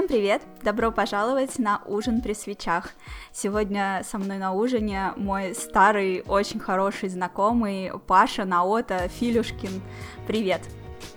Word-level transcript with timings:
Всем 0.00 0.08
привет! 0.08 0.40
Добро 0.62 0.90
пожаловать 0.90 1.58
на 1.58 1.82
ужин 1.84 2.22
при 2.22 2.32
свечах. 2.32 2.92
Сегодня 3.32 4.02
со 4.10 4.16
мной 4.16 4.38
на 4.38 4.54
ужине 4.54 5.12
мой 5.16 5.54
старый, 5.54 6.22
очень 6.26 6.58
хороший 6.58 7.10
знакомый 7.10 7.92
Паша 8.06 8.46
Наота 8.46 9.08
Филюшкин. 9.08 9.82
Привет! 10.26 10.62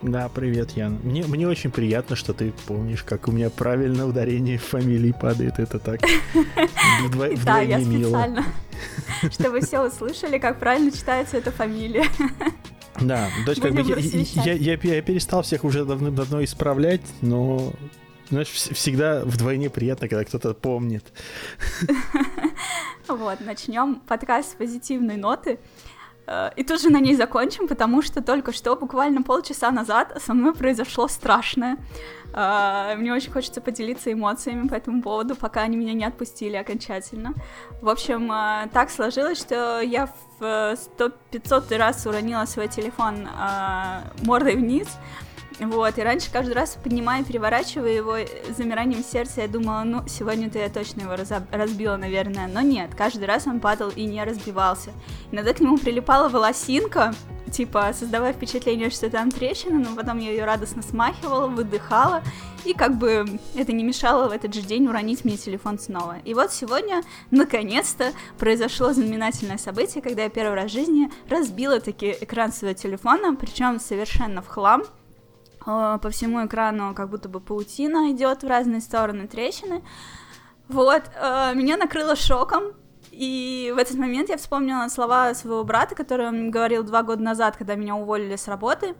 Да, 0.01 0.27
привет, 0.27 0.71
Ян. 0.71 0.99
Мне, 1.01 1.23
мне 1.23 1.47
очень 1.47 1.71
приятно, 1.71 2.17
что 2.17 2.33
ты 2.33 2.53
помнишь, 2.67 3.03
как 3.03 3.29
у 3.29 3.31
меня 3.31 3.49
правильно 3.49 4.05
ударение 4.05 4.57
в 4.57 4.65
фамилии 4.65 5.13
падает. 5.13 5.59
Это 5.59 5.79
так 5.79 6.01
Да, 7.45 7.61
я 7.61 7.79
специально, 7.79 8.43
чтобы 9.31 9.61
все 9.61 9.79
услышали, 9.79 10.39
как 10.39 10.59
правильно 10.59 10.91
читается 10.91 11.37
эта 11.37 11.51
фамилия. 11.51 12.07
Да, 12.99 13.29
есть 13.47 13.61
как 13.61 13.73
бы 13.73 13.81
я, 13.81 13.95
я, 14.43 14.53
я, 14.53 14.77
я 14.81 15.01
перестал 15.01 15.41
всех 15.41 15.63
уже 15.63 15.85
давным-давно 15.85 16.43
исправлять, 16.43 17.01
но 17.21 17.71
знаешь, 18.33 18.49
всегда 18.49 19.21
вдвойне 19.23 19.69
приятно, 19.69 20.07
когда 20.07 20.23
кто-то 20.25 20.53
помнит. 20.53 21.05
Вот, 23.07 23.41
начнем 23.41 23.95
подкаст 23.95 24.51
с 24.51 24.55
позитивной 24.55 25.17
ноты. 25.17 25.59
Э, 26.25 26.51
и 26.55 26.63
тут 26.63 26.81
же 26.81 26.89
на 26.89 26.99
ней 26.99 27.15
закончим, 27.15 27.67
потому 27.67 28.01
что 28.01 28.21
только 28.21 28.51
что, 28.51 28.75
буквально 28.75 29.23
полчаса 29.23 29.71
назад, 29.71 30.21
со 30.25 30.33
мной 30.33 30.53
произошло 30.53 31.07
страшное. 31.07 31.77
Э, 32.33 32.95
мне 32.97 33.13
очень 33.13 33.31
хочется 33.31 33.61
поделиться 33.61 34.11
эмоциями 34.11 34.67
по 34.67 34.75
этому 34.75 35.01
поводу, 35.01 35.35
пока 35.35 35.61
они 35.61 35.77
меня 35.77 35.93
не 35.93 36.05
отпустили 36.05 36.55
окончательно. 36.55 37.33
В 37.81 37.89
общем, 37.89 38.31
э, 38.31 38.69
так 38.71 38.89
сложилось, 38.89 39.39
что 39.39 39.81
я 39.81 40.07
в 40.39 40.77
100-500 40.97 41.77
раз 41.77 42.05
уронила 42.05 42.45
свой 42.45 42.67
телефон 42.67 43.27
мордой 44.23 44.55
вниз, 44.55 44.87
вот, 45.59 45.97
и 45.97 46.03
раньше 46.03 46.31
каждый 46.31 46.53
раз 46.53 46.77
поднимая, 46.83 47.23
переворачивая 47.23 47.91
его 47.91 48.15
замиранием 48.57 49.03
сердца, 49.03 49.41
я 49.41 49.47
думала, 49.47 49.83
ну, 49.83 50.07
сегодня-то 50.07 50.59
я 50.59 50.69
точно 50.69 51.01
его 51.01 51.15
разбила, 51.51 51.95
наверное. 51.95 52.47
Но 52.47 52.61
нет, 52.61 52.91
каждый 52.95 53.25
раз 53.25 53.45
он 53.47 53.59
падал 53.59 53.89
и 53.89 54.05
не 54.05 54.23
разбивался. 54.23 54.91
Иногда 55.31 55.53
к 55.53 55.59
нему 55.59 55.77
прилипала 55.77 56.27
волосинка, 56.27 57.13
типа, 57.51 57.91
создавая 57.93 58.33
впечатление, 58.33 58.89
что 58.89 59.09
там 59.09 59.29
трещина, 59.29 59.77
но 59.77 59.95
потом 59.95 60.17
я 60.17 60.31
ее 60.31 60.43
радостно 60.43 60.81
смахивала, 60.81 61.47
выдыхала, 61.47 62.23
и 62.65 62.73
как 62.73 62.97
бы 62.97 63.25
это 63.55 63.73
не 63.73 63.83
мешало 63.83 64.27
в 64.29 64.31
этот 64.31 64.53
же 64.55 64.61
день 64.61 64.87
уронить 64.87 65.23
мне 65.23 65.37
телефон 65.37 65.77
снова. 65.77 66.17
И 66.25 66.33
вот 66.33 66.51
сегодня, 66.51 67.03
наконец-то, 67.29 68.11
произошло 68.39 68.91
знаменательное 68.93 69.57
событие, 69.57 70.01
когда 70.01 70.23
я 70.23 70.29
первый 70.29 70.55
раз 70.55 70.71
в 70.71 70.73
жизни 70.73 71.11
разбила 71.29 71.79
таки 71.79 72.15
экран 72.21 72.51
своего 72.51 72.75
телефона, 72.75 73.35
причем 73.35 73.79
совершенно 73.79 74.41
в 74.41 74.47
хлам, 74.47 74.83
Э, 74.83 75.02
по 75.65 76.09
всему 76.09 76.45
экрану 76.45 76.93
как 76.93 77.09
будто 77.09 77.29
бы 77.29 77.39
паутина 77.39 78.11
идет 78.11 78.43
в 78.43 78.47
разные 78.47 78.81
стороны 78.81 79.27
трещины. 79.27 79.83
Вот, 80.67 81.03
э, 81.15 81.53
меня 81.55 81.77
накрыло 81.77 82.15
шоком, 82.15 82.73
и 83.11 83.71
в 83.75 83.77
этот 83.77 83.97
момент 83.97 84.29
я 84.29 84.37
вспомнила 84.37 84.87
слова 84.87 85.35
своего 85.35 85.63
брата, 85.63 85.93
который 85.93 86.27
он 86.27 86.49
говорил 86.49 86.83
два 86.83 87.03
года 87.03 87.21
назад, 87.21 87.55
когда 87.57 87.75
меня 87.75 87.95
уволили 87.95 88.35
с 88.35 88.47
работы. 88.47 88.95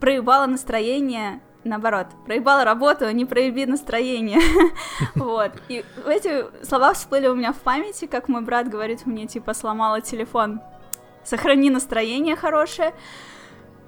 Проебало 0.00 0.46
настроение, 0.46 1.40
наоборот, 1.62 2.08
проебала 2.26 2.64
работу, 2.64 3.08
не 3.10 3.24
проеби 3.24 3.66
настроение. 3.66 4.40
вот. 5.14 5.52
И 5.68 5.84
эти 6.06 6.64
слова 6.64 6.92
всплыли 6.92 7.28
у 7.28 7.36
меня 7.36 7.52
в 7.52 7.58
памяти, 7.58 8.06
как 8.06 8.28
мой 8.28 8.42
брат 8.42 8.68
говорит 8.68 9.06
мне, 9.06 9.26
типа, 9.28 9.54
сломала 9.54 10.00
телефон. 10.00 10.60
Сохрани 11.22 11.70
настроение 11.70 12.34
хорошее. 12.34 12.94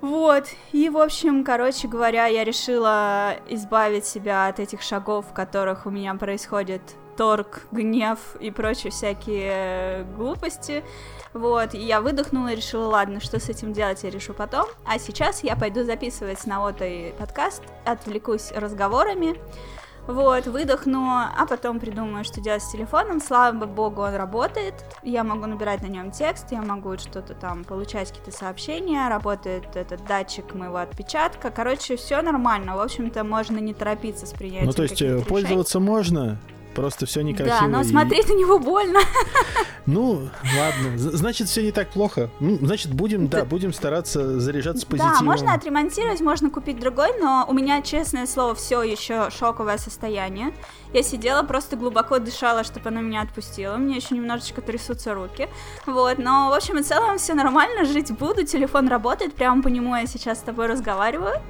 Вот, 0.01 0.45
и, 0.73 0.89
в 0.89 0.99
общем, 0.99 1.43
короче 1.43 1.89
говоря, 1.89 2.27
я 2.27 2.45
решила 2.45 3.35
избавить 3.49 4.07
себя 4.07 4.47
от 4.47 4.61
этих 4.61 4.83
шагов, 4.83 5.27
в 5.31 5.33
которых 5.33 5.87
у 5.87 5.91
меня 5.91 6.15
происходит 6.15 6.83
торг, 7.17 7.63
гнев 7.73 8.19
и 8.41 8.51
прочие 8.51 8.93
всякие 8.93 10.05
глупости. 10.17 10.85
Вот, 11.33 11.75
и 11.75 11.79
я 11.79 12.01
выдохнула 12.01 12.49
и 12.49 12.57
решила, 12.57 12.87
ладно, 12.87 13.21
что 13.21 13.41
с 13.41 13.49
этим 13.49 13.73
делать, 13.73 14.03
я 14.05 14.11
решу 14.11 14.35
потом. 14.35 14.67
А 14.87 14.99
сейчас 14.99 15.43
я 15.43 15.57
пойду 15.57 15.85
записывать 15.85 16.41
с 16.41 16.47
Наотой 16.47 17.15
подкаст, 17.19 17.63
отвлекусь 17.85 18.53
разговорами, 18.53 19.37
вот, 20.07 20.47
выдохну, 20.47 21.07
а 21.09 21.47
потом 21.49 21.81
придумаю, 21.81 22.25
что 22.25 22.41
делать 22.41 22.63
с 22.63 22.71
телефоном. 22.71 23.21
Слава 23.21 23.67
богу, 23.67 24.03
он 24.03 24.15
работает. 24.15 24.75
Я 25.03 25.25
могу 25.25 25.47
набирать 25.47 25.83
на 25.83 25.87
нем 25.87 26.11
текст, 26.11 26.53
я 26.53 26.63
могу 26.63 26.97
что-то 26.99 27.35
там 27.35 27.65
получать, 27.65 28.09
какие-то 28.09 28.33
сообщения. 28.33 29.09
Работает 29.09 29.65
этот 29.75 30.05
датчик 30.07 30.55
моего 30.55 30.77
отпечатка. 30.77 31.51
Короче, 31.51 31.97
все 31.97 32.23
нормально. 32.23 32.77
В 32.77 32.81
общем-то, 32.81 33.25
можно 33.25 33.59
не 33.59 33.75
торопиться 33.75 34.27
с 34.27 34.31
принятием. 34.31 34.67
Ну, 34.67 34.73
то 34.73 34.83
есть, 34.83 35.03
э, 35.03 35.21
пользоваться 35.23 35.79
решений. 35.79 35.91
можно, 35.91 36.39
Просто 36.77 37.07
все 37.07 37.23
некрасиво. 37.23 37.63
Да, 37.63 37.67
но 37.69 37.81
и... 37.81 37.85
смотреть 37.85 38.29
на 38.29 38.35
него 38.35 38.59
больно. 38.59 39.01
Ну, 39.89 40.29
ладно. 40.59 40.99
Значит, 40.99 41.47
все 41.47 41.63
не 41.63 41.71
так 41.71 41.91
плохо. 41.91 42.29
Ну, 42.41 42.59
значит, 42.61 42.93
будем, 42.93 43.29
да, 43.29 43.45
будем 43.45 43.73
стараться 43.73 44.41
заряжаться 44.41 44.85
позитивом. 44.85 45.19
Да, 45.21 45.25
можно 45.25 45.55
отремонтировать, 45.55 46.21
можно 46.21 46.51
купить 46.51 46.81
другой, 46.81 47.11
но 47.21 47.47
у 47.49 47.55
меня, 47.55 47.81
честное 47.83 48.27
слово, 48.27 48.57
все 48.57 48.83
еще 48.83 49.31
шоковое 49.31 49.79
состояние. 49.79 50.53
Я 50.93 51.05
сидела, 51.05 51.45
просто 51.45 51.77
глубоко 51.77 52.19
дышала, 52.19 52.65
чтобы 52.65 52.89
она 52.89 53.01
меня 53.01 53.23
отпустила. 53.23 53.77
Меня 53.77 53.95
еще 53.95 54.17
немножечко 54.17 54.61
трясутся 54.61 55.15
руки. 55.15 55.49
Вот, 55.87 56.19
но, 56.19 56.49
в 56.51 56.53
общем 56.53 56.79
и 56.79 56.83
целом, 56.83 57.19
все 57.19 57.35
нормально, 57.35 57.85
жить 57.85 58.11
буду, 58.11 58.45
телефон 58.45 58.89
работает, 58.89 59.35
прямо 59.35 59.63
по 59.63 59.69
нему 59.69 59.95
я 59.95 60.07
сейчас 60.07 60.39
с 60.39 60.43
тобой 60.43 60.67
разговариваю. 60.67 61.41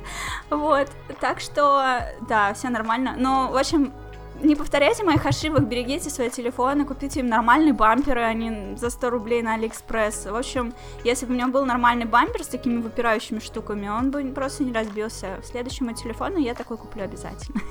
Вот, 0.51 0.91
так 1.23 1.41
что, 1.41 2.03
да, 2.29 2.53
все 2.53 2.69
нормально. 2.69 3.15
Но, 3.17 3.51
в 3.51 3.57
общем, 3.57 3.95
не 4.47 4.57
повторяйте 4.57 5.05
моих 5.05 5.27
ошибок, 5.27 5.67
берегите 5.67 6.11
свои 6.11 6.31
телефоны, 6.31 6.85
купите 6.85 7.21
им 7.21 7.27
нормальные 7.27 7.73
бамперы, 7.73 8.23
а 8.23 8.33
не 8.33 8.77
за 8.77 8.91
100 8.91 9.11
рублей 9.11 9.43
на 9.43 9.55
Алиэкспресс. 9.55 10.27
В 10.27 10.35
общем, 10.35 10.73
если 11.05 11.27
бы 11.27 11.33
у 11.33 11.35
меня 11.35 11.49
был 11.49 11.65
нормальный 11.67 12.07
бампер 12.07 12.45
с 12.45 12.49
такими 12.49 12.81
выпирающими 12.81 13.39
штуками, 13.39 13.89
он 13.89 14.11
бы 14.11 14.23
просто 14.33 14.65
не 14.65 14.73
разбился. 14.73 15.39
В 15.43 15.47
следующем 15.47 15.93
телефону 15.95 16.39
я 16.39 16.55
такой 16.55 16.77
куплю 16.77 17.05
обязательно. 17.05 17.61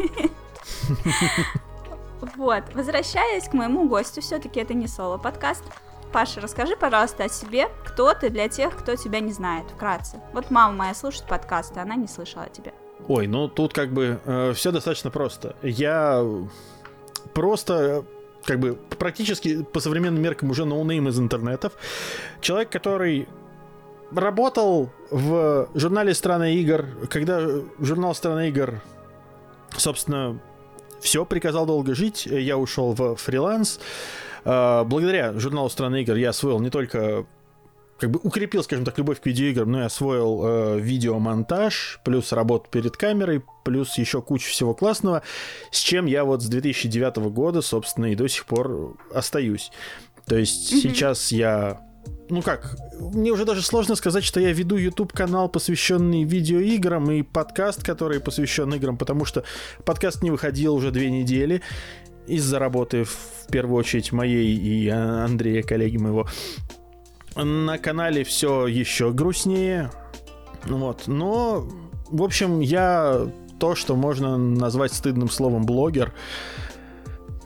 Вот, 2.38 2.63
возвращаясь 2.74 3.47
к 3.47 3.53
моему 3.53 3.88
гостю, 3.88 4.22
все-таки 4.22 4.59
это 4.59 4.74
не 4.74 4.88
соло-подкаст. 4.88 5.63
Паша, 6.12 6.40
расскажи, 6.42 6.75
пожалуйста, 6.75 7.25
о 7.25 7.30
себе, 7.30 7.68
кто 7.86 8.13
ты 8.13 8.30
для 8.30 8.47
тех, 8.47 8.75
кто 8.75 8.96
тебя 8.96 9.19
не 9.19 9.31
знает, 9.31 9.66
вкратце. 9.69 10.22
Вот 10.34 10.50
мама 10.50 10.74
моя 10.74 10.94
слушает 10.94 11.28
подкасты, 11.28 11.81
она 11.81 11.96
не 11.96 12.07
слышала 12.07 12.46
о 12.46 12.50
тебе. 12.50 12.74
Ой, 13.08 13.28
ну 13.28 13.48
тут 13.48 13.74
как 13.74 13.94
бы 13.94 14.20
э, 14.26 14.54
все 14.56 14.72
достаточно 14.72 15.12
просто. 15.12 15.56
Я 15.62 16.26
просто 17.34 18.04
как 18.46 18.60
бы 18.60 18.76
практически 18.76 19.64
по 19.64 19.80
современным 19.80 20.22
меркам 20.22 20.50
уже 20.50 20.66
no 20.66 20.80
name 20.80 21.08
из 21.08 21.20
интернетов. 21.20 21.74
Человек, 22.42 22.70
который 22.70 23.28
работал 24.12 24.90
в 25.10 25.70
журнале 25.76 26.14
«Страна 26.14 26.50
игр», 26.50 26.86
когда 27.10 27.42
журнал 27.80 28.16
«Страна 28.16 28.48
игр», 28.48 28.82
собственно, 29.78 30.40
все, 31.00 31.26
приказал 31.26 31.66
долго 31.66 31.94
жить, 31.94 32.26
я 32.26 32.58
ушел 32.58 32.94
в 32.94 33.16
фриланс. 33.18 33.80
Э, 34.46 34.84
благодаря 34.84 35.34
журналу 35.34 35.70
«Страна 35.70 36.02
игр» 36.02 36.16
я 36.16 36.30
освоил 36.30 36.60
не 36.60 36.70
только 36.72 37.26
как 37.97 38.11
бы 38.11 38.19
укрепил, 38.23 38.63
скажем 38.63 38.83
так, 38.83 38.97
любовь 38.97 39.22
к 39.22 39.25
видеоиграм, 39.25 39.72
но 39.72 39.81
и 39.81 39.85
освоил 39.85 40.41
э, 40.44 40.79
видеомонтаж, 40.79 42.01
плюс 42.03 42.31
работу 42.33 42.69
перед 42.69 42.97
камерой, 42.97 43.44
плюс 43.63 43.97
еще 43.97 44.22
кучу 44.22 44.50
всего 44.50 44.73
классного, 44.73 45.22
с 45.72 45.79
чем 45.79 46.06
я 46.06 46.25
вот 46.25 46.41
с 46.41 46.47
2009 46.47 47.17
года, 47.31 47.61
собственно, 47.61 48.11
и 48.11 48.16
до 48.16 48.28
сих 48.28 48.45
пор 48.45 48.97
остаюсь. 49.13 49.71
То 50.25 50.38
есть 50.38 50.74
mm-hmm. 50.74 50.81
сейчас 50.81 51.31
я 51.31 51.81
ну 52.30 52.42
как, 52.42 52.75
мне 53.00 53.31
уже 53.31 53.45
даже 53.45 53.62
сложно 53.62 53.95
сказать, 53.95 54.24
что 54.24 54.39
я 54.39 54.51
веду 54.51 54.77
YouTube 54.77 55.13
канал, 55.13 55.48
посвященный 55.48 56.24
видеоиграм, 56.24 57.09
и 57.12 57.21
подкаст, 57.21 57.83
который 57.83 58.19
посвящен 58.19 58.74
играм, 58.74 58.98
потому 58.98 59.25
что 59.25 59.44
подкаст 59.86 60.24
не 60.24 60.31
выходил 60.31 60.75
уже 60.75 60.91
две 60.91 61.12
недели 61.12 61.62
из-за 62.27 62.57
работы, 62.57 63.03
в 63.03 63.48
первую 63.51 63.77
очередь, 63.77 64.12
моей 64.12 64.56
и 64.56 64.88
Андрея, 64.89 65.62
коллеги 65.62 65.98
моего. 65.98 66.27
На 67.36 67.78
канале 67.78 68.24
все 68.24 68.68
еще 68.68 69.12
грустнее. 69.12 69.92
Вот. 70.66 71.04
Но, 71.08 71.68
в 72.08 72.24
общем, 72.24 72.62
я 72.62 73.28
то, 73.60 73.76
что 73.76 73.96
можно 73.96 74.38
назвать 74.38 74.94
стыдным 74.94 75.30
словом 75.30 75.66
блогер. 75.66 76.14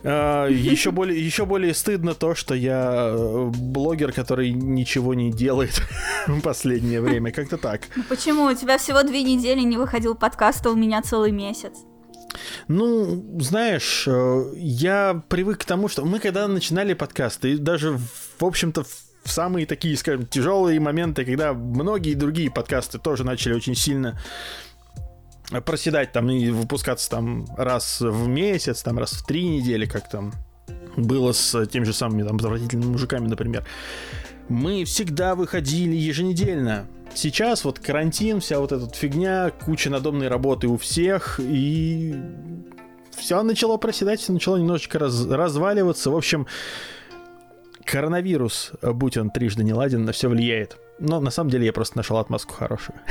Uh, 0.02 0.50
еще 0.50 0.92
более, 0.92 1.22
еще 1.22 1.44
более 1.44 1.74
стыдно 1.74 2.14
то, 2.14 2.34
что 2.34 2.54
я 2.54 3.10
э, 3.12 3.50
блогер, 3.54 4.12
который 4.12 4.50
ничего 4.50 5.12
не 5.12 5.30
делает 5.30 5.82
в 6.26 6.40
последнее 6.40 7.02
время. 7.02 7.32
Как-то 7.32 7.58
так. 7.58 7.82
Ну 7.96 8.04
почему? 8.08 8.44
У 8.44 8.54
тебя 8.54 8.78
всего 8.78 9.02
две 9.02 9.22
недели 9.22 9.60
не 9.60 9.76
выходил 9.76 10.14
подкаст, 10.14 10.64
а 10.64 10.70
у 10.70 10.74
меня 10.74 11.02
целый 11.02 11.32
месяц. 11.32 11.72
Ну, 12.66 13.40
знаешь, 13.40 14.04
э, 14.06 14.52
я 14.56 15.22
привык 15.28 15.58
к 15.58 15.64
тому, 15.64 15.88
что 15.88 16.06
мы 16.06 16.18
когда 16.18 16.48
начинали 16.48 16.94
подкасты, 16.94 17.52
и 17.52 17.56
даже, 17.58 17.98
в 18.38 18.44
общем-то, 18.44 18.84
в 18.84 19.09
самые 19.24 19.66
такие, 19.66 19.96
скажем, 19.96 20.26
тяжелые 20.26 20.80
моменты, 20.80 21.24
когда 21.24 21.52
многие 21.52 22.14
другие 22.14 22.50
подкасты 22.50 22.98
тоже 22.98 23.24
начали 23.24 23.54
очень 23.54 23.74
сильно 23.74 24.20
проседать 25.64 26.12
там 26.12 26.30
и 26.30 26.50
выпускаться 26.50 27.10
там 27.10 27.46
раз 27.56 28.00
в 28.00 28.28
месяц, 28.28 28.82
там 28.82 28.98
раз 28.98 29.12
в 29.12 29.26
три 29.26 29.44
недели, 29.44 29.86
как 29.86 30.08
там 30.08 30.32
было 30.96 31.32
с 31.32 31.66
теми 31.66 31.84
же 31.84 31.92
самыми 31.92 32.22
там 32.22 32.36
отвратительными 32.36 32.92
мужиками, 32.92 33.26
например. 33.26 33.66
Мы 34.48 34.84
всегда 34.84 35.34
выходили 35.34 35.94
еженедельно. 35.94 36.86
Сейчас 37.14 37.64
вот 37.64 37.80
карантин, 37.80 38.40
вся 38.40 38.60
вот 38.60 38.72
эта 38.72 38.88
фигня, 38.94 39.50
куча 39.50 39.90
надомной 39.90 40.28
работы 40.28 40.68
у 40.68 40.76
всех, 40.76 41.40
и 41.42 42.14
все 43.16 43.42
начало 43.42 43.76
проседать, 43.76 44.20
все 44.20 44.32
начало 44.32 44.56
немножечко 44.56 44.98
раз, 44.98 45.26
разваливаться. 45.26 46.10
В 46.10 46.16
общем, 46.16 46.46
коронавирус, 47.84 48.72
будь 48.82 49.16
он 49.16 49.30
трижды 49.30 49.64
не 49.64 49.74
ладен, 49.74 50.04
на 50.04 50.12
все 50.12 50.28
влияет. 50.28 50.78
Но 50.98 51.20
на 51.20 51.30
самом 51.30 51.50
деле 51.50 51.66
я 51.66 51.72
просто 51.72 51.96
нашел 51.96 52.18
отмазку 52.18 52.54
хорошую. 52.54 52.98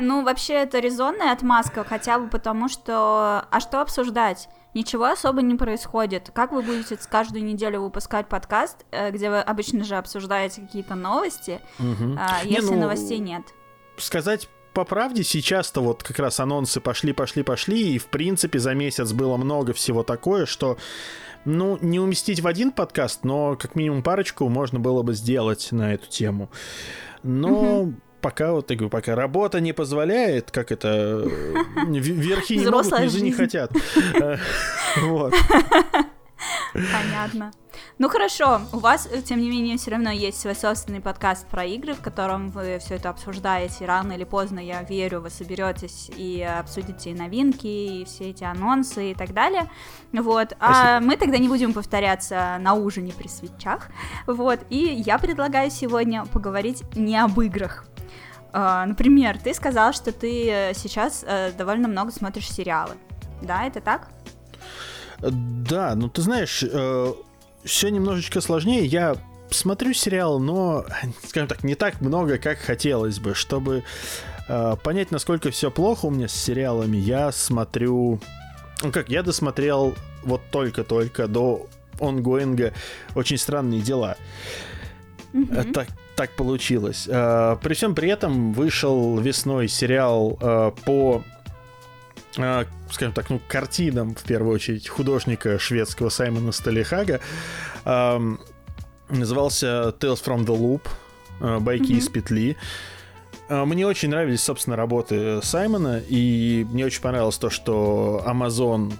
Ну, 0.00 0.24
вообще, 0.24 0.54
это 0.54 0.80
резонная 0.80 1.32
отмазка, 1.32 1.84
хотя 1.84 2.18
бы 2.18 2.28
потому, 2.28 2.68
что... 2.68 3.46
А 3.48 3.60
что 3.60 3.80
обсуждать? 3.80 4.48
Ничего 4.74 5.04
особо 5.04 5.40
не 5.42 5.54
происходит. 5.54 6.32
Как 6.34 6.50
вы 6.50 6.62
будете 6.62 6.98
каждую 7.08 7.44
неделю 7.44 7.80
выпускать 7.80 8.28
подкаст, 8.28 8.84
э, 8.90 9.12
где 9.12 9.30
вы 9.30 9.38
обычно 9.38 9.84
же 9.84 9.94
обсуждаете 9.94 10.62
какие-то 10.62 10.96
новости, 10.96 11.60
угу. 11.78 12.18
если 12.42 12.70
не, 12.70 12.74
ну, 12.74 12.80
новостей 12.80 13.18
нет? 13.18 13.42
Сказать 13.96 14.48
по 14.72 14.84
правде, 14.84 15.22
сейчас-то 15.22 15.80
вот 15.80 16.02
как 16.02 16.18
раз 16.18 16.40
анонсы 16.40 16.80
пошли, 16.80 17.12
пошли, 17.12 17.44
пошли, 17.44 17.94
и 17.94 17.98
в 17.98 18.06
принципе 18.06 18.58
за 18.58 18.74
месяц 18.74 19.12
было 19.12 19.36
много 19.36 19.72
всего 19.72 20.02
такое, 20.02 20.46
что 20.46 20.76
ну, 21.44 21.78
не 21.80 22.00
уместить 22.00 22.40
в 22.40 22.46
один 22.46 22.72
подкаст, 22.72 23.24
но 23.24 23.56
как 23.56 23.74
минимум 23.74 24.02
парочку 24.02 24.48
можно 24.48 24.80
было 24.80 25.02
бы 25.02 25.14
сделать 25.14 25.68
на 25.70 25.94
эту 25.94 26.08
тему. 26.08 26.50
Но 27.22 27.80
угу 27.80 27.94
пока 28.24 28.52
вот 28.52 28.70
я 28.70 28.76
говорю, 28.76 28.88
пока 28.88 29.14
работа 29.14 29.60
не 29.60 29.74
позволяет, 29.74 30.50
как 30.50 30.72
это 30.72 31.28
верхи 31.86 32.54
не 32.54 32.70
могут, 32.70 32.98
низы 32.98 33.20
не 33.20 33.32
хотят. 33.32 33.70
Э, 34.14 34.38
вот. 35.02 35.34
Понятно. 36.72 37.52
Ну 37.96 38.08
хорошо, 38.08 38.60
у 38.72 38.78
вас, 38.78 39.08
тем 39.24 39.40
не 39.40 39.48
менее, 39.48 39.78
все 39.78 39.92
равно 39.92 40.10
есть 40.10 40.40
свой 40.40 40.56
собственный 40.56 41.00
подкаст 41.00 41.46
про 41.46 41.64
игры, 41.64 41.94
в 41.94 42.00
котором 42.00 42.50
вы 42.50 42.80
все 42.80 42.96
это 42.96 43.08
обсуждаете. 43.08 43.86
Рано 43.86 44.14
или 44.14 44.24
поздно, 44.24 44.58
я 44.58 44.82
верю, 44.82 45.20
вы 45.20 45.30
соберетесь 45.30 46.10
и 46.16 46.42
обсудите 46.42 47.10
и 47.10 47.14
новинки, 47.14 47.68
и 47.68 48.04
все 48.04 48.30
эти 48.30 48.42
анонсы 48.42 49.12
и 49.12 49.14
так 49.14 49.32
далее. 49.32 49.70
Вот. 50.12 50.54
А 50.58 50.72
Спасибо. 50.72 50.96
А 50.96 51.00
мы 51.00 51.16
тогда 51.16 51.38
не 51.38 51.46
будем 51.46 51.72
повторяться 51.72 52.56
на 52.58 52.74
ужине 52.74 53.12
при 53.12 53.28
свечах. 53.28 53.86
Вот. 54.26 54.58
И 54.70 54.76
я 54.76 55.16
предлагаю 55.18 55.70
сегодня 55.70 56.24
поговорить 56.24 56.82
не 56.96 57.16
об 57.16 57.40
играх. 57.40 57.86
Uh, 58.52 58.86
например, 58.86 59.38
ты 59.38 59.52
сказал, 59.54 59.92
что 59.92 60.12
ты 60.12 60.48
э, 60.48 60.74
сейчас 60.74 61.24
uh, 61.24 61.56
довольно 61.56 61.88
много 61.88 62.12
смотришь 62.12 62.48
сериалы. 62.48 62.94
Да, 63.42 63.66
это 63.66 63.80
так? 63.80 64.08
Да, 65.20 65.94
ну 65.96 66.08
ты 66.08 66.22
знаешь, 66.22 66.62
все 67.64 67.88
немножечко 67.90 68.40
сложнее. 68.40 68.84
Я 68.84 69.16
смотрю 69.50 69.92
сериал, 69.92 70.38
но, 70.38 70.84
скажем 71.26 71.48
так, 71.48 71.64
не 71.64 71.74
так 71.74 72.00
много, 72.00 72.38
как 72.38 72.58
хотелось 72.58 73.18
бы. 73.18 73.34
Чтобы 73.34 73.84
понять, 74.82 75.10
насколько 75.10 75.50
все 75.50 75.70
плохо 75.70 76.04
у 76.04 76.10
меня 76.10 76.28
с 76.28 76.34
сериалами, 76.34 76.98
я 76.98 77.32
смотрю... 77.32 78.20
Ну 78.82 78.92
как, 78.92 79.08
я 79.08 79.22
досмотрел 79.22 79.94
вот 80.22 80.42
только-только 80.50 81.28
до 81.28 81.66
онгоинга 81.98 82.74
«Очень 83.14 83.38
странные 83.38 83.80
дела». 83.80 84.16
Mm-hmm. 85.32 85.72
Так, 85.72 85.88
так 86.14 86.30
получилось. 86.36 87.08
Э, 87.10 87.56
при 87.62 87.74
всем 87.74 87.94
при 87.94 88.08
этом 88.08 88.52
вышел 88.52 89.18
весной 89.18 89.68
сериал 89.68 90.38
э, 90.40 90.70
по 90.84 91.22
э, 91.24 91.33
скажем 92.34 93.12
так, 93.14 93.30
ну, 93.30 93.40
картинам, 93.48 94.14
в 94.14 94.22
первую 94.24 94.54
очередь, 94.54 94.88
художника 94.88 95.58
шведского 95.58 96.08
Саймона 96.08 96.52
Сталихага. 96.52 97.20
Назывался 99.08 99.94
Tales 99.98 100.22
from 100.24 100.44
the 100.44 100.56
Loop, 100.58 101.60
байки 101.60 101.92
mm-hmm. 101.92 101.98
из 101.98 102.08
петли. 102.08 102.56
Мне 103.48 103.86
очень 103.86 104.08
нравились, 104.08 104.42
собственно, 104.42 104.76
работы 104.76 105.40
Саймона, 105.42 106.00
и 106.08 106.66
мне 106.70 106.86
очень 106.86 107.02
понравилось 107.02 107.36
то, 107.36 107.50
что 107.50 108.24
Amazon 108.26 108.92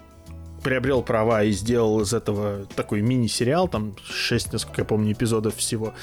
приобрел 0.63 1.03
права 1.03 1.43
и 1.43 1.51
сделал 1.53 2.01
из 2.01 2.13
этого 2.13 2.67
такой 2.77 3.01
мини-сериал, 3.01 3.69
там 3.69 3.95
6, 4.05 4.53
насколько 4.53 4.83
я 4.83 4.85
помню, 4.85 5.13
эпизодов 5.13 5.57
всего. 5.57 5.95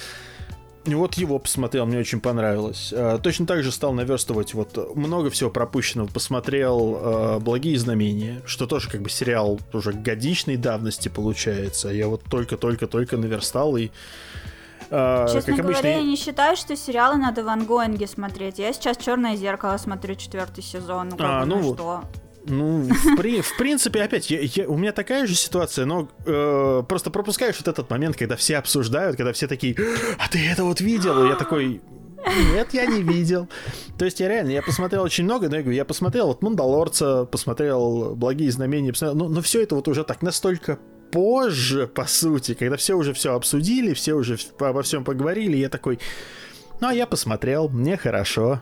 Вот 0.85 1.13
его 1.15 1.37
посмотрел, 1.37 1.85
мне 1.85 1.99
очень 1.99 2.19
понравилось. 2.19 2.91
А, 2.95 3.19
точно 3.19 3.45
так 3.45 3.63
же 3.63 3.71
стал 3.71 3.93
наверстывать 3.93 4.53
вот 4.53 4.95
много 4.95 5.29
всего 5.29 5.49
пропущенного. 5.49 6.07
Посмотрел 6.07 6.97
э, 6.99 7.39
«Благие 7.39 7.77
знамения», 7.77 8.41
что 8.45 8.65
тоже 8.65 8.89
как 8.89 9.01
бы 9.01 9.09
сериал 9.09 9.59
уже 9.73 9.93
годичной 9.93 10.57
давности 10.57 11.07
получается. 11.09 11.89
Я 11.89 12.07
вот 12.07 12.23
только-только-только 12.23 13.17
наверстал 13.17 13.77
и 13.77 13.89
Uh, 14.89 15.25
Честно 15.31 15.55
как 15.55 15.61
говоря, 15.61 15.79
обычно... 15.79 15.87
я 15.87 16.03
не 16.03 16.17
считаю, 16.17 16.57
что 16.57 16.75
сериалы 16.75 17.15
надо 17.15 17.45
в 17.45 17.47
ангоинге 17.47 18.07
смотреть. 18.07 18.59
Я 18.59 18.73
сейчас 18.73 18.97
Черное 18.97 19.37
зеркало 19.37 19.77
смотрю 19.77 20.15
четвертый 20.15 20.61
сезон. 20.61 21.09
Ну, 21.09 21.15
а, 21.19 21.45
ну, 21.45 21.61
ну 21.61 21.73
что? 21.75 22.03
Ну, 22.45 22.81
в, 22.81 23.15
при, 23.17 23.41
в 23.41 23.57
принципе, 23.57 24.01
опять, 24.01 24.29
я, 24.31 24.39
я, 24.41 24.67
у 24.67 24.77
меня 24.77 24.91
такая 24.91 25.27
же 25.27 25.35
ситуация, 25.35 25.85
но 25.85 26.09
э, 26.25 26.83
просто 26.87 27.11
пропускаешь 27.11 27.57
вот 27.59 27.67
этот 27.67 27.89
момент, 27.89 28.15
когда 28.17 28.35
все 28.35 28.57
обсуждают, 28.57 29.15
когда 29.15 29.31
все 29.33 29.47
такие, 29.47 29.75
а 30.17 30.27
ты 30.27 30.39
это 30.47 30.63
вот 30.63 30.81
видел? 30.81 31.23
И 31.23 31.27
я 31.29 31.35
такой, 31.35 31.81
нет, 32.53 32.73
я 32.73 32.85
не 32.85 33.03
видел. 33.03 33.47
То 33.97 34.05
есть 34.05 34.19
я 34.19 34.27
реально, 34.27 34.51
я 34.51 34.61
посмотрел 34.61 35.03
очень 35.03 35.23
много, 35.23 35.49
но 35.49 35.57
я 35.57 35.61
говорю, 35.61 35.75
я 35.75 35.85
посмотрел 35.85 36.27
вот 36.27 36.41
«Мандалорца», 36.41 37.25
посмотрел 37.25 38.15
«Благие 38.15 38.51
знамения», 38.51 38.91
посмотрел, 38.91 39.17
но, 39.17 39.29
но 39.29 39.41
все 39.41 39.61
это 39.63 39.75
вот 39.75 39.87
уже 39.87 40.03
так 40.03 40.21
настолько 40.21 40.79
позже, 41.11 41.87
по 41.87 42.05
сути, 42.05 42.53
когда 42.53 42.77
все 42.77 42.95
уже 42.95 43.13
все 43.13 43.35
обсудили, 43.35 43.93
все 43.93 44.13
уже 44.13 44.37
обо 44.59 44.81
всем 44.81 45.03
поговорили, 45.03 45.57
я 45.57 45.69
такой, 45.69 45.99
ну, 46.79 46.87
а 46.87 46.93
я 46.93 47.05
посмотрел, 47.05 47.69
мне 47.69 47.97
хорошо. 47.97 48.61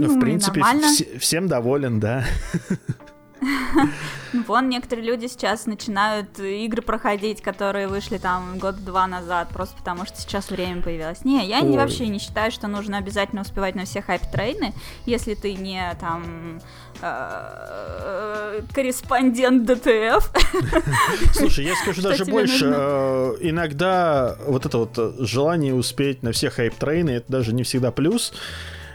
Ну, 0.00 0.16
в 0.16 0.20
принципе, 0.20 0.60
вс- 0.60 1.18
всем 1.18 1.48
доволен, 1.48 2.00
да. 2.00 2.24
Вон 4.46 4.68
некоторые 4.68 5.06
люди 5.06 5.26
сейчас 5.26 5.66
начинают 5.66 6.38
игры 6.38 6.80
проходить, 6.80 7.42
которые 7.42 7.86
вышли 7.88 8.18
там 8.18 8.58
год-два 8.58 9.06
назад, 9.06 9.48
просто 9.48 9.76
потому 9.76 10.06
что 10.06 10.16
сейчас 10.16 10.50
время 10.50 10.80
появилось. 10.80 11.24
Не, 11.24 11.46
я 11.46 11.60
не, 11.60 11.76
вообще 11.76 12.06
не 12.06 12.18
считаю, 12.18 12.50
что 12.50 12.68
нужно 12.68 12.98
обязательно 12.98 13.42
успевать 13.42 13.74
на 13.74 13.84
все 13.84 14.00
hype 14.00 14.26
train 14.26 14.59
ы, 14.59 14.72
если 15.06 15.34
ты 15.34 15.54
не 15.54 15.82
там 16.00 16.60
э, 17.02 18.62
корреспондент 18.74 19.64
DTF. 19.66 20.32
Слушай, 21.34 21.66
я 21.66 21.74
скажу 21.76 22.00
даже 22.00 22.24
больше. 22.24 22.72
Э, 22.74 23.36
иногда 23.40 24.36
вот 24.46 24.64
это 24.66 24.78
вот 24.78 24.98
желание 25.18 25.74
успеть 25.74 26.22
на 26.22 26.32
все 26.32 26.48
hype 26.48 26.71
train 26.71 26.99
ы, 26.99 27.10
это 27.10 27.30
даже 27.30 27.52
не 27.52 27.64
всегда 27.64 27.90
плюс. 27.90 28.32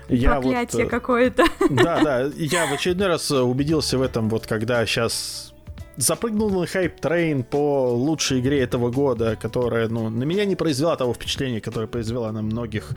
Я 0.10 0.32
Проклятие 0.32 0.84
вот, 0.84 0.88
э, 0.88 0.90
какое-то. 0.90 1.46
Да, 1.70 2.04
да, 2.04 2.32
я 2.36 2.66
в 2.68 2.74
очередной 2.74 3.08
раз 3.08 3.30
э, 3.32 3.40
убедился 3.40 3.98
в 3.98 4.02
этом, 4.02 4.30
вот 4.30 4.48
когда 4.48 4.86
сейчас 4.86 5.54
запрыгнул 5.98 6.50
на 6.50 6.66
hype 6.66 7.00
train 7.00 7.44
по 7.44 7.90
лучшей 7.92 8.40
игре 8.40 8.62
этого 8.62 8.92
года, 8.92 9.36
которая, 9.36 9.90
ну, 9.90 10.10
на 10.10 10.24
меня 10.24 10.46
не 10.46 10.56
произвела 10.56 10.96
того 10.96 11.14
впечатления, 11.14 11.60
которое 11.60 11.88
произвела 11.88 12.32
на 12.32 12.42
многих 12.42 12.92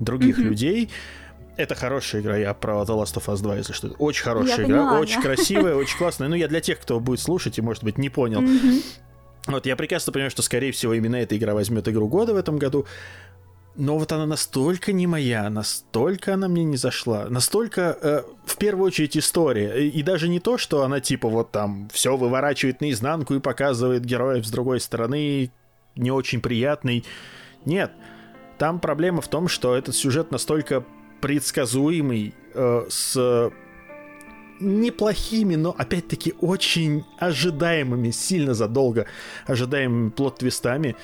других 0.00 0.38
mm-hmm. 0.38 0.42
людей. 0.42 0.90
Это 1.56 1.74
хорошая 1.74 2.22
игра, 2.22 2.36
я 2.36 2.54
про 2.54 2.82
The 2.82 3.02
Last 3.02 3.16
of 3.16 3.26
Us 3.26 3.42
2, 3.42 3.56
если 3.56 3.72
что. 3.72 3.88
Очень 3.98 4.24
хорошая 4.24 4.58
я 4.58 4.64
игра, 4.64 4.78
поняла, 4.78 5.00
очень 5.00 5.16
да? 5.16 5.22
красивая, 5.22 5.74
очень 5.76 5.98
классная. 5.98 6.28
Ну, 6.28 6.36
я 6.36 6.48
для 6.48 6.60
тех, 6.60 6.80
кто 6.80 6.98
будет 7.00 7.20
слушать 7.20 7.58
и, 7.58 7.62
может 7.62 7.84
быть, 7.84 7.98
не 7.98 8.08
понял. 8.08 8.40
Mm-hmm. 8.40 8.82
Вот 9.48 9.66
я 9.66 9.76
прекрасно 9.76 10.12
понимаю, 10.12 10.30
что, 10.30 10.42
скорее 10.42 10.72
всего, 10.72 10.94
именно 10.94 11.16
эта 11.16 11.36
игра 11.36 11.54
возьмет 11.54 11.88
игру 11.88 12.06
года 12.06 12.34
в 12.34 12.36
этом 12.36 12.58
году 12.58 12.86
но 13.78 13.96
вот 13.96 14.10
она 14.10 14.26
настолько 14.26 14.92
не 14.92 15.06
моя, 15.06 15.48
настолько 15.48 16.34
она 16.34 16.48
мне 16.48 16.64
не 16.64 16.76
зашла, 16.76 17.26
настолько, 17.30 17.96
э, 18.02 18.22
в 18.44 18.56
первую 18.58 18.88
очередь, 18.88 19.16
история. 19.16 19.76
И, 19.76 19.88
и 19.88 20.02
даже 20.02 20.28
не 20.28 20.40
то, 20.40 20.58
что 20.58 20.82
она 20.82 20.98
типа 20.98 21.28
вот 21.28 21.52
там 21.52 21.88
все 21.92 22.16
выворачивает 22.16 22.80
наизнанку 22.80 23.34
и 23.34 23.40
показывает 23.40 24.04
героев 24.04 24.44
с 24.44 24.50
другой 24.50 24.80
стороны, 24.80 25.52
не 25.94 26.10
очень 26.10 26.40
приятный. 26.40 27.04
Нет, 27.64 27.92
там 28.58 28.80
проблема 28.80 29.22
в 29.22 29.28
том, 29.28 29.46
что 29.46 29.76
этот 29.76 29.94
сюжет 29.94 30.32
настолько 30.32 30.84
предсказуемый, 31.20 32.34
э, 32.54 32.86
с 32.88 33.52
неплохими, 34.60 35.54
но 35.54 35.72
опять-таки 35.78 36.34
очень 36.40 37.04
ожидаемыми, 37.20 38.10
сильно 38.10 38.54
задолго 38.54 39.06
ожидаемыми 39.46 40.10
плод-твистами, 40.10 40.96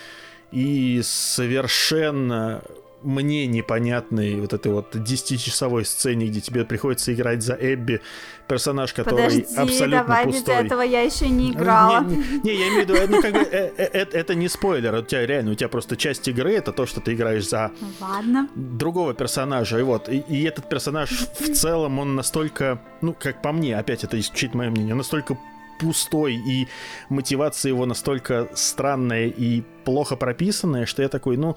и 0.55 1.01
совершенно 1.03 2.63
мне 3.03 3.47
непонятной 3.47 4.41
вот 4.41 4.53
этой 4.53 4.73
вот 4.73 4.95
10-часовой 4.95 5.85
сцене, 5.85 6.27
где 6.27 6.41
тебе 6.41 6.65
приходится 6.65 7.13
играть 7.13 7.43
за 7.43 7.55
Эбби, 7.61 8.01
персонаж, 8.49 8.95
который 8.95 9.25
Подожди, 9.25 9.43
абсолютно 9.57 10.05
давай 10.05 10.25
пустой. 10.25 10.55
без 10.55 10.65
этого 10.65 10.81
я 10.81 11.03
еще 11.03 11.29
не 11.29 11.51
играла. 11.51 12.03
Не, 12.05 12.17
не, 12.17 12.41
не, 12.43 12.55
я 12.55 12.69
имею 12.69 12.87
в 12.87 12.89
виду, 12.89 12.95
ну, 13.09 13.23
как 13.23 13.33
бы, 13.33 13.41
э, 13.41 13.73
э, 13.77 13.89
э, 13.93 14.07
это 14.13 14.35
не 14.35 14.49
спойлер, 14.49 14.95
у 14.95 15.03
тебя 15.03 15.27
реально, 15.27 15.53
у 15.53 15.55
тебя 15.55 15.69
просто 15.69 15.97
часть 15.97 16.29
игры 16.29 16.55
это 16.55 16.73
то, 16.73 16.87
что 16.87 17.01
ты 17.01 17.13
играешь 17.13 17.49
за 17.49 17.73
Ладно. 18.01 18.49
другого 18.55 19.13
персонажа, 19.13 19.79
и 19.79 19.83
вот, 19.83 20.09
и, 20.09 20.19
и 20.19 20.45
этот 20.45 20.69
персонаж 20.69 21.11
в 21.11 21.53
целом, 21.53 21.99
он 21.99 22.15
настолько, 22.15 22.81
ну, 23.03 23.15
как 23.19 23.43
по 23.43 23.53
мне, 23.53 23.77
опять 23.79 24.05
это 24.05 24.19
исключительно 24.19 24.63
мое 24.65 24.71
мнение, 24.71 24.95
настолько 24.95 25.37
пустой, 25.79 26.35
и 26.35 26.69
мотивация 27.09 27.71
его 27.71 27.87
настолько 27.87 28.49
странная 28.55 29.27
и 29.27 29.63
плохо 29.85 30.17
прописанная, 30.17 30.87
что 30.87 31.03
я 31.03 31.09
такой, 31.09 31.37
ну, 31.37 31.57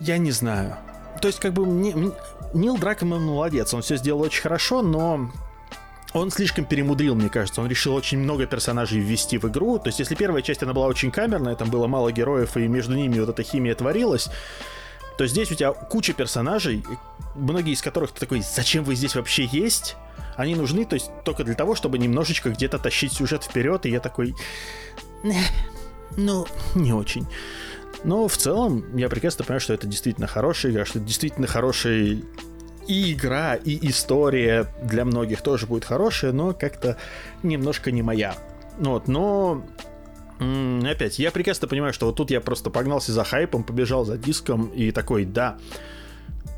я 0.00 0.18
не 0.18 0.30
знаю. 0.30 0.76
То 1.20 1.28
есть, 1.28 1.40
как 1.40 1.52
бы, 1.52 1.66
мне, 1.66 1.94
Нил 2.54 2.78
Дракман 2.78 3.22
молодец, 3.22 3.74
он 3.74 3.82
все 3.82 3.96
сделал 3.96 4.20
очень 4.20 4.42
хорошо, 4.42 4.82
но 4.82 5.30
он 6.14 6.30
слишком 6.30 6.64
перемудрил, 6.64 7.14
мне 7.14 7.28
кажется. 7.28 7.60
Он 7.60 7.68
решил 7.68 7.94
очень 7.94 8.18
много 8.18 8.46
персонажей 8.46 9.00
ввести 9.00 9.38
в 9.38 9.44
игру. 9.46 9.78
То 9.78 9.88
есть, 9.88 9.98
если 9.98 10.14
первая 10.14 10.42
часть, 10.42 10.62
она 10.62 10.72
была 10.72 10.86
очень 10.86 11.10
камерная, 11.10 11.54
там 11.54 11.70
было 11.70 11.86
мало 11.86 12.12
героев, 12.12 12.56
и 12.56 12.66
между 12.66 12.94
ними 12.94 13.18
вот 13.18 13.28
эта 13.28 13.42
химия 13.42 13.74
творилась, 13.74 14.30
то 15.18 15.26
здесь 15.26 15.50
у 15.50 15.54
тебя 15.56 15.72
куча 15.72 16.12
персонажей, 16.12 16.84
многие 17.34 17.72
из 17.72 17.82
которых 17.82 18.12
ты 18.12 18.20
такой, 18.20 18.40
зачем 18.40 18.84
вы 18.84 18.94
здесь 18.94 19.16
вообще 19.16 19.46
есть? 19.46 19.96
Они 20.36 20.54
нужны, 20.54 20.84
то 20.84 20.94
есть, 20.94 21.10
только 21.24 21.42
для 21.42 21.54
того, 21.54 21.74
чтобы 21.74 21.98
немножечко 21.98 22.50
где-то 22.50 22.78
тащить 22.78 23.12
сюжет 23.12 23.42
вперед, 23.42 23.84
и 23.84 23.90
я 23.90 23.98
такой, 23.98 24.36
«Э, 25.24 25.30
ну, 26.16 26.46
не 26.76 26.92
очень. 26.92 27.26
Но 28.04 28.28
в 28.28 28.36
целом 28.36 28.96
я 28.96 29.08
прекрасно 29.08 29.44
понимаю, 29.44 29.60
что 29.60 29.74
это 29.74 29.88
действительно 29.88 30.28
хорошая 30.28 30.70
игра, 30.70 30.84
что 30.84 31.00
это 31.00 31.08
действительно 31.08 31.48
хорошая 31.48 32.18
и 32.86 33.12
игра, 33.12 33.56
и 33.56 33.88
история 33.88 34.66
для 34.84 35.04
многих 35.04 35.42
тоже 35.42 35.66
будет 35.66 35.84
хорошая, 35.84 36.30
но 36.30 36.54
как-то 36.54 36.96
немножко 37.42 37.90
не 37.90 38.02
моя. 38.02 38.36
Ну 38.78 38.92
Вот, 38.92 39.08
но 39.08 39.64
опять, 40.38 41.18
я 41.18 41.30
прекрасно 41.30 41.68
понимаю, 41.68 41.92
что 41.92 42.06
вот 42.06 42.16
тут 42.16 42.30
я 42.30 42.40
просто 42.40 42.70
погнался 42.70 43.12
за 43.12 43.24
хайпом, 43.24 43.64
побежал 43.64 44.04
за 44.04 44.16
диском 44.16 44.66
и 44.68 44.90
такой, 44.92 45.24
да, 45.24 45.58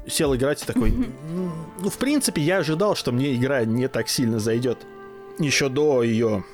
сел 0.06 0.34
играть 0.34 0.62
и 0.62 0.66
такой, 0.66 0.90
«М, 0.90 1.54
ну, 1.80 1.90
в 1.90 1.98
принципе, 1.98 2.42
я 2.42 2.58
ожидал, 2.58 2.94
что 2.96 3.12
мне 3.12 3.34
игра 3.34 3.64
не 3.64 3.88
так 3.88 4.08
сильно 4.08 4.38
зайдет 4.38 4.78
еще 5.38 5.68
до 5.68 6.02
ее 6.02 6.44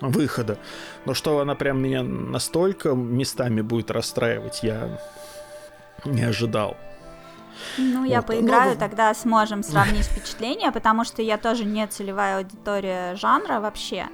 выхода. 0.00 0.58
Но 1.04 1.14
что 1.14 1.40
она 1.40 1.54
прям 1.54 1.82
меня 1.82 2.02
настолько 2.02 2.90
местами 2.94 3.60
будет 3.60 3.90
расстраивать, 3.90 4.62
я 4.62 4.98
не 6.04 6.22
ожидал. 6.22 6.76
Ну, 7.76 8.04
я 8.04 8.18
Вот. 8.18 8.26
поиграю, 8.26 8.72
Ну, 8.74 8.78
тогда 8.78 9.12
сможем 9.12 9.62
сравнить 9.62 10.06
впечатления, 10.06 10.72
потому 10.72 11.04
что 11.04 11.20
я 11.20 11.36
тоже 11.36 11.64
не 11.64 11.86
целевая 11.86 12.38
аудитория 12.38 13.14
жанра 13.16 13.60
вообще. 13.60 14.06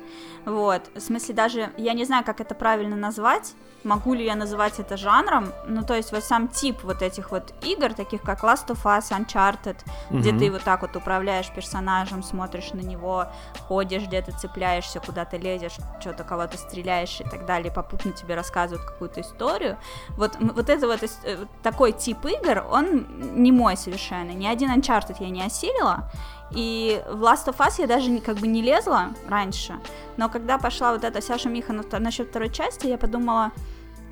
Вот, 0.46 0.82
в 0.94 1.00
смысле 1.00 1.34
даже, 1.34 1.70
я 1.76 1.92
не 1.92 2.04
знаю, 2.04 2.24
как 2.24 2.40
это 2.40 2.54
правильно 2.54 2.94
назвать, 2.94 3.54
могу 3.82 4.14
ли 4.14 4.24
я 4.24 4.36
называть 4.36 4.78
это 4.78 4.96
жанром, 4.96 5.52
ну, 5.66 5.82
то 5.82 5.94
есть 5.94 6.12
вот 6.12 6.22
сам 6.22 6.46
тип 6.46 6.84
вот 6.84 7.02
этих 7.02 7.32
вот 7.32 7.52
игр, 7.62 7.92
таких 7.94 8.22
как 8.22 8.44
Last 8.44 8.68
of 8.68 8.82
Us, 8.84 9.10
Uncharted, 9.10 9.76
где 10.10 10.30
Мгм. 10.30 10.38
ты 10.38 10.52
вот 10.52 10.62
так 10.62 10.82
вот 10.82 10.94
управляешь 10.94 11.50
персонажем, 11.50 12.22
смотришь 12.22 12.72
на 12.72 12.80
него, 12.80 13.26
ходишь 13.66 14.04
где-то, 14.04 14.32
цепляешься, 14.38 15.00
куда-то 15.00 15.36
лезешь, 15.36 15.78
что-то 16.00 16.22
кого-то 16.22 16.56
стреляешь 16.58 17.20
и 17.20 17.24
так 17.24 17.44
далее, 17.44 17.72
попутно 17.72 18.12
тебе 18.12 18.36
рассказывают 18.36 18.88
какую-то 18.88 19.22
историю. 19.22 19.76
Вот, 20.10 20.36
вот 20.38 20.68
это 20.68 20.86
вот 20.86 21.02
э, 21.02 21.36
вот 21.36 21.48
такой 21.62 21.90
тип 21.90 22.24
игр, 22.24 22.64
он 22.70 23.42
не 23.42 23.50
мой 23.50 23.76
совершенно. 23.76 24.30
Ни 24.30 24.46
один 24.46 24.70
Uncharted 24.70 25.16
я 25.18 25.30
не 25.30 25.42
осилила. 25.42 26.08
И 26.52 27.02
в 27.08 27.22
Last 27.22 27.46
of 27.46 27.56
Us 27.58 27.74
я 27.78 27.86
даже 27.86 28.18
как 28.18 28.36
бы 28.36 28.46
не 28.46 28.62
лезла 28.62 29.08
раньше. 29.28 29.74
Но 30.16 30.28
когда 30.28 30.58
пошла 30.58 30.92
вот 30.92 31.04
эта 31.04 31.20
Саша 31.20 31.48
Миха 31.48 31.72
на, 31.72 31.82
насчет 31.98 32.28
второй 32.28 32.50
части, 32.50 32.86
я 32.86 32.98
подумала, 32.98 33.52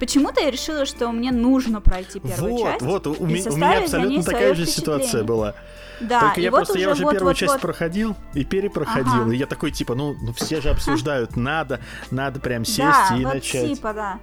почему-то 0.01 0.41
я 0.41 0.51
решила, 0.51 0.85
что 0.85 1.11
мне 1.13 1.31
нужно 1.31 1.81
пройти 1.81 2.21
первую 2.21 2.53
вот, 2.53 2.63
часть. 2.63 2.83
вот, 2.83 3.07
у, 3.07 3.15
и 3.15 3.23
ми- 3.23 3.49
у 3.49 3.57
меня 3.57 3.79
абсолютно 3.79 4.23
такая 4.23 4.55
же 4.55 4.67
ситуация 4.67 5.23
была. 5.23 5.55
Да, 6.01 6.21
Только 6.21 6.41
и 6.41 6.45
я 6.45 6.51
вот 6.51 6.57
просто 6.59 6.79
я 6.79 6.91
уже 6.91 7.05
вот, 7.05 7.13
первую 7.13 7.31
вот, 7.31 7.37
часть 7.37 7.53
вот. 7.53 7.63
проходил 7.63 8.17
и 8.35 8.45
перепроходил. 8.45 9.23
Ага. 9.23 9.33
И 9.33 9.37
я 9.37 9.47
такой, 9.47 9.71
типа, 9.71 9.95
ну, 9.95 10.17
ну 10.21 10.33
все 10.33 10.61
же 10.61 10.71
обсуждают, 10.71 11.37
надо, 11.37 11.81
надо 12.11 12.41
прям 12.41 12.65
сесть 12.65 12.79
да, 13.11 13.17
и 13.17 13.25
вот 13.25 13.35
начать. 13.35 13.75
типа, 13.75 13.93
да. 13.93 14.19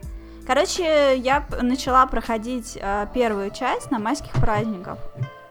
Короче, 0.45 1.17
я 1.17 1.45
начала 1.61 2.05
проходить 2.07 2.77
э, 2.79 3.07
первую 3.13 3.51
часть 3.51 3.89
на 3.89 3.99
майских 3.99 4.33
праздниках. 4.33 4.97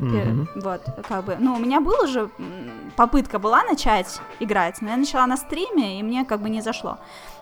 Мгм. 0.05 0.49
Вот, 0.57 0.83
как 1.09 1.25
бы. 1.25 1.37
Ну, 1.39 1.55
у 1.55 1.59
меня 1.59 1.81
была 1.81 2.01
уже 2.05 2.31
м, 2.39 2.93
попытка 2.97 3.39
была 3.39 3.63
начать 3.63 4.21
играть, 4.41 4.81
но 4.81 4.91
я 4.91 4.97
начала 4.97 5.27
на 5.27 5.37
стриме, 5.37 6.01
и 6.01 6.03
мне 6.03 6.25
как 6.25 6.41
бы 6.41 6.51
не 6.51 6.61
зашло. 6.61 6.99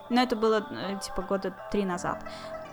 Но 0.09 0.21
это 0.21 0.35
было, 0.35 0.67
э, 0.71 0.99
типа, 0.99 1.21
года 1.21 1.53
три 1.71 1.85
назад. 1.85 2.23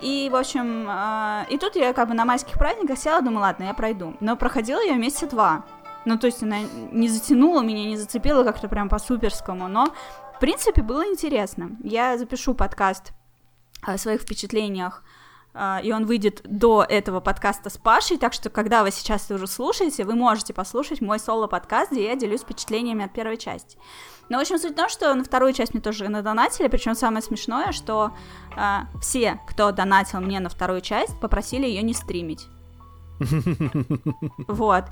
И, 0.01 0.29
в 0.31 0.35
общем, 0.35 0.87
э, 0.89 1.45
и 1.49 1.57
тут 1.57 1.75
я 1.75 1.93
как 1.93 2.07
бы 2.09 2.13
на 2.13 2.25
майских 2.25 2.57
праздниках 2.57 2.97
села, 2.97 3.21
думаю, 3.21 3.41
ладно, 3.41 3.63
я 3.63 3.73
пройду. 3.73 4.15
Но 4.19 4.35
проходила 4.35 4.79
я 4.83 4.95
месяца 4.95 5.27
два. 5.27 5.63
Ну, 6.05 6.17
то 6.17 6.27
есть 6.27 6.43
она 6.43 6.57
не 6.91 7.09
затянула 7.09 7.61
меня, 7.63 7.85
не 7.85 7.97
зацепила 7.97 8.43
как-то 8.43 8.67
прям 8.69 8.89
по-суперскому, 8.89 9.67
но, 9.67 9.93
в 10.35 10.39
принципе, 10.39 10.81
было 10.81 11.05
интересно. 11.05 11.71
Я 11.83 12.17
запишу 12.17 12.53
подкаст 12.53 13.11
о 13.81 13.97
своих 13.97 14.21
впечатлениях 14.21 15.03
и 15.83 15.91
он 15.91 16.05
выйдет 16.05 16.41
до 16.43 16.85
этого 16.87 17.19
подкаста 17.19 17.69
с 17.69 17.77
Пашей, 17.77 18.17
так 18.17 18.33
что, 18.33 18.49
когда 18.49 18.83
вы 18.83 18.91
сейчас 18.91 19.29
уже 19.31 19.47
слушаете, 19.47 20.03
вы 20.03 20.15
можете 20.15 20.53
послушать 20.53 21.01
мой 21.01 21.19
соло-подкаст, 21.19 21.91
где 21.91 22.05
я 22.05 22.15
делюсь 22.15 22.41
впечатлениями 22.41 23.05
от 23.05 23.13
первой 23.13 23.37
части. 23.37 23.77
Но, 24.29 24.37
в 24.37 24.41
общем, 24.41 24.57
суть 24.57 24.73
в 24.73 24.75
том, 24.75 24.89
что 24.89 25.13
на 25.15 25.23
вторую 25.23 25.53
часть 25.53 25.73
мне 25.73 25.81
тоже 25.81 26.09
надонатили, 26.09 26.67
причем 26.67 26.95
самое 26.95 27.21
смешное, 27.21 27.71
что 27.71 28.11
а, 28.55 28.87
все, 29.01 29.39
кто 29.47 29.71
донатил 29.71 30.19
мне 30.19 30.39
на 30.39 30.49
вторую 30.49 30.81
часть, 30.81 31.19
попросили 31.19 31.65
ее 31.65 31.81
не 31.81 31.93
стримить. 31.93 32.47
Вот. 34.47 34.85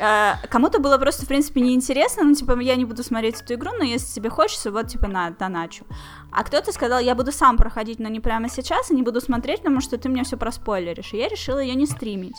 Э, 0.00 0.36
Кому-то 0.48 0.78
было 0.80 0.96
просто, 0.98 1.24
в 1.24 1.28
принципе, 1.28 1.60
неинтересно, 1.60 2.24
ну, 2.24 2.34
типа, 2.34 2.58
я 2.60 2.76
не 2.76 2.84
буду 2.84 3.04
смотреть 3.04 3.42
эту 3.42 3.54
игру, 3.54 3.70
но 3.78 3.84
если 3.84 4.14
тебе 4.14 4.30
хочется, 4.30 4.70
вот, 4.70 4.88
типа, 4.88 5.08
на, 5.08 5.30
доначу. 5.30 5.84
А 6.32 6.42
кто-то 6.42 6.72
сказал, 6.72 7.00
я 7.00 7.14
буду 7.14 7.32
сам 7.32 7.56
проходить, 7.56 7.98
но 7.98 8.08
не 8.08 8.20
прямо 8.20 8.48
сейчас, 8.48 8.90
и 8.90 8.94
не 8.94 9.02
буду 9.02 9.20
смотреть, 9.20 9.58
потому 9.58 9.80
что 9.80 9.98
ты 9.98 10.08
мне 10.08 10.24
все 10.24 10.36
проспойлеришь. 10.36 11.12
И 11.12 11.18
я 11.18 11.28
решила 11.28 11.58
ее 11.58 11.74
не 11.74 11.86
стримить. 11.86 12.36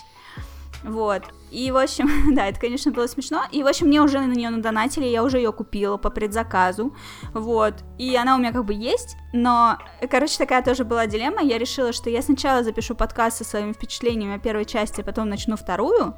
Вот. 0.84 1.22
И, 1.52 1.70
в 1.70 1.78
общем, 1.78 2.10
да, 2.36 2.48
это, 2.48 2.60
конечно, 2.60 2.92
было 2.92 3.06
смешно. 3.06 3.44
И, 3.52 3.62
в 3.62 3.68
общем, 3.68 3.88
мне 3.88 4.02
уже 4.02 4.20
на 4.20 4.34
нее 4.34 4.50
надонатили, 4.50 5.06
я 5.06 5.24
уже 5.24 5.38
ее 5.38 5.52
купила 5.52 5.98
по 5.98 6.10
предзаказу. 6.10 6.96
Вот. 7.34 7.76
И 8.00 8.16
она 8.16 8.36
у 8.36 8.40
меня 8.40 8.52
как 8.52 8.66
бы 8.66 8.74
есть, 8.74 9.18
но, 9.34 9.78
короче, 10.10 10.38
такая 10.40 10.64
тоже 10.64 10.84
была 10.84 11.06
дилемма. 11.06 11.44
Я 11.44 11.60
решила, 11.60 11.94
что 11.94 12.10
я 12.10 12.24
сначала 12.24 12.64
запишу 12.64 12.96
подкаст 12.96 13.38
со 13.38 13.44
своими 13.44 13.74
впечатлениями 13.74 14.36
о 14.36 14.40
первой 14.40 14.66
части, 14.66 15.02
а 15.02 15.04
потом 15.04 15.30
начну 15.30 15.56
вторую. 15.56 16.16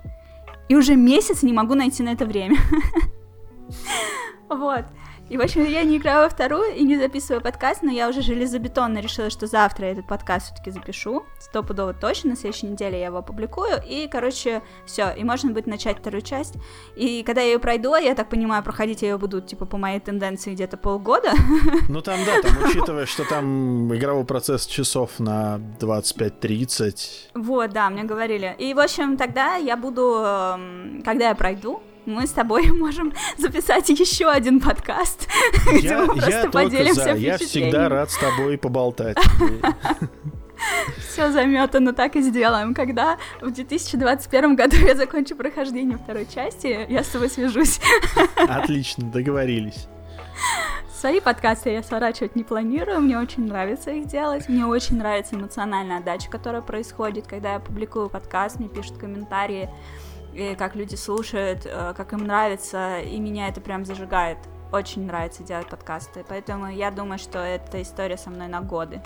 И 0.70 0.76
уже 0.76 0.96
месяц 0.96 1.44
не 1.44 1.54
могу 1.54 1.76
найти 1.76 2.04
на 2.04 2.10
это 2.10 2.26
время. 2.26 2.58
Вот. 4.50 4.86
И, 5.30 5.38
в 5.38 5.42
общем, 5.42 5.66
я 5.66 5.84
не 5.84 5.98
играю 5.98 6.24
во 6.24 6.30
вторую 6.30 6.76
и 6.76 6.84
не 6.84 6.98
записываю 6.98 7.42
подкаст, 7.42 7.82
но 7.82 7.92
я 7.92 8.10
уже 8.10 8.22
железобетонно 8.22 9.00
решила, 9.00 9.30
что 9.30 9.48
завтра 9.48 9.88
я 9.88 9.94
этот 9.94 10.08
подкаст 10.08 10.48
все-таки 10.48 10.72
запишу. 10.72 11.24
Стопудово 11.40 11.94
точно, 11.94 12.32
на 12.32 12.36
следующей 12.36 12.68
неделе 12.68 13.00
я 13.00 13.06
его 13.08 13.20
опубликую. 13.20 13.82
И, 13.88 14.08
короче, 14.12 14.62
все. 14.86 15.14
И 15.18 15.24
можно 15.24 15.52
будет 15.52 15.66
начать 15.66 16.00
вторую 16.00 16.22
часть. 16.22 16.56
И 16.96 17.24
когда 17.24 17.42
я 17.42 17.54
ее 17.54 17.60
пройду, 17.60 17.96
я 17.96 18.16
так 18.16 18.30
понимаю, 18.30 18.64
проходить 18.64 19.02
я 19.02 19.12
ее 19.12 19.18
буду, 19.18 19.42
типа, 19.42 19.66
по 19.66 19.78
моей 19.78 20.00
тенденции 20.00 20.54
где-то 20.54 20.78
полгода. 20.78 21.32
Ну 21.90 22.02
там, 22.02 22.20
да, 22.26 22.42
там, 22.42 22.64
учитывая, 22.64 23.06
что 23.06 23.24
там 23.28 23.94
игровой 23.94 24.26
процесс 24.26 24.66
часов 24.66 25.20
на 25.20 25.60
25-30. 25.80 27.32
Вот, 27.36 27.72
да, 27.72 27.90
мне 27.90 28.04
говорили. 28.04 28.56
И, 28.58 28.74
в 28.74 28.80
общем, 28.80 29.18
тогда 29.18 29.56
я 29.56 29.78
буду, 29.78 30.24
эм, 30.26 31.02
когда 31.04 31.30
я 31.30 31.36
пройду, 31.36 31.82
мы 32.06 32.28
с 32.28 32.32
тобой 32.32 32.72
можем 32.72 33.14
записать 33.38 33.90
еще 33.90 34.30
один 34.30 34.60
подкаст, 34.60 35.28
где 35.72 35.88
Я, 35.88 36.06
мы 36.06 36.16
я 36.16 36.22
просто 36.22 36.42
только 36.44 36.52
поделимся 36.52 37.04
за, 37.04 37.14
я 37.14 37.38
всегда 37.38 37.90
рад 37.90 38.12
с 38.12 38.18
тобой 38.18 38.58
поболтать. 38.58 39.18
Все 41.10 41.30
заметано, 41.32 41.94
так 41.94 42.16
и 42.16 42.22
сделаем. 42.22 42.74
Когда 42.74 43.18
в 43.42 43.52
2021 43.52 44.56
году 44.56 44.78
я 44.78 44.96
закончу 44.96 45.36
прохождение 45.36 45.98
второй 45.98 46.26
части, 46.26 46.86
я 46.90 47.04
с 47.04 47.08
тобой 47.08 47.30
свяжусь. 47.30 47.82
Отлично, 48.38 49.10
договорились. 49.10 49.88
Свои 51.04 51.20
подкасты 51.20 51.72
я 51.72 51.84
сворачивать 51.84 52.38
не 52.38 52.46
планирую, 52.46 53.02
мне 53.02 53.20
очень 53.20 53.46
нравится 53.46 53.92
их 53.92 54.08
делать, 54.08 54.48
мне 54.48 54.66
очень 54.66 54.98
нравится 54.98 55.36
эмоциональная 55.36 55.98
отдача, 55.98 56.30
которая 56.30 56.62
происходит, 56.62 57.28
когда 57.28 57.56
я 57.56 57.60
публикую 57.60 58.10
подкаст, 58.10 58.58
мне 58.58 58.70
пишут 58.70 58.98
комментарии, 58.98 59.70
и 60.34 60.56
как 60.56 60.76
люди 60.76 60.96
слушают, 60.96 61.66
э, 61.66 61.94
как 61.96 62.14
им 62.14 62.26
нравится, 62.26 63.00
и 63.00 63.20
меня 63.20 63.48
это 63.50 63.62
прям 63.62 63.86
зажигает. 63.86 64.38
Очень 64.72 65.06
нравится 65.06 65.44
делать 65.44 65.68
подкасты, 65.68 66.26
поэтому 66.28 66.72
я 66.72 66.90
думаю, 66.92 67.20
что 67.20 67.40
эта 67.40 67.82
история 67.82 68.18
со 68.18 68.30
мной 68.30 68.48
на 68.48 68.62
годы. 68.62 69.02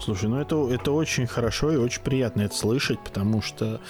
Слушай, 0.00 0.28
ну 0.28 0.38
это, 0.38 0.68
это 0.70 0.92
очень 0.92 1.26
хорошо 1.26 1.72
и 1.72 1.76
очень 1.76 2.02
приятно 2.02 2.42
это 2.42 2.54
слышать, 2.54 2.98
потому 3.00 3.40
что 3.40 3.80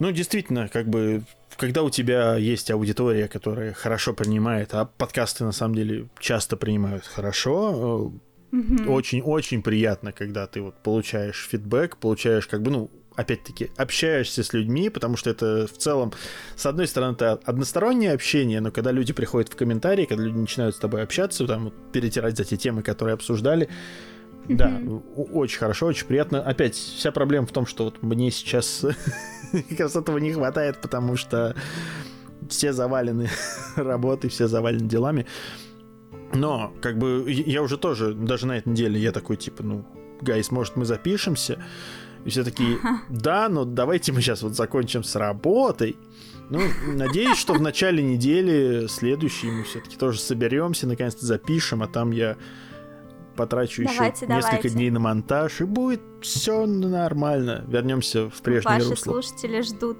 Ну, 0.00 0.12
действительно, 0.12 0.68
как 0.68 0.88
бы, 0.88 1.22
когда 1.56 1.82
у 1.82 1.90
тебя 1.90 2.36
есть 2.36 2.70
аудитория, 2.70 3.28
которая 3.28 3.72
хорошо 3.72 4.14
принимает, 4.14 4.74
а 4.74 4.84
подкасты 4.84 5.44
на 5.44 5.52
самом 5.52 5.74
деле 5.74 6.08
часто 6.20 6.56
принимают 6.56 7.04
хорошо, 7.04 8.12
очень-очень 8.52 9.62
приятно, 9.62 10.12
когда 10.12 10.46
ты 10.46 10.62
вот 10.62 10.74
получаешь 10.82 11.48
фидбэк, 11.50 11.96
получаешь 11.98 12.46
как 12.46 12.62
бы, 12.62 12.70
ну, 12.70 12.90
опять-таки, 13.18 13.72
общаешься 13.76 14.44
с 14.44 14.52
людьми, 14.52 14.90
потому 14.90 15.16
что 15.16 15.28
это 15.30 15.66
в 15.66 15.76
целом, 15.76 16.12
с 16.54 16.64
одной 16.66 16.86
стороны, 16.86 17.14
это 17.14 17.32
одностороннее 17.44 18.12
общение, 18.12 18.60
но 18.60 18.70
когда 18.70 18.92
люди 18.92 19.12
приходят 19.12 19.52
в 19.52 19.56
комментарии, 19.56 20.04
когда 20.04 20.22
люди 20.22 20.38
начинают 20.38 20.76
с 20.76 20.78
тобой 20.78 21.02
общаться, 21.02 21.44
там, 21.44 21.72
перетирать 21.92 22.36
за 22.36 22.44
те 22.44 22.56
темы, 22.56 22.84
которые 22.84 23.14
обсуждали, 23.14 23.68
mm-hmm. 24.46 24.54
да, 24.54 24.80
очень 25.32 25.58
хорошо, 25.58 25.86
очень 25.86 26.06
приятно. 26.06 26.40
Опять, 26.40 26.76
вся 26.76 27.10
проблема 27.10 27.48
в 27.48 27.50
том, 27.50 27.66
что 27.66 27.86
вот 27.86 28.00
мне 28.04 28.30
сейчас 28.30 28.84
как 29.68 29.80
раз 29.80 29.96
этого 29.96 30.18
не 30.18 30.32
хватает, 30.32 30.80
потому 30.80 31.16
что 31.16 31.56
все 32.48 32.72
завалены 32.72 33.30
работой, 33.74 34.30
все 34.30 34.46
завалены 34.46 34.88
делами. 34.88 35.26
Но, 36.34 36.72
как 36.80 36.98
бы, 36.98 37.24
я 37.26 37.62
уже 37.62 37.78
тоже, 37.78 38.14
даже 38.14 38.46
на 38.46 38.58
этой 38.58 38.68
неделе, 38.68 39.00
я 39.00 39.10
такой, 39.10 39.36
типа, 39.36 39.64
ну, 39.64 39.84
гайс, 40.20 40.52
может, 40.52 40.76
мы 40.76 40.84
запишемся? 40.84 41.60
И 42.24 42.30
все 42.30 42.44
такие, 42.44 42.78
да, 43.08 43.48
но 43.48 43.64
давайте 43.64 44.12
мы 44.12 44.20
сейчас 44.20 44.42
вот 44.42 44.54
закончим 44.54 45.04
с 45.04 45.14
работой. 45.16 45.96
Ну, 46.50 46.60
надеюсь, 46.86 47.36
что 47.36 47.52
в 47.52 47.60
начале 47.60 48.02
недели 48.02 48.86
следующей 48.86 49.50
мы 49.50 49.64
все-таки 49.64 49.96
тоже 49.96 50.18
соберемся, 50.18 50.86
наконец-то 50.86 51.26
запишем, 51.26 51.82
а 51.82 51.88
там 51.88 52.10
я 52.10 52.36
потрачу 53.36 53.84
давайте, 53.84 54.24
еще 54.24 54.26
давайте. 54.26 54.48
несколько 54.48 54.68
дней 54.70 54.90
на 54.90 54.98
монтаж, 54.98 55.60
и 55.60 55.64
будет 55.64 56.00
все 56.22 56.66
нормально. 56.66 57.64
Вернемся 57.68 58.28
в 58.30 58.40
прежнее 58.42 58.78
Ваши 58.78 58.90
русло. 58.90 59.12
слушатели 59.12 59.60
ждут. 59.60 59.98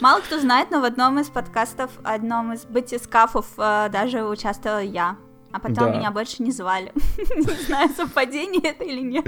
Мало 0.00 0.20
кто 0.20 0.40
знает, 0.40 0.70
но 0.70 0.80
в 0.80 0.84
одном 0.84 1.18
из 1.20 1.28
подкастов, 1.28 1.90
одном 2.02 2.52
из 2.52 2.64
батискафов 2.64 3.46
э, 3.56 3.88
даже 3.90 4.24
участвовала 4.24 4.82
я. 4.82 5.16
А 5.56 5.58
потом 5.58 5.90
да. 5.90 5.96
меня 5.96 6.10
больше 6.10 6.42
не 6.42 6.50
звали. 6.50 6.92
Не 7.34 7.64
знаю, 7.66 7.88
совпадение 7.96 8.60
это 8.60 8.84
или 8.84 9.00
нет. 9.00 9.26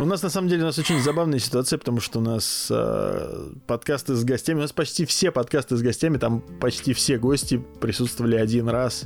У 0.00 0.06
нас 0.06 0.22
на 0.22 0.30
самом 0.30 0.48
деле 0.48 0.62
у 0.62 0.64
нас 0.64 0.78
очень 0.78 0.98
забавная 0.98 1.38
ситуация, 1.38 1.78
потому 1.78 2.00
что 2.00 2.20
у 2.20 2.22
нас 2.22 2.68
э, 2.70 3.50
подкасты 3.66 4.14
с 4.14 4.24
гостями, 4.24 4.60
у 4.60 4.62
нас 4.62 4.72
почти 4.72 5.04
все 5.04 5.30
подкасты 5.30 5.76
с 5.76 5.82
гостями, 5.82 6.16
там 6.16 6.40
почти 6.40 6.94
все 6.94 7.18
гости 7.18 7.62
присутствовали 7.82 8.36
один 8.36 8.70
раз. 8.70 9.04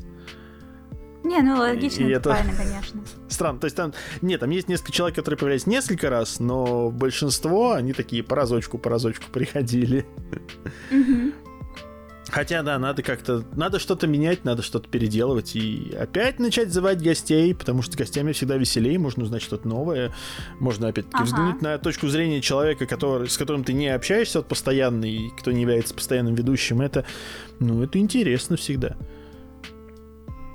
Не, 1.25 1.43
ну 1.43 1.57
логично, 1.57 2.05
и 2.05 2.11
это, 2.11 2.31
правильно, 2.31 2.55
конечно. 2.57 3.01
Странно, 3.29 3.59
то 3.59 3.65
есть 3.65 3.77
там, 3.77 3.93
нет, 4.23 4.39
там 4.39 4.51
есть 4.51 4.69
несколько 4.69 4.93
человек, 4.93 5.17
которые 5.17 5.37
появлялись 5.37 5.67
несколько 5.67 6.11
раз, 6.11 6.39
но 6.39 6.93
большинство, 6.93 7.73
они 7.73 7.93
такие 7.93 8.23
по 8.23 8.37
разочку, 8.37 8.79
по 8.79 8.89
разочку 8.89 9.25
приходили. 9.33 10.07
Угу. 10.93 11.50
Хотя, 12.31 12.63
да, 12.63 12.79
надо 12.79 13.03
как-то... 13.03 13.45
Надо 13.55 13.79
что-то 13.79 14.07
менять, 14.07 14.45
надо 14.45 14.63
что-то 14.63 14.89
переделывать 14.89 15.57
и 15.57 15.95
опять 15.99 16.39
начать 16.39 16.73
звать 16.73 17.03
гостей, 17.03 17.55
потому 17.55 17.83
что 17.83 17.97
гостями 17.97 18.33
всегда 18.33 18.57
веселее, 18.57 18.99
можно 18.99 19.25
узнать 19.25 19.43
что-то 19.43 19.67
новое. 19.67 20.13
Можно 20.61 20.89
опять-таки 20.89 21.17
ага. 21.17 21.25
взглянуть 21.25 21.63
на 21.63 21.79
точку 21.79 22.09
зрения 22.09 22.41
человека, 22.41 22.87
который, 22.87 23.29
с 23.29 23.37
которым 23.37 23.65
ты 23.65 23.73
не 23.73 23.89
общаешься 23.89 24.39
вот 24.39 24.49
постоянно, 24.49 25.05
и 25.05 25.31
кто 25.31 25.51
не 25.51 25.63
является 25.63 25.95
постоянным 25.95 26.35
ведущим. 26.35 26.81
Это, 26.81 27.05
ну, 27.59 27.83
это 27.83 27.99
интересно 27.99 28.57
всегда. 28.57 28.97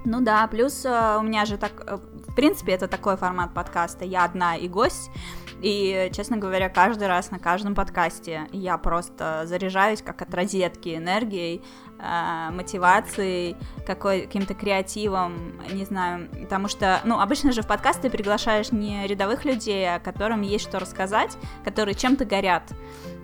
Ну 0.05 0.21
да, 0.21 0.47
плюс 0.47 0.85
э, 0.85 1.17
у 1.19 1.23
меня 1.23 1.45
же 1.45 1.57
так... 1.57 1.83
Э, 1.87 1.97
в 2.27 2.35
принципе, 2.35 2.73
это 2.73 2.87
такой 2.87 3.17
формат 3.17 3.53
подкаста. 3.53 4.05
Я 4.05 4.23
одна 4.23 4.55
и 4.55 4.67
гость. 4.67 5.09
И, 5.61 6.11
честно 6.13 6.37
говоря, 6.37 6.69
каждый 6.69 7.07
раз 7.07 7.31
на 7.31 7.39
каждом 7.39 7.75
подкасте 7.75 8.47
я 8.51 8.77
просто 8.77 9.43
заряжаюсь 9.45 10.01
как 10.01 10.21
от 10.21 10.33
розетки 10.33 10.95
энергией, 10.95 11.61
э, 11.99 12.51
мотивацией, 12.51 13.55
какой, 13.85 14.21
каким-то 14.21 14.53
креативом, 14.53 15.59
не 15.71 15.85
знаю, 15.85 16.29
потому 16.41 16.67
что, 16.67 16.99
ну, 17.05 17.19
обычно 17.19 17.51
же 17.51 17.61
в 17.61 17.67
подкаст 17.67 18.01
ты 18.01 18.09
приглашаешь 18.09 18.71
не 18.71 19.07
рядовых 19.07 19.45
людей, 19.45 19.95
а 19.95 19.99
которым 19.99 20.41
есть 20.41 20.67
что 20.67 20.79
рассказать, 20.79 21.37
которые 21.63 21.95
чем-то 21.95 22.25
горят. 22.25 22.63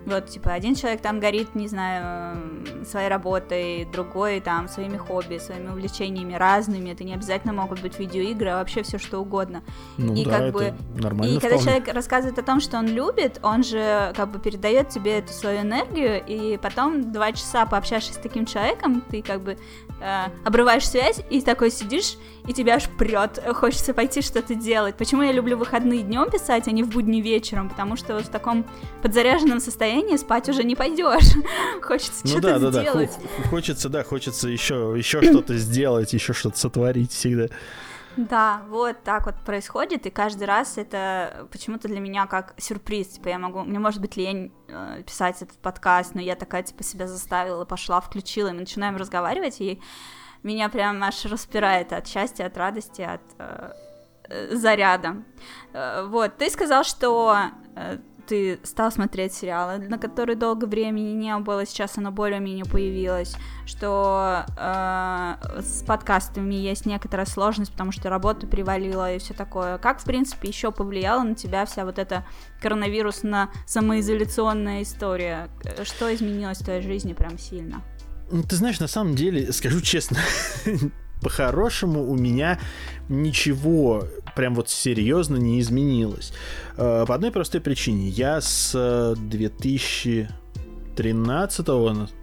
Вот, 0.05 0.27
типа, 0.27 0.53
один 0.53 0.75
человек 0.75 1.01
там 1.01 1.19
горит, 1.19 1.53
не 1.55 1.67
знаю, 1.67 2.37
своей 2.85 3.07
работой, 3.07 3.85
другой 3.85 4.39
там 4.39 4.67
своими 4.67 4.97
хобби, 4.97 5.37
своими 5.37 5.69
увлечениями 5.69 6.33
разными. 6.33 6.89
Это 6.89 7.03
не 7.03 7.13
обязательно 7.13 7.53
могут 7.53 7.81
быть 7.81 7.99
видеоигры, 7.99 8.49
а 8.49 8.57
вообще 8.57 8.83
все 8.83 8.97
что 8.97 9.19
угодно. 9.19 9.63
Ну, 9.97 10.15
и 10.15 10.25
да, 10.25 10.39
как 10.39 10.53
бы 10.53 10.73
нормально. 10.95 11.37
И 11.37 11.39
когда 11.39 11.57
человек 11.57 11.87
рассказывает 11.93 12.39
о 12.39 12.43
том, 12.43 12.59
что 12.59 12.77
он 12.77 12.87
любит, 12.87 13.39
он 13.43 13.63
же 13.63 14.11
как 14.15 14.31
бы 14.31 14.39
передает 14.39 14.89
тебе 14.89 15.19
эту 15.19 15.33
свою 15.33 15.61
энергию, 15.61 16.23
и 16.25 16.57
потом 16.57 17.11
два 17.11 17.31
часа 17.31 17.65
пообщавшись 17.65 18.15
с 18.15 18.17
таким 18.17 18.45
человеком, 18.45 19.01
ты 19.01 19.21
как 19.21 19.41
бы 19.41 19.57
э, 20.01 20.25
обрываешь 20.43 20.87
связь 20.87 21.21
и 21.29 21.41
такой 21.41 21.71
сидишь, 21.71 22.17
и 22.47 22.53
тебя 22.53 22.75
аж 22.75 22.89
прет, 22.97 23.41
хочется 23.53 23.93
пойти 23.93 24.21
что-то 24.21 24.55
делать. 24.55 24.95
Почему 24.95 25.21
я 25.21 25.31
люблю 25.31 25.57
выходные 25.57 26.01
днем 26.01 26.29
писать, 26.29 26.67
а 26.67 26.71
не 26.71 26.83
в 26.83 26.89
будни 26.89 27.21
вечером? 27.21 27.69
Потому 27.69 27.95
что 27.95 28.15
вот 28.15 28.25
в 28.25 28.29
таком 28.29 28.65
подзаряженном 29.03 29.59
состоянии 29.59 30.17
спать 30.17 30.49
уже 30.49 30.63
не 30.63 30.75
пойдешь. 30.75 31.35
Хочется 31.81 32.21
ну, 32.23 32.29
что-то 32.29 32.59
да, 32.59 32.71
да, 32.71 32.81
сделать. 32.81 33.11
Да, 33.21 33.49
хочется, 33.49 33.89
да, 33.89 34.03
хочется 34.03 34.49
еще, 34.49 34.93
еще 34.97 35.21
что-то 35.21 35.57
сделать, 35.57 36.13
еще 36.13 36.33
что-то 36.33 36.57
сотворить 36.57 37.11
всегда. 37.11 37.47
Да, 38.17 38.63
вот 38.67 39.03
так 39.03 39.25
вот 39.25 39.35
происходит, 39.45 40.05
и 40.05 40.09
каждый 40.09 40.43
раз 40.43 40.77
это 40.77 41.47
почему-то 41.51 41.87
для 41.87 41.99
меня 41.99 42.27
как 42.27 42.53
сюрприз, 42.57 43.07
типа 43.07 43.29
я 43.29 43.39
могу, 43.39 43.63
мне 43.63 43.79
может 43.79 44.01
быть 44.01 44.17
лень 44.17 44.51
э, 44.67 45.03
писать 45.05 45.41
этот 45.41 45.57
подкаст, 45.59 46.13
но 46.13 46.21
я 46.21 46.35
такая 46.35 46.63
типа 46.63 46.83
себя 46.83 47.07
заставила, 47.07 47.63
пошла, 47.63 48.01
включила, 48.01 48.49
и 48.49 48.51
мы 48.51 48.61
начинаем 48.61 48.97
разговаривать, 48.97 49.61
и 49.61 49.81
меня 50.43 50.69
прям 50.69 51.01
аж 51.03 51.25
распирает 51.25 51.93
от 51.93 52.07
счастья, 52.07 52.45
от 52.45 52.57
радости, 52.57 53.01
от 53.01 53.21
э, 53.37 53.73
э, 54.29 54.55
заряда. 54.55 55.23
Э, 55.71 56.05
вот, 56.07 56.37
ты 56.37 56.49
сказал, 56.49 56.83
что 56.83 57.37
э, 57.75 57.97
ты 58.31 58.59
стал 58.63 58.91
смотреть 58.93 59.33
сериалы, 59.33 59.79
на 59.89 59.97
которые 59.97 60.37
долго 60.37 60.63
времени 60.63 61.09
не 61.09 61.37
было, 61.39 61.65
сейчас 61.65 61.97
оно 61.97 62.13
более-менее 62.13 62.63
появилось, 62.63 63.35
что 63.65 64.45
э, 64.57 65.35
с 65.61 65.83
подкастами 65.83 66.55
есть 66.55 66.85
некоторая 66.85 67.25
сложность, 67.25 67.73
потому 67.73 67.91
что 67.91 68.09
работа 68.09 68.47
привалила 68.47 69.13
и 69.13 69.19
все 69.19 69.33
такое. 69.33 69.77
Как, 69.79 69.99
в 69.99 70.05
принципе, 70.05 70.47
еще 70.47 70.71
повлияла 70.71 71.23
на 71.23 71.35
тебя 71.35 71.65
вся 71.65 71.83
вот 71.83 71.99
эта 71.99 72.25
коронавирусно-самоизоляционная 72.61 74.83
история? 74.83 75.49
Что 75.83 76.15
изменилось 76.15 76.59
в 76.59 76.63
твоей 76.63 76.83
жизни 76.83 77.11
прям 77.11 77.37
сильно? 77.37 77.81
Ну, 78.31 78.43
ты 78.43 78.55
знаешь, 78.55 78.79
на 78.79 78.87
самом 78.87 79.13
деле, 79.13 79.51
скажу 79.51 79.81
честно, 79.81 80.19
по-хорошему 81.21 82.09
у 82.09 82.15
меня 82.15 82.61
ничего 83.09 84.05
прям 84.35 84.55
вот 84.55 84.69
серьезно 84.69 85.37
не 85.37 85.59
изменилось. 85.59 86.33
Э, 86.77 87.05
по 87.07 87.15
одной 87.15 87.31
простой 87.31 87.61
причине. 87.61 88.09
Я 88.09 88.41
с 88.41 89.15
2013 89.17 91.67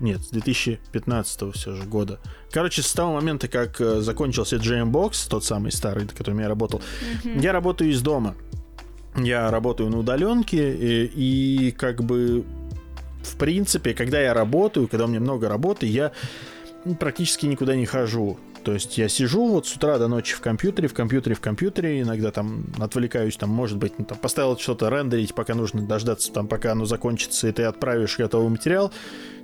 нет, 0.01 0.23
с 0.23 0.31
2015 0.31 1.55
все 1.55 1.75
же 1.75 1.85
года. 1.85 2.21
Короче, 2.51 2.83
с 2.83 2.92
того 2.92 3.14
момента, 3.14 3.49
как 3.49 3.81
э, 3.81 4.01
закончился 4.01 4.57
GMBox, 4.57 5.29
тот 5.29 5.44
самый 5.44 5.73
старый, 5.73 6.05
на 6.05 6.11
котором 6.11 6.38
я 6.40 6.49
работал, 6.49 6.83
mm-hmm. 7.25 7.40
я 7.40 7.53
работаю 7.53 7.90
из 7.90 8.03
дома. 8.03 8.35
Я 9.16 9.51
работаю 9.51 9.88
на 9.90 9.99
удаленке, 9.99 10.75
и, 10.75 11.07
и 11.07 11.71
как 11.73 12.05
бы 12.05 12.44
в 13.23 13.37
принципе, 13.37 13.94
когда 13.94 14.21
я 14.21 14.35
работаю, 14.35 14.88
когда 14.88 15.05
у 15.05 15.09
меня 15.09 15.21
много 15.21 15.49
работы, 15.49 15.87
я 15.87 16.11
практически 16.99 17.47
никуда 17.47 17.77
не 17.77 17.87
хожу. 17.87 18.38
То 18.64 18.73
есть 18.73 18.99
я 18.99 19.09
сижу 19.09 19.47
вот 19.47 19.66
с 19.66 19.77
утра 19.77 19.99
до 19.99 20.09
ночи 20.09 20.35
в 20.35 20.40
компьютере, 20.40 20.88
в 20.88 20.94
компьютере, 20.94 21.35
в 21.35 21.40
компьютере, 21.40 22.01
иногда 22.01 22.31
там 22.31 22.66
отвлекаюсь, 22.79 23.37
там, 23.37 23.51
может 23.51 23.79
быть, 23.79 23.99
ну, 23.99 24.05
там, 24.05 24.18
поставил 24.18 24.59
что-то 24.59 24.88
рендерить, 24.88 25.35
пока 25.35 25.55
нужно 25.55 25.83
дождаться, 25.83 26.33
там, 26.33 26.49
пока 26.49 26.73
оно 26.73 26.85
закончится, 26.85 27.49
и 27.49 27.53
ты 27.53 27.64
отправишь 27.64 28.18
готовый 28.18 28.51
материал, 28.51 28.92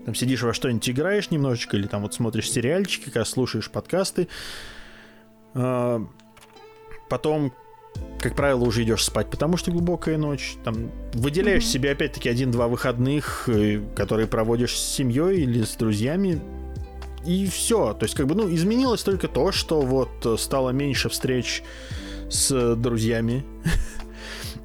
там 0.05 0.14
сидишь 0.14 0.42
во 0.42 0.53
что-нибудь 0.53 0.88
играешь 0.88 1.31
немножечко, 1.31 1.77
или 1.77 1.87
там 1.87 2.03
вот 2.03 2.14
смотришь 2.14 2.50
сериальчики, 2.50 3.11
как 3.11 3.27
слушаешь 3.27 3.70
подкасты. 3.70 4.29
А, 5.55 6.05
потом 7.09 7.53
как 8.18 8.35
правило, 8.35 8.64
уже 8.64 8.83
идешь 8.83 9.05
спать, 9.05 9.31
потому 9.31 9.57
что 9.57 9.70
глубокая 9.70 10.16
ночь. 10.16 10.57
Там 10.64 10.90
выделяешь 11.12 11.62
mm-hmm. 11.62 11.66
себе 11.66 11.90
опять-таки 11.92 12.29
один-два 12.29 12.68
выходных, 12.68 13.48
э, 13.48 13.83
которые 13.94 14.27
проводишь 14.27 14.77
с 14.77 14.94
семьей 14.94 15.42
или 15.42 15.62
с 15.62 15.77
друзьями. 15.77 16.40
И 17.27 17.47
все. 17.47 17.95
То 17.95 18.05
есть, 18.05 18.15
как 18.15 18.27
бы, 18.27 18.35
ну, 18.35 18.53
изменилось 18.55 19.03
только 19.03 19.29
то, 19.29 19.53
что 19.53 19.81
вот 19.81 20.11
э, 20.25 20.37
стало 20.39 20.71
меньше 20.71 21.09
встреч 21.09 21.63
с 22.31 22.77
друзьями. 22.77 23.45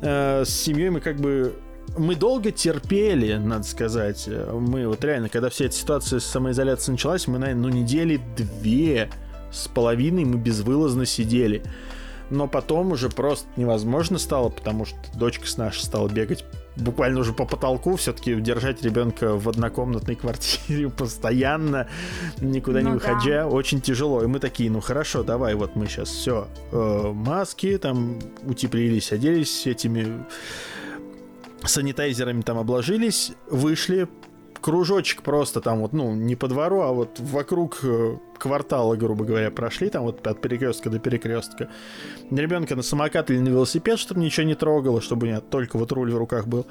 Э, 0.02 0.46
с 0.46 0.50
семьей 0.50 0.92
мы 0.92 1.02
как 1.02 1.18
бы 1.18 1.60
мы 1.98 2.16
долго 2.16 2.52
терпели, 2.52 3.34
надо 3.34 3.64
сказать. 3.64 4.30
Мы 4.30 4.88
вот 4.88 5.04
реально, 5.04 5.28
когда 5.28 5.50
вся 5.50 5.66
эта 5.66 5.76
ситуация 5.76 6.20
с 6.22 6.26
самоизоляцией 6.26 6.94
началась, 6.94 7.28
мы, 7.28 7.38
наверное, 7.38 7.64
ну, 7.64 7.70
недели 7.70 8.22
две 8.38 9.10
с 9.52 9.68
половиной 9.68 10.26
мы 10.26 10.38
безвылазно 10.38 11.06
сидели. 11.06 11.64
Но 12.30 12.48
потом 12.48 12.92
уже 12.92 13.10
просто 13.10 13.48
невозможно 13.56 14.20
стало, 14.20 14.50
потому 14.50 14.86
что 14.86 14.98
дочка 15.16 15.48
с 15.48 15.58
нашей 15.58 15.82
стала 15.82 16.08
бегать 16.08 16.46
буквально 16.76 17.20
уже 17.20 17.34
по 17.34 17.46
потолку. 17.46 17.96
Все-таки 17.96 18.36
держать 18.36 18.82
ребенка 18.84 19.38
в 19.38 19.48
однокомнатной 19.50 20.16
квартире 20.16 20.90
постоянно, 20.98 21.88
никуда 22.40 22.82
ну, 22.82 22.90
не 22.90 22.94
выходя, 22.96 23.44
да. 23.44 23.48
очень 23.48 23.82
тяжело. 23.82 24.24
И 24.24 24.28
мы 24.28 24.40
такие, 24.40 24.70
ну 24.72 24.80
хорошо, 24.82 25.24
давай, 25.24 25.56
вот 25.56 25.76
мы 25.76 25.88
сейчас 25.88 26.10
все, 26.10 26.48
э, 26.72 27.12
маски 27.14 27.78
там 27.78 28.20
утеплились, 28.44 29.12
оделись 29.12 29.68
этими 29.68 30.26
санитайзерами 31.64 32.42
там 32.42 32.58
обложились, 32.58 33.34
вышли, 33.50 34.08
кружочек 34.62 35.22
просто 35.22 35.62
там 35.62 35.80
вот, 35.80 35.94
ну, 35.94 36.14
не 36.14 36.36
по 36.36 36.48
двору, 36.48 36.82
а 36.82 36.92
вот 36.92 37.20
вокруг 37.20 37.80
э, 37.84 38.18
квартала, 38.38 38.96
грубо 38.96 39.26
говоря, 39.26 39.52
прошли, 39.52 39.90
там 39.90 40.04
вот 40.04 40.26
от 40.26 40.42
перекрестка 40.42 40.90
до 40.90 41.00
перекрестка. 41.00 41.70
Ребенка 42.32 42.76
на 42.76 42.82
самокат 42.82 43.30
или 43.32 43.40
на 43.40 43.50
велосипед, 43.50 44.00
чтобы 44.00 44.22
ничего 44.22 44.46
не 44.46 44.56
трогало, 44.56 45.02
чтобы 45.02 45.26
у 45.26 45.30
меня 45.30 45.42
только 45.42 45.78
вот 45.78 45.92
руль 45.92 46.12
в 46.12 46.18
руках 46.18 46.48
был. 46.48 46.68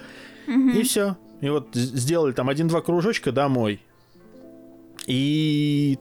Mm-hmm. 0.46 0.78
И 0.78 0.82
все. 0.82 1.16
И 1.40 1.48
вот 1.48 1.68
сделали 1.74 2.32
там 2.32 2.48
один-два 2.48 2.80
кружочка 2.80 3.32
домой. 3.32 3.80
И 5.06 5.98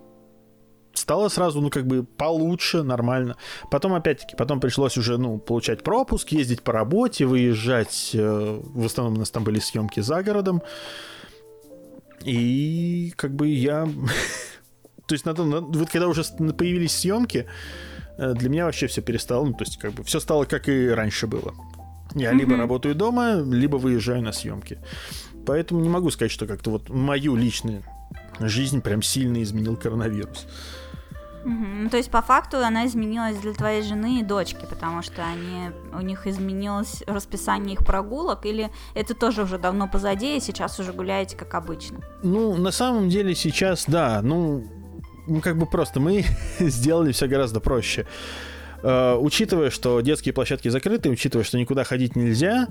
стало 0.94 1.30
сразу, 1.30 1.62
ну, 1.62 1.70
как 1.70 1.86
бы 1.86 2.04
получше, 2.04 2.84
нормально. 2.84 3.38
Потом, 3.72 3.94
опять-таки, 3.94 4.36
потом 4.36 4.60
пришлось 4.60 4.98
уже, 4.98 5.18
ну, 5.18 5.38
получать 5.38 5.84
пропуск, 5.84 6.30
ездить 6.30 6.64
по 6.64 6.74
работе, 6.74 7.26
выезжать. 7.26 8.12
Э, 8.14 8.60
в 8.62 8.86
основном 8.86 9.16
у 9.16 9.20
нас 9.20 9.32
там 9.32 9.44
были 9.44 9.60
съемки 9.60 10.00
за 10.00 10.24
городом. 10.24 10.62
И 12.28 13.14
как 13.16 13.34
бы 13.34 13.48
я... 13.48 13.86
то 15.08 15.16
есть, 15.16 15.26
на, 15.26 15.34
на, 15.34 15.62
вот 15.62 15.90
когда 15.90 16.08
уже 16.08 16.24
появились 16.58 16.92
съемки, 16.92 17.48
э, 18.18 18.34
для 18.34 18.50
меня 18.50 18.66
вообще 18.66 18.88
все 18.88 19.02
перестало. 19.02 19.46
Ну, 19.46 19.54
то 19.54 19.64
есть, 19.64 19.78
как 19.78 19.94
бы 19.94 20.04
все 20.04 20.20
стало 20.20 20.46
как 20.46 20.68
и 20.68 20.90
раньше 20.90 21.26
было. 21.28 21.54
Я 22.14 22.32
mm-hmm. 22.32 22.38
либо 22.38 22.58
работаю 22.58 22.96
дома, 22.96 23.42
либо 23.42 23.78
выезжаю 23.78 24.22
на 24.22 24.34
съемки. 24.34 24.80
Поэтому 25.46 25.80
не 25.80 25.90
могу 25.90 26.12
сказать, 26.12 26.32
что 26.32 26.46
как-то 26.46 26.72
вот 26.72 26.90
мою 26.90 27.38
личную 27.38 27.84
жизнь 28.40 28.82
прям 28.82 29.02
сильно 29.02 29.42
изменил 29.42 29.78
коронавирус. 29.78 30.48
Угу. 31.48 31.90
То 31.92 31.98
есть, 31.98 32.12
по 32.12 32.22
факту, 32.22 32.58
она 32.58 32.86
изменилась 32.86 33.38
для 33.38 33.54
твоей 33.54 33.82
жены 33.82 34.20
и 34.20 34.24
дочки, 34.24 34.68
потому 34.70 35.02
что 35.02 35.24
они, 35.24 35.72
у 35.94 36.02
них 36.02 36.28
изменилось 36.28 37.04
расписание 37.08 37.76
их 37.76 37.86
прогулок, 37.86 38.46
или 38.46 38.70
это 38.96 39.14
тоже 39.14 39.44
уже 39.44 39.58
давно 39.58 39.88
позади, 39.88 40.36
и 40.36 40.42
сейчас 40.42 40.78
уже 40.80 40.92
гуляете 40.92 41.38
как 41.38 41.56
обычно? 41.56 42.00
Ну, 42.22 42.58
на 42.58 42.72
самом 42.72 43.08
деле 43.08 43.34
сейчас, 43.34 43.86
да, 43.88 44.20
ну, 44.22 44.66
ну 45.26 45.40
как 45.40 45.58
бы 45.58 45.66
просто 45.66 46.02
мы 46.02 46.26
сделали 46.60 47.14
все 47.14 47.28
гораздо 47.28 47.62
проще. 47.62 48.06
Uh, 48.84 49.18
учитывая, 49.18 49.72
что 49.72 50.02
детские 50.02 50.34
площадки 50.34 50.68
закрыты, 50.68 51.10
учитывая, 51.10 51.44
что 51.44 51.58
никуда 51.58 51.84
ходить 51.84 52.16
нельзя, 52.16 52.68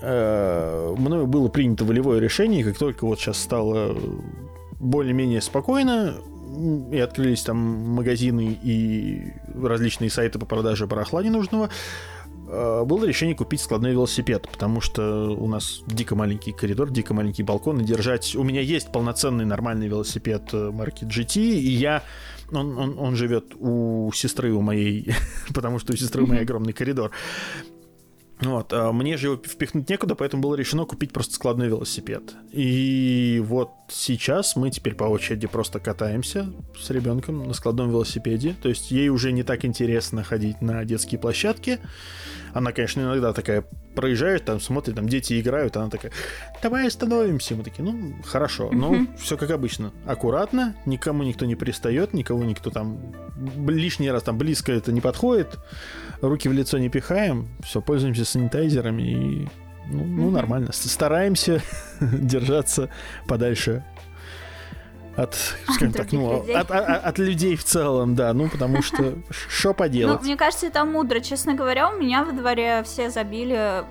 uh, 0.00 0.96
мною 0.96 1.26
было 1.26 1.48
принято 1.48 1.84
волевое 1.84 2.20
решение, 2.20 2.64
как 2.64 2.78
только 2.78 3.04
вот 3.04 3.20
сейчас 3.20 3.38
стало 3.38 3.96
более-менее 4.80 5.40
спокойно, 5.40 6.16
и 6.92 6.98
открылись 6.98 7.42
там 7.42 7.56
магазины 7.58 8.58
и 8.62 9.32
различные 9.54 10.10
сайты 10.10 10.38
по 10.38 10.46
продаже 10.46 10.86
барахла 10.86 11.22
ненужного, 11.22 11.70
э, 12.48 12.84
было 12.84 13.04
решение 13.04 13.36
купить 13.36 13.60
складной 13.60 13.92
велосипед, 13.92 14.48
потому 14.50 14.80
что 14.80 15.30
у 15.30 15.46
нас 15.46 15.82
дико 15.86 16.14
маленький 16.14 16.52
коридор, 16.52 16.90
дико 16.90 17.14
маленький 17.14 17.42
балкон, 17.42 17.80
и 17.80 17.84
держать... 17.84 18.34
У 18.36 18.42
меня 18.42 18.60
есть 18.60 18.92
полноценный 18.92 19.44
нормальный 19.44 19.88
велосипед 19.88 20.48
э, 20.52 20.70
марки 20.70 21.04
GT, 21.04 21.40
и 21.40 21.70
я... 21.70 22.02
Он, 22.50 22.78
он, 22.78 22.98
он 22.98 23.14
живет 23.14 23.54
у 23.58 24.10
сестры 24.14 24.52
у 24.52 24.62
моей, 24.62 25.12
потому 25.54 25.78
что 25.78 25.92
у 25.92 25.96
сестры 25.96 26.22
у 26.22 26.26
моей 26.26 26.42
огромный 26.42 26.72
коридор. 26.72 27.10
Вот, 28.40 28.72
а 28.72 28.92
мне 28.92 29.16
же 29.16 29.28
его 29.28 29.36
впихнуть 29.36 29.88
некуда, 29.90 30.14
поэтому 30.14 30.42
было 30.42 30.54
решено 30.54 30.84
купить 30.84 31.12
просто 31.12 31.34
складной 31.34 31.68
велосипед. 31.68 32.34
И 32.52 33.42
вот 33.44 33.70
сейчас 33.88 34.54
мы 34.54 34.70
теперь 34.70 34.94
по 34.94 35.04
очереди 35.04 35.48
просто 35.48 35.80
катаемся 35.80 36.52
с 36.78 36.88
ребенком 36.90 37.48
на 37.48 37.52
складном 37.52 37.90
велосипеде. 37.90 38.54
То 38.62 38.68
есть 38.68 38.92
ей 38.92 39.08
уже 39.08 39.32
не 39.32 39.42
так 39.42 39.64
интересно 39.64 40.22
ходить 40.22 40.60
на 40.62 40.84
детские 40.84 41.18
площадки. 41.18 41.80
Она, 42.54 42.72
конечно, 42.72 43.00
иногда 43.00 43.32
такая 43.32 43.64
проезжает, 43.94 44.44
там 44.44 44.60
смотрит, 44.60 44.94
там 44.94 45.08
дети 45.08 45.40
играют, 45.40 45.76
она 45.76 45.90
такая, 45.90 46.12
давай 46.62 46.86
остановимся. 46.86 47.56
Мы 47.56 47.64
такие, 47.64 47.82
ну, 47.82 48.14
хорошо. 48.24 48.70
Но 48.72 48.92
ну, 48.92 49.08
все 49.18 49.36
как 49.36 49.50
обычно. 49.50 49.92
Аккуратно, 50.06 50.76
никому 50.86 51.24
никто 51.24 51.44
не 51.44 51.56
пристает, 51.56 52.14
никого 52.14 52.44
никто 52.44 52.70
там 52.70 53.14
лишний 53.66 54.10
раз 54.10 54.22
там 54.22 54.38
близко 54.38 54.72
это 54.72 54.92
не 54.92 55.00
подходит 55.00 55.58
руки 56.20 56.48
в 56.48 56.52
лицо 56.52 56.78
не 56.78 56.88
пихаем, 56.88 57.48
все, 57.62 57.80
пользуемся 57.80 58.24
санитайзерами 58.24 59.02
и 59.02 59.48
ну, 59.90 60.04
ну 60.04 60.30
нормально. 60.30 60.70
Стараемся 60.72 61.62
держаться 62.00 62.90
подальше 63.26 63.84
от, 65.16 65.34
скажем 65.64 65.88
от 65.88 65.96
так, 65.96 66.12
ну, 66.12 66.40
людей. 66.40 66.54
От, 66.54 66.70
от, 66.70 67.04
от 67.04 67.18
людей 67.18 67.56
в 67.56 67.64
целом, 67.64 68.14
да, 68.14 68.32
ну, 68.32 68.48
потому 68.48 68.82
что 68.82 69.14
что 69.30 69.74
поделать. 69.74 70.20
Ну, 70.20 70.24
мне 70.24 70.36
кажется, 70.36 70.66
это 70.66 70.84
мудро. 70.84 71.20
Честно 71.20 71.54
говоря, 71.54 71.90
у 71.90 71.98
меня 71.98 72.24
во 72.24 72.32
дворе 72.32 72.82
все 72.84 73.10
забили 73.10 73.84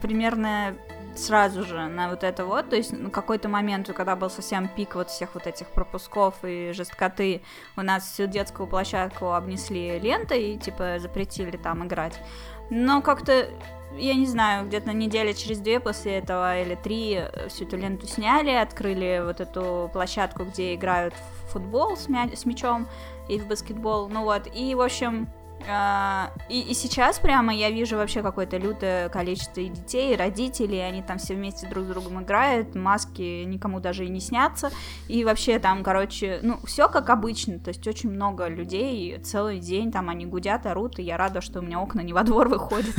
примерно 0.00 0.74
сразу 1.16 1.64
же 1.64 1.86
на 1.88 2.10
вот 2.10 2.24
это 2.24 2.44
вот, 2.44 2.70
то 2.70 2.76
есть 2.76 2.92
на 2.92 3.10
какой-то 3.10 3.48
момент, 3.48 3.90
когда 3.92 4.16
был 4.16 4.30
совсем 4.30 4.68
пик 4.68 4.94
вот 4.94 5.10
всех 5.10 5.34
вот 5.34 5.46
этих 5.46 5.66
пропусков 5.68 6.34
и 6.42 6.72
жесткоты, 6.72 7.42
у 7.76 7.82
нас 7.82 8.04
всю 8.04 8.26
детскую 8.26 8.66
площадку 8.66 9.32
обнесли 9.32 9.98
лентой 9.98 10.52
и 10.52 10.58
типа 10.58 10.98
запретили 10.98 11.56
там 11.56 11.86
играть. 11.86 12.18
Но 12.70 13.02
как-то 13.02 13.48
я 13.96 14.14
не 14.14 14.26
знаю, 14.26 14.66
где-то 14.66 14.88
на 14.88 14.92
неделе 14.92 15.34
через 15.34 15.58
две 15.58 15.80
после 15.80 16.18
этого 16.18 16.60
или 16.60 16.74
три 16.74 17.20
всю 17.48 17.64
эту 17.64 17.76
ленту 17.76 18.06
сняли, 18.06 18.50
открыли 18.50 19.22
вот 19.24 19.40
эту 19.40 19.90
площадку, 19.92 20.44
где 20.44 20.74
играют 20.74 21.14
в 21.14 21.52
футбол 21.52 21.96
с, 21.96 22.08
мя- 22.08 22.34
с 22.34 22.46
мячом 22.46 22.88
и 23.28 23.38
в 23.38 23.46
баскетбол, 23.46 24.08
ну 24.08 24.24
вот, 24.24 24.48
и, 24.54 24.74
в 24.74 24.80
общем, 24.80 25.28
и, 26.48 26.60
и 26.60 26.74
сейчас 26.74 27.18
прямо 27.18 27.54
я 27.54 27.70
вижу 27.70 27.96
вообще 27.96 28.22
какое-то 28.22 28.56
лютое 28.56 29.08
количество 29.08 29.60
и 29.60 29.68
детей, 29.68 30.14
и 30.14 30.16
родителей, 30.16 30.78
они 30.78 31.02
там 31.02 31.18
все 31.18 31.34
вместе 31.34 31.66
друг 31.68 31.84
с 31.84 31.88
другом 31.88 32.22
играют, 32.22 32.74
маски 32.74 33.44
никому 33.44 33.80
даже 33.80 34.06
и 34.06 34.08
не 34.08 34.20
снятся, 34.20 34.70
и 35.08 35.24
вообще 35.24 35.58
там, 35.58 35.82
короче, 35.82 36.40
ну, 36.42 36.58
все 36.64 36.88
как 36.88 37.10
обычно, 37.10 37.58
то 37.58 37.68
есть 37.68 37.86
очень 37.86 38.10
много 38.10 38.48
людей, 38.48 39.18
целый 39.22 39.60
день 39.60 39.92
там 39.92 40.08
они 40.08 40.26
гудят, 40.26 40.66
орут, 40.66 40.98
и 40.98 41.02
я 41.02 41.16
рада, 41.16 41.40
что 41.40 41.60
у 41.60 41.62
меня 41.62 41.80
окна 41.80 42.00
не 42.00 42.12
во 42.12 42.22
двор 42.22 42.48
выходят, 42.48 42.94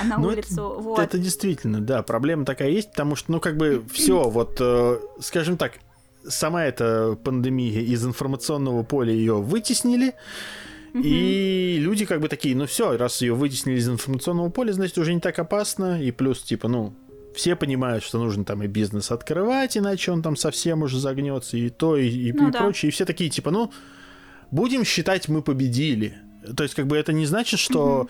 а 0.00 0.04
на 0.04 0.18
ну, 0.18 0.28
улицу, 0.28 0.76
вот. 0.78 0.98
Это 0.98 1.18
действительно, 1.18 1.80
да, 1.80 2.02
проблема 2.02 2.44
такая 2.44 2.70
есть, 2.70 2.90
потому 2.90 3.16
что, 3.16 3.32
ну, 3.32 3.40
как 3.40 3.56
бы 3.56 3.84
все, 3.92 4.28
вот, 4.28 4.56
э, 4.60 5.00
скажем 5.20 5.56
так, 5.56 5.72
сама 6.26 6.64
эта 6.64 7.18
пандемия 7.22 7.80
из 7.80 8.04
информационного 8.04 8.82
поля 8.82 9.12
ее 9.12 9.36
вытеснили, 9.36 10.14
и 10.94 11.78
люди 11.80 12.04
как 12.04 12.20
бы 12.20 12.28
такие, 12.28 12.56
ну 12.56 12.66
все, 12.66 12.96
раз 12.96 13.22
ее 13.22 13.34
вытеснили 13.34 13.78
из 13.78 13.88
информационного 13.88 14.50
поля, 14.50 14.72
значит, 14.72 14.98
уже 14.98 15.14
не 15.14 15.20
так 15.20 15.38
опасно. 15.38 16.02
И 16.02 16.10
плюс, 16.10 16.42
типа, 16.42 16.68
ну, 16.68 16.94
все 17.34 17.56
понимают, 17.56 18.02
что 18.02 18.18
нужно 18.18 18.44
там 18.44 18.62
и 18.62 18.66
бизнес 18.66 19.10
открывать, 19.10 19.76
иначе 19.76 20.12
он 20.12 20.22
там 20.22 20.36
совсем 20.36 20.82
уже 20.82 20.98
загнется, 20.98 21.56
и 21.56 21.68
то, 21.70 21.96
и, 21.96 22.08
и, 22.08 22.32
ну, 22.32 22.48
и 22.48 22.52
да. 22.52 22.58
прочее. 22.58 22.88
И 22.88 22.92
все 22.92 23.04
такие, 23.04 23.30
типа, 23.30 23.50
ну, 23.50 23.72
будем 24.50 24.84
считать, 24.84 25.28
мы 25.28 25.42
победили. 25.42 26.16
То 26.56 26.62
есть, 26.62 26.74
как 26.74 26.86
бы 26.86 26.96
это 26.96 27.12
не 27.12 27.26
значит, 27.26 27.60
что 27.60 28.08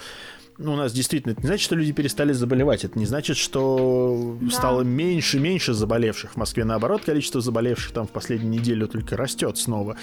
у 0.58 0.76
нас 0.76 0.92
действительно, 0.92 1.32
это 1.32 1.40
не 1.40 1.46
значит, 1.46 1.64
что 1.64 1.74
люди 1.74 1.92
перестали 1.92 2.32
заболевать. 2.32 2.84
Это 2.84 2.98
не 2.98 3.06
значит, 3.06 3.36
что 3.36 4.38
да. 4.40 4.50
стало 4.50 4.82
меньше 4.82 5.38
и 5.38 5.40
меньше 5.40 5.72
заболевших 5.72 6.32
в 6.32 6.36
Москве. 6.36 6.64
Наоборот, 6.64 7.02
количество 7.04 7.40
заболевших 7.40 7.92
там 7.92 8.06
в 8.06 8.10
последнюю 8.10 8.50
неделю 8.50 8.86
только 8.86 9.16
растет 9.16 9.56
снова. 9.56 9.96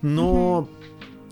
Но 0.00 0.68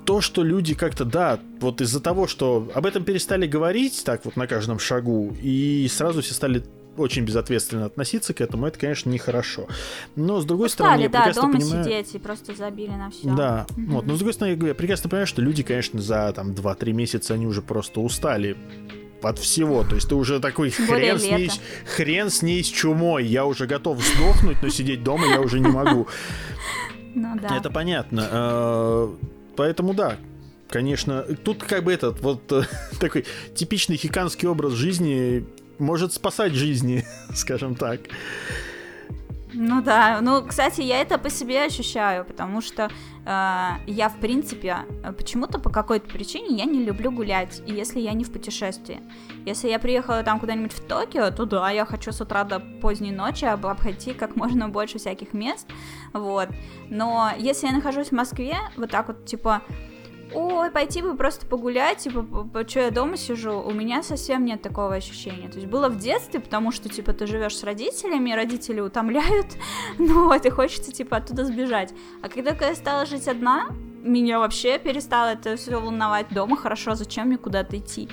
то, 0.04 0.20
что 0.20 0.42
люди 0.42 0.74
как-то, 0.74 1.04
да, 1.04 1.38
вот 1.60 1.80
из-за 1.80 2.00
того, 2.00 2.26
что 2.26 2.70
об 2.74 2.86
этом 2.86 3.04
перестали 3.04 3.46
говорить 3.46 4.02
так 4.04 4.24
вот 4.24 4.36
на 4.36 4.46
каждом 4.46 4.78
шагу, 4.78 5.34
и 5.42 5.88
сразу 5.90 6.22
все 6.22 6.34
стали 6.34 6.64
очень 6.96 7.24
безответственно 7.24 7.86
относиться 7.86 8.34
к 8.34 8.40
этому, 8.40 8.66
это, 8.66 8.78
конечно, 8.78 9.08
нехорошо. 9.08 9.66
Но, 10.14 10.40
с 10.40 10.44
другой 10.44 10.66
Устали, 10.66 10.86
стороны, 10.86 11.02
я 11.02 11.08
да, 11.08 11.18
прекрасно 11.20 11.42
дома 11.42 11.54
понимаю... 11.54 11.84
сидеть 11.84 12.14
и 12.14 12.18
просто 12.18 12.54
забили 12.54 12.90
на 12.90 13.10
все. 13.10 13.34
Да, 13.34 13.66
mm-hmm. 13.68 13.86
вот, 13.86 14.06
но, 14.06 14.14
с 14.14 14.18
другой 14.18 14.34
стороны, 14.34 14.66
я 14.66 14.74
прекрасно 14.74 15.08
понимаю, 15.08 15.26
что 15.26 15.40
люди, 15.40 15.62
конечно, 15.62 16.00
за 16.00 16.32
там 16.34 16.50
2-3 16.50 16.92
месяца 16.92 17.34
они 17.34 17.46
уже 17.46 17.62
просто 17.62 18.00
устали 18.00 18.56
от 19.22 19.38
всего. 19.38 19.84
То 19.84 19.94
есть 19.94 20.08
ты 20.08 20.14
уже 20.14 20.40
такой 20.40 20.70
хрен 20.70 21.18
с, 21.18 21.22
ней, 21.22 21.50
хрен 21.96 22.28
с 22.28 22.42
ней 22.42 22.62
с 22.62 22.66
чумой. 22.66 23.24
Я 23.24 23.46
уже 23.46 23.66
готов 23.66 24.02
сдохнуть, 24.04 24.58
но 24.62 24.68
сидеть 24.68 25.02
дома 25.02 25.26
я 25.26 25.40
уже 25.40 25.60
не 25.60 25.68
могу. 25.68 26.08
Ну 27.14 27.38
да. 27.40 27.56
Это 27.56 27.70
понятно. 27.70 29.10
Поэтому 29.56 29.94
да, 29.94 30.16
конечно, 30.68 31.22
тут 31.22 31.62
как 31.62 31.84
бы 31.84 31.92
этот 31.92 32.20
вот 32.20 32.50
э, 32.52 32.62
такой 33.00 33.24
типичный 33.54 33.96
хиканский 33.96 34.48
образ 34.48 34.72
жизни 34.72 35.46
может 35.78 36.12
спасать 36.12 36.54
жизни, 36.54 37.04
скажем 37.34 37.74
так. 37.74 38.00
Ну 39.54 39.82
да, 39.82 40.20
ну, 40.22 40.42
кстати, 40.46 40.80
я 40.80 41.00
это 41.00 41.18
по 41.18 41.30
себе 41.30 41.64
ощущаю, 41.64 42.24
потому 42.24 42.60
что 42.60 42.84
э, 42.84 42.88
я, 43.86 44.08
в 44.08 44.16
принципе, 44.18 44.78
почему-то 45.16 45.58
по 45.58 45.70
какой-то 45.70 46.08
причине 46.08 46.56
я 46.56 46.64
не 46.64 46.82
люблю 46.84 47.10
гулять, 47.10 47.62
если 47.66 48.00
я 48.00 48.12
не 48.12 48.24
в 48.24 48.32
путешествии. 48.32 49.00
Если 49.44 49.68
я 49.68 49.78
приехала 49.78 50.22
там 50.22 50.40
куда-нибудь 50.40 50.72
в 50.72 50.80
Токио, 50.86 51.30
то 51.30 51.44
да, 51.44 51.70
я 51.70 51.84
хочу 51.84 52.12
с 52.12 52.20
утра 52.20 52.44
до 52.44 52.60
поздней 52.60 53.12
ночи 53.12 53.44
об 53.44 53.66
обойти 53.66 54.14
как 54.14 54.36
можно 54.36 54.68
больше 54.68 54.98
всяких 54.98 55.32
мест, 55.34 55.66
вот. 56.12 56.48
Но 56.88 57.30
если 57.38 57.66
я 57.66 57.72
нахожусь 57.72 58.08
в 58.08 58.12
Москве, 58.12 58.56
вот 58.76 58.90
так 58.90 59.08
вот, 59.08 59.24
типа, 59.26 59.62
ой, 60.35 60.71
пойти 60.71 61.03
бы 61.03 61.16
просто 61.16 61.47
погулять, 61.47 61.99
типа, 61.99 62.27
что 62.66 62.81
я 62.81 62.90
дома 62.90 63.16
сижу, 63.16 63.61
у 63.61 63.71
меня 63.73 64.03
совсем 64.03 64.45
нет 64.45 64.62
такого 64.62 64.95
ощущения. 64.95 65.49
То 65.49 65.57
есть 65.57 65.66
было 65.66 65.88
в 65.88 65.99
детстве, 65.99 66.40
потому 66.40 66.73
что, 66.73 66.88
типа, 66.88 67.12
ты 67.12 67.27
живешь 67.27 67.57
с 67.57 67.64
родителями, 67.64 68.33
родители 68.33 68.81
утомляют, 68.81 69.49
ну 69.99 70.29
вот, 70.29 70.45
и 70.47 70.51
хочется, 70.51 70.92
типа, 70.92 71.18
оттуда 71.18 71.45
сбежать. 71.45 71.92
А 72.23 72.29
когда 72.29 72.51
я 72.66 72.75
стала 72.75 73.07
жить 73.07 73.29
одна, 73.29 73.68
меня 74.03 74.38
вообще 74.38 74.79
перестало 74.79 75.29
это 75.29 75.57
все 75.57 75.81
волновать. 75.81 76.27
Дома 76.31 76.57
хорошо, 76.57 76.95
зачем 76.95 77.29
мне 77.29 77.38
куда-то 77.38 77.79
идти? 77.79 78.09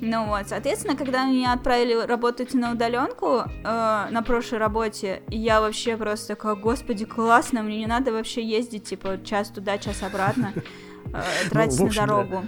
Ну 0.00 0.26
вот, 0.26 0.48
соответственно, 0.48 0.96
когда 0.96 1.26
меня 1.26 1.52
отправили 1.52 1.94
работать 1.94 2.54
на 2.54 2.72
удаленку 2.72 3.38
э, 3.38 4.06
на 4.10 4.22
прошлой 4.24 4.58
работе, 4.58 5.22
я 5.28 5.60
вообще 5.60 5.96
просто 5.96 6.28
такая, 6.36 6.54
господи, 6.54 7.04
классно, 7.04 7.62
мне 7.62 7.78
не 7.78 7.86
надо 7.86 8.12
вообще 8.12 8.42
ездить, 8.42 8.84
типа, 8.84 9.18
час 9.24 9.48
туда, 9.48 9.76
час 9.78 10.02
обратно. 10.02 10.52
Э, 11.12 11.48
тратить 11.50 11.78
ну, 11.78 11.86
общем, 11.86 12.02
на 12.02 12.06
дорогу. 12.06 12.42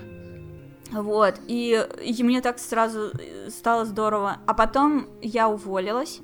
Да. 0.92 1.02
Вот, 1.02 1.40
и, 1.46 1.86
и 2.02 2.22
мне 2.22 2.40
так 2.40 2.58
сразу 2.58 3.10
э, 3.18 3.50
стало 3.50 3.84
здорово. 3.84 4.38
А 4.46 4.54
потом 4.54 5.06
я 5.22 5.48
уволилась. 5.48 6.20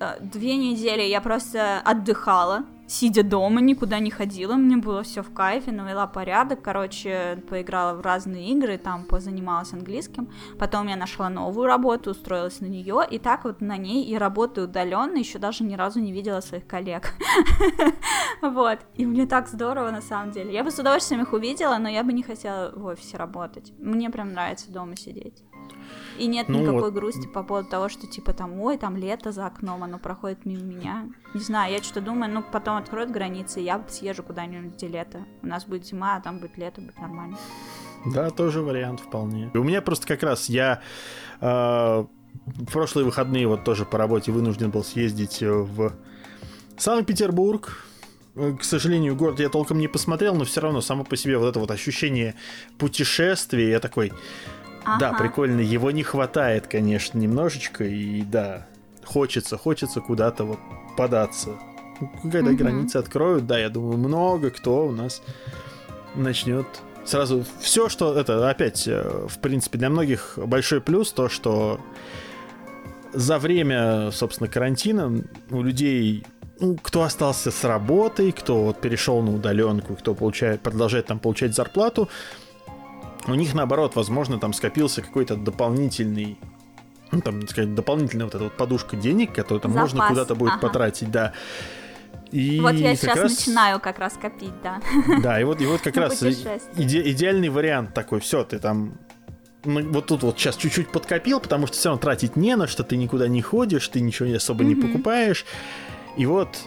Э, 0.00 0.18
две 0.20 0.56
недели 0.56 1.02
я 1.02 1.20
просто 1.20 1.80
отдыхала, 1.84 2.64
сидя 2.92 3.22
дома, 3.22 3.60
никуда 3.60 3.98
не 4.00 4.10
ходила, 4.10 4.54
мне 4.54 4.76
было 4.76 5.02
все 5.02 5.22
в 5.22 5.32
кайфе, 5.32 5.72
навела 5.72 6.06
порядок, 6.06 6.60
короче, 6.62 7.42
поиграла 7.48 7.94
в 7.94 8.02
разные 8.02 8.50
игры, 8.50 8.76
там 8.76 9.04
позанималась 9.04 9.72
английским, 9.72 10.28
потом 10.58 10.88
я 10.88 10.96
нашла 10.96 11.30
новую 11.30 11.66
работу, 11.66 12.10
устроилась 12.10 12.60
на 12.60 12.66
нее, 12.66 13.02
и 13.10 13.18
так 13.18 13.44
вот 13.44 13.62
на 13.62 13.78
ней 13.78 14.04
и 14.04 14.18
работаю 14.18 14.68
удаленно, 14.68 15.16
еще 15.16 15.38
даже 15.38 15.64
ни 15.64 15.74
разу 15.74 16.00
не 16.00 16.12
видела 16.12 16.40
своих 16.40 16.66
коллег. 16.66 17.14
Вот, 18.42 18.80
и 18.96 19.06
мне 19.06 19.26
так 19.26 19.48
здорово 19.48 19.92
на 19.92 20.02
самом 20.02 20.32
деле. 20.32 20.52
Я 20.52 20.64
бы 20.64 20.70
с 20.72 20.78
удовольствием 20.78 21.22
их 21.22 21.32
увидела, 21.32 21.78
но 21.78 21.88
я 21.88 22.02
бы 22.02 22.12
не 22.12 22.24
хотела 22.24 22.72
в 22.74 22.84
офисе 22.86 23.16
работать. 23.16 23.72
Мне 23.78 24.10
прям 24.10 24.32
нравится 24.32 24.72
дома 24.72 24.96
сидеть. 24.96 25.44
И 26.18 26.26
нет 26.26 26.48
ну, 26.48 26.60
никакой 26.60 26.90
вот. 26.90 26.94
грусти 26.94 27.26
по 27.26 27.42
поводу 27.42 27.68
того, 27.68 27.88
что 27.88 28.06
типа 28.06 28.32
там, 28.32 28.60
ой, 28.60 28.78
там 28.78 28.96
лето 28.96 29.32
за 29.32 29.46
окном, 29.46 29.82
оно 29.84 29.98
проходит 29.98 30.44
мимо 30.44 30.62
меня. 30.62 31.08
Не 31.34 31.40
знаю, 31.40 31.72
я 31.72 31.82
что-то 31.82 32.00
думаю, 32.00 32.32
ну 32.32 32.42
потом 32.42 32.76
откроют 32.76 33.10
границы, 33.10 33.60
я 33.60 33.82
съезжу 33.88 34.22
куда-нибудь, 34.22 34.74
где 34.74 34.88
лето. 34.88 35.24
У 35.42 35.46
нас 35.46 35.64
будет 35.64 35.86
зима, 35.86 36.16
а 36.16 36.20
там 36.20 36.38
будет 36.38 36.56
лето, 36.58 36.80
будет 36.80 36.98
нормально. 36.98 37.36
Да, 38.06 38.30
тоже 38.30 38.62
вариант 38.62 39.00
вполне. 39.00 39.50
У 39.54 39.62
меня 39.62 39.80
просто 39.80 40.06
как 40.06 40.22
раз 40.22 40.48
я 40.48 40.82
э, 41.40 41.46
в 41.46 42.70
прошлые 42.72 43.04
выходные 43.04 43.46
вот 43.46 43.64
тоже 43.64 43.84
по 43.84 43.98
работе 43.98 44.32
вынужден 44.32 44.70
был 44.70 44.84
съездить 44.84 45.40
в 45.40 45.92
Санкт-Петербург. 46.76 47.84
К 48.34 48.64
сожалению, 48.64 49.14
город 49.14 49.40
я 49.40 49.50
толком 49.50 49.78
не 49.78 49.88
посмотрел, 49.88 50.34
но 50.34 50.44
все 50.44 50.60
равно 50.60 50.80
само 50.80 51.04
по 51.04 51.16
себе 51.16 51.36
вот 51.36 51.48
это 51.48 51.60
вот 51.60 51.70
ощущение 51.70 52.34
путешествия, 52.78 53.70
я 53.70 53.78
такой, 53.78 54.12
Ага. 54.84 54.98
Да, 54.98 55.12
прикольно. 55.12 55.60
Его 55.60 55.90
не 55.90 56.02
хватает, 56.02 56.66
конечно, 56.66 57.18
немножечко. 57.18 57.84
И 57.84 58.22
да, 58.22 58.66
хочется, 59.04 59.56
хочется 59.56 60.00
куда-то 60.00 60.44
вот 60.44 60.58
податься. 60.96 61.50
Ну, 62.00 62.10
когда 62.30 62.50
угу. 62.50 62.56
границы 62.56 62.96
откроют, 62.96 63.46
да, 63.46 63.58
я 63.58 63.68
думаю, 63.68 63.96
много 63.96 64.50
кто 64.50 64.86
у 64.86 64.92
нас 64.92 65.22
начнет 66.14 66.66
сразу 67.04 67.44
все, 67.60 67.88
что 67.88 68.14
это 68.14 68.48
опять, 68.48 68.86
э, 68.86 69.26
в 69.28 69.38
принципе, 69.38 69.78
для 69.78 69.90
многих 69.90 70.34
большой 70.36 70.80
плюс 70.80 71.12
то, 71.12 71.28
что 71.28 71.80
за 73.12 73.38
время, 73.38 74.10
собственно, 74.12 74.48
карантина 74.48 75.22
у 75.50 75.62
людей 75.62 76.24
ну, 76.60 76.76
кто 76.76 77.02
остался 77.02 77.50
с 77.50 77.64
работой, 77.64 78.30
кто 78.32 78.62
вот 78.62 78.80
перешел 78.80 79.20
на 79.20 79.34
удаленку, 79.34 79.94
кто 79.96 80.14
получает, 80.14 80.60
продолжает 80.60 81.06
там 81.06 81.18
получать 81.18 81.54
зарплату, 81.54 82.08
у 83.26 83.34
них 83.34 83.54
наоборот, 83.54 83.96
возможно, 83.96 84.38
там 84.38 84.52
скопился 84.52 85.02
какой-то 85.02 85.36
дополнительный 85.36 86.38
ну, 87.12 87.20
там, 87.20 87.46
сказать, 87.46 87.74
дополнительная 87.74 88.24
вот 88.24 88.34
эта 88.34 88.44
вот 88.44 88.56
подушка 88.56 88.96
денег, 88.96 89.34
которую 89.34 89.60
там 89.60 89.72
Запас. 89.72 89.92
можно 89.92 90.08
куда-то 90.08 90.34
будет 90.34 90.52
ага. 90.52 90.60
потратить, 90.60 91.10
да. 91.10 91.34
И 92.30 92.58
вот 92.60 92.72
я 92.72 92.96
сейчас 92.96 93.18
раз... 93.18 93.38
начинаю 93.38 93.78
как 93.80 93.98
раз 93.98 94.14
копить, 94.14 94.54
да. 94.62 94.80
Да, 95.22 95.38
и 95.38 95.44
вот, 95.44 95.60
и 95.60 95.66
вот 95.66 95.82
как 95.82 95.94
раз 95.98 96.22
иде- 96.22 97.10
идеальный 97.10 97.50
вариант 97.50 97.92
такой, 97.92 98.20
все, 98.20 98.44
ты 98.44 98.58
там 98.58 98.94
вот 99.64 100.06
тут 100.06 100.22
вот 100.22 100.38
сейчас 100.38 100.56
чуть-чуть 100.56 100.90
подкопил, 100.90 101.38
потому 101.38 101.66
что 101.66 101.76
все 101.76 101.90
равно 101.90 102.00
тратить 102.00 102.34
не 102.34 102.56
на 102.56 102.66
что, 102.66 102.82
ты 102.82 102.96
никуда 102.96 103.28
не 103.28 103.42
ходишь, 103.42 103.86
ты 103.88 104.00
ничего 104.00 104.34
особо 104.34 104.64
mm-hmm. 104.64 104.66
не 104.66 104.74
покупаешь. 104.74 105.44
И 106.16 106.26
вот 106.26 106.58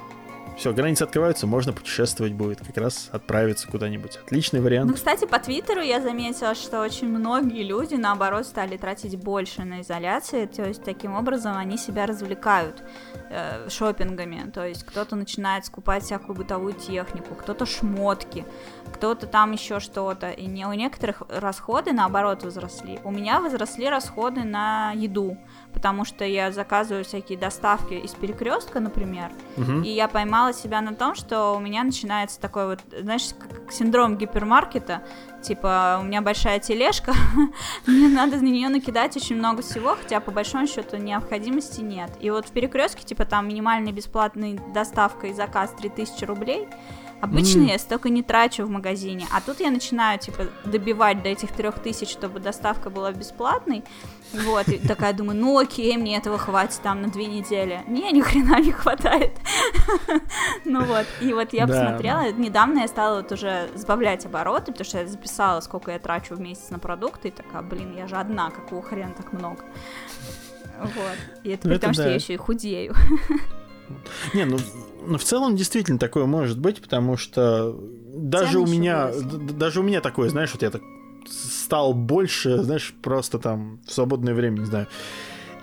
все, 0.57 0.73
границы 0.73 1.03
открываются, 1.03 1.47
можно 1.47 1.73
путешествовать 1.73 2.33
будет, 2.33 2.59
как 2.59 2.77
раз 2.77 3.09
отправиться 3.11 3.67
куда-нибудь. 3.67 4.17
Отличный 4.25 4.61
вариант. 4.61 4.89
Ну, 4.89 4.95
кстати, 4.95 5.25
по 5.25 5.37
Твиттеру 5.39 5.81
я 5.81 6.01
заметила, 6.01 6.55
что 6.55 6.81
очень 6.81 7.09
многие 7.09 7.63
люди, 7.63 7.95
наоборот, 7.95 8.45
стали 8.45 8.77
тратить 8.77 9.17
больше 9.17 9.63
на 9.63 9.81
изоляции, 9.81 10.45
то 10.45 10.65
есть 10.65 10.83
таким 10.83 11.13
образом 11.13 11.57
они 11.57 11.77
себя 11.77 12.05
развлекают 12.05 12.83
э, 13.29 13.69
шопингами, 13.69 14.49
то 14.51 14.65
есть 14.65 14.83
кто-то 14.85 15.15
начинает 15.15 15.65
скупать 15.65 16.03
всякую 16.03 16.35
бытовую 16.35 16.73
технику, 16.73 17.35
кто-то 17.35 17.65
шмотки, 17.65 18.45
кто-то 18.93 19.27
там 19.27 19.51
еще 19.51 19.79
что-то, 19.79 20.29
и 20.29 20.45
не, 20.45 20.65
у 20.65 20.73
некоторых 20.73 21.23
расходы, 21.29 21.91
наоборот, 21.91 22.43
возросли. 22.43 22.99
У 23.03 23.11
меня 23.11 23.41
возросли 23.41 23.89
расходы 23.89 24.43
на 24.43 24.93
еду, 24.93 25.37
потому 25.75 26.05
что 26.05 26.25
я 26.25 26.51
заказываю 26.51 27.03
всякие 27.03 27.37
доставки 27.37 27.93
из 27.93 28.11
перекрестка, 28.11 28.79
например, 28.79 29.29
угу. 29.57 29.81
и 29.81 29.89
я 29.89 30.07
поймала 30.07 30.53
себя 30.53 30.81
на 30.81 30.95
том, 30.95 31.13
что 31.13 31.51
у 31.51 31.59
меня 31.59 31.83
начинается 31.83 32.39
такой 32.39 32.65
вот, 32.65 32.79
знаешь, 32.99 33.29
как 33.37 33.71
синдром 33.71 34.17
гипермаркета, 34.17 35.03
типа 35.43 35.99
у 36.01 36.05
меня 36.05 36.21
большая 36.21 36.59
тележка, 36.59 37.13
мне 37.85 38.07
надо 38.07 38.37
на 38.37 38.47
нее 38.47 38.69
накидать 38.69 39.15
очень 39.17 39.35
много 39.35 39.61
всего, 39.61 39.95
хотя 40.01 40.21
по 40.21 40.31
большому 40.31 40.65
счету 40.65 40.95
необходимости 40.95 41.81
нет. 41.81 42.09
И 42.21 42.31
вот 42.31 42.47
в 42.47 42.51
перекрестке, 42.51 43.03
типа 43.03 43.25
там 43.25 43.49
минимальная 43.49 43.91
бесплатная 43.91 44.57
доставка 44.73 45.27
и 45.27 45.33
заказ 45.33 45.71
3000 45.77 46.23
рублей, 46.23 46.67
Обычно 47.21 47.61
mm. 47.61 47.71
я 47.71 47.79
столько 47.79 48.09
не 48.09 48.21
трачу 48.23 48.65
в 48.65 48.69
магазине, 48.69 49.25
а 49.31 49.41
тут 49.41 49.59
я 49.59 49.71
начинаю, 49.71 50.19
типа, 50.19 50.47
добивать 50.65 51.23
до 51.23 51.29
этих 51.29 51.51
трех 51.51 51.79
тысяч, 51.79 52.09
чтобы 52.09 52.39
доставка 52.39 52.89
была 52.89 53.11
бесплатной. 53.11 53.83
Вот, 54.43 54.67
и 54.67 54.77
такая 54.77 55.13
думаю, 55.13 55.37
ну 55.39 55.57
окей, 55.57 55.97
мне 55.97 56.17
этого 56.17 56.37
хватит 56.37 56.81
там 56.81 57.01
на 57.01 57.09
две 57.09 57.25
недели. 57.25 57.81
Не, 57.87 58.11
ни 58.11 58.21
хрена 58.21 58.59
не 58.59 58.71
хватает. 58.71 59.31
Ну 60.65 60.83
вот, 60.83 61.05
и 61.21 61.31
вот 61.33 61.53
я 61.53 61.67
посмотрела, 61.67 62.31
недавно 62.31 62.79
я 62.79 62.87
стала 62.87 63.21
вот 63.21 63.31
уже 63.31 63.69
сбавлять 63.75 64.25
обороты, 64.25 64.71
потому 64.71 64.85
что 64.85 64.99
я 64.99 65.07
записала, 65.07 65.61
сколько 65.61 65.91
я 65.91 65.99
трачу 65.99 66.35
в 66.35 66.39
месяц 66.39 66.69
на 66.69 66.79
продукты, 66.79 67.27
и 67.27 67.31
такая, 67.31 67.61
блин, 67.61 67.93
я 67.95 68.07
же 68.07 68.15
одна, 68.15 68.49
какого 68.49 68.81
хрена 68.81 69.13
так 69.15 69.31
много. 69.31 69.63
Вот, 70.79 71.17
и 71.43 71.51
это 71.51 71.69
при 71.69 71.77
том, 71.77 71.93
что 71.93 72.07
я 72.07 72.15
еще 72.15 72.33
и 72.33 72.37
худею. 72.37 72.93
Не, 74.33 74.45
ну, 74.45 74.57
ну 75.05 75.17
в 75.17 75.23
целом 75.23 75.55
действительно 75.55 75.99
такое 75.99 76.25
может 76.25 76.59
быть, 76.59 76.81
потому 76.81 77.17
что 77.17 77.75
даже 78.15 78.53
Цены 78.53 78.63
у 78.63 78.67
меня, 78.67 79.11
даже 79.13 79.79
у 79.79 79.83
меня 79.83 80.01
такое, 80.01 80.29
знаешь, 80.29 80.51
вот 80.51 80.63
я 80.63 80.71
так 80.71 80.81
стал 81.27 81.93
больше, 81.93 82.57
знаешь, 82.61 82.93
просто 83.01 83.39
там 83.39 83.79
в 83.85 83.91
свободное 83.91 84.33
время, 84.33 84.59
не 84.59 84.65
знаю, 84.65 84.87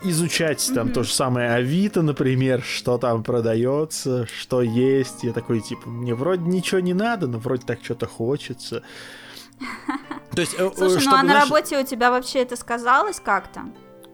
изучать 0.02 0.58
mm-hmm. 0.58 0.74
там 0.74 0.92
то 0.92 1.02
же 1.02 1.12
самое 1.12 1.50
Авито, 1.50 2.02
например, 2.02 2.62
что 2.62 2.98
там 2.98 3.22
продается, 3.22 4.26
что 4.26 4.62
есть. 4.62 5.22
Я 5.24 5.32
такой, 5.32 5.60
типа, 5.60 5.88
мне 5.88 6.14
вроде 6.14 6.42
ничего 6.42 6.80
не 6.80 6.94
надо, 6.94 7.26
но 7.26 7.38
вроде 7.38 7.64
так 7.66 7.78
что-то 7.82 8.06
хочется. 8.06 8.82
То 10.34 10.40
есть, 10.40 10.54
э, 10.58 10.70
Слушай, 10.76 11.04
ну 11.04 11.14
а 11.14 11.22
на 11.22 11.40
работе 11.40 11.78
у 11.78 11.84
тебя 11.84 12.10
вообще 12.10 12.40
это 12.40 12.56
сказалось 12.56 13.20
как-то? 13.20 13.62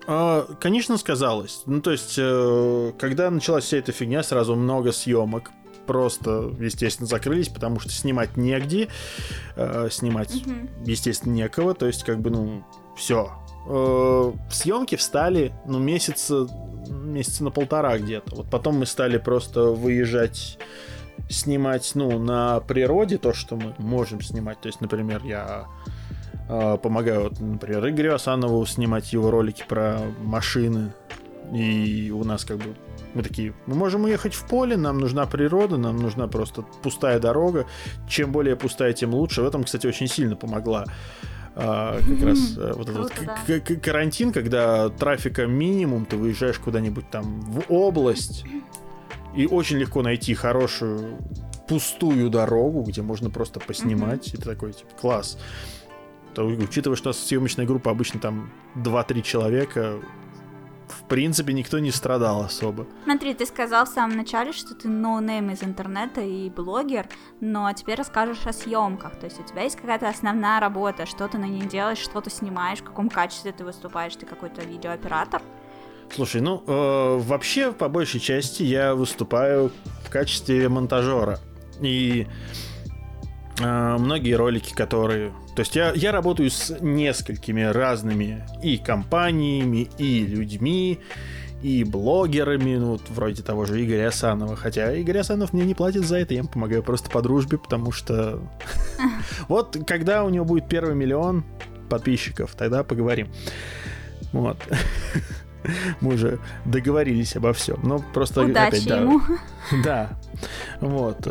А, 0.06 0.46
конечно, 0.60 0.96
сказалось. 0.96 1.62
Ну, 1.66 1.80
то 1.80 1.90
есть, 1.90 2.14
э, 2.18 2.92
когда 2.98 3.30
началась 3.30 3.64
вся 3.64 3.76
эта 3.76 3.92
фигня, 3.92 4.22
сразу 4.22 4.56
много 4.56 4.92
съемок 4.92 5.50
просто, 5.88 6.52
естественно, 6.60 7.08
закрылись, 7.08 7.48
потому 7.48 7.80
что 7.80 7.90
снимать 7.90 8.36
негде, 8.36 8.88
э, 9.56 9.88
снимать, 9.90 10.34
mm 10.34 10.84
естественно, 10.84 11.32
некого. 11.32 11.74
То 11.74 11.86
есть, 11.86 12.04
как 12.04 12.20
бы, 12.20 12.30
ну, 12.30 12.62
все. 12.94 13.32
Э, 13.66 14.32
съемки 14.50 14.96
встали, 14.96 15.52
ну, 15.66 15.78
месяца, 15.78 16.46
месяца 16.88 17.42
на 17.42 17.50
полтора 17.50 17.98
где-то. 17.98 18.36
Вот 18.36 18.50
потом 18.50 18.78
мы 18.78 18.86
стали 18.86 19.16
просто 19.16 19.62
выезжать 19.62 20.58
снимать, 21.30 21.90
ну, 21.94 22.18
на 22.18 22.60
природе 22.60 23.16
то, 23.16 23.32
что 23.32 23.56
мы 23.56 23.74
можем 23.78 24.20
снимать. 24.20 24.60
То 24.60 24.68
есть, 24.68 24.82
например, 24.82 25.22
я 25.24 25.66
а, 26.48 26.76
помогаю, 26.76 27.24
вот, 27.24 27.40
например, 27.40 27.88
Игорю 27.88 28.14
Асанову 28.14 28.64
снимать 28.66 29.12
его 29.12 29.30
ролики 29.30 29.64
про 29.66 30.00
машины. 30.22 30.92
И 31.52 32.10
у 32.10 32.24
нас 32.24 32.44
как 32.44 32.58
бы 32.58 32.76
мы 33.14 33.22
такие, 33.22 33.54
мы 33.66 33.74
можем 33.74 34.04
уехать 34.04 34.34
в 34.34 34.46
поле, 34.46 34.76
нам 34.76 34.98
нужна 34.98 35.26
природа, 35.26 35.76
нам 35.76 35.96
нужна 35.96 36.28
просто 36.28 36.62
пустая 36.82 37.18
дорога. 37.18 37.66
Чем 38.08 38.32
более 38.32 38.56
пустая, 38.56 38.92
тем 38.92 39.14
лучше. 39.14 39.42
В 39.42 39.46
этом, 39.46 39.64
кстати, 39.64 39.86
очень 39.86 40.08
сильно 40.08 40.36
помогла 40.36 40.84
а, 41.56 41.98
как 42.00 42.22
раз 42.22 42.54
а, 42.56 42.74
вот 42.74 42.88
этот 42.88 43.12
да. 43.46 43.76
карантин, 43.76 44.32
когда 44.32 44.90
трафика 44.90 45.46
минимум, 45.46 46.06
ты 46.06 46.16
выезжаешь 46.16 46.58
куда-нибудь 46.58 47.10
там 47.10 47.40
в 47.40 47.64
область, 47.68 48.44
и 49.34 49.46
очень 49.46 49.78
легко 49.78 50.02
найти 50.02 50.34
хорошую 50.34 51.18
пустую 51.68 52.30
дорогу, 52.30 52.82
где 52.82 53.02
можно 53.02 53.28
просто 53.28 53.60
поснимать. 53.60 54.28
Mm-hmm. 54.28 54.34
И 54.34 54.36
ты 54.36 54.42
такой, 54.42 54.72
типа, 54.72 54.90
класс. 55.00 55.38
То, 56.34 56.46
учитывая, 56.46 56.96
что 56.96 57.08
у 57.08 57.10
нас 57.10 57.18
съемочная 57.18 57.66
группа 57.66 57.90
обычно 57.90 58.20
там 58.20 58.50
2-3 58.76 59.22
человека, 59.22 59.96
в 60.88 61.04
принципе, 61.04 61.52
никто 61.52 61.78
не 61.78 61.90
страдал 61.90 62.42
особо. 62.42 62.86
Смотри, 63.04 63.34
ты 63.34 63.46
сказал 63.46 63.86
в 63.86 63.88
самом 63.88 64.16
начале, 64.16 64.52
что 64.52 64.74
ты 64.74 64.88
no 64.88 65.09
name 65.09 65.50
из 65.50 65.62
интернета 65.62 66.20
и 66.20 66.50
блогер, 66.50 67.06
но 67.40 67.70
теперь 67.72 67.96
расскажешь 67.96 68.46
о 68.46 68.52
съемках. 68.52 69.16
То 69.16 69.26
есть 69.26 69.38
у 69.40 69.42
тебя 69.42 69.62
есть 69.62 69.76
какая-то 69.76 70.08
основная 70.08 70.60
работа, 70.60 71.06
что 71.06 71.28
ты 71.28 71.38
на 71.38 71.44
ней 71.44 71.66
делаешь, 71.66 71.98
что 71.98 72.20
ты 72.20 72.30
снимаешь, 72.30 72.78
в 72.78 72.84
каком 72.84 73.08
качестве 73.08 73.52
ты 73.52 73.64
выступаешь, 73.64 74.16
ты 74.16 74.26
какой-то 74.26 74.62
видеооператор? 74.62 75.42
Слушай, 76.14 76.40
ну 76.40 76.62
э, 76.66 77.18
вообще 77.18 77.72
по 77.72 77.88
большей 77.88 78.20
части 78.20 78.62
я 78.62 78.94
выступаю 78.94 79.70
в 80.04 80.10
качестве 80.10 80.68
монтажера. 80.68 81.38
И 81.80 82.26
э, 83.60 83.96
многие 83.98 84.32
ролики, 84.32 84.72
которые 84.74 85.32
то 85.58 85.62
есть 85.62 85.74
я, 85.74 85.90
я 85.92 86.12
работаю 86.12 86.52
с 86.52 86.78
несколькими 86.78 87.62
разными 87.62 88.46
и 88.62 88.78
компаниями, 88.78 89.90
и 89.98 90.24
людьми, 90.24 91.00
и 91.62 91.82
блогерами, 91.82 92.76
ну, 92.76 92.92
вот 92.92 93.02
вроде 93.08 93.42
того 93.42 93.64
же 93.64 93.84
Игоря 93.84 94.06
Асанова. 94.06 94.54
Хотя 94.54 94.94
Игорь 94.94 95.18
Асанов 95.18 95.52
мне 95.52 95.64
не 95.64 95.74
платит 95.74 96.04
за 96.04 96.18
это, 96.18 96.32
я 96.32 96.38
ему 96.38 96.48
помогаю 96.48 96.84
просто 96.84 97.10
по 97.10 97.22
дружбе, 97.22 97.58
потому 97.58 97.90
что... 97.90 98.40
Вот 99.48 99.76
когда 99.84 100.22
у 100.22 100.28
него 100.28 100.44
будет 100.44 100.68
первый 100.68 100.94
миллион 100.94 101.44
подписчиков, 101.90 102.54
тогда 102.56 102.84
поговорим. 102.84 103.26
Вот. 104.32 104.58
Мы 106.00 106.14
уже 106.14 106.38
договорились 106.66 107.34
обо 107.34 107.52
всем. 107.52 107.80
Но 107.82 107.98
просто 108.14 108.42
Удачи 108.42 108.76
опять, 108.76 108.86
ему. 108.86 109.20
Да. 109.82 110.16
Вот. 110.80 111.26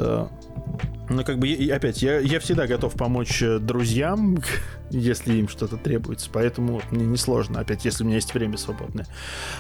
Ну, 1.10 1.24
как 1.24 1.40
бы, 1.40 1.48
и 1.48 1.70
опять, 1.70 2.02
я, 2.02 2.20
я 2.20 2.40
всегда 2.40 2.68
готов 2.68 2.94
помочь 2.94 3.42
э, 3.42 3.60
друзьям, 3.60 4.40
если 4.90 5.36
им 5.36 5.48
что-то 5.48 5.78
требуется, 5.78 6.30
поэтому 6.32 6.74
вот, 6.74 6.92
мне 6.92 7.06
несложно, 7.06 7.62
опять, 7.62 7.86
если 7.86 8.04
у 8.04 8.08
меня 8.08 8.18
есть 8.18 8.34
время 8.34 8.58
свободное. 8.58 9.08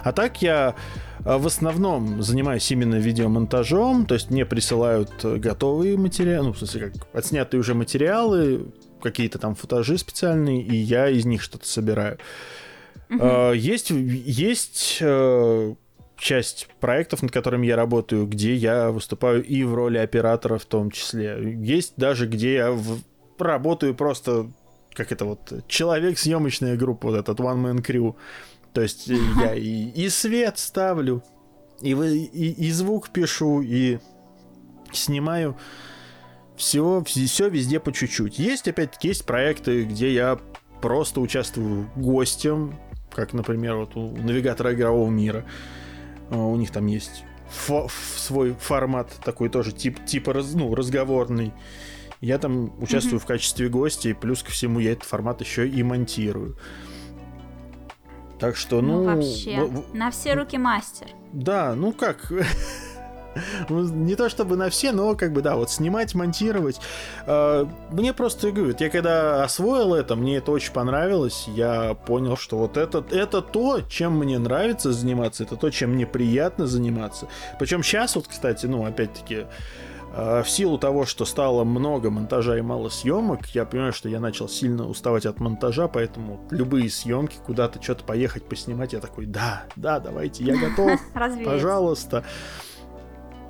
А 0.03 0.11
так 0.11 0.41
я 0.41 0.75
э, 1.19 1.37
в 1.37 1.47
основном 1.47 2.21
занимаюсь 2.21 2.69
именно 2.69 2.95
видеомонтажом, 2.95 4.05
то 4.05 4.15
есть 4.15 4.29
мне 4.29 4.45
присылают 4.45 5.11
э, 5.23 5.37
готовые 5.37 5.97
материалы, 5.97 6.47
ну, 6.47 6.53
в 6.53 6.57
смысле, 6.57 6.91
как 6.91 7.07
отснятые 7.13 7.61
уже 7.61 7.73
материалы, 7.73 8.73
какие-то 9.01 9.39
там 9.39 9.55
футажи 9.55 9.97
специальные, 9.97 10.61
и 10.61 10.75
я 10.75 11.07
из 11.07 11.25
них 11.25 11.41
что-то 11.41 11.65
собираю. 11.65 12.17
Uh-huh. 13.09 13.55
Есть, 13.55 13.89
есть 13.89 15.01
часть 16.17 16.67
проектов, 16.79 17.21
над 17.21 17.31
которыми 17.31 17.67
я 17.67 17.75
работаю, 17.75 18.25
где 18.25 18.55
я 18.55 18.91
выступаю 18.91 19.43
и 19.43 19.63
в 19.63 19.73
роли 19.73 19.97
оператора 19.97 20.57
в 20.57 20.65
том 20.65 20.91
числе. 20.91 21.37
Есть 21.61 21.93
даже, 21.97 22.27
где 22.27 22.55
я 22.55 22.71
в... 22.71 22.99
работаю 23.39 23.95
просто 23.95 24.49
как 24.97 25.11
это 25.11 25.25
вот 25.25 25.53
человек 25.67 26.17
съемочная 26.17 26.75
группа, 26.75 27.09
вот 27.09 27.17
этот 27.17 27.39
One 27.39 27.63
Man 27.63 27.85
Crew. 27.85 28.15
То 28.73 28.81
есть 28.81 29.07
я 29.07 29.53
и, 29.53 29.89
и 29.89 30.09
свет 30.09 30.57
ставлю, 30.57 31.23
и, 31.81 31.91
и, 31.91 32.67
и 32.67 32.71
звук 32.71 33.09
пишу, 33.11 33.61
и 33.61 33.99
снимаю 34.91 35.55
все, 36.55 37.03
все 37.05 37.49
везде 37.49 37.79
по 37.79 37.93
чуть-чуть. 37.93 38.39
Есть, 38.39 38.67
опять-таки, 38.67 39.09
есть 39.09 39.25
проекты, 39.25 39.83
где 39.83 40.11
я 40.11 40.39
просто 40.81 41.21
участвую 41.21 41.89
гостем, 41.95 42.75
как, 43.13 43.33
например, 43.33 43.75
вот 43.75 43.95
у 43.95 44.17
навигатора 44.17 44.73
игрового 44.73 45.09
мира. 45.09 45.45
А, 45.45 45.76
у 46.31 46.55
них 46.55 46.71
там 46.71 46.85
есть 46.87 47.23
фо- 47.49 47.89
свой 48.17 48.53
формат 48.53 49.11
такой 49.23 49.49
тоже 49.49 49.71
тип, 49.71 50.05
типа 50.05 50.33
раз, 50.33 50.53
ну, 50.53 50.73
разговорный. 50.75 51.53
Я 52.19 52.39
там 52.39 52.73
участвую 52.81 53.19
mm-hmm. 53.19 53.23
в 53.23 53.27
качестве 53.27 53.69
гостя, 53.69 54.09
и 54.09 54.13
плюс 54.13 54.41
ко 54.41 54.51
всему 54.51 54.79
я 54.79 54.93
этот 54.93 55.05
формат 55.05 55.41
еще 55.41 55.67
и 55.67 55.83
монтирую. 55.83 56.57
Так 58.39 58.55
что, 58.55 58.81
ну... 58.81 59.03
Ну, 59.03 59.15
вообще, 59.15 59.63
в... 59.63 59.95
на 59.95 60.11
все 60.11 60.33
руки 60.33 60.57
мастер. 60.57 61.07
Да, 61.33 61.75
ну 61.75 61.91
как... 61.91 62.31
Ну, 63.69 63.83
не 63.83 64.15
то 64.15 64.29
чтобы 64.29 64.55
на 64.55 64.69
все, 64.69 64.91
но 64.91 65.15
как 65.15 65.33
бы 65.33 65.41
да, 65.41 65.55
вот 65.55 65.69
снимать, 65.69 66.15
монтировать. 66.15 66.79
А, 67.25 67.67
мне 67.91 68.13
просто 68.13 68.51
говорят, 68.51 68.81
я 68.81 68.89
когда 68.89 69.43
освоил 69.43 69.93
это, 69.93 70.15
мне 70.15 70.37
это 70.37 70.51
очень 70.51 70.71
понравилось. 70.71 71.45
Я 71.47 71.93
понял, 71.93 72.37
что 72.37 72.57
вот 72.57 72.77
это, 72.77 73.03
это 73.11 73.41
то, 73.41 73.81
чем 73.81 74.17
мне 74.17 74.39
нравится 74.39 74.91
заниматься, 74.91 75.43
это 75.43 75.55
то, 75.55 75.69
чем 75.69 75.91
мне 75.91 76.05
приятно 76.05 76.67
заниматься. 76.67 77.27
Причем 77.59 77.83
сейчас 77.83 78.15
вот, 78.15 78.27
кстати, 78.27 78.65
ну, 78.65 78.85
опять-таки, 78.85 79.45
а, 80.19 80.41
в 80.41 80.49
силу 80.49 80.79
того, 80.79 81.05
что 81.05 81.25
стало 81.25 81.63
много 81.63 82.09
монтажа 82.09 82.57
и 82.57 82.61
мало 82.61 82.89
съемок, 82.89 83.45
я 83.53 83.65
понимаю, 83.65 83.93
что 83.93 84.09
я 84.09 84.19
начал 84.19 84.49
сильно 84.49 84.87
уставать 84.87 85.27
от 85.27 85.39
монтажа, 85.39 85.87
поэтому 85.87 86.39
любые 86.49 86.89
съемки, 86.89 87.37
куда-то 87.45 87.81
что-то 87.81 88.03
поехать, 88.03 88.43
поснимать, 88.43 88.93
я 88.93 88.99
такой, 88.99 89.27
да, 89.27 89.65
да, 89.75 89.99
давайте, 89.99 90.43
я 90.43 90.57
готов, 90.57 90.99
пожалуйста. 91.45 92.23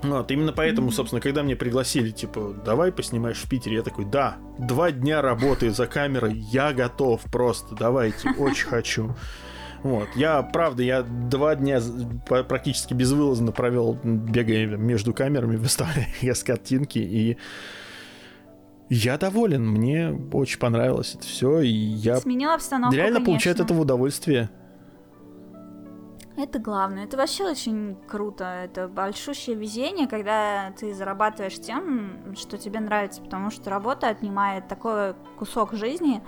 Вот, 0.03 0.31
именно 0.31 0.53
поэтому, 0.53 0.91
собственно, 0.91 1.21
когда 1.21 1.43
мне 1.43 1.55
пригласили, 1.55 2.11
типа, 2.11 2.55
давай 2.63 2.91
поснимаешь 2.91 3.37
в 3.37 3.49
Питере, 3.49 3.77
я 3.77 3.83
такой, 3.83 4.05
да, 4.05 4.37
два 4.59 4.91
дня 4.91 5.21
работы 5.21 5.71
за 5.71 5.87
камерой, 5.87 6.35
я 6.51 6.71
готов 6.71 7.21
просто, 7.31 7.75
давайте, 7.75 8.29
очень 8.37 8.67
хочу. 8.67 9.15
Вот, 9.83 10.07
я, 10.15 10.41
правда, 10.41 10.83
я 10.83 11.01
два 11.03 11.55
дня 11.55 11.81
практически 12.27 12.93
безвылазно 12.93 13.51
провел, 13.51 13.99
бегая 14.03 14.65
между 14.65 15.13
камерами, 15.13 15.55
выставляя 15.55 16.07
картинки, 16.45 16.99
и 16.99 17.37
я 18.89 19.17
доволен, 19.17 19.67
мне 19.67 20.11
очень 20.31 20.59
понравилось 20.59 21.15
это 21.15 21.25
все, 21.25 21.59
и 21.59 21.69
я 21.69 22.17
Сменил 22.17 22.51
обстановку, 22.51 22.95
реально 22.95 23.15
конечно. 23.15 23.25
получаю 23.25 23.55
от 23.55 23.61
этого 23.61 23.81
удовольствие. 23.81 24.49
Это 26.37 26.59
главное. 26.59 27.05
Это 27.05 27.17
вообще 27.17 27.45
очень 27.45 27.97
круто. 28.07 28.45
Это 28.45 28.87
большущее 28.87 29.55
везение, 29.55 30.07
когда 30.07 30.71
ты 30.77 30.93
зарабатываешь 30.93 31.59
тем, 31.59 32.35
что 32.35 32.59
тебе 32.59 32.79
нравится, 32.79 33.21
потому 33.23 33.49
что 33.49 33.71
работа 33.71 34.07
отнимает 34.07 34.67
такой 34.67 35.15
кусок 35.39 35.73
жизни 35.73 36.21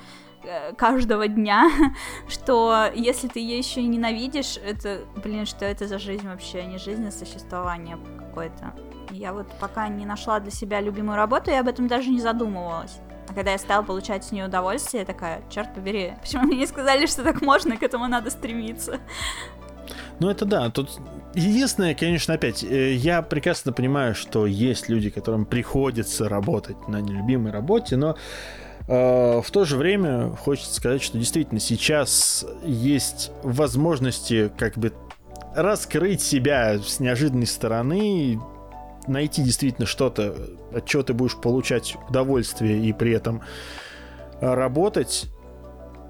э, 0.44 0.74
каждого 0.74 1.28
дня, 1.28 1.70
что 2.28 2.88
если 2.96 3.28
ты 3.28 3.40
ее 3.40 3.60
еще 3.60 3.82
и 3.82 3.88
ненавидишь, 3.88 4.58
это, 4.58 5.02
блин, 5.24 5.46
что 5.46 5.66
это 5.66 5.88
за 5.88 6.00
жизнь 6.00 6.28
вообще, 6.28 6.66
не 6.66 6.80
жизнь, 6.80 7.08
а 7.08 7.12
существование 7.12 8.00
какое-то. 8.18 8.74
Я 9.12 9.32
вот 9.32 9.48
пока 9.60 9.88
не 9.90 10.08
нашла 10.08 10.40
для 10.40 10.52
себя 10.52 10.82
любимую 10.82 11.18
работу, 11.18 11.52
я 11.52 11.60
об 11.60 11.68
этом 11.68 11.88
даже 11.88 12.10
не 12.10 12.20
задумывалась. 12.20 13.00
А 13.28 13.34
когда 13.36 13.52
я 13.52 13.60
стала 13.60 13.84
получать 13.84 14.24
с 14.26 14.32
нее 14.32 14.46
удовольствие, 14.46 15.02
я 15.02 15.06
такая, 15.06 15.44
черт 15.52 15.76
побери, 15.76 16.16
почему 16.22 16.46
мне 16.46 16.58
не 16.58 16.66
сказали, 16.66 17.06
что 17.06 17.24
так 17.24 17.44
можно, 17.44 17.78
к 17.78 17.84
этому 17.84 18.08
надо 18.08 18.32
стремиться? 18.32 19.00
Ну, 20.20 20.30
это 20.30 20.46
да. 20.46 20.70
Тут 20.70 21.00
единственное, 21.34 21.96
конечно, 21.96 22.34
опять, 22.34 22.64
э, 22.64 22.94
я 22.94 23.22
прекрасно 23.22 23.72
понимаю, 23.72 24.16
что 24.16 24.46
есть 24.46 24.90
люди, 24.90 25.10
которым 25.10 25.46
приходится 25.46 26.28
работать 26.28 26.88
на 26.88 27.00
нелюбимой 27.02 27.52
работе, 27.52 27.96
но 27.96 28.16
э, 28.88 29.42
в 29.42 29.50
то 29.52 29.66
же 29.66 29.78
время 29.78 30.32
хочется 30.32 30.74
сказать, 30.76 31.02
что 31.02 31.18
действительно 31.18 31.60
сейчас 31.60 32.46
есть 32.64 33.32
возможности 33.44 34.52
как 34.58 34.78
бы 34.78 34.94
раскрыть 35.56 36.22
себя 36.22 36.80
с 36.80 37.00
неожиданной 37.00 37.48
стороны, 37.48 38.40
найти 39.08 39.42
действительно 39.42 39.88
что-то, 39.88 40.36
от 40.74 40.86
чего 40.86 41.02
ты 41.04 41.14
будешь 41.14 41.36
получать 41.38 41.96
удовольствие 42.10 42.86
и 42.86 42.94
при 42.94 43.12
этом 43.12 43.42
работать 44.42 45.28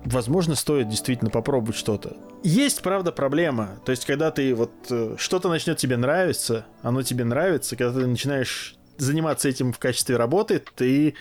возможно, 0.06 0.56
стоит 0.56 0.90
действительно 0.90 1.30
попробовать 1.30 1.76
что-то. 1.76 2.16
Есть, 2.44 2.82
правда, 2.82 3.12
проблема. 3.12 3.80
То 3.86 3.92
есть, 3.92 4.06
когда 4.06 4.32
ты 4.32 4.56
вот 4.56 4.72
э, 4.90 5.16
что-то 5.18 5.50
начнет 5.50 5.78
тебе 5.78 5.98
нравиться, 5.98 6.66
оно 6.82 7.02
тебе 7.02 7.26
нравится, 7.26 7.76
когда 7.76 8.00
ты 8.00 8.08
начинаешь 8.08 8.76
заниматься 8.98 9.50
этим 9.50 9.74
в 9.74 9.80
качестве 9.80 10.18
работы, 10.18 10.64
ты 10.76 11.16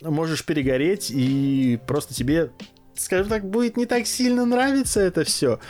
можешь 0.00 0.44
перегореть 0.44 1.10
и 1.10 1.78
просто 1.86 2.14
тебе, 2.14 2.50
скажем 2.94 3.28
так, 3.28 3.48
будет 3.48 3.76
не 3.76 3.86
так 3.86 4.06
сильно 4.06 4.44
нравиться 4.44 5.00
это 5.00 5.24
все. 5.24 5.60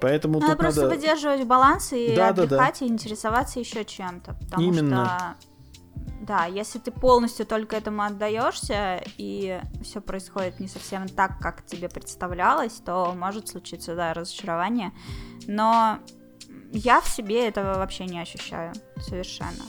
Поэтому 0.00 0.40
надо 0.40 0.52
тут 0.52 0.60
просто 0.60 0.82
надо... 0.82 0.94
выдерживать 0.94 1.44
баланс 1.44 1.92
и 1.92 2.14
да, 2.14 2.28
отдыхать 2.28 2.50
да, 2.50 2.80
да. 2.80 2.86
и 2.86 2.88
интересоваться 2.88 3.60
еще 3.60 3.84
чем-то. 3.84 4.34
Потому 4.34 4.62
Именно. 4.62 5.36
Да, 6.22 6.46
если 6.46 6.78
ты 6.78 6.90
полностью 6.90 7.46
только 7.46 7.76
этому 7.76 8.02
отдаешься, 8.02 9.02
и 9.16 9.60
все 9.82 10.00
происходит 10.00 10.60
не 10.60 10.68
совсем 10.68 11.08
так, 11.08 11.38
как 11.38 11.64
тебе 11.66 11.88
представлялось, 11.88 12.74
то 12.84 13.14
может 13.16 13.48
случиться, 13.48 13.94
да, 13.94 14.14
разочарование. 14.14 14.92
Но 15.46 15.98
я 16.72 17.00
в 17.00 17.08
себе 17.08 17.46
этого 17.46 17.74
вообще 17.74 18.06
не 18.06 18.20
ощущаю 18.20 18.72
совершенно. 18.98 19.64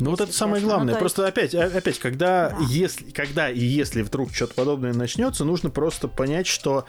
Ну 0.00 0.10
вот 0.10 0.20
это 0.20 0.32
самое 0.32 0.60
честно. 0.60 0.74
главное. 0.74 0.94
Ну, 0.94 1.00
просто 1.00 1.22
есть... 1.22 1.54
опять, 1.54 1.54
опять, 1.54 1.98
когда, 1.98 2.50
да. 2.50 2.56
если, 2.68 3.10
когда 3.10 3.50
и 3.50 3.60
если 3.60 4.02
вдруг 4.02 4.32
что-то 4.32 4.54
подобное 4.54 4.92
начнется, 4.92 5.44
нужно 5.44 5.70
просто 5.70 6.08
понять, 6.08 6.46
что 6.46 6.86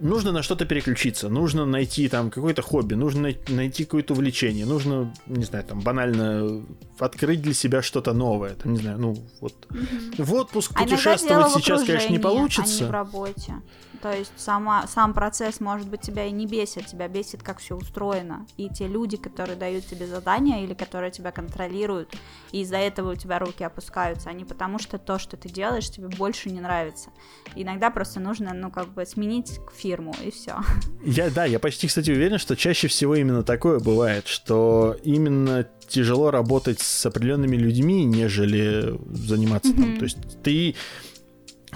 нужно 0.00 0.32
на 0.32 0.42
что-то 0.42 0.66
переключиться, 0.66 1.28
нужно 1.28 1.64
найти 1.66 2.08
там 2.08 2.30
какое-то 2.30 2.62
хобби, 2.62 2.94
нужно 2.94 3.34
найти 3.48 3.84
какое-то 3.84 4.14
увлечение, 4.14 4.66
нужно, 4.66 5.14
не 5.26 5.44
знаю, 5.44 5.64
там 5.64 5.80
банально 5.80 6.62
открыть 6.98 7.42
для 7.42 7.54
себя 7.54 7.82
что-то 7.82 8.12
новое, 8.12 8.54
там, 8.54 8.72
не 8.72 8.78
знаю, 8.78 8.98
ну 8.98 9.16
вот 9.40 9.66
угу. 9.70 10.24
в 10.24 10.34
отпуск 10.34 10.72
а 10.74 10.82
путешествовать 10.82 11.52
сейчас, 11.52 11.84
конечно, 11.84 12.12
не 12.12 12.18
получится. 12.18 12.84
А 12.84 12.84
не 12.84 12.88
в 12.88 12.90
работе. 12.90 13.54
То 14.02 14.12
есть 14.12 14.32
сама, 14.36 14.86
сам 14.86 15.12
процесс, 15.12 15.60
может 15.60 15.88
быть, 15.88 16.00
тебя 16.00 16.24
и 16.24 16.30
не 16.30 16.46
бесит, 16.46 16.86
тебя 16.86 17.06
бесит, 17.06 17.42
как 17.42 17.58
все 17.58 17.76
устроено. 17.76 18.46
И 18.56 18.70
те 18.70 18.86
люди, 18.86 19.18
которые 19.18 19.56
дают 19.56 19.86
тебе 19.86 20.06
задания 20.06 20.64
или 20.64 20.72
которые 20.72 21.10
тебя 21.10 21.32
контролируют, 21.32 22.14
и 22.50 22.62
из-за 22.62 22.78
этого 22.78 23.12
у 23.12 23.14
тебя 23.14 23.38
руки 23.38 23.62
опускаются, 23.62 24.30
они 24.30 24.44
потому 24.44 24.78
что 24.78 24.96
то, 24.96 25.18
что 25.18 25.36
ты 25.36 25.50
делаешь, 25.50 25.90
тебе 25.90 26.08
больше 26.08 26.50
не 26.50 26.60
нравится. 26.60 27.10
Иногда 27.54 27.90
просто 27.90 28.20
нужно, 28.20 28.54
ну, 28.54 28.70
как 28.70 28.88
бы 28.88 29.04
сменить 29.04 29.60
фирму, 29.76 29.89
и 30.24 30.30
все. 30.30 30.56
Я, 31.04 31.30
да, 31.30 31.44
я 31.44 31.58
почти, 31.58 31.86
кстати, 31.86 32.10
уверен, 32.10 32.38
что 32.38 32.56
чаще 32.56 32.88
всего 32.88 33.14
именно 33.14 33.42
такое 33.42 33.78
бывает, 33.80 34.26
что 34.26 34.96
именно 35.02 35.66
тяжело 35.88 36.30
работать 36.30 36.80
с 36.80 37.06
определенными 37.06 37.56
людьми, 37.56 38.04
нежели 38.04 38.98
заниматься 39.10 39.72
mm-hmm. 39.72 39.82
там. 39.82 39.96
То 39.98 40.04
есть 40.04 40.42
ты 40.42 40.74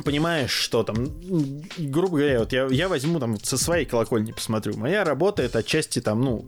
понимаешь, 0.05 0.51
что 0.51 0.83
там, 0.83 1.07
грубо 1.79 2.19
говоря, 2.19 2.41
вот 2.41 2.53
я, 2.53 2.67
я 2.67 2.89
возьму 2.89 3.21
там 3.21 3.39
со 3.43 3.59
своей 3.59 3.85
колокольни 3.85 4.33
посмотрю. 4.33 4.77
Моя 4.77 5.05
работа 5.05 5.43
это 5.43 5.59
отчасти 5.59 6.01
там, 6.01 6.21
ну, 6.21 6.47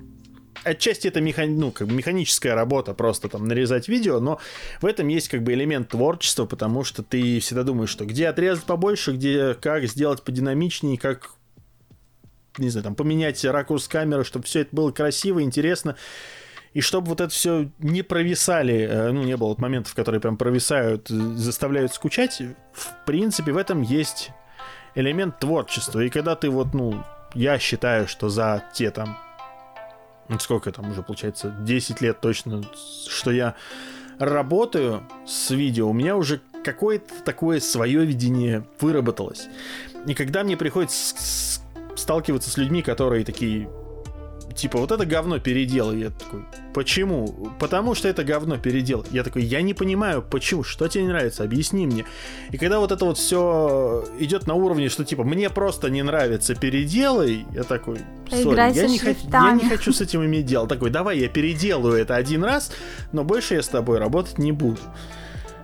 отчасти 0.64 1.09
это 1.09 1.21
механи... 1.21 1.55
ну, 1.55 1.71
как 1.71 1.87
бы 1.87 1.95
механическая 1.95 2.55
работа, 2.55 2.95
просто 2.95 3.29
там 3.29 3.47
нарезать 3.47 3.89
видео, 3.89 4.21
но 4.21 4.41
в 4.81 4.87
этом 4.87 5.09
есть 5.09 5.29
как 5.29 5.43
бы 5.43 5.53
элемент 5.53 5.89
творчества, 5.89 6.47
потому 6.47 6.85
что 6.85 7.03
ты 7.03 7.41
всегда 7.41 7.62
думаешь, 7.62 7.91
что 7.91 8.05
где 8.05 8.29
отрезать 8.29 8.64
побольше, 8.64 9.12
где 9.12 9.55
как 9.55 9.85
сделать 9.87 10.23
подинамичнее, 10.23 10.99
как 10.99 11.35
не 12.59 12.71
знаю, 12.71 12.85
там 12.85 12.95
поменять 12.95 13.45
ракурс 13.45 13.89
камеры, 13.89 14.25
чтобы 14.25 14.45
все 14.45 14.61
это 14.61 14.75
было 14.75 14.91
красиво, 14.91 15.43
интересно. 15.43 15.97
И 16.73 16.83
чтобы 16.83 17.09
вот 17.09 17.21
это 17.23 17.31
все 17.31 17.71
не 17.79 18.03
провисали, 18.03 18.87
э, 18.87 19.11
ну, 19.11 19.23
не 19.23 19.37
было 19.37 19.49
вот 19.49 19.61
моментов, 19.61 19.95
которые 19.95 20.21
прям 20.21 20.37
провисают, 20.37 21.09
заставляют 21.09 21.95
скучать, 21.95 22.43
в 22.73 23.07
принципе, 23.07 23.53
в 23.53 23.57
этом 23.57 23.81
есть 23.81 24.31
элемент 24.95 25.39
творчества. 25.39 26.01
И 26.01 26.11
когда 26.11 26.37
ты 26.37 26.51
вот, 26.51 26.75
ну, 26.75 27.03
я 27.35 27.59
считаю, 27.59 28.07
что 28.07 28.29
за 28.29 28.63
те 28.75 28.91
там, 28.91 29.17
сколько 30.39 30.71
там 30.71 30.91
уже 30.91 31.03
получается, 31.03 31.55
10 31.61 32.01
лет 32.01 32.21
точно, 32.21 32.63
что 33.09 33.31
я 33.31 33.55
работаю 34.19 35.03
с 35.27 35.51
видео, 35.51 35.89
у 35.89 35.93
меня 35.93 36.17
уже 36.17 36.41
какое-то 36.65 37.23
такое 37.25 37.61
свое 37.61 38.05
видение 38.05 38.67
выработалось. 38.81 39.49
И 40.07 40.15
когда 40.15 40.45
мне 40.45 40.57
приходится 40.57 41.61
сталкиваться 41.97 42.51
с 42.51 42.57
людьми, 42.57 42.83
которые 42.83 43.25
такие, 43.25 43.69
типа, 44.55 44.79
вот 44.79 44.91
это 44.91 45.05
говно 45.05 45.39
переделай. 45.39 45.99
Я 46.01 46.11
такой, 46.11 46.45
почему? 46.75 47.51
Потому 47.59 47.95
что 47.95 48.09
это 48.09 48.25
говно 48.25 48.59
передел. 48.59 49.05
Я 49.11 49.23
такой, 49.23 49.45
я 49.45 49.63
не 49.63 49.75
понимаю, 49.75 50.23
почему, 50.23 50.63
что 50.63 50.89
тебе 50.89 51.05
не 51.05 51.09
нравится, 51.09 51.45
объясни 51.45 51.87
мне. 51.87 52.05
И 52.51 52.59
когда 52.59 52.79
вот 52.79 52.93
это 52.93 53.05
вот 53.05 53.19
все 53.19 54.05
идет 54.19 54.47
на 54.47 54.55
уровне, 54.55 54.89
что 54.89 55.05
типа, 55.05 55.25
мне 55.25 55.51
просто 55.51 55.91
не 55.91 56.03
нравится, 56.03 56.55
переделай, 56.55 57.47
я 57.53 57.63
такой, 57.63 57.99
сори, 58.31 58.75
я 58.75 58.87
не, 58.87 58.99
хочу, 58.99 59.29
я 59.31 59.53
не 59.53 59.69
хочу 59.69 59.93
с 59.93 60.01
этим 60.01 60.25
иметь 60.25 60.47
дело. 60.47 60.67
Такой, 60.67 60.91
давай 60.91 61.19
я 61.19 61.29
переделаю 61.29 61.95
это 61.95 62.17
один 62.17 62.45
раз, 62.45 62.73
но 63.13 63.25
больше 63.25 63.55
я 63.55 63.63
с 63.63 63.69
тобой 63.69 63.99
работать 63.99 64.39
не 64.39 64.53
буду. 64.53 64.81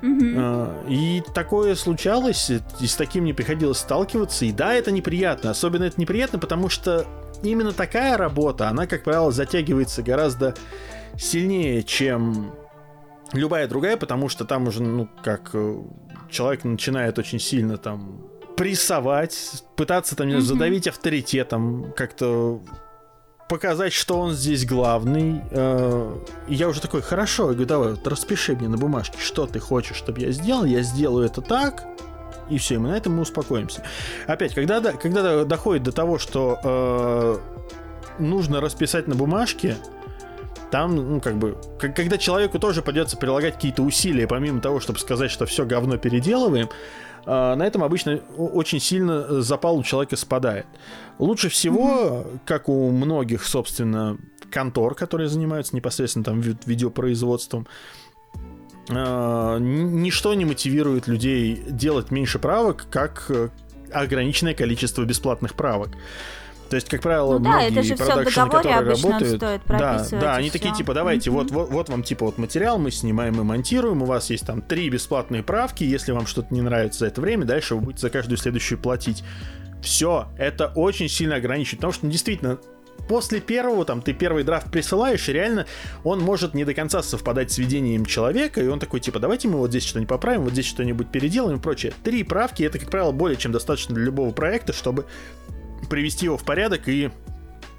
Uh-huh. 0.03 0.89
И 0.89 1.23
такое 1.33 1.75
случалось, 1.77 2.51
и 2.51 2.87
с 2.87 2.97
таким 2.97 3.25
не 3.25 3.33
приходилось 3.33 3.79
сталкиваться. 3.79 4.45
И 4.45 4.53
да, 4.53 4.75
это 4.75 4.91
неприятно. 4.91 5.51
Особенно 5.51 5.85
это 5.85 6.01
неприятно, 6.01 6.39
потому 6.39 6.69
что 6.69 7.07
именно 7.43 7.73
такая 7.73 8.17
работа, 8.17 8.69
она, 8.69 8.87
как 8.87 9.05
правило, 9.05 9.31
затягивается 9.31 10.03
гораздо 10.03 10.55
сильнее, 11.17 11.83
чем 11.83 12.53
любая 13.33 13.69
другая, 13.69 13.97
потому 13.97 14.29
что 14.29 14.45
там 14.45 14.67
уже, 14.67 14.83
ну, 14.83 15.09
как 15.23 15.51
э, 15.55 15.83
человек 16.31 16.65
начинает 16.65 17.19
очень 17.19 17.39
сильно 17.39 17.77
там 17.77 18.23
прессовать, 18.57 19.65
пытаться 19.77 20.17
там 20.17 20.29
mm-hmm. 20.29 20.41
задавить 20.41 20.89
авторитетом, 20.89 21.93
как-то 21.97 22.61
показать, 23.49 23.93
что 23.93 24.19
он 24.19 24.33
здесь 24.33 24.65
главный. 24.65 25.43
Э, 25.51 26.17
и 26.49 26.55
я 26.55 26.69
уже 26.69 26.81
такой, 26.81 27.03
хорошо, 27.03 27.49
я 27.49 27.51
говорю, 27.51 27.67
давай, 27.67 27.91
вот 27.91 28.07
распиши 28.07 28.55
мне 28.55 28.69
на 28.69 28.77
бумажке, 28.77 29.19
что 29.21 29.47
ты 29.47 29.59
хочешь, 29.61 29.97
чтобы 29.97 30.21
я 30.21 30.31
сделал, 30.33 30.65
я 30.65 30.83
сделаю 30.83 31.27
это 31.27 31.41
так, 31.41 31.85
и 32.49 32.59
все, 32.59 32.75
и 32.75 32.79
мы 32.79 32.89
на 32.91 32.97
этом 32.97 33.15
мы 33.15 33.23
успокоимся. 33.23 33.83
Опять, 34.27 34.55
когда, 34.55 34.81
когда 34.93 35.45
доходит 35.45 35.83
до 35.83 35.93
того, 35.93 36.19
что 36.19 36.59
э, 36.63 37.39
нужно 38.19 38.61
расписать 38.61 39.07
на 39.07 39.15
бумажке, 39.15 39.77
там, 40.71 40.97
ну, 40.97 41.21
как 41.21 41.37
бы, 41.37 41.59
когда 41.79 42.17
человеку 42.17 42.59
тоже 42.59 42.81
придется 42.81 43.19
прилагать 43.19 43.55
какие-то 43.55 43.83
усилия, 43.83 44.27
помимо 44.27 44.61
того, 44.61 44.81
чтобы 44.81 44.99
сказать, 44.99 45.31
что 45.31 45.45
все 45.45 45.67
говно 45.67 45.99
переделываем, 45.99 46.71
на 47.27 47.63
этом 47.63 47.85
обычно 47.85 48.17
очень 48.37 48.81
сильно 48.81 49.43
запал 49.43 49.79
у 49.79 49.83
человека 49.83 50.17
спадает. 50.17 50.67
Лучше 51.19 51.49
всего, 51.49 52.27
как 52.45 52.69
у 52.69 52.91
многих, 52.91 53.45
собственно, 53.45 54.19
контор, 54.53 54.95
которые 54.95 55.29
занимаются 55.29 55.75
непосредственно 55.75 56.25
там 56.25 56.41
видеопроизводством, 56.41 57.67
э, 58.89 59.59
ничто 59.61 60.35
не 60.35 60.45
мотивирует 60.45 61.09
людей 61.09 61.63
делать 61.69 62.11
меньше 62.11 62.39
правок, 62.39 62.87
как 62.91 63.27
э, 63.31 63.49
ограниченное 63.93 64.55
количество 64.55 65.05
бесплатных 65.05 65.55
правок. 65.55 65.91
То 66.73 66.77
есть, 66.77 66.89
как 66.89 67.03
правило, 67.03 67.35
ну, 67.35 67.41
многие 67.41 67.69
да, 67.69 67.81
это 67.81 67.83
же 67.83 67.97
продакшены, 67.97 68.51
которые 68.51 68.81
работают, 68.81 69.39
да, 69.69 70.07
да, 70.11 70.37
они 70.37 70.49
такие 70.49 70.73
типа, 70.73 70.95
давайте, 70.95 71.29
mm-hmm. 71.29 71.35
вот, 71.35 71.51
вот, 71.51 71.69
вот 71.69 71.89
вам 71.91 72.03
типа 72.03 72.25
вот 72.25 72.39
материал, 72.39 72.79
мы 72.79 72.91
снимаем 72.91 73.39
и 73.39 73.45
монтируем, 73.45 74.01
у 74.01 74.07
вас 74.07 74.31
есть 74.31 74.47
там 74.47 74.63
три 74.63 74.89
бесплатные 74.89 75.43
правки, 75.43 75.85
если 75.85 76.13
вам 76.13 76.27
что-то 76.27 76.55
не 76.55 76.63
нравится 76.63 77.01
за 77.01 77.09
это 77.09 77.21
время, 77.21 77.45
дальше 77.45 77.75
вы 77.75 77.83
будете 77.83 78.01
за 78.01 78.09
каждую 78.09 78.39
следующую 78.39 78.79
платить. 78.79 79.23
Все, 79.83 80.29
это 80.39 80.73
очень 80.75 81.11
сильно 81.11 81.37
ограничивает, 81.37 81.81
потому 81.81 81.93
что 81.93 82.07
ну, 82.07 82.11
действительно 82.11 82.59
после 83.07 83.41
первого, 83.41 83.85
там, 83.85 84.01
ты 84.01 84.15
первый 84.15 84.43
драфт 84.43 84.71
присылаешь, 84.71 85.29
и 85.29 85.33
реально 85.35 85.67
он 86.05 86.21
может 86.21 86.55
не 86.55 86.65
до 86.65 86.73
конца 86.73 87.03
совпадать 87.03 87.53
с 87.53 87.59
видением 87.59 88.07
человека, 88.07 88.63
и 88.63 88.67
он 88.67 88.79
такой, 88.79 89.01
типа, 89.01 89.19
давайте 89.19 89.47
мы 89.49 89.59
вот 89.59 89.69
здесь 89.69 89.85
что-нибудь 89.85 90.09
поправим, 90.09 90.45
вот 90.45 90.55
здесь 90.55 90.65
что-нибудь 90.65 91.11
переделаем 91.11 91.59
и 91.59 91.61
прочее. 91.61 91.93
Три 92.03 92.23
правки, 92.23 92.63
это, 92.63 92.79
как 92.79 92.89
правило, 92.89 93.13
более 93.13 93.37
чем 93.37 93.53
достаточно 93.53 93.95
для 93.95 94.05
любого 94.05 94.31
проекта, 94.31 94.73
чтобы 94.73 95.05
привести 95.93 96.25
его 96.25 96.39
в 96.39 96.45
порядок 96.45 96.89
и 96.89 97.11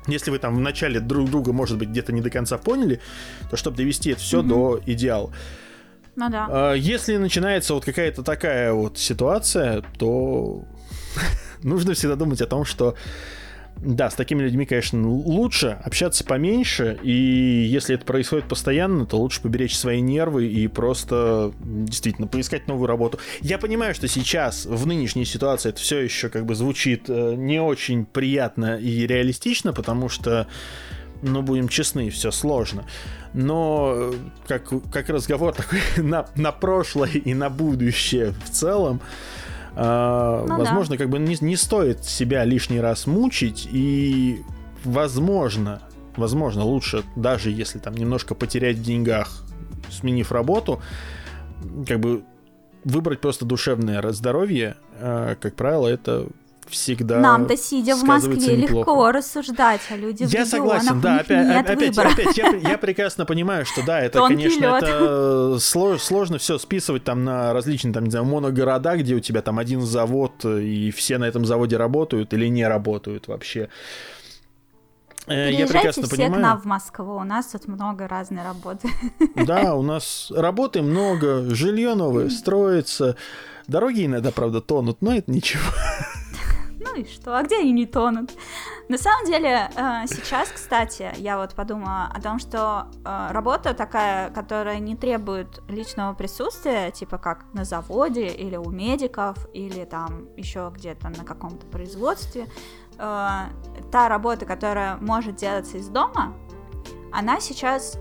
если 0.05 0.30
вы 0.30 0.38
там 0.38 0.55
в 0.55 0.59
начале 0.59 0.99
друг 0.99 1.32
друга, 1.32 1.51
может 1.51 1.80
быть, 1.80 1.89
где-то 1.89 2.14
не 2.14 2.22
до 2.22 2.30
конца 2.30 2.59
поняли, 2.59 3.01
то 3.49 3.57
чтобы 3.57 3.76
довести 3.76 4.11
это 4.11 4.22
все 4.22 4.41
mm-hmm. 4.41 4.47
до 4.47 4.82
идеала. 4.86 5.34
Ну 6.16 6.30
да. 6.30 6.47
А, 6.47 6.74
если 6.74 7.18
начинается 7.18 7.74
вот 7.74 7.86
какая-то 7.86 8.22
такая 8.22 8.72
вот 8.72 8.99
ситуация, 8.99 9.84
то 9.97 10.64
нужно 11.64 11.95
всегда 11.95 12.16
думать 12.16 12.39
о 12.41 12.45
том, 12.45 12.66
что 12.66 12.95
да, 13.78 14.09
с 14.09 14.15
такими 14.15 14.41
людьми, 14.41 14.65
конечно, 14.65 15.07
лучше 15.07 15.78
общаться 15.84 16.24
поменьше, 16.24 16.97
и 17.03 17.11
если 17.11 17.95
это 17.95 18.05
происходит 18.05 18.47
постоянно, 18.47 19.05
то 19.05 19.17
лучше 19.17 19.41
поберечь 19.41 19.76
свои 19.76 19.99
нервы 19.99 20.47
и 20.47 20.67
просто 20.67 21.53
действительно 21.59 22.28
поискать 22.28 22.67
новую 22.67 22.88
работу. 22.88 23.19
Я 23.41 23.57
понимаю, 23.57 23.93
что 23.93 24.07
сейчас, 24.07 24.65
в 24.65 24.88
нынешней 24.88 25.26
ситуации, 25.26 25.69
это 25.69 25.80
все 25.80 25.99
еще 25.99 26.30
как 26.30 26.45
бы 26.45 26.55
звучит 26.55 27.09
э, 27.09 27.36
не 27.36 27.61
очень 27.61 28.05
приятно 28.05 28.78
и 28.78 29.05
реалистично, 29.05 29.74
потому 29.74 30.07
что 30.09 30.47
ну, 31.24 31.41
будем 31.41 31.69
честны, 31.69 32.09
все 32.09 32.32
сложно. 32.32 32.86
Но 33.34 33.93
э, 33.95 34.13
как, 34.47 34.69
как 34.91 35.09
разговор 35.09 35.53
такой 35.53 35.80
на, 35.97 36.28
на 36.36 36.51
прошлое 36.51 37.09
и 37.09 37.34
на 37.34 37.49
будущее 37.49 38.34
в 38.45 38.49
целом, 38.49 39.01
Uh, 39.76 40.45
ну, 40.47 40.57
возможно, 40.57 40.95
да. 40.95 40.97
как 40.99 41.09
бы 41.09 41.17
не, 41.17 41.36
не 41.41 41.55
стоит 41.55 42.05
себя 42.05 42.43
лишний 42.45 42.80
раз 42.80 43.07
мучить, 43.07 43.67
и 43.71 44.43
возможно, 44.84 45.82
возможно, 46.15 46.63
лучше, 46.63 47.03
даже 47.15 47.49
если 47.49 47.80
там 47.80 47.95
немножко 47.95 48.36
потерять 48.36 48.78
в 48.78 48.84
деньгах, 48.84 49.43
сменив 49.89 50.32
работу, 50.32 50.80
как 51.88 51.99
бы 51.99 52.24
выбрать 52.84 53.19
просто 53.19 53.45
душевное 53.45 54.11
здоровье, 54.11 54.76
uh, 54.99 55.36
как 55.41 55.55
правило, 55.55 55.88
это 55.88 56.28
всегда 56.74 57.19
Нам-то 57.19 57.55
сидя 57.57 57.95
в 57.95 58.03
Москве 58.03 58.57
неплохо. 58.57 58.89
легко 58.91 59.11
рассуждать, 59.11 59.82
а 59.89 59.95
люди 59.95 60.26
в 60.26 60.30
Я 60.34 60.45
согласен, 60.45 60.99
да, 61.01 61.17
опять, 61.19 61.47
нет 61.47 61.69
опять, 61.69 61.89
выбора. 61.95 62.09
опять 62.13 62.38
я, 62.38 62.49
я 62.55 62.78
прекрасно 62.78 63.26
понимаю, 63.26 63.65
что 63.65 63.86
да, 63.86 64.01
это, 64.01 64.19
Тонкий 64.19 64.36
конечно, 64.36 64.61
лёд. 64.65 64.84
это 64.84 65.55
сло- 65.59 65.97
сложно 65.97 66.38
все 66.38 66.57
списывать 66.57 67.03
там 67.03 67.24
на 67.24 67.53
различные, 67.53 67.93
там, 67.93 68.03
не 68.03 68.09
знаю, 68.11 68.26
моногорода, 68.26 68.97
где 68.97 69.15
у 69.15 69.19
тебя 69.19 69.41
там 69.41 69.59
один 69.59 69.82
завод, 69.82 70.43
и 70.45 70.91
все 70.91 71.17
на 71.17 71.26
этом 71.26 71.45
заводе 71.45 71.78
работают 71.78 72.34
или 72.34 72.47
не 72.47 72.67
работают 72.67 73.28
вообще. 73.28 73.69
Э, 75.26 75.34
Я 75.51 75.55
Приезжайте 75.65 75.74
прекрасно 75.74 76.03
все 76.03 76.11
понимаю. 76.17 76.34
к 76.34 76.38
нам 76.43 76.61
в 76.61 76.65
Москву, 76.65 77.15
у 77.15 77.24
нас 77.24 77.45
тут 77.45 77.67
много 77.69 78.07
разной 78.09 78.43
работы. 78.43 78.89
Да, 79.36 79.74
у 79.76 79.82
нас 79.82 80.32
работы 80.36 80.82
много, 80.82 81.43
жилье 81.55 81.95
новое 81.95 82.30
строится, 82.30 83.15
дороги 83.67 84.05
иногда, 84.05 84.32
правда, 84.32 84.59
тонут, 84.59 84.97
но 85.01 85.15
это 85.15 85.32
ничего. 85.32 85.63
Ну 86.84 86.95
и 86.95 87.05
что, 87.05 87.38
а 87.38 87.43
где 87.43 87.59
они 87.59 87.71
не 87.71 87.86
тонут? 87.86 88.31
На 88.89 88.97
самом 88.97 89.25
деле, 89.25 89.69
э, 89.75 90.05
сейчас, 90.07 90.49
кстати, 90.49 91.11
я 91.17 91.38
вот 91.38 91.55
подумала 91.55 92.11
о 92.13 92.21
том, 92.21 92.39
что 92.39 92.88
э, 93.05 93.27
работа 93.31 93.73
такая, 93.73 94.29
которая 94.31 94.79
не 94.79 94.95
требует 94.97 95.61
личного 95.69 96.13
присутствия, 96.13 96.91
типа 96.91 97.17
как 97.17 97.45
на 97.53 97.63
заводе 97.63 98.27
или 98.27 98.57
у 98.57 98.69
медиков, 98.69 99.38
или 99.53 99.86
там 99.86 100.27
еще 100.36 100.71
где-то 100.75 101.09
на 101.09 101.23
каком-то 101.23 101.65
производстве, 101.67 102.47
э, 102.97 102.97
та 102.97 104.09
работа, 104.09 104.45
которая 104.45 104.97
может 104.97 105.38
делаться 105.38 105.77
из 105.77 105.88
дома, 105.88 106.36
она 107.13 107.39
сейчас 107.39 107.97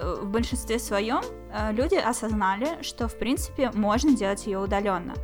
в 0.00 0.26
большинстве 0.26 0.80
своем 0.80 1.20
люди 1.70 1.94
осознали, 1.94 2.82
что 2.82 3.06
в 3.06 3.16
принципе 3.16 3.70
можно 3.74 4.16
делать 4.16 4.46
ее 4.46 4.58
удаленно. 4.58 5.14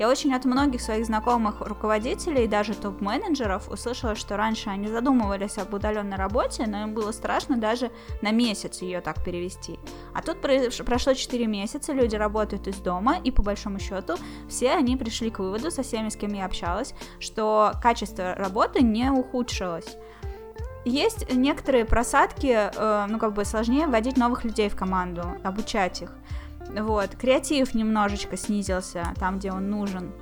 Я 0.00 0.08
очень 0.08 0.32
от 0.32 0.46
многих 0.46 0.80
своих 0.80 1.04
знакомых 1.04 1.60
руководителей, 1.60 2.46
даже 2.46 2.74
топ-менеджеров, 2.74 3.68
услышала, 3.68 4.14
что 4.14 4.38
раньше 4.38 4.70
они 4.70 4.88
задумывались 4.88 5.58
об 5.58 5.74
удаленной 5.74 6.16
работе, 6.16 6.64
но 6.66 6.84
им 6.84 6.94
было 6.94 7.12
страшно 7.12 7.58
даже 7.58 7.90
на 8.22 8.30
месяц 8.30 8.80
ее 8.80 9.02
так 9.02 9.22
перевести. 9.22 9.78
А 10.14 10.22
тут 10.22 10.40
прошло 10.40 11.12
4 11.12 11.46
месяца, 11.46 11.92
люди 11.92 12.16
работают 12.16 12.66
из 12.66 12.76
дома, 12.76 13.18
и 13.22 13.30
по 13.30 13.42
большому 13.42 13.78
счету 13.78 14.14
все 14.48 14.70
они 14.70 14.96
пришли 14.96 15.28
к 15.30 15.38
выводу, 15.38 15.70
со 15.70 15.82
всеми, 15.82 16.08
с 16.08 16.16
кем 16.16 16.32
я 16.32 16.46
общалась, 16.46 16.94
что 17.18 17.72
качество 17.82 18.34
работы 18.36 18.80
не 18.80 19.10
ухудшилось. 19.10 19.98
Есть 20.86 21.30
некоторые 21.30 21.84
просадки, 21.84 22.70
э, 22.74 23.06
ну 23.06 23.18
как 23.18 23.34
бы 23.34 23.44
сложнее 23.44 23.86
вводить 23.86 24.16
новых 24.16 24.44
людей 24.44 24.70
в 24.70 24.76
команду, 24.76 25.24
обучать 25.44 26.00
их. 26.00 26.10
Вот, 26.68 27.16
креатив 27.16 27.74
немножечко 27.74 28.36
снизился 28.36 29.04
там, 29.18 29.38
где 29.38 29.52
он 29.52 29.70
нужен. 29.70 30.12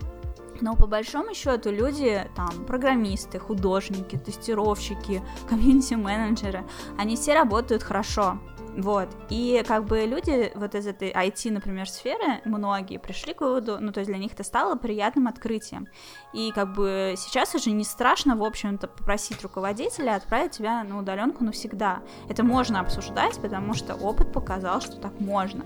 Но 0.60 0.74
по 0.74 0.86
большому 0.86 1.34
счету 1.34 1.70
люди, 1.70 2.28
там, 2.34 2.64
программисты, 2.66 3.38
художники, 3.38 4.16
тестировщики, 4.16 5.22
комьюнити-менеджеры, 5.48 6.64
они 6.96 7.16
все 7.16 7.34
работают 7.34 7.82
хорошо. 7.82 8.38
Вот. 8.78 9.08
И 9.28 9.64
как 9.66 9.86
бы 9.86 10.04
люди 10.04 10.52
вот 10.54 10.76
из 10.76 10.86
этой 10.86 11.10
IT, 11.10 11.50
например, 11.50 11.88
сферы, 11.90 12.40
многие 12.44 12.98
пришли 12.98 13.34
к 13.34 13.40
выводу, 13.40 13.78
ну, 13.80 13.90
то 13.92 13.98
есть 13.98 14.08
для 14.08 14.18
них 14.18 14.32
это 14.34 14.44
стало 14.44 14.76
приятным 14.76 15.26
открытием. 15.26 15.88
И 16.32 16.52
как 16.52 16.74
бы 16.74 17.14
сейчас 17.16 17.56
уже 17.56 17.72
не 17.72 17.82
страшно, 17.82 18.36
в 18.36 18.44
общем-то, 18.44 18.86
попросить 18.86 19.42
руководителя 19.42 20.14
отправить 20.14 20.52
тебя 20.52 20.84
на 20.84 21.00
удаленку 21.00 21.42
навсегда. 21.42 22.02
Это 22.28 22.44
можно 22.44 22.78
обсуждать, 22.78 23.40
потому 23.40 23.74
что 23.74 23.96
опыт 23.96 24.32
показал, 24.32 24.80
что 24.80 24.96
так 24.96 25.18
можно. 25.18 25.64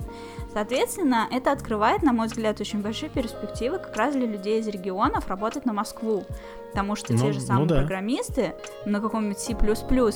Соответственно, 0.54 1.28
это 1.30 1.52
открывает, 1.52 2.02
на 2.02 2.14
мой 2.14 2.28
взгляд, 2.28 2.62
очень 2.62 2.80
большие 2.80 3.10
перспективы 3.10 3.78
как 3.78 3.94
раз 3.94 4.14
для 4.14 4.26
людей 4.26 4.58
из 4.58 4.68
регионов 4.68 5.28
работать 5.28 5.66
на 5.66 5.74
Москву. 5.74 6.24
Потому 6.72 6.96
что 6.96 7.12
Ну, 7.12 7.18
те 7.18 7.32
же 7.32 7.40
ну 7.40 7.46
самые 7.46 7.66
да. 7.66 7.76
программисты 7.76 8.54
на 8.86 9.00
каком-нибудь 9.00 9.38
C++, 9.38 9.54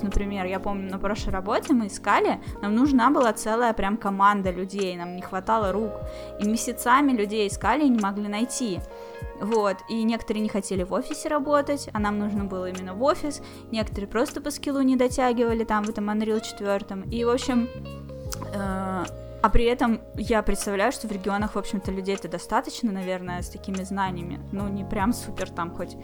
например, 0.03 0.47
я 0.47 0.59
помню, 0.59 0.91
на 0.91 0.99
прошлой 0.99 1.31
работе 1.31 1.75
мы 1.75 1.89
искали, 1.89 2.41
нам 2.63 2.75
нужна 2.75 3.11
была 3.11 3.35
целая 3.35 3.75
прям 3.75 3.99
команда 3.99 4.51
людей, 4.51 4.97
нам 4.97 5.17
не 5.17 5.21
хватало 5.23 5.73
рук. 5.73 5.93
И 6.41 6.49
месяцами 6.49 7.13
людей 7.13 7.47
искали 7.47 7.85
и 7.85 7.89
не 7.91 8.01
могли 8.01 8.29
найти. 8.29 8.81
Вот, 9.39 9.77
и 9.91 10.03
некоторые 10.03 10.43
не 10.43 10.49
хотели 10.49 10.83
в 10.83 10.95
офисе 10.95 11.29
работать, 11.29 11.91
а 11.93 11.99
нам 11.99 12.19
нужно 12.19 12.45
было 12.45 12.71
именно 12.71 12.95
в 12.95 13.03
офис, 13.03 13.43
некоторые 13.71 14.09
просто 14.09 14.41
по 14.41 14.51
скиллу 14.51 14.81
не 14.81 14.97
дотягивали 14.97 15.65
там 15.65 15.85
в 15.85 15.91
этом 15.91 16.09
Unreal 16.09 16.41
4, 16.41 17.05
и, 17.11 17.23
в 17.23 17.29
общем, 17.29 17.69
э, 18.55 19.05
а 19.47 19.49
при 19.49 19.65
этом 19.67 20.01
я 20.17 20.43
представляю, 20.43 20.91
что 20.91 21.07
в 21.07 21.13
регионах, 21.13 21.55
в 21.55 21.59
общем-то, 21.59 21.93
людей-то 21.93 22.27
достаточно, 22.27 22.91
наверное, 22.91 23.43
с 23.43 23.49
такими 23.49 23.85
знаниями, 23.85 24.41
ну, 24.51 24.67
не 24.67 24.83
прям 24.83 25.13
супер 25.13 25.51
там 25.51 25.71
хоть 25.73 25.97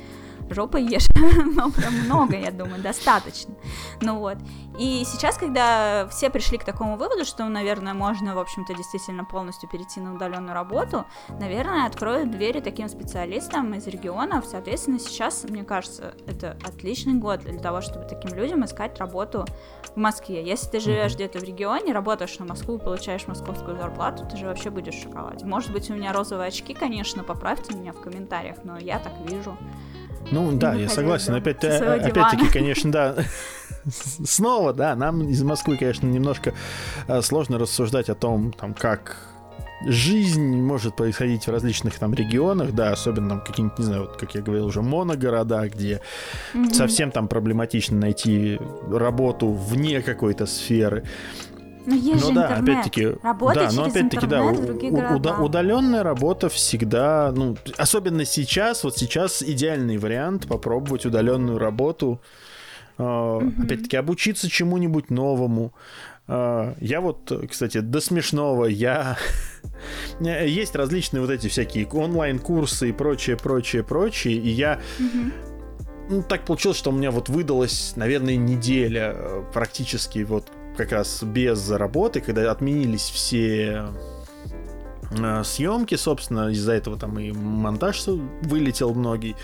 жопой 0.51 0.85
ешь, 0.85 1.09
но 1.57 1.71
прям 1.71 1.95
много, 2.05 2.37
я 2.37 2.51
думаю, 2.51 2.81
достаточно. 2.83 3.55
Ну 4.01 4.19
вот. 4.19 4.39
И 4.79 5.05
сейчас, 5.05 5.37
когда 5.37 6.07
все 6.09 6.31
пришли 6.31 6.59
к 6.59 6.65
такому 6.65 6.97
выводу, 6.97 7.25
что, 7.25 7.45
наверное, 7.49 7.95
можно, 7.95 8.35
в 8.35 8.39
общем-то, 8.39 8.75
действительно 8.75 9.25
полностью 9.25 9.69
перейти 9.69 10.01
на 10.01 10.15
удаленную 10.15 10.55
работу, 10.55 11.05
наверное, 11.29 11.87
откроют 11.87 12.31
двери 12.31 12.61
таким 12.61 12.89
специалистам 12.89 13.75
из 13.75 13.87
регионов. 13.87 14.47
Соответственно, 14.51 14.99
сейчас, 14.99 15.45
мне 15.45 15.65
кажется, 15.65 16.15
это 16.27 16.57
отличный 16.65 17.15
год 17.15 17.41
для 17.41 17.59
того, 17.59 17.81
чтобы 17.81 18.07
таким 18.07 18.35
людям 18.37 18.65
искать 18.65 18.99
работу 18.99 19.45
в 19.95 19.97
Москве. 19.97 20.43
Если 20.43 20.71
ты 20.71 20.81
живешь 20.81 21.15
где-то 21.15 21.39
в 21.39 21.43
регионе, 21.43 21.93
работаешь 21.93 22.39
на 22.39 22.47
Москву, 22.47 22.79
получаешь 22.79 23.27
московскую 23.33 23.77
зарплату, 23.79 24.27
ты 24.31 24.37
же 24.37 24.47
вообще 24.47 24.69
будешь 24.69 24.95
в 24.95 25.03
шоколаде. 25.03 25.47
Может 25.47 25.73
быть, 25.73 25.91
у 25.91 25.95
меня 25.95 26.13
розовые 26.13 26.49
очки, 26.49 26.75
конечно, 26.75 27.25
поправьте 27.25 27.75
меня 27.75 27.93
в 27.93 28.01
комментариях, 28.01 28.57
но 28.65 28.79
я 28.79 28.99
так 28.99 29.13
вижу. 29.29 29.57
Ну 30.31 30.53
да, 30.53 30.75
я 30.75 30.89
согласен. 30.89 31.35
Опять, 31.35 31.65
опять-таки, 31.65 32.49
конечно, 32.49 32.93
да. 32.93 33.17
Снова, 34.25 34.73
да, 34.73 34.95
нам 34.95 35.29
из 35.29 35.43
Москвы, 35.43 35.77
конечно, 35.77 36.07
немножко 36.07 36.53
э, 37.09 37.23
сложно 37.23 37.59
рассуждать 37.59 38.11
о 38.11 38.15
том, 38.15 38.53
там, 38.53 38.75
как 38.75 39.17
жизнь 39.87 40.57
может 40.61 40.95
происходить 40.97 41.47
в 41.47 41.51
различных 41.51 41.99
там 41.99 42.15
регионах, 42.15 42.73
да, 42.73 42.93
особенно 42.93 43.31
там 43.31 43.41
какие-нибудь, 43.41 43.79
не 43.79 43.85
знаю, 43.85 44.03
вот, 44.03 44.17
как 44.17 44.35
я 44.35 44.43
говорил 44.43 44.67
уже, 44.67 44.83
моногорода, 44.83 45.69
где 45.69 46.01
Мгм. 46.55 46.73
совсем 46.73 47.11
там 47.11 47.29
проблематично 47.29 47.97
найти 47.99 48.61
работу 48.91 49.51
вне 49.51 50.03
какой-то 50.03 50.47
сферы. 50.47 51.05
Но 51.87 51.95
есть 51.95 52.23
Ну 52.23 52.29
же 52.29 52.35
да, 52.35 52.43
интернет. 52.47 52.69
опять-таки, 52.69 53.07
Работа 53.23 53.55
да, 53.55 53.71
но 53.73 53.85
опять-таки, 53.85 54.27
да, 54.27 54.43
уда- 55.15 55.39
удаленная 55.39 56.03
работа 56.03 56.49
всегда, 56.49 57.33
ну, 57.35 57.57
особенно 57.77 58.25
сейчас, 58.25 58.85
вот 58.85 58.97
сейчас 58.97 59.43
идеальный 59.43 59.99
вариант 59.99 60.47
попробовать 60.47 61.07
удаленную 61.07 61.59
работу, 61.59 62.21
э, 62.99 63.41
опять-таки 63.63 63.97
обучиться 63.97 64.49
чему-нибудь 64.49 65.11
новому. 65.11 65.73
Э, 66.29 66.75
Я 66.81 67.01
вот, 67.01 67.33
кстати, 67.51 67.79
до 67.79 68.01
смешного, 68.01 68.65
я... 68.67 69.17
Есть 70.21 70.77
различные 70.77 71.21
вот 71.21 71.31
эти 71.31 71.49
всякие 71.49 71.87
онлайн-курсы 71.87 72.91
и 72.91 72.93
прочее, 72.93 73.37
прочее, 73.37 73.83
прочее, 73.83 74.35
и 74.35 74.49
я 74.51 74.81
Мгм. 74.99 75.33
ну, 76.11 76.23
так 76.23 76.45
получилось, 76.45 76.77
что 76.79 76.91
у 76.91 76.93
меня 76.93 77.11
вот 77.11 77.29
выдалась, 77.29 77.95
наверное, 77.97 78.37
неделя 78.37 79.15
э, 79.17 79.43
практически 79.53 80.21
вот 80.21 80.47
как 80.77 80.93
раз 80.93 81.23
без 81.23 81.71
работы, 81.71 82.21
когда 82.21 82.51
отменились 82.51 83.11
все 83.11 83.89
э, 85.11 85.43
съемки, 85.45 85.95
собственно, 85.95 86.49
из-за 86.51 86.73
этого 86.73 86.99
там 86.99 87.19
и 87.19 87.33
монтаж 87.33 88.05
вылетел 88.43 88.95
многий. 88.95 89.37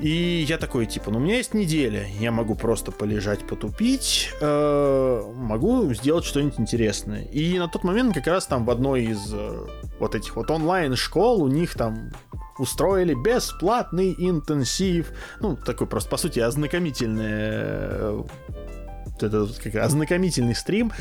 И 0.00 0.44
я 0.48 0.58
такой, 0.58 0.86
типа, 0.86 1.12
ну, 1.12 1.18
у 1.18 1.20
меня 1.20 1.36
есть 1.36 1.54
неделя, 1.54 2.04
я 2.18 2.32
могу 2.32 2.56
просто 2.56 2.90
полежать, 2.90 3.46
потупить, 3.46 4.30
э, 4.40 5.22
могу 5.36 5.94
сделать 5.94 6.24
что-нибудь 6.24 6.58
интересное. 6.58 7.22
И 7.26 7.58
на 7.58 7.68
тот 7.68 7.84
момент 7.84 8.12
как 8.12 8.26
раз 8.26 8.46
там 8.46 8.64
в 8.64 8.70
одной 8.70 9.04
из 9.04 9.32
э, 9.32 9.66
вот 10.00 10.16
этих 10.16 10.34
вот 10.34 10.50
онлайн-школ 10.50 11.42
у 11.42 11.48
них 11.48 11.74
там 11.74 12.10
устроили 12.58 13.14
бесплатный 13.14 14.14
интенсив, 14.18 15.12
ну, 15.40 15.56
такой 15.56 15.86
просто, 15.86 16.10
по 16.10 16.16
сути, 16.16 16.40
ознакомительный, 16.40 17.24
э, 17.30 18.22
вот 19.14 19.22
это 19.22 19.40
вот 19.40 19.58
как 19.58 19.74
ознакомительный 19.76 20.54
стрим 20.54 20.92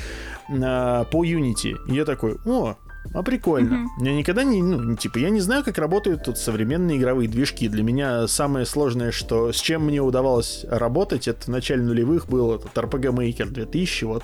э, 0.50 1.06
по 1.12 1.26
Unity. 1.26 1.76
И 1.88 1.96
я 1.96 2.06
такой, 2.06 2.38
о, 2.46 2.76
а 3.14 3.24
прикольно. 3.24 3.90
Я 4.00 4.14
никогда 4.14 4.44
не, 4.44 4.62
ну, 4.62 4.96
типа, 4.96 5.18
я 5.18 5.30
не 5.30 5.42
знаю, 5.42 5.64
как 5.64 5.78
работают 5.78 6.24
тут 6.24 6.38
современные 6.38 6.98
игровые 6.98 7.28
движки. 7.28 7.68
Для 7.68 7.84
меня 7.84 8.28
самое 8.28 8.66
сложное, 8.66 9.12
что 9.12 9.52
с 9.52 9.58
чем 9.58 9.86
мне 9.86 10.02
удавалось 10.02 10.66
работать, 10.70 11.28
это 11.28 11.44
в 11.46 11.48
начале 11.50 11.84
нулевых 11.84 12.28
был 12.28 12.56
этот 12.56 12.74
RPG 12.74 13.14
Maker 13.14 13.50
2000, 13.50 14.04
вот. 14.06 14.24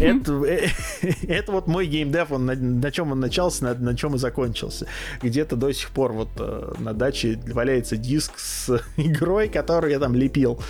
Это, 0.00 0.44
э, 0.44 0.68
это 1.22 1.50
вот 1.50 1.66
мой 1.66 1.86
геймдев, 1.86 2.30
он 2.30 2.44
на, 2.44 2.54
на 2.54 2.90
чем 2.92 3.12
он 3.12 3.20
начался, 3.20 3.64
на, 3.64 3.74
на 3.74 3.96
чем 3.96 4.14
и 4.16 4.18
закончился. 4.18 4.86
Где-то 5.22 5.56
до 5.56 5.72
сих 5.72 5.90
пор 5.90 6.12
вот 6.12 6.28
э, 6.38 6.74
на 6.78 6.92
даче 6.92 7.40
валяется 7.52 7.96
диск 7.96 8.38
с 8.38 8.82
игрой, 8.98 9.48
которую 9.48 9.90
я 9.90 9.98
там 9.98 10.14
лепил. 10.14 10.60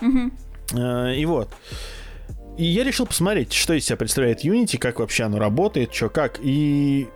Мгм. 0.00 0.32
Э, 0.72 1.14
И 1.14 1.24
вот. 1.26 1.48
И 2.58 2.64
я 2.64 2.84
решил 2.84 3.06
посмотреть, 3.06 3.52
что 3.52 3.72
из 3.72 3.86
себя 3.86 3.96
представляет 3.96 4.44
Unity, 4.44 4.76
как 4.76 4.98
вообще 4.98 5.24
оно 5.24 5.38
работает, 5.38 5.94
что 5.94 6.10
как. 6.10 6.38
И 6.42 7.08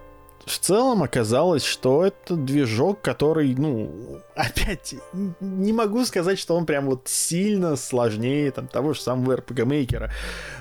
в 0.47 0.59
целом 0.59 1.03
оказалось, 1.03 1.65
что 1.65 2.05
это 2.05 2.37
движок, 2.37 3.01
который, 3.03 3.55
ну, 3.55 4.21
опять, 4.35 4.95
не 5.41 5.73
могу 5.73 6.05
сказать, 6.05 6.39
что 6.39 6.57
он 6.57 6.67
прям 6.67 6.87
вот 6.87 7.09
сильно 7.09 7.77
сложнее 7.77 8.51
там, 8.51 8.69
того 8.69 8.95
же 8.95 9.01
самого 9.01 9.37
RPG 9.37 9.67
Maker. 9.67 10.11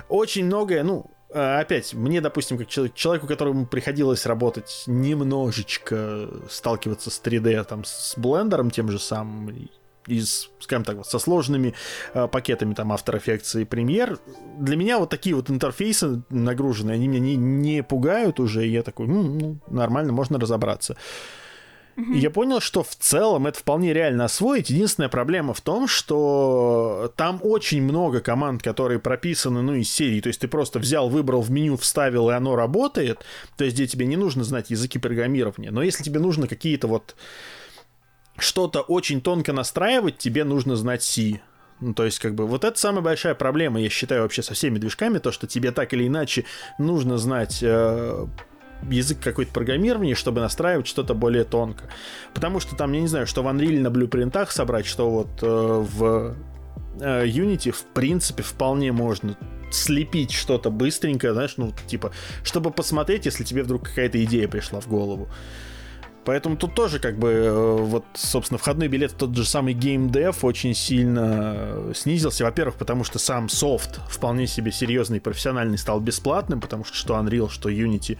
Очень 0.08 0.46
многое, 0.46 0.82
ну, 0.82 1.10
а, 1.32 1.60
опять, 1.60 1.94
мне, 1.94 2.20
допустим, 2.20 2.58
как 2.58 2.68
человек, 2.68 2.94
человеку, 2.94 3.26
которому 3.26 3.66
приходилось 3.66 4.24
работать 4.24 4.84
немножечко, 4.86 6.28
сталкиваться 6.48 7.10
с 7.10 7.20
3D, 7.20 7.64
там, 7.64 7.84
с 7.84 8.14
блендером 8.16 8.70
тем 8.70 8.90
же 8.90 8.98
самым, 8.98 9.68
из, 10.06 10.50
скажем 10.60 10.84
так, 10.84 11.04
со 11.06 11.18
сложными 11.18 11.74
э, 12.12 12.28
пакетами 12.28 12.74
там 12.74 12.92
After 12.92 13.20
Effects 13.22 13.60
и 13.60 13.64
Premiere. 13.64 14.18
Для 14.58 14.76
меня 14.76 14.98
вот 14.98 15.10
такие 15.10 15.34
вот 15.34 15.50
интерфейсы 15.50 16.22
нагруженные, 16.30 16.94
они 16.94 17.08
меня 17.08 17.20
не, 17.20 17.36
не 17.36 17.82
пугают 17.82 18.40
уже, 18.40 18.66
и 18.66 18.70
я 18.70 18.82
такой, 18.82 19.06
ну 19.06 19.58
нормально, 19.68 20.12
можно 20.12 20.38
разобраться. 20.38 20.96
И 21.96 22.18
я 22.18 22.30
понял, 22.30 22.60
что 22.60 22.82
в 22.82 22.96
целом 22.96 23.46
это 23.46 23.58
вполне 23.58 23.92
реально 23.92 24.24
освоить. 24.24 24.70
Единственная 24.70 25.08
проблема 25.08 25.54
в 25.54 25.60
том, 25.60 25.86
что 25.86 27.12
там 27.16 27.38
очень 27.42 27.82
много 27.82 28.20
команд, 28.20 28.62
которые 28.62 28.98
прописаны, 28.98 29.62
ну, 29.62 29.74
из 29.74 29.90
серии. 29.92 30.20
То 30.20 30.28
есть 30.28 30.40
ты 30.40 30.48
просто 30.48 30.80
взял, 30.80 31.08
выбрал 31.08 31.40
в 31.42 31.50
меню, 31.50 31.76
вставил, 31.76 32.30
и 32.30 32.32
оно 32.32 32.56
работает. 32.56 33.24
То 33.56 33.64
есть 33.64 33.76
где 33.76 33.86
тебе 33.86 34.06
не 34.06 34.16
нужно 34.16 34.42
знать 34.42 34.70
языки 34.70 34.98
программирования. 34.98 35.70
Но 35.70 35.82
если 35.82 36.02
тебе 36.02 36.18
нужно 36.18 36.48
какие-то 36.48 36.88
вот 36.88 37.14
что-то 38.36 38.80
очень 38.80 39.20
тонко 39.20 39.52
настраивать, 39.52 40.18
тебе 40.18 40.44
нужно 40.44 40.76
знать 40.76 41.02
C. 41.02 41.40
Ну, 41.80 41.92
то 41.92 42.04
есть, 42.04 42.18
как 42.18 42.34
бы, 42.34 42.46
вот 42.46 42.64
это 42.64 42.78
самая 42.78 43.02
большая 43.02 43.34
проблема, 43.34 43.80
я 43.80 43.88
считаю, 43.90 44.22
вообще 44.22 44.42
со 44.42 44.54
всеми 44.54 44.78
движками, 44.78 45.18
то, 45.18 45.32
что 45.32 45.46
тебе 45.46 45.70
так 45.72 45.92
или 45.92 46.06
иначе 46.06 46.44
нужно 46.78 47.18
знать 47.18 47.58
э, 47.62 48.26
язык 48.88 49.20
какой-то 49.20 49.52
программирования, 49.52 50.14
чтобы 50.14 50.40
настраивать 50.40 50.86
что-то 50.86 51.14
более 51.14 51.44
тонко. 51.44 51.84
Потому 52.32 52.60
что 52.60 52.76
там, 52.76 52.92
я 52.92 53.00
не 53.00 53.08
знаю, 53.08 53.26
что 53.26 53.42
в 53.42 53.48
Unreal 53.48 53.80
на 53.80 53.90
блюпринтах 53.90 54.50
собрать, 54.50 54.86
что 54.86 55.10
вот 55.10 55.42
э, 55.42 55.46
в 55.46 56.34
э, 57.00 57.26
Unity, 57.26 57.72
в 57.72 57.82
принципе, 57.82 58.42
вполне 58.42 58.92
можно 58.92 59.36
слепить 59.70 60.32
что-то 60.32 60.70
быстренько, 60.70 61.32
знаешь, 61.32 61.54
ну, 61.56 61.72
типа, 61.86 62.12
чтобы 62.44 62.70
посмотреть, 62.70 63.26
если 63.26 63.44
тебе 63.44 63.62
вдруг 63.64 63.88
какая-то 63.88 64.22
идея 64.24 64.48
пришла 64.48 64.80
в 64.80 64.88
голову. 64.88 65.28
Поэтому 66.24 66.56
тут 66.56 66.74
тоже 66.74 66.98
как 66.98 67.18
бы 67.18 67.28
э, 67.28 67.76
вот, 67.82 68.04
собственно, 68.14 68.58
входной 68.58 68.88
билет 68.88 69.14
тот 69.16 69.36
же 69.36 69.44
самый 69.44 69.74
Game 69.74 70.10
Dev 70.10 70.36
очень 70.42 70.74
сильно 70.74 71.54
э, 71.56 71.92
снизился. 71.94 72.44
Во-первых, 72.44 72.76
потому 72.76 73.04
что 73.04 73.18
сам 73.18 73.48
софт 73.48 74.00
вполне 74.08 74.46
себе 74.46 74.72
серьезный, 74.72 75.20
профессиональный 75.20 75.78
стал 75.78 76.00
бесплатным, 76.00 76.60
потому 76.60 76.84
что 76.84 76.96
что 76.96 77.14
Unreal, 77.14 77.50
что 77.50 77.68
Unity, 77.68 78.18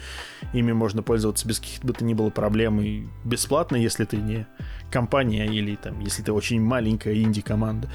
ими 0.53 0.73
можно 0.73 1.03
пользоваться 1.03 1.49
без 1.49 1.61
каких 1.61 1.83
бы 1.85 1.93
то 1.93 2.05
ни 2.05 2.15
было 2.15 2.31
проблем 2.31 2.81
и 2.81 3.05
бесплатно, 3.25 3.77
если 3.77 4.05
ты 4.05 4.19
не 4.19 4.47
компания 4.91 5.47
или 5.47 5.75
там, 5.77 6.01
если 6.01 6.23
ты 6.23 6.33
очень 6.33 6.61
маленькая 6.61 7.15
инди-команда. 7.15 7.91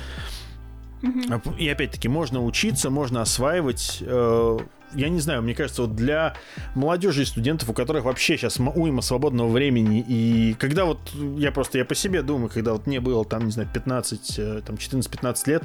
И 1.57 1.70
опять-таки 1.70 2.10
можно 2.10 2.43
учиться, 2.43 2.89
можно 2.89 3.22
осваивать 3.22 3.99
э, 4.01 4.57
я 4.94 5.10
не 5.10 5.20
знаю, 5.20 5.42
мне 5.42 5.56
кажется, 5.56 5.84
вот 5.84 5.96
для 5.96 6.36
молодежи 6.76 7.24
и 7.24 7.26
студентов, 7.26 7.70
у 7.70 7.74
которых 7.74 8.06
вообще 8.06 8.38
сейчас 8.38 8.60
уйма 8.60 9.02
свободного 9.02 9.50
времени, 9.50 10.04
и 10.08 10.56
когда 10.60 10.86
вот 10.86 11.00
я 11.38 11.52
просто, 11.52 11.78
я 11.78 11.86
по 11.86 11.96
себе 11.96 12.22
думаю, 12.22 12.50
когда 12.50 12.74
вот 12.74 12.88
мне 12.88 13.00
было 13.00 13.26
там, 13.26 13.46
не 13.46 13.52
знаю, 13.52 13.70
15, 13.74 14.40
э, 14.40 14.62
там 14.66 14.76
14-15 14.76 15.50
лет, 15.50 15.64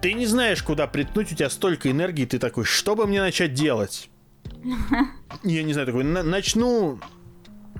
ты 0.00 0.12
не 0.12 0.26
знаешь, 0.26 0.62
куда 0.62 0.86
приткнуть, 0.86 1.32
у 1.32 1.34
тебя 1.34 1.50
столько 1.50 1.90
энергии, 1.90 2.24
ты 2.24 2.38
такой, 2.38 2.64
что 2.64 2.94
бы 2.94 3.06
мне 3.06 3.20
начать 3.20 3.54
делать? 3.54 4.10
Я 5.42 5.62
не 5.62 5.72
знаю, 5.72 5.86
такой, 5.86 6.04
начну 6.04 6.98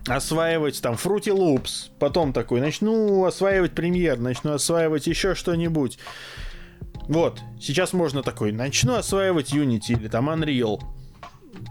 осваивать 0.07 0.81
там 0.81 0.95
Fruity 0.95 1.35
Loops, 1.35 1.91
потом 1.99 2.33
такой, 2.33 2.61
начну 2.61 3.25
осваивать 3.25 3.73
премьер, 3.73 4.19
начну 4.19 4.53
осваивать 4.53 5.07
еще 5.07 5.35
что-нибудь. 5.35 5.99
Вот, 7.09 7.41
сейчас 7.59 7.95
можно 7.95 8.23
такой, 8.23 8.53
начну 8.53 8.95
осваивать 8.95 9.53
Unity 9.53 9.99
или 9.99 10.09
там 10.09 10.29
Unreal. 10.29 10.81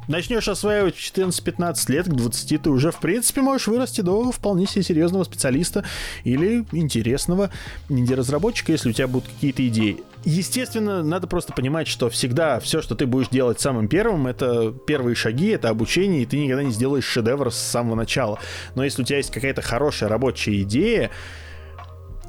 Начнешь 0.08 0.48
осваивать 0.48 0.96
в 0.96 1.16
14-15 1.16 1.92
лет, 1.92 2.08
к 2.08 2.14
20 2.14 2.62
ты 2.62 2.70
уже, 2.70 2.92
в 2.92 3.00
принципе, 3.00 3.42
можешь 3.42 3.68
вырасти 3.68 4.02
до 4.02 4.32
вполне 4.32 4.66
себе 4.66 4.84
серьезного 4.84 5.24
специалиста 5.24 5.86
или 6.24 6.66
интересного 6.72 7.52
инди-разработчика, 7.88 8.72
если 8.72 8.90
у 8.90 8.94
тебя 8.94 9.08
будут 9.08 9.30
какие-то 9.30 9.68
идеи. 9.68 9.98
Естественно, 10.26 11.04
надо 11.04 11.28
просто 11.28 11.54
понимать, 11.54 11.88
что 11.88 12.10
всегда 12.10 12.60
все, 12.60 12.82
что 12.82 12.96
ты 12.96 13.06
будешь 13.06 13.30
делать 13.30 13.60
самым 13.60 13.88
первым, 13.88 14.28
это 14.28 14.72
первые 14.72 15.16
шаги, 15.16 15.50
это 15.50 15.70
обучение, 15.70 16.24
и 16.24 16.26
ты 16.26 16.38
никогда 16.40 16.64
не 16.64 16.72
сделаешь 16.72 17.06
шедевр 17.06 17.52
с 17.52 17.58
самого 17.58 17.96
начала. 17.96 18.40
Но 18.76 18.84
если 18.84 19.04
у 19.04 19.06
тебя 19.06 19.18
есть 19.18 19.32
какая-то 19.32 19.62
хорошая 19.62 20.10
рабочая 20.10 20.62
идея, 20.64 21.12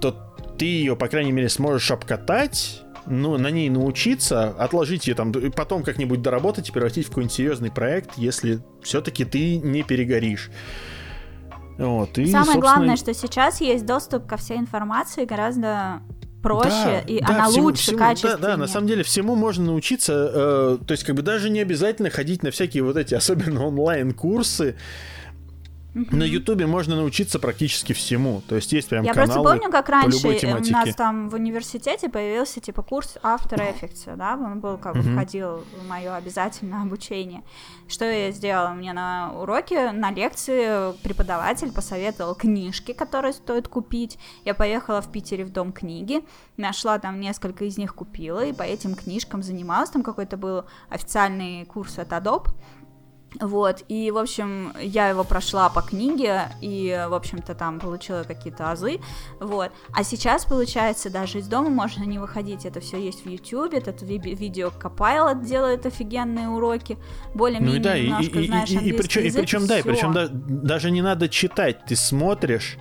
то 0.00 0.14
ты 0.58 0.66
ее, 0.66 0.96
по 0.96 1.08
крайней 1.08 1.32
мере, 1.32 1.48
сможешь 1.48 1.90
обкатать 1.90 2.82
ну, 3.08 3.36
на 3.38 3.50
ней 3.50 3.68
научиться, 3.70 4.50
отложить 4.50 5.06
ее 5.06 5.14
там, 5.14 5.32
потом 5.32 5.82
как-нибудь 5.82 6.22
доработать 6.22 6.68
и 6.68 6.72
превратить 6.72 7.06
в 7.06 7.08
какой-нибудь 7.08 7.34
серьезный 7.34 7.70
проект, 7.70 8.16
если 8.16 8.60
все-таки 8.82 9.24
ты 9.24 9.58
не 9.58 9.82
перегоришь. 9.82 10.50
Вот, 11.78 12.18
и, 12.18 12.26
Самое 12.26 12.44
собственно... 12.44 12.60
главное, 12.60 12.96
что 12.96 13.14
сейчас 13.14 13.60
есть 13.60 13.86
доступ 13.86 14.26
ко 14.26 14.36
всей 14.36 14.58
информации 14.58 15.24
гораздо 15.24 16.02
проще, 16.42 16.70
да, 16.70 17.00
и 17.00 17.20
да, 17.20 17.26
она 17.28 17.48
всему, 17.48 17.64
лучше, 17.64 17.82
всему, 17.82 17.98
качественнее. 17.98 18.38
Да, 18.38 18.48
да, 18.48 18.56
на 18.56 18.66
самом 18.66 18.86
деле 18.88 19.02
всему 19.02 19.36
можно 19.36 19.66
научиться, 19.66 20.30
э, 20.32 20.78
то 20.84 20.92
есть 20.92 21.04
как 21.04 21.14
бы 21.14 21.22
даже 21.22 21.50
не 21.50 21.60
обязательно 21.60 22.10
ходить 22.10 22.42
на 22.42 22.50
всякие 22.50 22.82
вот 22.82 22.96
эти, 22.96 23.14
особенно 23.14 23.64
онлайн-курсы, 23.66 24.76
на 26.10 26.22
Ютубе 26.22 26.66
можно 26.66 26.96
научиться 26.96 27.38
практически 27.38 27.92
всему. 27.92 28.42
То 28.48 28.56
есть 28.56 28.72
есть 28.72 28.88
прям 28.88 29.04
Я 29.04 29.14
каналы 29.14 29.32
просто 29.32 29.50
помню, 29.50 29.70
как 29.70 29.88
раньше 29.88 30.28
у 30.28 30.72
нас 30.72 30.94
там 30.94 31.28
в 31.28 31.34
университете 31.34 32.08
появился 32.08 32.60
типа 32.60 32.82
курс 32.82 33.16
After 33.22 33.58
Effects, 33.58 34.16
да, 34.16 34.34
он 34.34 34.60
был 34.60 34.78
как 34.78 34.94
бы 34.94 35.02
входил 35.02 35.64
в 35.80 35.88
мое 35.88 36.14
обязательное 36.14 36.82
обучение. 36.82 37.42
Что 37.88 38.04
я 38.04 38.30
сделала? 38.30 38.70
Мне 38.70 38.92
на 38.92 39.32
уроке, 39.32 39.92
на 39.92 40.10
лекции 40.10 40.92
преподаватель 41.02 41.72
посоветовал 41.72 42.34
книжки, 42.34 42.92
которые 42.92 43.32
стоит 43.32 43.68
купить. 43.68 44.18
Я 44.44 44.54
поехала 44.54 45.00
в 45.00 45.10
Питере 45.10 45.44
в 45.44 45.50
Дом 45.50 45.72
книги, 45.72 46.20
нашла 46.56 46.98
там 46.98 47.20
несколько 47.20 47.64
из 47.64 47.78
них 47.78 47.94
купила, 47.94 48.44
и 48.44 48.52
по 48.52 48.62
этим 48.62 48.94
книжкам 48.94 49.42
занималась. 49.42 49.90
Там 49.90 50.02
какой-то 50.02 50.36
был 50.36 50.64
официальный 50.88 51.64
курс 51.64 51.98
от 51.98 52.10
Adobe, 52.12 52.48
вот, 53.40 53.84
и, 53.88 54.10
в 54.10 54.16
общем, 54.16 54.72
я 54.80 55.08
его 55.08 55.22
прошла 55.22 55.68
по 55.68 55.82
книге, 55.82 56.48
и, 56.62 57.06
в 57.08 57.14
общем-то, 57.14 57.54
там 57.54 57.78
получила 57.78 58.22
какие-то 58.22 58.70
азы, 58.70 59.00
вот. 59.38 59.70
А 59.92 60.02
сейчас, 60.02 60.46
получается, 60.46 61.10
даже 61.10 61.38
из 61.38 61.46
дома 61.46 61.68
можно 61.68 62.04
не 62.04 62.18
выходить, 62.18 62.64
это 62.64 62.80
все 62.80 62.98
есть 62.98 63.24
в 63.24 63.28
YouTube, 63.28 63.74
этот 63.74 64.02
ви- 64.02 64.18
видео 64.18 64.68
Copilot 64.68 65.44
делает 65.44 65.84
офигенные 65.84 66.48
уроки, 66.48 66.96
более-менее 67.34 67.78
ну, 67.78 67.84
да, 67.84 67.98
немножко 67.98 68.38
и, 68.40 68.46
знаешь 68.46 68.70
и, 68.70 68.78
и, 68.78 68.88
и, 68.88 68.92
причем, 68.92 69.24
язык, 69.24 69.38
и 69.38 69.42
причем, 69.42 69.66
да, 69.66 69.78
и 69.78 69.82
причем 69.82 70.12
да, 70.12 70.28
даже 70.30 70.90
не 70.90 71.02
надо 71.02 71.28
читать, 71.28 71.84
ты 71.84 71.96
смотришь, 71.96 72.78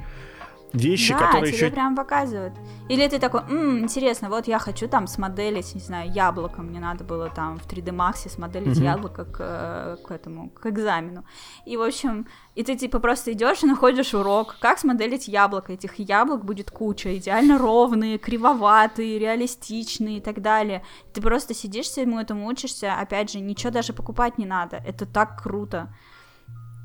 вещи, 0.74 1.14
да, 1.14 1.20
которые 1.20 1.52
тебе 1.52 1.66
еще... 1.66 1.74
прям 1.74 1.96
показывают. 1.96 2.54
Или 2.90 3.08
ты 3.08 3.20
такой, 3.20 3.42
м 3.42 3.80
интересно, 3.80 4.30
вот 4.30 4.48
я 4.48 4.60
хочу 4.60 4.88
там 4.88 5.08
смоделить, 5.08 5.76
не 5.76 5.82
знаю, 5.82 6.12
яблоко, 6.12 6.62
мне 6.62 6.80
надо 6.80 7.04
было 7.04 7.30
там 7.30 7.58
в 7.60 7.68
3D 7.68 7.92
Max 7.96 8.30
смоделить 8.30 8.78
mm-hmm. 8.78 8.84
яблоко 8.84 9.26
к, 9.26 9.38
э, 9.40 9.98
к 10.06 10.12
этому, 10.12 10.50
к 10.50 10.66
экзамену. 10.68 11.26
И, 11.66 11.78
в 11.78 11.82
общем, 11.82 12.28
и 12.56 12.64
ты 12.64 12.76
типа 12.76 13.00
просто 13.00 13.32
идешь 13.32 13.64
и 13.64 13.68
находишь 13.68 14.14
урок, 14.14 14.56
как 14.60 14.80
смоделить 14.80 15.28
яблоко. 15.28 15.74
Этих 15.74 16.00
яблок 16.00 16.44
будет 16.46 16.72
куча, 16.72 17.16
идеально 17.18 17.58
ровные, 17.58 18.18
кривоватые, 18.18 19.20
реалистичные 19.20 20.18
и 20.18 20.22
так 20.22 20.42
далее. 20.42 20.84
Ты 21.14 21.22
просто 21.22 21.54
сидишь, 21.54 21.88
всему 21.88 22.20
этому 22.20 22.48
учишься, 22.48 22.94
опять 22.94 23.32
же, 23.32 23.40
ничего 23.40 23.72
даже 23.72 23.94
покупать 23.94 24.38
не 24.38 24.46
надо. 24.46 24.78
Это 24.86 25.06
так 25.06 25.42
круто. 25.42 25.94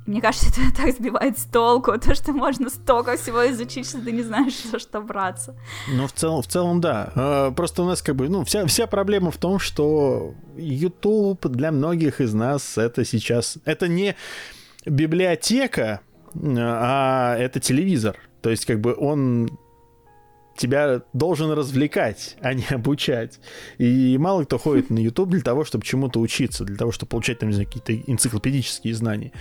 Мне 0.06 0.20
кажется, 0.20 0.48
это 0.48 0.76
так 0.82 0.94
сбивает 0.94 1.38
с 1.38 1.44
толку, 1.44 1.98
то, 1.98 2.14
что 2.14 2.32
можно 2.32 2.70
столько 2.70 3.16
всего 3.16 3.48
изучить, 3.50 3.88
что 3.88 4.00
ты 4.00 4.12
не 4.12 4.22
знаешь, 4.22 4.62
за 4.62 4.78
что 4.78 5.00
браться. 5.00 5.56
Ну, 5.88 6.06
в 6.06 6.12
целом, 6.12 6.42
в 6.42 6.46
целом, 6.46 6.80
да. 6.80 7.12
А, 7.14 7.50
просто 7.50 7.82
у 7.82 7.86
нас 7.86 8.02
как 8.02 8.16
бы, 8.16 8.28
ну, 8.28 8.44
вся, 8.44 8.66
вся 8.66 8.86
проблема 8.86 9.30
в 9.30 9.38
том, 9.38 9.58
что 9.58 10.34
YouTube 10.56 11.46
для 11.48 11.70
многих 11.70 12.20
из 12.20 12.34
нас 12.34 12.78
это 12.78 13.04
сейчас... 13.04 13.58
Это 13.64 13.88
не 13.88 14.16
библиотека, 14.84 16.00
а 16.34 17.36
это 17.36 17.60
телевизор. 17.60 18.16
То 18.40 18.50
есть, 18.50 18.66
как 18.66 18.80
бы 18.80 18.94
он 18.94 19.50
тебя 20.56 21.02
должен 21.12 21.50
развлекать, 21.52 22.36
а 22.40 22.54
не 22.54 22.66
обучать. 22.70 23.40
И 23.78 24.16
мало 24.18 24.44
кто 24.44 24.58
ходит 24.58 24.90
на 24.90 24.98
YouTube 25.02 25.30
для 25.30 25.40
того, 25.40 25.64
чтобы 25.64 25.84
чему-то 25.84 26.20
учиться, 26.20 26.64
для 26.64 26.76
того, 26.76 26.92
чтобы 26.92 27.10
получать 27.10 27.38
там, 27.38 27.48
не 27.48 27.54
знаю, 27.54 27.68
какие-то 27.68 27.94
энциклопедические 28.10 28.94
знания. 28.94 29.32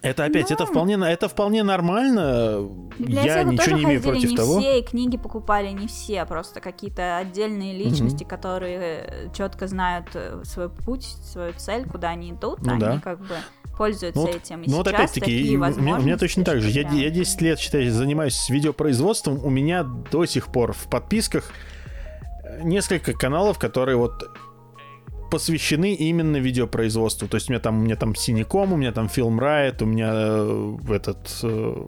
Это 0.00 0.24
опять, 0.24 0.50
ну, 0.50 0.54
это 0.54 0.66
вполне, 0.66 0.94
это 0.94 1.28
вполне 1.28 1.62
нормально. 1.64 2.68
Я 2.98 3.42
ничего 3.42 3.76
не 3.76 3.84
имею 3.84 4.02
против 4.02 4.30
не 4.30 4.36
того. 4.36 4.60
все, 4.60 4.78
и 4.78 4.82
книги 4.82 5.16
покупали 5.16 5.68
не 5.70 5.88
все, 5.88 6.24
просто 6.24 6.60
какие-то 6.60 7.18
отдельные 7.18 7.76
личности, 7.76 8.22
угу. 8.22 8.30
которые 8.30 9.30
четко 9.36 9.66
знают 9.66 10.06
э, 10.14 10.40
свой 10.44 10.68
путь, 10.68 11.04
свою 11.04 11.52
цель, 11.54 11.84
куда 11.88 12.10
они 12.10 12.30
идут, 12.30 12.62
ну, 12.62 12.72
они 12.72 12.80
да. 12.80 13.00
как 13.02 13.20
бы 13.20 13.34
пользуются 13.76 14.20
ну, 14.20 14.28
этим. 14.28 14.62
И 14.62 14.70
ну 14.70 14.76
вот 14.78 14.88
опять-таки, 14.88 15.56
у 15.56 15.60
меня, 15.60 15.96
у 15.96 16.02
меня 16.02 16.16
точно 16.16 16.44
так 16.44 16.60
же. 16.60 16.70
Я, 16.70 16.88
я 16.88 17.10
10 17.10 17.40
лет, 17.40 17.58
считай, 17.58 17.88
занимаюсь 17.88 18.48
видеопроизводством. 18.50 19.44
У 19.44 19.50
меня 19.50 19.82
до 19.82 20.26
сих 20.26 20.48
пор 20.48 20.72
в 20.72 20.88
подписках 20.88 21.50
несколько 22.62 23.12
каналов, 23.12 23.58
которые 23.58 23.96
вот 23.96 24.28
посвящены 25.30 25.94
именно 25.94 26.36
видеопроизводству. 26.36 27.28
То 27.28 27.36
есть 27.36 27.48
у 27.48 27.52
меня 27.52 27.60
там, 27.60 27.78
у 27.78 27.82
меня 27.82 27.96
там 27.96 28.14
Синеком, 28.14 28.72
у 28.72 28.76
меня 28.76 28.92
там 28.92 29.06
Film 29.06 29.38
Riot, 29.38 29.82
у 29.82 29.86
меня 29.86 30.10
э, 30.14 30.76
этот, 30.94 31.40
э, 31.42 31.86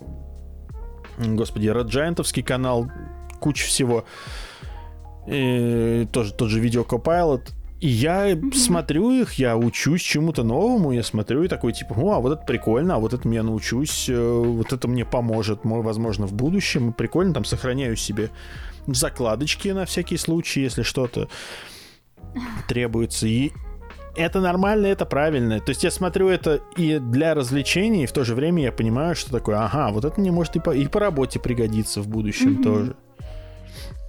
господи, 1.18 1.68
Red 1.68 1.88
Giantовский 1.88 2.42
канал, 2.42 2.90
куча 3.40 3.66
всего. 3.66 4.04
И 5.26 6.08
тоже 6.12 6.32
тот 6.34 6.48
же 6.48 6.60
Video 6.60 6.86
Copilot. 6.86 7.50
И 7.80 7.88
я 7.88 8.32
mm-hmm. 8.32 8.54
смотрю 8.54 9.10
их, 9.10 9.34
я 9.34 9.56
учусь 9.56 10.02
чему-то 10.02 10.42
новому, 10.42 10.92
я 10.92 11.02
смотрю 11.02 11.44
и 11.44 11.48
такой 11.48 11.72
типа, 11.72 11.94
о, 11.96 12.12
а 12.12 12.20
вот 12.20 12.32
это 12.32 12.44
прикольно, 12.44 12.96
а 12.96 12.98
вот 12.98 13.14
это 13.14 13.26
я 13.30 13.42
научусь, 13.42 14.06
э, 14.10 14.42
вот 14.44 14.74
это 14.74 14.86
мне 14.86 15.06
поможет, 15.06 15.60
возможно, 15.64 16.26
в 16.26 16.34
будущем. 16.34 16.92
Прикольно, 16.92 17.32
там 17.32 17.46
сохраняю 17.46 17.96
себе 17.96 18.30
закладочки 18.86 19.68
на 19.68 19.86
всякий 19.86 20.18
случай, 20.18 20.60
если 20.60 20.82
что-то 20.82 21.28
требуется. 22.68 23.26
И 23.26 23.52
это 24.16 24.40
нормально, 24.40 24.86
это 24.86 25.06
правильно. 25.06 25.60
То 25.60 25.70
есть 25.70 25.84
я 25.84 25.90
смотрю 25.90 26.28
это 26.28 26.60
и 26.76 26.98
для 26.98 27.34
развлечений, 27.34 28.04
и 28.04 28.06
в 28.06 28.12
то 28.12 28.24
же 28.24 28.34
время 28.34 28.62
я 28.62 28.72
понимаю, 28.72 29.14
что 29.14 29.30
такое, 29.30 29.58
ага, 29.58 29.90
вот 29.90 30.04
это 30.04 30.20
мне 30.20 30.32
может 30.32 30.56
и 30.56 30.60
по, 30.60 30.70
и 30.70 30.86
по 30.86 31.00
работе 31.00 31.38
пригодиться 31.38 32.00
в 32.00 32.08
будущем 32.08 32.58
mm-hmm. 32.58 32.62
тоже. 32.62 32.96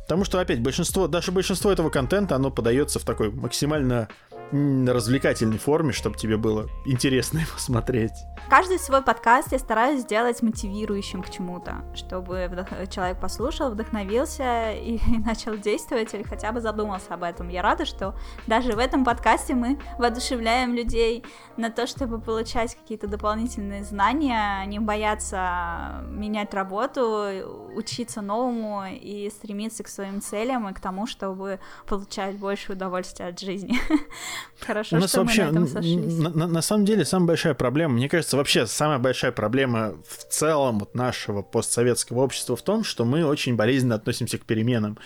Потому 0.04 0.26
что, 0.26 0.42
опять, 0.42 0.62
большинство, 0.62 1.08
даже 1.08 1.32
большинство 1.32 1.72
этого 1.72 1.90
контента, 1.90 2.36
оно 2.36 2.52
подается 2.52 3.00
в 3.00 3.04
такой 3.04 3.32
максимально 3.32 4.10
развлекательной 4.52 5.58
форме, 5.58 5.94
чтобы 5.94 6.18
тебе 6.18 6.38
было 6.38 6.68
интересно 6.86 7.38
его 7.40 7.58
смотреть. 7.58 8.12
Каждый 8.50 8.80
свой 8.80 9.02
подкаст 9.02 9.52
я 9.52 9.60
стараюсь 9.60 10.02
сделать 10.02 10.42
мотивирующим 10.42 11.24
к 11.24 11.30
чему-то, 11.30 11.86
чтобы 11.96 12.48
вдох... 12.52 12.68
человек 12.90 13.20
послушал, 13.20 13.72
вдохновился 13.72 14.72
и, 14.72 14.98
и 14.98 15.18
начал 15.26 15.58
действовать 15.58 16.14
или 16.14 16.24
хотя 16.24 16.52
бы 16.52 16.60
задумался 16.60 17.14
об 17.14 17.24
этом. 17.24 17.50
Я 17.50 17.62
рада, 17.62 17.86
что 17.86 18.16
даже 18.48 18.74
в 18.74 18.80
этом 18.80 19.06
подкасте 19.06 19.56
мы 19.56 19.80
воодушевляем 19.98 20.74
людей 20.74 21.24
на 21.58 21.70
то, 21.70 21.88
чтобы 21.88 22.20
получать 22.20 22.76
какие-то 22.76 23.08
дополнительные 23.08 23.84
знания, 23.84 24.66
не 24.66 24.80
бояться 24.80 26.04
менять 26.10 26.54
работу, 26.54 27.72
учиться 27.76 28.22
новому 28.22 28.84
и 28.86 29.30
стремиться 29.30 29.84
к 29.84 29.88
своим 29.88 30.22
целям 30.22 30.68
и 30.68 30.74
к 30.74 30.80
тому, 30.80 31.08
чтобы 31.08 31.60
получать 31.88 32.38
больше 32.38 32.74
удовольствия 32.74 33.28
от 33.28 33.40
жизни. 33.40 33.80
Хорошо, 34.60 34.98
У 34.98 35.00
нас 35.00 35.10
что 35.10 35.22
вообще, 35.22 35.46
мы 35.46 35.52
на 35.52 35.52
этом 35.52 35.68
сошлись. 35.68 36.18
На, 36.18 36.30
на, 36.30 36.48
на 36.48 36.62
самом 36.62 36.86
деле, 36.86 37.06
самая 37.06 37.28
большая 37.28 37.54
проблема, 37.54 37.96
мне 37.96 38.10
кажется, 38.10 38.38
вообще 38.38 38.68
самая 38.68 39.00
большая 39.00 39.32
проблема 39.32 39.96
в 40.08 40.32
целом 40.32 40.80
вот 40.80 40.96
нашего 40.96 41.42
постсоветского 41.42 42.22
общества 42.22 42.56
в 42.56 42.62
том, 42.62 42.84
что 42.84 43.06
мы 43.06 43.26
очень 43.26 43.56
болезненно 43.56 43.96
относимся 43.96 44.38
к 44.38 44.46
переменам. 44.46 44.98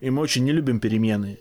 И 0.00 0.10
мы 0.10 0.22
очень 0.22 0.44
не 0.44 0.52
любим 0.52 0.80
перемены. 0.80 1.38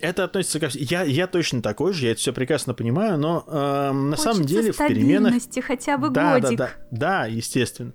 Это 0.00 0.24
относится 0.24 0.58
ко 0.58 0.68
всем. 0.68 0.82
Я, 0.82 1.04
я 1.04 1.28
точно 1.28 1.62
такой 1.62 1.92
же, 1.92 2.06
я 2.06 2.12
это 2.12 2.20
все 2.20 2.32
прекрасно 2.32 2.74
понимаю, 2.74 3.18
но 3.18 3.44
э, 3.46 3.92
на 3.92 4.16
самом 4.16 4.44
деле 4.44 4.72
в 4.72 4.76
переменах... 4.76 5.34
хотя 5.64 5.96
бы 5.96 6.10
да, 6.10 6.40
годик. 6.40 6.58
Да, 6.58 6.70
да, 6.90 7.24
да, 7.24 7.26
естественно. 7.26 7.94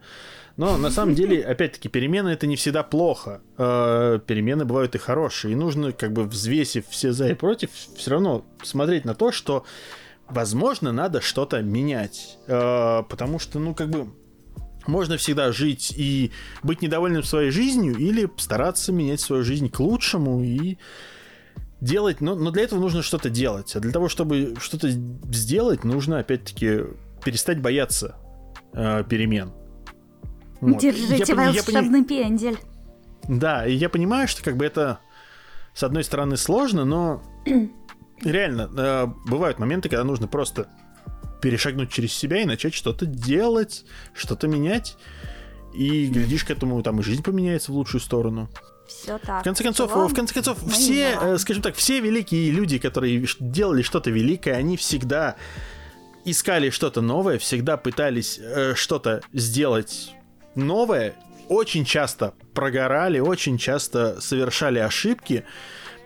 Но 0.57 0.75
на 0.75 0.89
самом 0.89 1.13
деле, 1.13 1.43
опять-таки, 1.43 1.87
перемены 1.87 2.29
это 2.29 2.47
не 2.47 2.55
всегда 2.55 2.81
плохо. 2.81 3.41
Э, 3.59 4.19
перемены 4.25 4.65
бывают 4.65 4.95
и 4.95 4.97
хорошие. 4.97 5.51
И 5.51 5.55
нужно, 5.55 5.91
как 5.91 6.13
бы 6.13 6.23
взвесив 6.23 6.85
все 6.89 7.13
за 7.13 7.29
и 7.29 7.35
против, 7.35 7.69
все 7.95 8.11
равно 8.11 8.43
смотреть 8.63 9.05
на 9.05 9.13
то, 9.13 9.31
что, 9.31 9.65
возможно, 10.27 10.91
надо 10.91 11.21
что-то 11.21 11.61
менять. 11.61 12.39
Э, 12.47 13.03
потому 13.07 13.37
что, 13.37 13.59
ну, 13.59 13.75
как 13.75 13.89
бы, 13.91 14.07
можно 14.87 15.17
всегда 15.17 15.51
жить 15.51 15.93
и 15.95 16.31
быть 16.63 16.81
недовольным 16.81 17.21
своей 17.21 17.51
жизнью, 17.51 17.95
или 17.95 18.27
стараться 18.37 18.91
менять 18.91 19.21
свою 19.21 19.43
жизнь 19.43 19.69
к 19.69 19.79
лучшему 19.79 20.41
и 20.41 20.79
делать, 21.81 22.19
но, 22.19 22.33
но 22.33 22.49
для 22.49 22.63
этого 22.63 22.79
нужно 22.79 23.03
что-то 23.03 23.29
делать. 23.29 23.75
А 23.75 23.79
для 23.79 23.91
того, 23.91 24.09
чтобы 24.09 24.55
что-то 24.59 24.89
сделать, 24.89 25.83
нужно, 25.83 26.17
опять-таки, 26.17 26.79
перестать 27.23 27.61
бояться 27.61 28.15
э, 28.73 29.03
перемен. 29.07 29.51
Вот. 30.61 30.79
Держите 30.79 31.23
я, 31.27 31.35
волшебный 31.35 31.99
я, 31.99 32.05
пендель. 32.05 32.57
Да, 33.27 33.65
и 33.65 33.73
я 33.73 33.89
понимаю, 33.89 34.27
что 34.27 34.43
как 34.43 34.57
бы 34.57 34.65
это 34.65 34.99
с 35.73 35.83
одной 35.83 36.03
стороны 36.03 36.37
сложно, 36.37 36.85
но 36.85 37.21
реально 38.21 38.69
э, 38.75 39.07
бывают 39.27 39.59
моменты, 39.59 39.89
когда 39.89 40.03
нужно 40.03 40.27
просто 40.27 40.69
перешагнуть 41.41 41.91
через 41.91 42.13
себя 42.13 42.41
и 42.41 42.45
начать 42.45 42.73
что-то 42.73 43.05
делать, 43.05 43.85
что-то 44.13 44.47
менять. 44.47 44.97
И 45.75 46.07
глядишь 46.07 46.43
к 46.43 46.49
этому, 46.49 46.81
там 46.81 46.99
и 46.99 47.03
жизнь 47.03 47.21
поменяется 47.21 47.71
в 47.71 47.75
лучшую 47.75 48.01
сторону. 48.01 48.49
Все 48.87 49.19
так. 49.19 49.41
В 49.41 49.43
конце 49.43 49.63
концов, 49.63 49.93
в 49.93 50.13
конце 50.15 50.33
концов, 50.33 50.57
все, 50.71 51.17
э, 51.21 51.37
скажем 51.37 51.61
так, 51.61 51.75
все 51.75 51.99
великие 51.99 52.49
люди, 52.51 52.79
которые 52.79 53.27
делали 53.39 53.81
что-то 53.81 54.09
великое, 54.09 54.53
они 54.53 54.77
всегда 54.77 55.35
искали 56.25 56.69
что-то 56.69 57.01
новое, 57.01 57.37
всегда 57.37 57.77
пытались 57.77 58.39
э, 58.39 58.73
что-то 58.75 59.21
сделать 59.33 60.16
новое, 60.57 61.15
очень 61.49 61.85
часто 61.85 62.33
прогорали, 62.53 63.19
очень 63.19 63.57
часто 63.57 64.19
совершали 64.19 64.79
ошибки, 64.79 65.45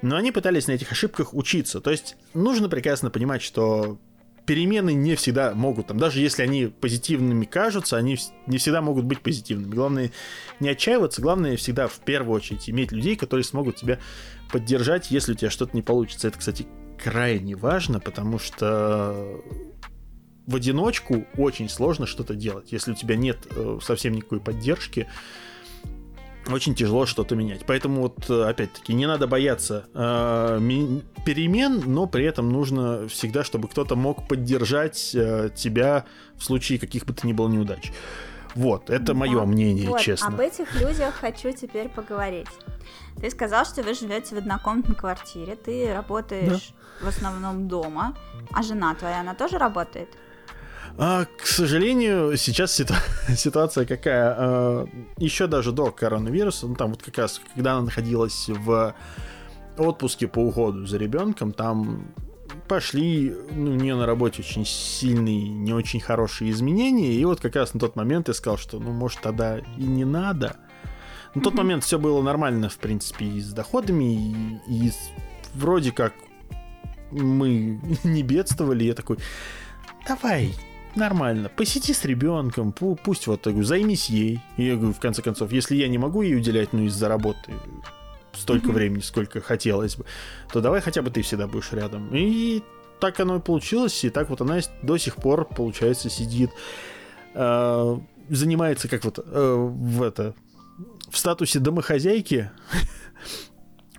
но 0.02 0.18
они 0.18 0.32
пытались 0.32 0.68
на 0.68 0.74
этих 0.74 0.92
ошибках 0.92 1.34
учиться. 1.34 1.82
То 1.82 1.92
есть 1.92 2.16
нужно 2.34 2.70
прекрасно 2.70 3.10
понимать, 3.10 3.42
что 3.42 3.98
перемены 4.46 4.94
не 4.94 5.16
всегда 5.16 5.54
могут, 5.54 5.88
там, 5.88 5.98
даже 5.98 6.20
если 6.20 6.44
они 6.44 6.66
позитивными 6.66 7.46
кажутся, 7.46 7.98
они 7.98 8.18
не 8.48 8.58
всегда 8.58 8.82
могут 8.82 9.06
быть 9.06 9.22
позитивными. 9.22 9.74
Главное 9.74 10.12
не 10.60 10.70
отчаиваться, 10.70 11.22
главное 11.22 11.56
всегда 11.58 11.88
в 11.88 12.00
первую 12.00 12.36
очередь 12.36 12.70
иметь 12.70 12.92
людей, 12.92 13.16
которые 13.16 13.44
смогут 13.44 13.78
тебя 13.78 14.00
поддержать, 14.52 15.12
если 15.12 15.34
у 15.34 15.36
тебя 15.36 15.50
что-то 15.50 15.76
не 15.76 15.82
получится. 15.82 16.28
Это, 16.28 16.40
кстати, 16.40 16.68
крайне 17.02 17.56
важно, 17.56 18.00
потому 18.00 18.40
что 18.40 19.42
в 20.48 20.56
одиночку 20.56 21.26
очень 21.38 21.70
сложно 21.70 22.06
что-то 22.06 22.36
делать. 22.36 22.72
Если 22.72 22.92
у 22.92 22.96
тебя 22.96 23.16
нет 23.16 23.38
э, 23.50 23.80
совсем 23.82 24.14
никакой 24.14 24.40
поддержки, 24.40 25.08
очень 26.50 26.76
тяжело 26.76 27.06
что-то 27.06 27.36
менять. 27.36 27.66
Поэтому 27.66 28.02
вот, 28.02 28.30
э, 28.30 28.44
опять-таки, 28.44 28.94
не 28.94 29.06
надо 29.06 29.28
бояться 29.28 29.86
э, 29.94 30.60
перемен, 31.26 31.84
но 31.86 32.08
при 32.08 32.26
этом 32.26 32.50
нужно 32.50 33.08
всегда, 33.08 33.44
чтобы 33.44 33.68
кто-то 33.68 33.96
мог 33.96 34.28
поддержать 34.28 35.12
э, 35.14 35.50
тебя 35.56 36.06
в 36.36 36.44
случае 36.44 36.80
каких 36.80 37.06
бы 37.06 37.14
то 37.14 37.28
ни 37.28 37.34
было 37.34 37.48
неудач. 37.48 37.92
Вот, 38.56 38.90
это 38.90 39.14
мое 39.14 39.40
да. 39.40 39.46
мнение, 39.46 39.90
вот, 39.90 40.02
честно. 40.02 40.28
Об 40.28 40.40
этих 40.40 40.74
людях 40.76 41.14
хочу 41.16 41.54
теперь 41.54 41.88
поговорить. 41.88 42.50
Ты 43.20 43.30
сказал, 43.30 43.66
что 43.66 43.82
вы 43.82 43.94
живете 43.94 44.36
в 44.36 44.40
однокомнатной 44.40 44.96
квартире, 44.96 45.56
ты 45.56 45.94
работаешь 45.94 46.74
да. 47.00 47.06
в 47.06 47.08
основном 47.08 47.68
дома, 47.70 48.18
а 48.52 48.62
жена 48.64 48.94
твоя, 48.96 49.22
она 49.22 49.36
тоже 49.36 49.58
работает? 49.58 50.10
А, 50.98 51.26
к 51.26 51.46
сожалению, 51.46 52.38
сейчас 52.38 52.74
ситу... 52.74 52.94
ситуация 53.36 53.86
какая? 53.86 54.36
А, 54.38 54.88
еще 55.18 55.48
даже 55.48 55.72
до 55.72 55.92
коронавируса, 55.92 56.68
ну 56.68 56.76
там 56.76 56.92
вот 56.92 57.02
как 57.02 57.18
раз, 57.18 57.42
когда 57.54 57.74
она 57.74 57.84
находилась 57.84 58.48
в 58.48 58.96
отпуске 59.78 60.28
по 60.28 60.40
уходу 60.40 60.86
за 60.86 60.98
ребенком, 60.98 61.54
там 61.54 62.14
пошли 62.68 63.36
ну, 63.52 63.72
у 63.72 63.76
нее 63.76 63.96
на 63.96 64.06
работе 64.06 64.42
очень 64.42 64.66
сильные, 64.66 65.50
не 65.50 65.74
очень 65.74 66.00
хорошие 66.00 66.52
изменения, 66.52 67.14
и 67.14 67.26
вот 67.26 67.40
как 67.40 67.56
раз 67.56 67.74
на 67.74 67.80
тот 67.80 67.96
момент 67.96 68.28
я 68.28 68.34
сказал, 68.34 68.58
что 68.58 68.80
ну 68.80 68.92
может 68.92 69.22
тогда 69.22 69.60
и 69.60 69.84
не 69.84 70.06
надо. 70.06 70.58
На 71.34 71.42
тот 71.42 71.54
момент 71.54 71.84
все 71.84 71.98
было 71.98 72.22
нормально, 72.22 72.70
в 72.70 72.78
принципе, 72.78 73.26
и 73.26 73.40
с 73.40 73.54
доходами, 73.54 74.60
и, 74.68 74.88
и 74.88 74.92
вроде 75.54 75.92
как 75.92 76.14
мы 77.12 77.80
не 78.04 78.24
бедствовали. 78.24 78.84
Я 78.84 78.94
такой, 78.94 79.18
давай, 80.06 80.54
нормально, 80.96 81.50
посиди 81.50 81.94
с 81.94 82.06
ребенком, 82.06 82.72
пусть 82.72 83.28
вот, 83.28 83.42
так, 83.42 83.62
займись 83.64 84.10
ей. 84.10 84.42
И 84.58 84.66
я 84.66 84.76
говорю, 84.76 84.94
в 84.94 85.00
конце 85.00 85.22
концов, 85.22 85.52
если 85.52 85.76
я 85.76 85.88
не 85.88 85.98
могу 85.98 86.22
ей 86.22 86.36
уделять, 86.36 86.74
ну, 86.74 86.84
из-за 86.84 87.08
работы 87.08 87.54
столько 88.34 88.68
mm-hmm. 88.68 88.72
времени, 88.72 89.02
сколько 89.02 89.42
хотелось 89.42 89.96
бы, 89.96 90.06
то 90.52 90.62
давай 90.62 90.82
хотя 90.82 91.02
бы 91.02 91.12
ты 91.12 91.22
всегда 91.22 91.48
будешь 91.48 91.72
рядом. 91.72 92.10
И 92.14 92.64
так 93.00 93.20
оно 93.20 93.38
и 93.38 93.40
получилось, 93.40 94.04
и 94.04 94.10
так 94.10 94.30
вот 94.30 94.42
она 94.42 94.60
до 94.84 94.98
сих 94.98 95.16
пор, 95.16 95.46
получается, 95.46 96.10
сидит, 96.10 96.52
э, 97.34 97.98
занимается 98.30 98.88
как 98.88 99.04
вот 99.04 99.20
э, 99.20 99.56
в 99.56 100.04
это 100.04 100.36
в 101.10 101.18
статусе 101.18 101.60
домохозяйки 101.60 102.52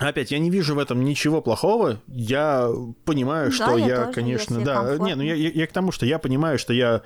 Опять, 0.03 0.31
я 0.31 0.39
не 0.39 0.51
вижу 0.51 0.75
в 0.75 0.79
этом 0.79 1.05
ничего 1.05 1.41
плохого. 1.41 2.01
Я 2.09 2.69
понимаю, 3.05 3.51
да, 3.51 3.55
что 3.55 3.77
я, 3.77 3.87
я 3.87 3.97
тоже, 4.01 4.13
конечно, 4.13 4.61
да. 4.61 4.75
Комфортно. 4.77 5.07
Не, 5.07 5.15
ну 5.15 5.23
я, 5.23 5.35
я, 5.35 5.51
я 5.51 5.67
к 5.67 5.73
тому, 5.73 5.93
что 5.93 6.07
я 6.07 6.19
понимаю, 6.19 6.59
что 6.59 6.73
я 6.73 7.03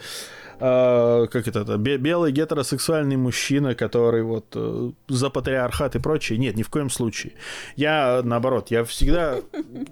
э, 0.58 1.26
как 1.30 1.48
это, 1.48 1.60
это 1.60 1.76
белый 1.76 2.32
гетеросексуальный 2.32 3.16
мужчина, 3.16 3.74
который 3.74 4.22
вот 4.22 4.46
э, 4.54 4.90
за 5.08 5.30
патриархат 5.30 5.96
и 5.96 5.98
прочее. 5.98 6.38
Нет, 6.38 6.56
ни 6.56 6.62
в 6.62 6.70
коем 6.70 6.90
случае. 6.90 7.34
Я 7.76 8.22
наоборот, 8.24 8.70
я 8.70 8.84
всегда. 8.84 9.36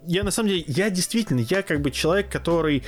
Я 0.06 0.22
на 0.22 0.30
самом 0.30 0.48
деле, 0.48 0.64
я 0.66 0.90
действительно, 0.90 1.40
я 1.40 1.62
как 1.62 1.80
бы 1.80 1.90
человек, 1.90 2.30
который 2.30 2.82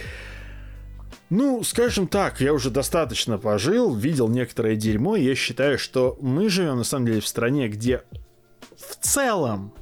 Ну, 1.29 1.64
скажем 1.64 2.07
так, 2.07 2.41
я 2.41 2.53
уже 2.53 2.71
достаточно 2.71 3.37
пожил, 3.37 3.95
видел 3.95 4.29
некоторое 4.29 4.77
дерьмо, 4.77 5.17
и 5.17 5.25
я 5.25 5.35
считаю, 5.35 5.77
что 5.77 6.17
мы 6.21 6.49
живем 6.49 6.77
на 6.77 6.85
самом 6.85 7.07
деле 7.07 7.21
в 7.21 7.27
стране, 7.27 7.69
где 7.69 8.03
в 8.77 8.95
целом 9.01 9.73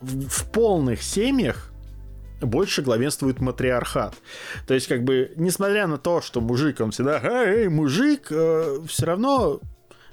в, 0.00 0.28
в 0.28 0.50
полных 0.50 1.02
семьях 1.02 1.70
больше 2.40 2.82
главенствует 2.82 3.40
матриархат. 3.40 4.14
То 4.66 4.74
есть, 4.74 4.88
как 4.88 5.04
бы, 5.04 5.32
несмотря 5.36 5.86
на 5.86 5.98
то, 5.98 6.20
что 6.20 6.40
мужик, 6.40 6.80
он 6.80 6.90
всегда, 6.90 7.20
эй, 7.22 7.68
мужик, 7.68 8.28
э, 8.30 8.78
все 8.86 9.06
равно 9.06 9.60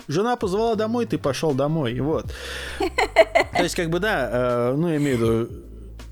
жена 0.07 0.35
позвала 0.35 0.75
домой, 0.75 1.05
ты 1.05 1.17
пошел 1.17 1.53
домой, 1.53 1.99
вот. 1.99 2.33
То 2.79 3.63
есть, 3.63 3.75
как 3.75 3.89
бы, 3.89 3.99
да, 3.99 4.29
э, 4.31 4.75
ну, 4.75 4.89
я 4.89 4.97
имею 4.97 5.17
в 5.17 5.21
виду, 5.21 5.49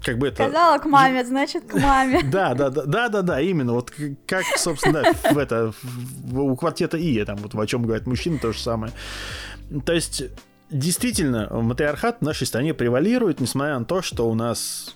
как 0.04 0.18
бы 0.18 0.28
это... 0.28 0.44
Сказала 0.44 0.78
к 0.80 0.86
маме, 0.86 1.24
значит, 1.24 1.66
к 1.66 1.76
маме. 1.76 2.22
Да, 2.32 2.54
да, 2.56 2.70
да, 2.70 2.86
да, 2.86 3.10
да, 3.10 3.22
да, 3.22 3.42
именно, 3.42 3.74
вот 3.74 3.94
как, 4.26 4.44
собственно, 4.58 5.04
да, 5.04 5.32
в 5.32 5.38
это, 5.38 5.74
в, 5.82 6.40
у 6.40 6.56
квартета 6.56 6.98
И, 6.98 7.24
там, 7.24 7.38
вот 7.38 7.56
о 7.56 7.68
чем 7.68 7.84
говорят 7.84 8.08
мужчины, 8.08 8.38
то 8.38 8.52
же 8.52 8.60
самое. 8.60 8.94
То 9.86 9.94
есть, 9.94 10.24
действительно, 10.72 11.50
матриархат 11.52 12.20
в 12.20 12.24
нашей 12.24 12.48
стране 12.48 12.74
превалирует, 12.74 13.40
несмотря 13.40 13.78
на 13.78 13.86
то, 13.86 14.02
что 14.02 14.30
у 14.30 14.34
нас 14.34 14.96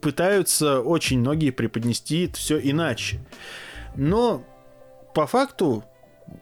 пытаются 0.00 0.80
очень 0.80 1.20
многие 1.20 1.50
преподнести 1.50 2.30
все 2.34 2.58
иначе. 2.58 3.20
Но 3.96 4.44
по 5.14 5.26
факту, 5.26 5.84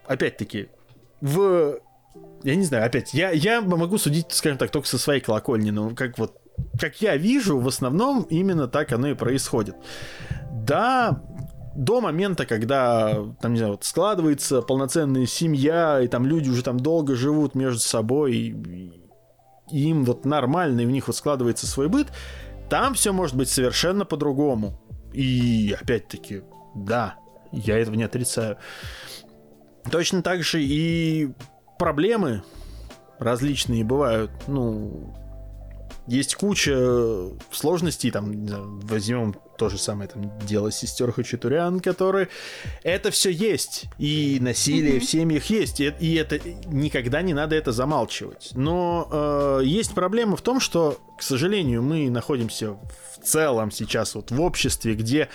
опять-таки, 0.06 0.68
в... 1.20 1.78
Я 2.42 2.56
не 2.56 2.64
знаю, 2.64 2.84
опять, 2.84 3.14
я, 3.14 3.30
я 3.30 3.60
могу 3.60 3.98
судить, 3.98 4.26
скажем 4.30 4.58
так, 4.58 4.70
только 4.70 4.88
со 4.88 4.98
своей 4.98 5.20
колокольни, 5.20 5.70
но 5.70 5.90
как 5.94 6.18
вот 6.18 6.40
как 6.78 7.00
я 7.00 7.16
вижу, 7.16 7.58
в 7.58 7.66
основном 7.66 8.22
именно 8.24 8.68
так 8.68 8.92
оно 8.92 9.08
и 9.08 9.14
происходит. 9.14 9.76
Да, 10.50 11.22
до 11.76 12.00
момента, 12.00 12.46
когда 12.46 13.24
там, 13.40 13.52
не 13.52 13.58
знаю, 13.58 13.72
вот 13.72 13.84
складывается 13.84 14.62
полноценная 14.62 15.26
семья, 15.26 16.00
и 16.00 16.08
там 16.08 16.26
люди 16.26 16.48
уже 16.48 16.62
там 16.62 16.78
долго 16.78 17.14
живут 17.14 17.54
между 17.54 17.80
собой, 17.80 18.34
и, 18.36 18.92
им 19.70 20.04
вот 20.04 20.24
нормально, 20.24 20.82
и 20.82 20.86
у 20.86 20.90
них 20.90 21.06
вот 21.06 21.16
складывается 21.16 21.66
свой 21.66 21.88
быт, 21.88 22.08
там 22.70 22.94
все 22.94 23.12
может 23.12 23.36
быть 23.36 23.48
совершенно 23.48 24.04
по-другому. 24.04 24.80
И 25.12 25.76
опять-таки, 25.80 26.42
да, 26.74 27.16
я 27.52 27.78
этого 27.78 27.94
не 27.94 28.04
отрицаю. 28.04 28.56
Точно 29.90 30.22
так 30.22 30.42
же 30.42 30.62
и 30.62 31.30
проблемы 31.78 32.42
различные 33.18 33.84
бывают. 33.84 34.30
Ну, 34.48 35.14
есть 36.06 36.34
куча 36.34 37.30
сложностей, 37.52 38.10
там, 38.10 38.80
возьмем 38.80 39.36
то 39.56 39.68
же 39.68 39.78
самое 39.78 40.08
там 40.08 40.36
дело 40.40 40.70
сестер 40.70 41.12
Хачатурян, 41.12 41.80
которые 41.80 42.28
это 42.82 43.10
все 43.10 43.30
есть, 43.30 43.84
и 43.98 44.38
насилие 44.40 44.96
mm-hmm. 44.96 45.00
в 45.00 45.04
семьях 45.04 45.44
есть, 45.46 45.80
и, 45.80 45.94
и 46.00 46.14
это 46.14 46.38
никогда 46.66 47.22
не 47.22 47.34
надо 47.34 47.56
это 47.56 47.72
замалчивать. 47.72 48.50
Но 48.54 49.08
э, 49.10 49.64
есть 49.64 49.94
проблема 49.94 50.36
в 50.36 50.42
том, 50.42 50.60
что, 50.60 50.98
к 51.18 51.22
сожалению, 51.22 51.82
мы 51.82 52.10
находимся 52.10 52.72
в 52.72 53.24
целом 53.24 53.70
сейчас 53.70 54.14
вот 54.14 54.30
в 54.30 54.40
обществе, 54.40 54.94
где 54.94 55.28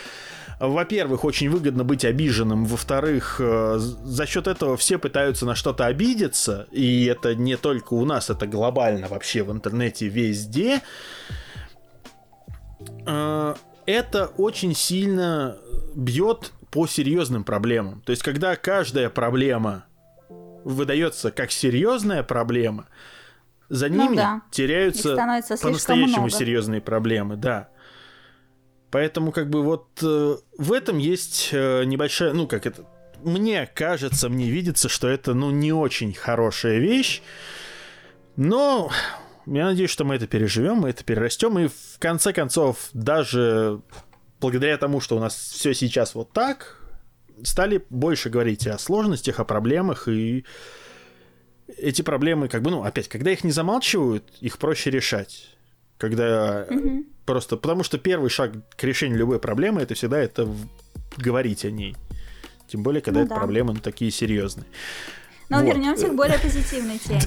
во-первых, 0.59 1.23
очень 1.23 1.49
выгодно 1.49 1.85
быть 1.85 2.03
обиженным, 2.03 2.65
во-вторых, 2.65 3.37
э, 3.39 3.77
за 3.77 4.25
счет 4.25 4.47
этого 4.47 4.75
все 4.75 4.97
пытаются 4.97 5.45
на 5.45 5.55
что-то 5.55 5.85
обидеться, 5.85 6.67
и 6.71 7.05
это 7.05 7.33
не 7.33 7.55
только 7.55 7.93
у 7.93 8.03
нас, 8.03 8.29
это 8.29 8.45
глобально 8.45 9.07
вообще 9.07 9.43
в 9.43 9.51
интернете 9.51 10.09
везде. 10.09 10.81
Э, 13.07 13.55
это 13.89 14.27
очень 14.37 14.75
сильно 14.75 15.57
бьет 15.95 16.51
по 16.69 16.85
серьезным 16.85 17.43
проблемам. 17.43 18.01
То 18.05 18.11
есть, 18.11 18.21
когда 18.21 18.55
каждая 18.55 19.09
проблема 19.09 19.85
выдается 20.63 21.31
как 21.31 21.51
серьезная 21.51 22.21
проблема, 22.21 22.87
за 23.69 23.89
ну 23.89 24.03
ними 24.03 24.15
да. 24.15 24.41
теряются 24.51 25.15
по-настоящему 25.61 26.29
серьезные 26.29 26.81
проблемы, 26.81 27.35
да. 27.35 27.69
Поэтому 28.91 29.31
как 29.31 29.49
бы 29.49 29.61
вот 29.63 29.87
э, 30.01 30.37
в 30.57 30.73
этом 30.73 30.97
есть 30.97 31.49
э, 31.51 31.83
небольшая, 31.85 32.33
ну 32.33 32.47
как 32.47 32.65
это, 32.65 32.85
мне 33.23 33.67
кажется, 33.67 34.29
мне 34.29 34.49
видится, 34.49 34.89
что 34.89 35.07
это 35.07 35.35
ну 35.35 35.51
не 35.51 35.71
очень 35.71 36.13
хорошая 36.13 36.79
вещь, 36.79 37.21
но 38.35 38.91
я 39.57 39.65
надеюсь, 39.65 39.89
что 39.89 40.05
мы 40.05 40.15
это 40.15 40.27
переживем, 40.27 40.77
мы 40.77 40.89
это 40.89 41.03
перерастем, 41.03 41.57
и 41.59 41.67
в 41.67 41.99
конце 41.99 42.33
концов 42.33 42.89
даже 42.93 43.81
благодаря 44.39 44.77
тому, 44.77 45.01
что 45.01 45.17
у 45.17 45.19
нас 45.19 45.35
все 45.35 45.73
сейчас 45.73 46.15
вот 46.15 46.31
так, 46.31 46.81
стали 47.43 47.83
больше 47.89 48.29
говорить 48.29 48.67
о 48.67 48.77
сложностях, 48.77 49.39
о 49.39 49.45
проблемах, 49.45 50.07
и 50.07 50.45
эти 51.77 52.01
проблемы, 52.01 52.47
как 52.47 52.61
бы, 52.61 52.71
ну, 52.71 52.83
опять, 52.83 53.07
когда 53.07 53.31
их 53.31 53.43
не 53.43 53.51
замалчивают, 53.51 54.23
их 54.41 54.57
проще 54.57 54.89
решать. 54.89 55.55
Когда 55.97 56.65
mm-hmm. 56.65 57.05
Просто 57.29 57.57
потому 57.57 57.83
что 57.83 57.99
первый 57.99 58.31
шаг 58.31 58.53
к 58.75 58.83
решению 58.83 59.19
любой 59.19 59.37
проблемы 59.37 59.81
это 59.81 59.93
всегда 59.93 60.17
это 60.17 60.51
говорить 61.15 61.63
о 61.63 61.69
ней. 61.69 61.95
Тем 62.67 62.81
более, 62.81 63.03
когда 63.03 63.19
ну, 63.19 63.25
это 63.27 63.35
да. 63.35 63.39
проблемы 63.39 63.73
ну, 63.73 63.79
такие 63.81 64.09
серьезные. 64.09 64.65
Но 65.49 65.57
вот. 65.57 65.65
вернемся 65.65 66.09
к 66.09 66.15
более 66.15 66.37
позитивной 66.37 66.99
теме. 66.99 67.25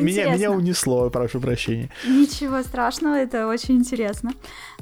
Меня 0.00 0.52
унесло, 0.52 1.08
прошу 1.10 1.40
прощения. 1.40 1.90
Ничего 2.06 2.62
страшного, 2.62 3.14
это 3.14 3.46
очень 3.46 3.76
интересно. 3.76 4.32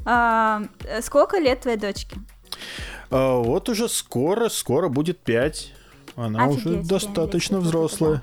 А, 0.05 0.63
сколько 1.01 1.37
лет 1.37 1.61
твоей 1.61 1.77
дочке? 1.77 2.17
А, 3.09 3.37
вот 3.37 3.69
уже 3.69 3.87
скоро, 3.87 4.49
скоро 4.49 4.89
будет 4.89 5.19
пять. 5.19 5.73
Она 6.15 6.47
уже 6.47 6.83
достаточно 6.83 7.59
взрослая. 7.59 8.21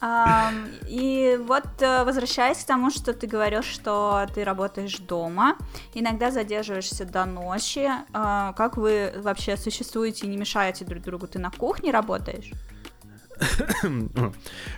И 0.00 1.38
вот 1.42 1.66
э, 1.80 2.04
возвращаясь 2.04 2.58
к 2.58 2.66
тому, 2.66 2.90
что 2.90 3.12
ты 3.12 3.26
говоришь, 3.26 3.64
что 3.64 4.26
ты 4.32 4.44
работаешь 4.44 4.96
дома, 4.98 5.56
иногда 5.92 6.30
задерживаешься 6.30 7.04
до 7.04 7.24
ночи. 7.24 7.90
А, 8.12 8.52
как 8.52 8.76
вы 8.76 9.12
вообще 9.16 9.56
существуете 9.56 10.26
и 10.26 10.28
не 10.28 10.36
мешаете 10.36 10.84
друг 10.84 11.02
другу? 11.02 11.26
Ты 11.26 11.40
на 11.40 11.50
кухне 11.50 11.90
работаешь? 11.90 12.52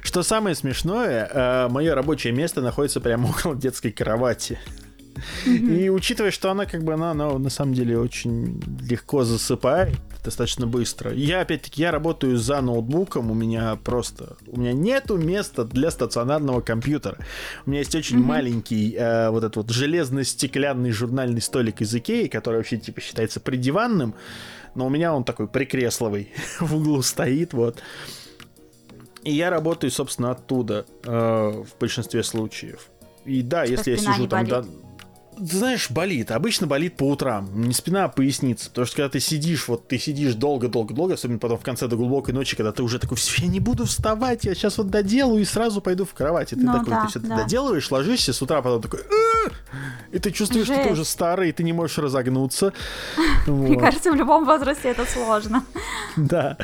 Что 0.03 0.23
самое 0.23 0.55
смешное, 0.55 1.29
э, 1.31 1.69
мое 1.69 1.95
рабочее 1.95 2.33
место 2.33 2.63
находится 2.63 3.01
прямо 3.01 3.29
около 3.31 3.55
детской 3.55 3.91
кровати. 3.93 4.59
И 5.45 5.89
учитывая, 5.89 6.31
что 6.31 6.51
она 6.51 6.67
как 6.67 6.85
бы 6.85 6.95
она, 6.95 7.11
она 7.11 7.39
на 7.39 7.51
самом 7.51 7.75
деле 7.75 7.99
очень 7.99 8.63
легко 8.81 9.25
засыпает, 9.25 9.99
достаточно 10.25 10.67
быстро. 10.67 11.13
Я 11.13 11.41
опять-таки 11.41 11.83
я 11.83 11.91
работаю 11.91 12.37
за 12.37 12.61
ноутбуком, 12.61 13.31
у 13.31 13.35
меня 13.35 13.77
просто 13.77 14.37
у 14.47 14.61
меня 14.61 14.73
нету 14.73 15.17
места 15.17 15.65
для 15.65 15.91
стационарного 15.91 16.61
компьютера. 16.61 17.19
У 17.67 17.71
меня 17.71 17.81
есть 17.81 17.95
очень 17.95 18.19
mm-hmm. 18.19 18.25
маленький 18.25 18.95
э, 18.97 19.31
вот 19.31 19.45
этот 19.45 19.57
вот 19.57 19.71
железно-стеклянный 19.71 20.93
журнальный 20.93 21.41
столик 21.41 21.81
из 21.81 21.95
Икеи, 21.95 22.29
который 22.29 22.57
вообще 22.57 22.77
типа 22.77 23.01
считается 23.01 23.41
придиванным, 23.41 24.15
но 24.75 24.87
у 24.87 24.91
меня 24.91 25.15
он 25.15 25.25
такой 25.25 25.49
прикресловый 25.49 26.33
в 26.61 26.75
углу 26.77 27.03
стоит, 27.03 27.53
вот. 27.53 27.83
И 29.23 29.33
я 29.33 29.51
работаю, 29.51 29.91
собственно, 29.91 30.31
оттуда 30.31 30.87
э, 31.05 31.11
в 31.11 31.79
большинстве 31.79 32.23
случаев. 32.23 32.89
И 33.27 33.43
да, 33.43 33.65
Что 33.65 33.75
если 33.75 33.91
я 33.91 33.97
сижу 33.99 34.27
там, 34.27 34.47
да, 34.47 34.65
знаешь, 35.41 35.91
болит. 35.91 36.31
Обычно 36.31 36.67
болит 36.67 36.97
по 36.97 37.05
утрам. 37.05 37.49
Не 37.61 37.73
спина, 37.73 38.05
а 38.05 38.09
поясница. 38.09 38.69
Потому 38.71 38.87
что 38.87 38.97
когда 38.97 39.09
ты 39.09 39.21
сидишь, 39.21 39.69
вот 39.69 39.89
ты 39.89 39.99
сидишь 39.99 40.35
долго-долго-долго, 40.35 41.15
особенно 41.15 41.39
потом 41.39 41.59
в 41.59 41.63
конце 41.63 41.89
до 41.89 41.97
глубокой 41.97 42.35
ночи, 42.35 42.57
когда 42.57 42.73
ты 42.73 42.83
уже 42.83 42.99
такой, 42.99 43.17
все, 43.17 43.43
я 43.43 43.49
не 43.49 43.61
буду 43.61 43.87
вставать, 43.87 44.45
я 44.45 44.55
сейчас 44.55 44.79
вот 44.79 44.91
доделаю 44.91 45.43
и 45.43 45.45
сразу 45.45 45.81
пойду 45.81 46.05
в 46.05 46.15
кровать. 46.15 46.53
И 46.53 46.57
ты 46.57 46.63
ну, 46.63 46.73
такой, 46.73 46.91
да, 46.91 47.03
ты 47.03 47.09
все 47.09 47.19
да. 47.21 47.37
ты 47.37 47.43
доделываешь, 47.43 47.91
ложишься, 47.91 48.33
с 48.33 48.43
утра 48.43 48.63
потом 48.63 48.83
такой, 48.83 49.01
и 50.13 50.19
ты 50.19 50.31
чувствуешь, 50.31 50.67
Жесть. 50.67 50.81
что 50.81 50.89
ты 50.89 50.93
уже 50.93 51.05
старый, 51.05 51.51
и 51.51 51.53
ты 51.53 51.63
не 51.63 51.73
можешь 51.73 51.99
разогнуться. 51.99 52.73
Мне 53.47 53.79
кажется, 53.79 54.11
в 54.11 54.15
любом 54.15 54.45
возрасте 54.45 54.89
это 54.89 55.07
сложно. 55.07 55.65
Да. 56.17 56.57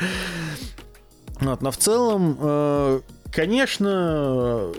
Вот, 1.39 1.61
но 1.61 1.71
в 1.71 1.77
целом, 1.77 2.37
э, 2.39 3.01
конечно, 3.31 4.71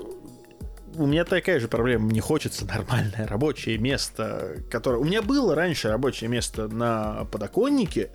у 0.99 1.07
меня 1.07 1.25
такая 1.25 1.61
же 1.61 1.69
проблема. 1.69 2.07
Мне 2.07 2.21
хочется 2.21 2.67
нормальное 2.67 3.27
рабочее 3.27 3.79
место, 3.79 4.57
которое... 4.71 4.99
У 4.99 5.05
меня 5.05 5.23
было 5.23 5.55
раньше 5.55 5.89
рабочее 5.89 6.29
место 6.29 6.69
на 6.69 7.25
подоконнике. 7.27 8.11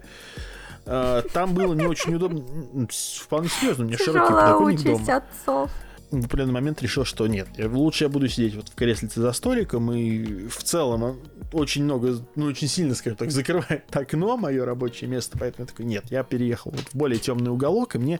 А, 0.85 1.21
там 1.33 1.53
было 1.53 1.73
не 1.73 1.85
очень 1.85 2.15
удобно. 2.15 2.43
Вполне 2.89 3.49
серьезно, 3.49 3.85
у 3.85 3.87
меня 3.87 3.97
широкий 3.97 4.33
подоконник 4.33 4.83
дома. 4.83 5.15
отцов. 5.17 5.71
В 6.11 6.25
определенный 6.25 6.53
момент 6.53 6.81
решил, 6.83 7.05
что 7.05 7.25
нет, 7.25 7.47
лучше 7.57 8.03
я 8.03 8.09
буду 8.09 8.27
сидеть 8.27 8.53
вот 8.53 8.69
в 8.69 8.75
креслице 8.75 9.19
за 9.19 9.31
столиком, 9.31 9.91
и 9.91 10.47
в 10.47 10.61
целом 10.61 11.03
а, 11.03 11.15
очень 11.53 11.85
много, 11.85 12.17
ну, 12.35 12.45
очень 12.45 12.67
сильно, 12.67 12.93
скажем 12.93 13.17
так, 13.17 13.31
закрывает 13.31 13.83
окно 13.95 14.37
мое 14.37 14.63
рабочее 14.63 15.09
место, 15.09 15.39
поэтому 15.39 15.63
я 15.63 15.67
такой, 15.67 15.85
нет, 15.85 16.03
я 16.11 16.23
переехал 16.23 16.69
вот 16.69 16.81
в 16.81 16.95
более 16.95 17.17
темный 17.17 17.49
уголок, 17.49 17.95
и 17.95 17.97
мне, 17.97 18.19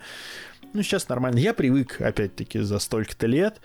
ну, 0.74 0.82
сейчас 0.82 1.07
нормально. 1.07 1.38
Я 1.38 1.53
привык, 1.53 2.01
опять-таки, 2.01 2.59
за 2.59 2.80
столько-то 2.80 3.28
лет. 3.28 3.61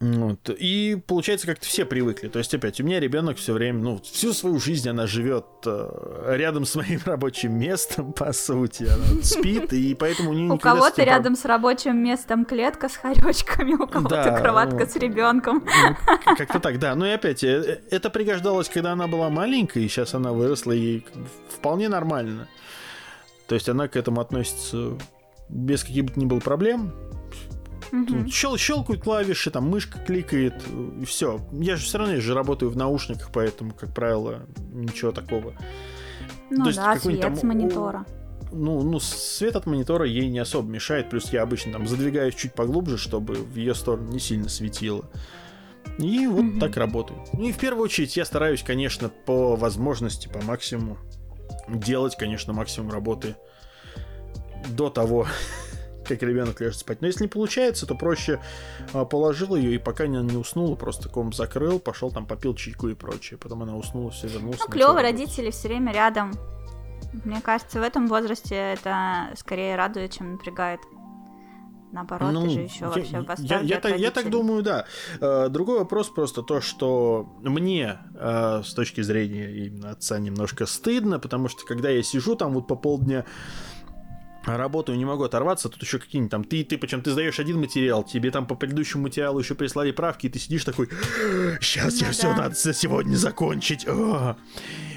Вот. 0.00 0.48
И 0.48 0.96
получается, 1.06 1.46
как-то 1.46 1.66
все 1.66 1.84
привыкли. 1.84 2.28
То 2.28 2.38
есть, 2.38 2.54
опять, 2.54 2.80
у 2.80 2.84
меня 2.84 3.00
ребенок 3.00 3.36
все 3.36 3.52
время, 3.52 3.80
ну, 3.80 4.00
всю 4.02 4.32
свою 4.32 4.58
жизнь 4.58 4.88
она 4.88 5.06
живет 5.06 5.44
э, 5.66 6.36
рядом 6.38 6.64
с 6.64 6.74
моим 6.74 7.00
рабочим 7.04 7.58
местом, 7.58 8.14
по 8.14 8.32
сути. 8.32 8.84
Она 8.84 9.22
спит, 9.22 9.74
и 9.74 9.94
поэтому 9.94 10.30
у 10.30 10.32
нее 10.32 10.52
У 10.52 10.58
кого-то 10.58 11.04
рядом 11.04 11.36
с 11.36 11.44
рабочим 11.44 11.98
местом 11.98 12.46
клетка 12.46 12.88
с 12.88 12.96
хоречками, 12.96 13.74
у 13.74 13.86
кого-то 13.86 14.38
кроватка 14.40 14.86
с 14.86 14.96
ребенком. 14.96 15.66
Ну, 15.66 16.34
как-то 16.34 16.60
так, 16.60 16.78
да. 16.78 16.94
Ну 16.94 17.04
и 17.04 17.10
опять, 17.10 17.44
э, 17.44 17.82
это 17.90 18.08
пригождалось, 18.08 18.70
когда 18.70 18.92
она 18.92 19.06
была 19.06 19.28
маленькой, 19.28 19.84
и 19.84 19.88
сейчас 19.88 20.14
она 20.14 20.32
выросла, 20.32 20.72
и 20.72 21.02
вполне 21.50 21.90
нормально. 21.90 22.48
То 23.48 23.54
есть 23.54 23.68
она 23.68 23.86
к 23.86 23.96
этому 23.96 24.22
относится 24.22 24.96
без 25.50 25.82
каких 25.82 26.04
бы 26.06 26.12
то 26.12 26.20
ни 26.20 26.24
было 26.24 26.40
проблем. 26.40 26.94
Угу. 27.92 28.28
Щел, 28.28 28.56
щелкают 28.56 29.02
клавиши, 29.02 29.50
там 29.50 29.68
мышка 29.68 29.98
кликает, 29.98 30.54
и 31.00 31.04
все. 31.04 31.40
Я 31.52 31.76
же 31.76 31.84
все 31.84 31.98
равно 31.98 32.14
я 32.14 32.20
же 32.20 32.34
работаю 32.34 32.70
в 32.70 32.76
наушниках, 32.76 33.30
поэтому, 33.32 33.72
как 33.72 33.92
правило, 33.94 34.42
ничего 34.72 35.12
такого. 35.12 35.54
Ну 36.50 36.64
То 36.64 36.74
да, 36.74 36.96
свет 36.96 37.20
там, 37.20 37.36
с 37.36 37.42
монитора. 37.42 38.04
Ну, 38.52 38.82
ну, 38.82 38.98
свет 38.98 39.56
от 39.56 39.66
монитора 39.66 40.06
ей 40.06 40.28
не 40.28 40.40
особо 40.40 40.68
мешает, 40.68 41.10
плюс 41.10 41.32
я 41.32 41.42
обычно 41.42 41.72
там 41.72 41.86
задвигаюсь 41.86 42.34
чуть 42.34 42.52
поглубже, 42.52 42.98
чтобы 42.98 43.34
в 43.34 43.56
ее 43.56 43.74
сторону 43.74 44.10
не 44.10 44.18
сильно 44.18 44.48
светило. 44.48 45.04
И 45.98 46.26
вот 46.26 46.44
угу. 46.44 46.60
так 46.60 46.76
работаю. 46.76 47.24
Ну 47.32 47.48
и 47.48 47.52
в 47.52 47.58
первую 47.58 47.84
очередь 47.84 48.16
я 48.16 48.24
стараюсь, 48.24 48.62
конечно, 48.62 49.08
по 49.08 49.56
возможности, 49.56 50.28
по 50.28 50.40
максимуму 50.42 50.98
делать, 51.68 52.16
конечно, 52.16 52.52
максимум 52.52 52.90
работы 52.90 53.36
до 54.68 54.90
того, 54.90 55.26
как 56.16 56.28
ребенок 56.28 56.60
лежит 56.60 56.78
спать. 56.78 57.00
Но 57.00 57.06
если 57.06 57.24
не 57.24 57.28
получается, 57.28 57.86
то 57.86 57.94
проще 57.94 58.40
а, 58.92 59.04
положил 59.04 59.56
ее 59.56 59.74
и 59.74 59.78
пока 59.78 60.06
не, 60.06 60.18
не 60.18 60.36
уснула, 60.36 60.76
просто 60.76 61.08
комп 61.08 61.34
закрыл, 61.34 61.78
пошел 61.78 62.10
там 62.10 62.26
попил 62.26 62.54
чайку 62.54 62.88
и 62.88 62.94
прочее. 62.94 63.38
Потом 63.38 63.62
она 63.62 63.76
уснула, 63.76 64.10
все 64.10 64.28
вернулся. 64.28 64.60
Ну, 64.66 64.72
клево, 64.72 65.00
родители 65.02 65.50
все 65.50 65.68
время 65.68 65.92
рядом. 65.92 66.32
Мне 67.24 67.40
кажется, 67.40 67.80
в 67.80 67.82
этом 67.82 68.06
возрасте 68.06 68.54
это 68.54 69.30
скорее 69.36 69.76
радует, 69.76 70.12
чем 70.12 70.32
напрягает. 70.32 70.80
Наоборот, 71.92 72.32
ну, 72.32 72.44
ты 72.44 72.50
же 72.50 72.60
еще 72.60 72.78
я, 72.82 72.88
вообще 72.88 73.20
в 73.20 73.38
я, 73.40 73.60
я, 73.60 73.80
так, 73.80 73.98
я 73.98 74.10
так 74.12 74.30
думаю, 74.30 74.62
да. 74.62 74.86
Uh, 75.18 75.48
другой 75.48 75.80
вопрос 75.80 76.08
просто 76.08 76.42
то, 76.42 76.60
что 76.60 77.28
мне 77.40 77.98
uh, 78.14 78.62
с 78.62 78.74
точки 78.74 79.00
зрения 79.00 79.50
именно 79.66 79.90
отца 79.90 80.20
немножко 80.20 80.66
стыдно, 80.66 81.18
потому 81.18 81.48
что 81.48 81.66
когда 81.66 81.90
я 81.90 82.04
сижу 82.04 82.36
там 82.36 82.52
вот 82.54 82.68
по 82.68 82.76
полдня 82.76 83.24
работаю, 84.44 84.96
не 84.96 85.04
могу 85.04 85.24
оторваться, 85.24 85.68
тут 85.68 85.82
еще 85.82 85.98
какие-нибудь 85.98 86.30
там, 86.30 86.44
ты, 86.44 86.64
ты, 86.64 86.78
причем 86.78 87.02
ты 87.02 87.10
сдаешь 87.10 87.38
один 87.38 87.60
материал, 87.60 88.02
тебе 88.02 88.30
там 88.30 88.46
по 88.46 88.54
предыдущему 88.54 89.04
материалу 89.04 89.38
еще 89.38 89.54
прислали 89.54 89.90
правки, 89.90 90.26
и 90.26 90.30
ты 90.30 90.38
сидишь 90.38 90.64
такой, 90.64 90.88
сейчас 91.60 91.94
ну, 91.94 92.00
я 92.00 92.06
да. 92.06 92.12
все 92.12 92.34
надо 92.34 92.54
за 92.54 92.74
сегодня 92.74 93.16
закончить. 93.16 93.86
О! 93.86 94.36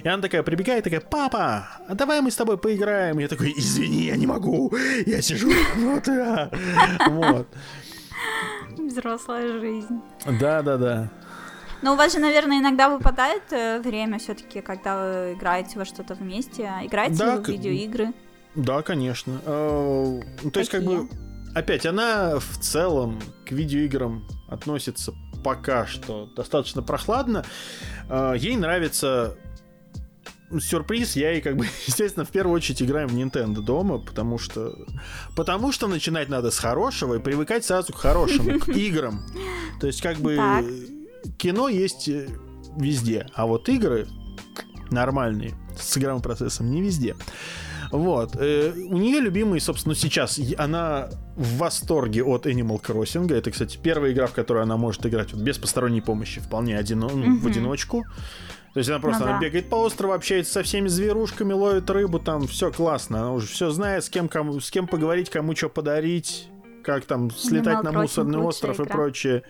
И 0.04 0.08
она 0.08 0.22
такая 0.22 0.44
прибегает, 0.44 0.84
такая, 0.84 1.02
папа, 1.02 1.68
а 1.88 1.96
давай 1.96 2.22
мы 2.22 2.32
с 2.32 2.36
тобой 2.36 2.58
поиграем. 2.58 3.20
И 3.20 3.24
я 3.24 3.28
такой, 3.28 3.54
извини, 3.56 4.06
я 4.06 4.16
не 4.16 4.28
могу, 4.28 4.74
я 5.06 5.22
сижу, 5.22 5.52
вот, 5.78 6.08
а. 6.08 6.50
вот. 7.10 7.48
Взрослая 8.78 9.60
жизнь. 9.60 10.02
Да, 10.40 10.62
да, 10.62 10.78
да. 10.78 11.12
Но 11.82 11.94
у 11.94 11.96
вас 11.98 12.14
же, 12.14 12.20
наверное, 12.20 12.60
иногда 12.60 12.88
выпадает 12.88 13.44
э, 13.52 13.82
время 13.82 14.18
все-таки, 14.18 14.62
когда 14.62 14.96
вы 14.96 15.34
играете 15.34 15.78
во 15.78 15.84
что-то 15.84 16.16
вместе. 16.16 16.72
Играете 16.82 17.18
да, 17.18 17.36
в 17.36 17.48
видеоигры? 17.48 18.14
Да, 18.56 18.82
конечно. 18.82 19.42
Э, 19.46 20.22
ну, 20.44 20.52
то 20.52 20.60
есть, 20.60 20.72
как 20.72 20.84
бы, 20.84 21.08
опять, 21.56 21.86
она 21.86 22.40
в 22.40 22.58
целом 22.60 23.20
к 23.46 23.52
видеоиграм 23.52 24.28
относится 24.48 25.14
пока 25.44 25.86
что 25.86 26.28
достаточно 26.36 26.82
прохладно. 26.82 27.46
Э, 28.10 28.34
ей 28.38 28.56
нравится 28.56 29.38
сюрприз, 30.60 31.16
я 31.16 31.34
и 31.34 31.42
как 31.42 31.58
бы, 31.58 31.66
естественно, 31.88 32.26
в 32.26 32.30
первую 32.30 32.56
очередь 32.56 32.82
играем 32.82 33.08
в 33.08 33.16
Nintendo 33.16 33.62
дома, 33.62 34.00
потому 34.00 34.38
что 34.38 34.76
потому 35.36 35.72
что 35.72 35.88
начинать 35.88 36.30
надо 36.30 36.52
с 36.52 36.60
хорошего 36.60 37.16
и 37.16 37.20
привыкать 37.20 37.66
сразу 37.66 37.94
к 37.94 37.98
хорошим 37.98 38.60
к 38.60 38.68
играм. 38.70 39.26
То 39.80 39.88
есть 39.88 40.02
как 40.02 40.18
бы 40.18 40.36
так. 40.36 40.66
кино 41.38 41.70
есть 41.70 42.08
э, 42.08 42.28
везде, 42.78 43.28
а 43.34 43.46
вот 43.46 43.70
игры 43.70 44.08
нормальные 44.90 45.56
с 45.78 45.98
игровым 45.98 46.22
процессом 46.22 46.70
не 46.70 46.82
везде. 46.82 47.16
Вот. 47.94 48.36
Э, 48.40 48.74
у 48.90 48.98
нее 48.98 49.20
любимый, 49.20 49.60
собственно, 49.60 49.94
сейчас 49.94 50.40
она 50.58 51.10
в 51.36 51.58
восторге 51.58 52.24
от 52.24 52.48
Animal 52.48 52.82
Crossing. 52.82 53.32
Это, 53.32 53.52
кстати, 53.52 53.78
первая 53.82 54.12
игра, 54.12 54.26
в 54.26 54.34
которой 54.34 54.64
она 54.64 54.78
может 54.78 55.06
играть 55.06 55.32
вот, 55.32 55.44
без 55.44 55.60
посторонней 55.60 56.02
помощи, 56.02 56.42
вполне 56.42 56.76
один, 56.76 57.02
ну, 57.02 57.10
mm-hmm. 57.10 57.38
в 57.38 57.46
одиночку. 57.46 58.04
То 58.74 58.80
есть 58.80 58.90
она 58.90 58.98
просто 58.98 59.26
ну, 59.26 59.30
она 59.30 59.40
да. 59.40 59.46
бегает 59.46 59.70
по 59.70 59.76
острову, 59.76 60.14
общается 60.14 60.54
со 60.54 60.64
всеми 60.64 60.88
зверушками, 60.88 61.54
ловит 61.54 61.88
рыбу, 61.92 62.18
там 62.18 62.48
все 62.48 62.72
классно. 62.72 63.20
Она 63.20 63.34
уже 63.34 63.46
все 63.46 63.70
знает, 63.70 64.04
с 64.04 64.10
кем, 64.10 64.28
кому, 64.28 64.60
с 64.60 64.72
кем 64.72 64.88
поговорить, 64.88 65.30
кому 65.30 65.56
что 65.56 65.70
подарить, 65.70 66.48
как 66.84 67.06
там 67.06 67.30
слетать 67.30 67.78
Animal 67.78 67.92
на 67.92 68.02
мусорный 68.02 68.40
остров 68.40 68.78
игра. 68.78 68.86
и 68.86 68.90
прочее. 68.90 69.44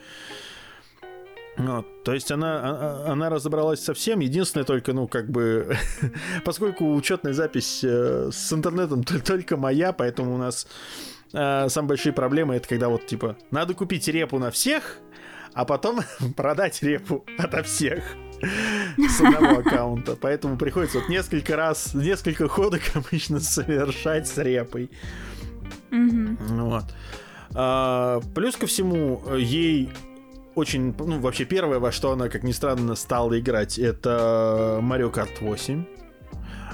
Вот, 1.56 2.02
то 2.02 2.12
есть 2.12 2.32
она, 2.32 2.56
а, 2.56 3.04
а, 3.06 3.12
она 3.12 3.30
разобралась 3.30 3.80
со 3.80 3.94
всем. 3.94 4.20
Единственное 4.20 4.64
только, 4.64 4.92
ну, 4.92 5.06
как 5.06 5.30
бы, 5.30 5.76
поскольку 6.44 6.92
учетная 6.94 7.32
запись 7.32 7.80
э, 7.84 8.30
с 8.32 8.52
интернетом 8.52 9.04
только 9.04 9.56
моя, 9.56 9.92
поэтому 9.92 10.34
у 10.34 10.38
нас 10.38 10.66
э, 11.32 11.68
самые 11.68 11.90
большие 11.90 12.12
проблемы 12.12 12.56
это 12.56 12.68
когда 12.68 12.88
вот, 12.88 13.06
типа, 13.06 13.36
надо 13.52 13.74
купить 13.74 14.08
репу 14.08 14.38
на 14.38 14.50
всех, 14.50 14.98
а 15.52 15.64
потом 15.64 16.00
продать 16.36 16.82
репу 16.82 17.24
ото 17.38 17.62
всех 17.62 18.02
с 19.08 19.20
одного 19.20 19.58
аккаунта. 19.60 20.16
Поэтому 20.20 20.58
приходится 20.58 20.98
вот 20.98 21.08
несколько 21.08 21.54
раз, 21.54 21.94
несколько 21.94 22.48
ходок 22.48 22.82
обычно 22.94 23.38
совершать 23.38 24.26
с 24.26 24.36
репой. 24.38 24.90
Вот. 25.90 26.84
А, 27.54 28.20
плюс 28.34 28.56
ко 28.56 28.66
всему, 28.66 29.22
ей 29.36 29.90
очень, 30.54 30.94
ну, 30.98 31.20
вообще 31.20 31.44
первое, 31.44 31.78
во 31.78 31.92
что 31.92 32.12
она, 32.12 32.28
как 32.28 32.42
ни 32.42 32.52
странно, 32.52 32.94
стала 32.94 33.38
играть, 33.38 33.78
это 33.78 34.78
Mario 34.82 35.12
Kart 35.12 35.40
8. 35.40 35.84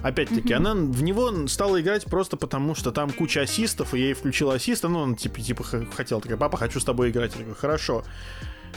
Опять-таки, 0.02 0.54
mm-hmm. 0.54 0.56
она 0.56 0.74
в 0.74 1.02
него 1.02 1.46
стала 1.46 1.80
играть 1.80 2.06
просто 2.06 2.36
потому, 2.36 2.74
что 2.74 2.90
там 2.90 3.10
куча 3.10 3.42
ассистов, 3.42 3.94
и 3.94 3.98
я 3.98 4.04
ей 4.06 4.14
включила 4.14 4.54
ассиста, 4.54 4.88
ну, 4.88 5.00
он 5.00 5.14
типа, 5.14 5.40
типа 5.40 5.64
хотел, 5.94 6.20
такая, 6.20 6.38
папа, 6.38 6.56
хочу 6.56 6.80
с 6.80 6.84
тобой 6.84 7.10
играть. 7.10 7.32
Я 7.34 7.40
такой, 7.40 7.54
хорошо. 7.54 8.04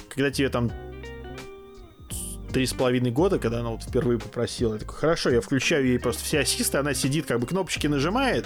Когда 0.09 0.31
тебе 0.31 0.49
там 0.49 0.71
три 2.51 2.65
с 2.65 2.73
половиной 2.73 3.11
года, 3.11 3.39
когда 3.39 3.61
она 3.61 3.69
вот 3.69 3.83
впервые 3.83 4.19
попросила, 4.19 4.73
я 4.73 4.79
такой, 4.79 4.95
хорошо, 4.95 5.29
я 5.29 5.41
включаю 5.41 5.85
ей 5.85 5.99
просто 5.99 6.23
все 6.23 6.39
ассисты, 6.39 6.77
она 6.77 6.93
сидит, 6.93 7.25
как 7.25 7.39
бы 7.39 7.47
кнопочки 7.47 7.87
нажимает, 7.87 8.45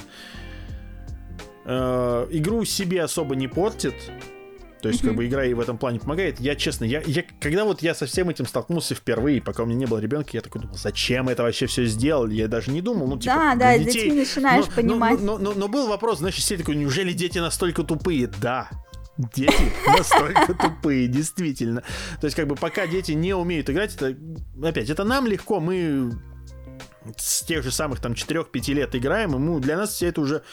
э, 1.65 2.27
игру 2.31 2.63
себе 2.63 3.03
особо 3.03 3.35
не 3.35 3.47
портит, 3.47 3.95
то 4.81 4.89
есть, 4.89 5.01
mm-hmm. 5.01 5.07
как 5.07 5.15
бы 5.15 5.27
игра 5.27 5.43
ей 5.43 5.53
в 5.53 5.59
этом 5.59 5.77
плане 5.77 5.99
помогает. 5.99 6.39
Я, 6.39 6.55
честно, 6.55 6.85
я, 6.85 7.01
я, 7.05 7.23
когда 7.39 7.65
вот 7.65 7.81
я 7.81 7.95
со 7.95 8.05
всем 8.05 8.29
этим 8.29 8.45
столкнулся 8.45 8.95
впервые, 8.95 9.41
пока 9.41 9.63
у 9.63 9.65
меня 9.65 9.77
не 9.77 9.85
было 9.85 9.99
ребенка, 9.99 10.29
я 10.33 10.41
такой 10.41 10.61
думал, 10.61 10.75
зачем 10.75 11.29
это 11.29 11.43
вообще 11.43 11.65
все 11.65 11.85
сделали? 11.85 12.35
Я 12.35 12.47
даже 12.47 12.71
не 12.71 12.81
думал, 12.81 13.07
ну, 13.07 13.17
типа, 13.17 13.35
Да, 13.35 13.55
да, 13.55 13.77
детей... 13.77 14.03
детьми 14.03 14.19
начинаешь 14.19 14.65
но, 14.67 14.71
понимать. 14.71 15.19
Но, 15.19 15.37
но, 15.37 15.51
но, 15.51 15.53
но 15.53 15.67
был 15.67 15.87
вопрос, 15.87 16.19
знаешь, 16.19 16.35
все 16.35 16.57
такой, 16.57 16.75
неужели 16.75 17.13
дети 17.13 17.39
настолько 17.39 17.83
тупые? 17.83 18.27
Да, 18.27 18.69
Дети 19.17 19.71
настолько 19.87 20.53
тупые, 20.53 21.07
действительно. 21.07 21.81
То 22.21 22.25
есть, 22.25 22.35
как 22.35 22.47
бы, 22.47 22.55
пока 22.55 22.85
дети 22.85 23.13
не 23.13 23.33
умеют 23.33 23.69
играть, 23.69 23.95
это, 23.95 24.15
опять, 24.63 24.89
это 24.89 25.03
нам 25.03 25.25
легко, 25.25 25.59
мы 25.59 26.11
с 27.17 27.43
тех 27.43 27.63
же 27.63 27.71
самых 27.71 27.99
там 27.99 28.13
4-5 28.13 28.73
лет 28.73 28.95
играем, 28.95 29.31
мы, 29.31 29.59
для 29.59 29.77
нас 29.77 29.91
все 29.91 30.07
это 30.07 30.21
уже 30.21 30.43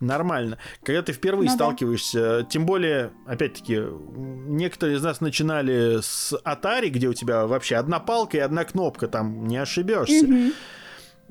нормально. 0.00 0.58
Когда 0.82 1.02
ты 1.02 1.12
впервые 1.12 1.50
ну, 1.50 1.54
сталкиваешься, 1.54 2.40
да. 2.40 2.42
тем 2.44 2.66
более, 2.66 3.12
опять-таки, 3.26 3.82
некоторые 4.16 4.98
из 4.98 5.02
нас 5.02 5.20
начинали 5.20 6.00
с 6.00 6.32
Atari, 6.44 6.88
где 6.88 7.08
у 7.08 7.14
тебя 7.14 7.46
вообще 7.46 7.76
одна 7.76 8.00
палка 8.00 8.36
и 8.36 8.40
одна 8.40 8.64
кнопка, 8.64 9.08
там 9.08 9.46
не 9.46 9.56
ошибешься. 9.56 10.24
Угу. 10.24 10.52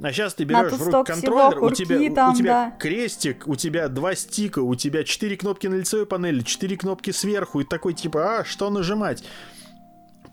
А 0.02 0.12
сейчас 0.12 0.34
ты 0.34 0.44
берешь 0.44 0.72
в 0.72 0.84
руку 0.84 1.04
контроллер, 1.04 1.64
у 1.64 1.70
тебя, 1.70 2.14
там, 2.14 2.34
у 2.34 2.36
тебя 2.36 2.72
да. 2.72 2.78
крестик, 2.78 3.48
у 3.48 3.56
тебя 3.56 3.88
два 3.90 4.16
стика, 4.16 4.60
у 4.60 4.74
тебя 4.76 5.04
четыре 5.04 5.38
кнопки 5.38 5.68
на 5.68 5.76
лицевой 5.76 6.08
панели, 6.08 6.42
четыре 6.42 6.78
кнопки 6.78 7.12
сверху, 7.12 7.60
и 7.60 7.64
такой 7.64 7.94
типа, 7.94 8.40
а, 8.40 8.46
что 8.46 8.70
нажимать? 8.70 9.24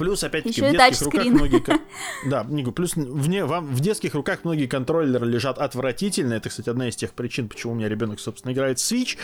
Плюс, 0.00 0.24
опять-таки, 0.24 0.62
в 0.62 0.72
детских 0.72 1.04
руках 1.04 1.26
многие... 1.26 1.62
Да, 2.24 2.42
плюс 2.72 2.96
в, 2.96 3.28
не, 3.28 3.44
вам, 3.44 3.66
в 3.66 3.80
детских 3.80 4.14
руках 4.14 4.44
многие 4.44 4.66
контроллеры 4.66 5.26
лежат 5.26 5.58
отвратительно. 5.58 6.32
Это, 6.32 6.48
кстати, 6.48 6.70
одна 6.70 6.88
из 6.88 6.96
тех 6.96 7.12
причин, 7.12 7.50
почему 7.50 7.74
у 7.74 7.76
меня 7.76 7.86
ребенок, 7.86 8.18
собственно, 8.18 8.52
играет 8.52 8.78
Switch. 8.78 9.18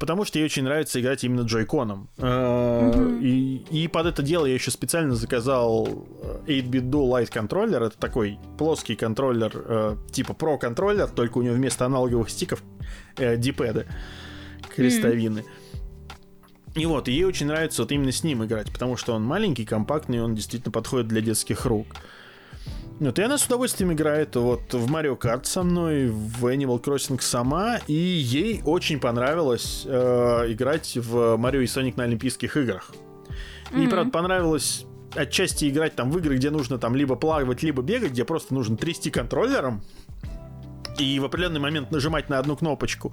Потому 0.00 0.24
что 0.24 0.40
ей 0.40 0.44
очень 0.44 0.64
нравится 0.64 1.00
играть 1.00 1.22
именно 1.22 1.42
джойконом. 1.42 2.08
Mm-hmm. 2.16 3.22
И, 3.22 3.56
и 3.70 3.86
под 3.86 4.06
это 4.06 4.22
дело 4.22 4.46
я 4.46 4.54
еще 4.54 4.72
специально 4.72 5.14
заказал 5.14 5.86
8-bit 6.48 6.90
Dual 6.90 7.08
Light 7.08 7.30
контроллер. 7.32 7.84
Это 7.84 7.96
такой 7.96 8.40
плоский 8.58 8.96
контроллер, 8.96 9.52
э, 9.54 9.96
типа 10.10 10.32
Pro 10.32 10.58
контроллер, 10.58 11.06
только 11.06 11.38
у 11.38 11.42
него 11.42 11.54
вместо 11.54 11.86
аналоговых 11.86 12.30
стиков 12.30 12.64
э, 13.16 13.36
дипеды 13.36 13.86
крестовины. 14.74 15.40
Mm-hmm 15.40 15.65
И 16.76 16.84
вот, 16.84 17.08
ей 17.08 17.24
очень 17.24 17.46
нравится 17.46 17.82
вот 17.82 17.90
именно 17.90 18.12
с 18.12 18.22
ним 18.22 18.44
играть, 18.44 18.70
потому 18.70 18.98
что 18.98 19.14
он 19.14 19.24
маленький, 19.24 19.64
компактный, 19.64 20.18
и 20.18 20.20
он 20.20 20.34
действительно 20.34 20.70
подходит 20.70 21.08
для 21.08 21.22
детских 21.22 21.64
рук. 21.64 21.86
Вот, 23.00 23.18
и 23.18 23.22
она 23.22 23.38
с 23.38 23.46
удовольствием 23.46 23.92
играет 23.92 24.36
вот 24.36 24.72
в 24.72 24.90
Mario 24.90 25.18
Kart 25.18 25.44
со 25.44 25.62
мной, 25.62 26.08
в 26.08 26.46
Animal 26.46 26.82
Crossing 26.82 27.20
сама, 27.20 27.78
и 27.86 27.94
ей 27.94 28.60
очень 28.64 29.00
понравилось 29.00 29.84
э, 29.86 30.52
играть 30.52 30.96
в 30.96 31.36
Марио 31.36 31.62
и 31.62 31.66
Соник 31.66 31.96
на 31.96 32.04
Олимпийских 32.04 32.56
играх. 32.58 32.92
Mm-hmm. 33.70 33.84
И, 33.84 33.88
правда, 33.88 34.10
понравилось 34.10 34.84
отчасти 35.14 35.68
играть 35.70 35.94
там 35.96 36.10
в 36.10 36.18
игры, 36.18 36.36
где 36.36 36.50
нужно 36.50 36.78
там 36.78 36.94
либо 36.94 37.16
плавать, 37.16 37.62
либо 37.62 37.82
бегать, 37.82 38.12
где 38.12 38.24
просто 38.24 38.52
нужно 38.54 38.76
трясти 38.76 39.10
контроллером 39.10 39.82
и 41.00 41.18
в 41.18 41.24
определенный 41.24 41.60
момент 41.60 41.90
нажимать 41.90 42.28
на 42.28 42.38
одну 42.38 42.56
кнопочку. 42.56 43.12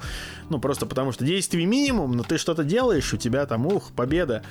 Ну, 0.49 0.59
просто 0.59 0.85
потому 0.85 1.11
что 1.11 1.25
действий 1.25 1.65
минимум, 1.65 2.11
но 2.13 2.23
ты 2.23 2.37
что-то 2.37 2.63
делаешь, 2.63 3.13
у 3.13 3.17
тебя 3.17 3.45
там, 3.45 3.65
ух, 3.67 3.91
победа. 3.95 4.43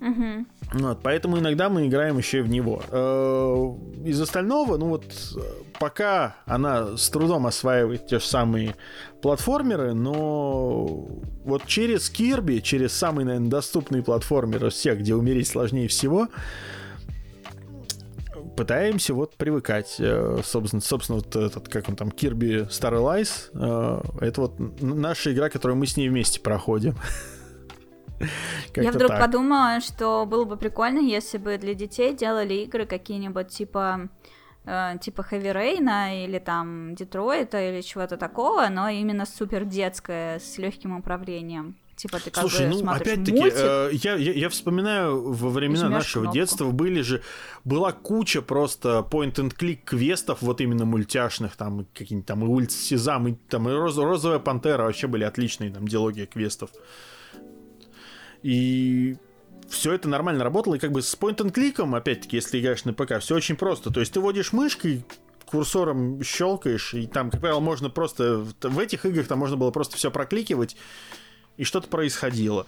Угу. 0.00 0.46
Вот, 0.74 0.98
поэтому 1.02 1.38
иногда 1.38 1.68
мы 1.68 1.86
играем 1.86 2.18
еще 2.18 2.38
и 2.38 2.42
в 2.42 2.48
него. 2.48 2.82
Э, 2.90 4.04
из 4.04 4.20
остального, 4.20 4.76
ну 4.76 4.88
вот, 4.88 5.04
пока 5.78 6.36
она 6.44 6.96
с 6.96 7.08
трудом 7.08 7.46
осваивает 7.46 8.06
те 8.06 8.18
же 8.18 8.24
самые 8.24 8.74
платформеры, 9.22 9.94
но 9.94 10.84
вот 11.44 11.66
через 11.66 12.10
Кирби, 12.10 12.60
через 12.60 12.92
самый, 12.92 13.24
наверное, 13.24 13.48
доступный 13.48 14.02
платформер 14.02 14.66
из 14.66 14.74
всех, 14.74 14.98
где 14.98 15.14
умереть 15.14 15.48
сложнее 15.48 15.88
всего, 15.88 16.28
пытаемся 18.56 19.14
вот 19.14 19.36
привыкать. 19.36 19.96
Э, 19.98 20.40
собственно, 20.42 20.80
собственно 20.80 21.18
вот 21.18 21.36
этот, 21.36 21.68
как 21.68 21.88
он 21.88 21.96
там, 21.96 22.08
Kirby 22.08 22.68
Star 22.68 22.94
Allies, 22.94 23.50
э, 23.54 24.24
это 24.24 24.40
вот 24.40 24.58
наша 24.80 25.32
игра, 25.32 25.48
которую 25.48 25.76
мы 25.76 25.86
с 25.86 25.96
ней 25.96 26.08
вместе 26.08 26.40
проходим. 26.40 26.94
Я 28.74 28.92
вдруг 28.92 29.10
так. 29.10 29.20
подумала, 29.20 29.80
что 29.80 30.24
было 30.26 30.44
бы 30.44 30.56
прикольно, 30.56 31.00
если 31.00 31.38
бы 31.38 31.58
для 31.58 31.74
детей 31.74 32.14
делали 32.14 32.54
игры 32.54 32.86
какие-нибудь 32.86 33.48
типа 33.48 34.08
э, 34.64 34.94
типа 35.00 35.26
Heavy 35.30 35.52
Rain 35.52 36.24
или 36.24 36.38
там 36.38 36.94
Детройта 36.94 37.60
или 37.60 37.82
чего-то 37.82 38.16
такого, 38.16 38.68
но 38.68 38.88
именно 38.88 39.26
супер 39.26 39.64
детское 39.64 40.38
с 40.38 40.58
легким 40.58 40.96
управлением. 40.96 41.76
Типа 41.96 42.20
ты 42.20 42.30
как 42.30 42.42
Слушай, 42.42 42.68
ну 42.68 42.86
опять-таки, 42.90 43.50
э, 43.54 43.90
я, 43.92 44.16
я, 44.16 44.32
я 44.32 44.48
вспоминаю 44.50 45.32
во 45.32 45.48
времена 45.48 45.88
нашего 45.88 46.24
кнопку. 46.24 46.38
детства 46.38 46.70
были 46.70 47.00
же 47.00 47.22
была 47.64 47.92
куча 47.92 48.42
просто 48.42 49.06
point-and-click 49.10 49.78
квестов, 49.84 50.42
вот 50.42 50.60
именно 50.60 50.84
мультяшных, 50.84 51.56
там 51.56 51.86
какие-нибудь 51.94 52.26
там 52.26 52.44
и 52.44 52.48
улица 52.48 52.76
Сезам, 52.76 53.28
и 53.28 53.34
там 53.48 53.68
и 53.70 53.72
Роз, 53.72 53.96
Розовая 53.96 54.38
Пантера 54.38 54.82
вообще 54.82 55.06
были 55.06 55.24
отличные 55.24 55.70
там 55.70 55.88
диалоги 55.88 56.26
квестов. 56.26 56.68
И 58.42 59.16
все 59.70 59.92
это 59.94 60.06
нормально 60.10 60.44
работало, 60.44 60.74
и 60.74 60.78
как 60.78 60.92
бы 60.92 61.00
с 61.00 61.16
point-and-кликом, 61.16 61.96
опять-таки, 61.96 62.36
если 62.36 62.60
играешь 62.60 62.84
на 62.84 62.92
ПК, 62.92 63.20
все 63.20 63.34
очень 63.34 63.56
просто. 63.56 63.90
То 63.90 64.00
есть 64.00 64.12
ты 64.12 64.20
водишь 64.20 64.52
мышкой, 64.52 65.02
курсором 65.46 66.22
щелкаешь, 66.22 66.92
и 66.92 67.06
там, 67.06 67.30
как 67.30 67.40
правило, 67.40 67.60
можно 67.60 67.88
просто... 67.88 68.44
В 68.60 68.78
этих 68.78 69.06
играх 69.06 69.28
там 69.28 69.38
можно 69.38 69.56
было 69.56 69.70
просто 69.70 69.96
все 69.96 70.10
прокликивать, 70.10 70.76
и 71.56 71.64
что-то 71.64 71.88
происходило. 71.88 72.66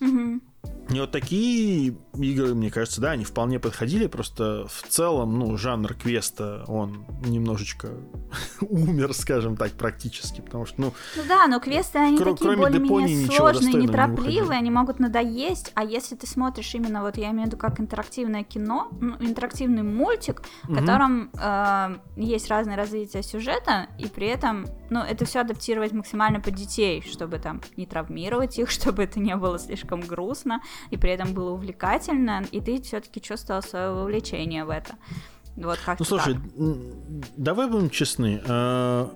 Угу. 0.00 0.40
И 0.90 0.98
вот 0.98 1.10
такие 1.10 1.94
игры, 2.14 2.54
мне 2.54 2.70
кажется, 2.70 3.00
да, 3.00 3.10
они 3.10 3.24
вполне 3.24 3.60
подходили, 3.60 4.06
просто 4.06 4.66
в 4.68 4.88
целом, 4.88 5.38
ну, 5.38 5.56
жанр 5.58 5.92
квеста, 5.94 6.64
он 6.66 7.04
немножечко 7.26 7.90
умер, 8.62 9.12
скажем 9.12 9.56
так, 9.56 9.72
практически, 9.72 10.40
потому 10.40 10.64
что, 10.64 10.80
ну... 10.80 10.94
Ну 11.16 11.22
да, 11.28 11.46
но 11.46 11.60
квесты, 11.60 11.98
они 11.98 12.16
кр- 12.16 12.34
такие 12.34 12.56
более-менее 12.56 13.30
сложные, 13.30 13.74
неторопливые, 13.74 14.60
не 14.60 14.68
они 14.68 14.70
могут 14.70 14.98
надоесть, 14.98 15.72
а 15.74 15.84
если 15.84 16.16
ты 16.16 16.26
смотришь 16.26 16.74
именно, 16.74 17.02
вот 17.02 17.18
я 17.18 17.30
имею 17.30 17.44
в 17.44 17.46
виду, 17.48 17.58
как 17.58 17.80
интерактивное 17.80 18.42
кино, 18.42 18.88
ну, 18.98 19.16
интерактивный 19.20 19.82
мультик, 19.82 20.42
в 20.62 20.70
угу. 20.70 20.80
котором 20.80 21.30
э, 21.38 21.98
есть 22.16 22.48
разные 22.48 22.78
развития 22.78 23.22
сюжета, 23.22 23.88
и 23.98 24.06
при 24.06 24.28
этом, 24.28 24.66
ну, 24.88 25.00
это 25.00 25.26
все 25.26 25.40
адаптировать 25.40 25.92
максимально 25.92 26.40
под 26.40 26.54
детей, 26.54 27.02
чтобы 27.02 27.38
там 27.38 27.60
не 27.76 27.84
травмировать 27.84 28.58
их, 28.58 28.70
чтобы 28.78 29.02
это 29.02 29.20
не 29.20 29.36
было 29.36 29.58
слишком 29.58 30.00
грустно, 30.00 30.47
и 30.90 30.96
при 30.96 31.10
этом 31.10 31.32
было 31.32 31.50
увлекательно, 31.50 32.44
и 32.50 32.60
ты 32.60 32.80
все-таки 32.82 33.20
чувствовал 33.20 33.62
свое 33.62 33.90
вовлечение 33.90 34.64
в 34.64 34.70
это. 34.70 34.94
Вот 35.56 35.78
как 35.84 35.98
Ну 35.98 36.04
слушай, 36.04 36.34
так. 36.34 36.42
давай 37.36 37.68
будем 37.68 37.90
честны. 37.90 38.40
А, 38.46 39.10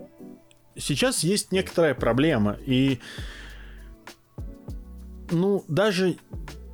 сейчас 0.77 1.23
есть 1.23 1.53
некоторая 1.53 1.95
проблема, 1.95 2.57
и 2.67 2.99
ну, 5.31 5.65
даже 5.69 6.17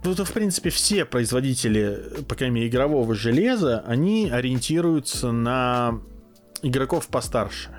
ну, 0.05 0.13
это, 0.13 0.25
в 0.25 0.33
принципе, 0.33 0.71
все 0.71 1.05
производители, 1.05 2.23
по 2.29 2.35
крайней 2.35 2.55
мере, 2.55 2.69
игрового 2.69 3.15
железа, 3.15 3.81
они 3.87 4.31
ориентируются 4.31 5.33
на 5.33 6.01
игроков 6.63 7.09
постарше. 7.09 7.78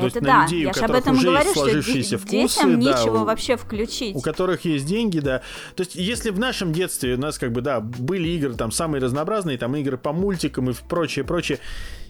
То 0.00 0.06
это 0.06 0.20
да, 0.20 0.44
людей, 0.44 0.62
я 0.64 0.72
же 0.72 0.80
об 0.80 0.90
этом 0.92 1.18
говорю, 1.18 1.50
что 1.50 1.82
детям 1.82 2.18
вкусы, 2.18 2.64
нечего 2.64 3.18
да, 3.18 3.24
вообще 3.24 3.56
включить. 3.56 4.14
У 4.14 4.20
которых 4.20 4.64
есть 4.64 4.86
деньги, 4.86 5.20
да. 5.20 5.42
То 5.74 5.82
есть, 5.82 5.94
если 5.94 6.30
в 6.30 6.38
нашем 6.38 6.72
детстве 6.72 7.14
у 7.14 7.18
нас, 7.18 7.38
как 7.38 7.52
бы, 7.52 7.60
да, 7.60 7.80
были 7.80 8.28
игры 8.28 8.54
там 8.54 8.70
самые 8.70 9.02
разнообразные, 9.02 9.58
там 9.58 9.74
игры 9.76 9.98
по 9.98 10.12
мультикам 10.12 10.70
и 10.70 10.74
прочее, 10.88 11.24
прочее, 11.24 11.58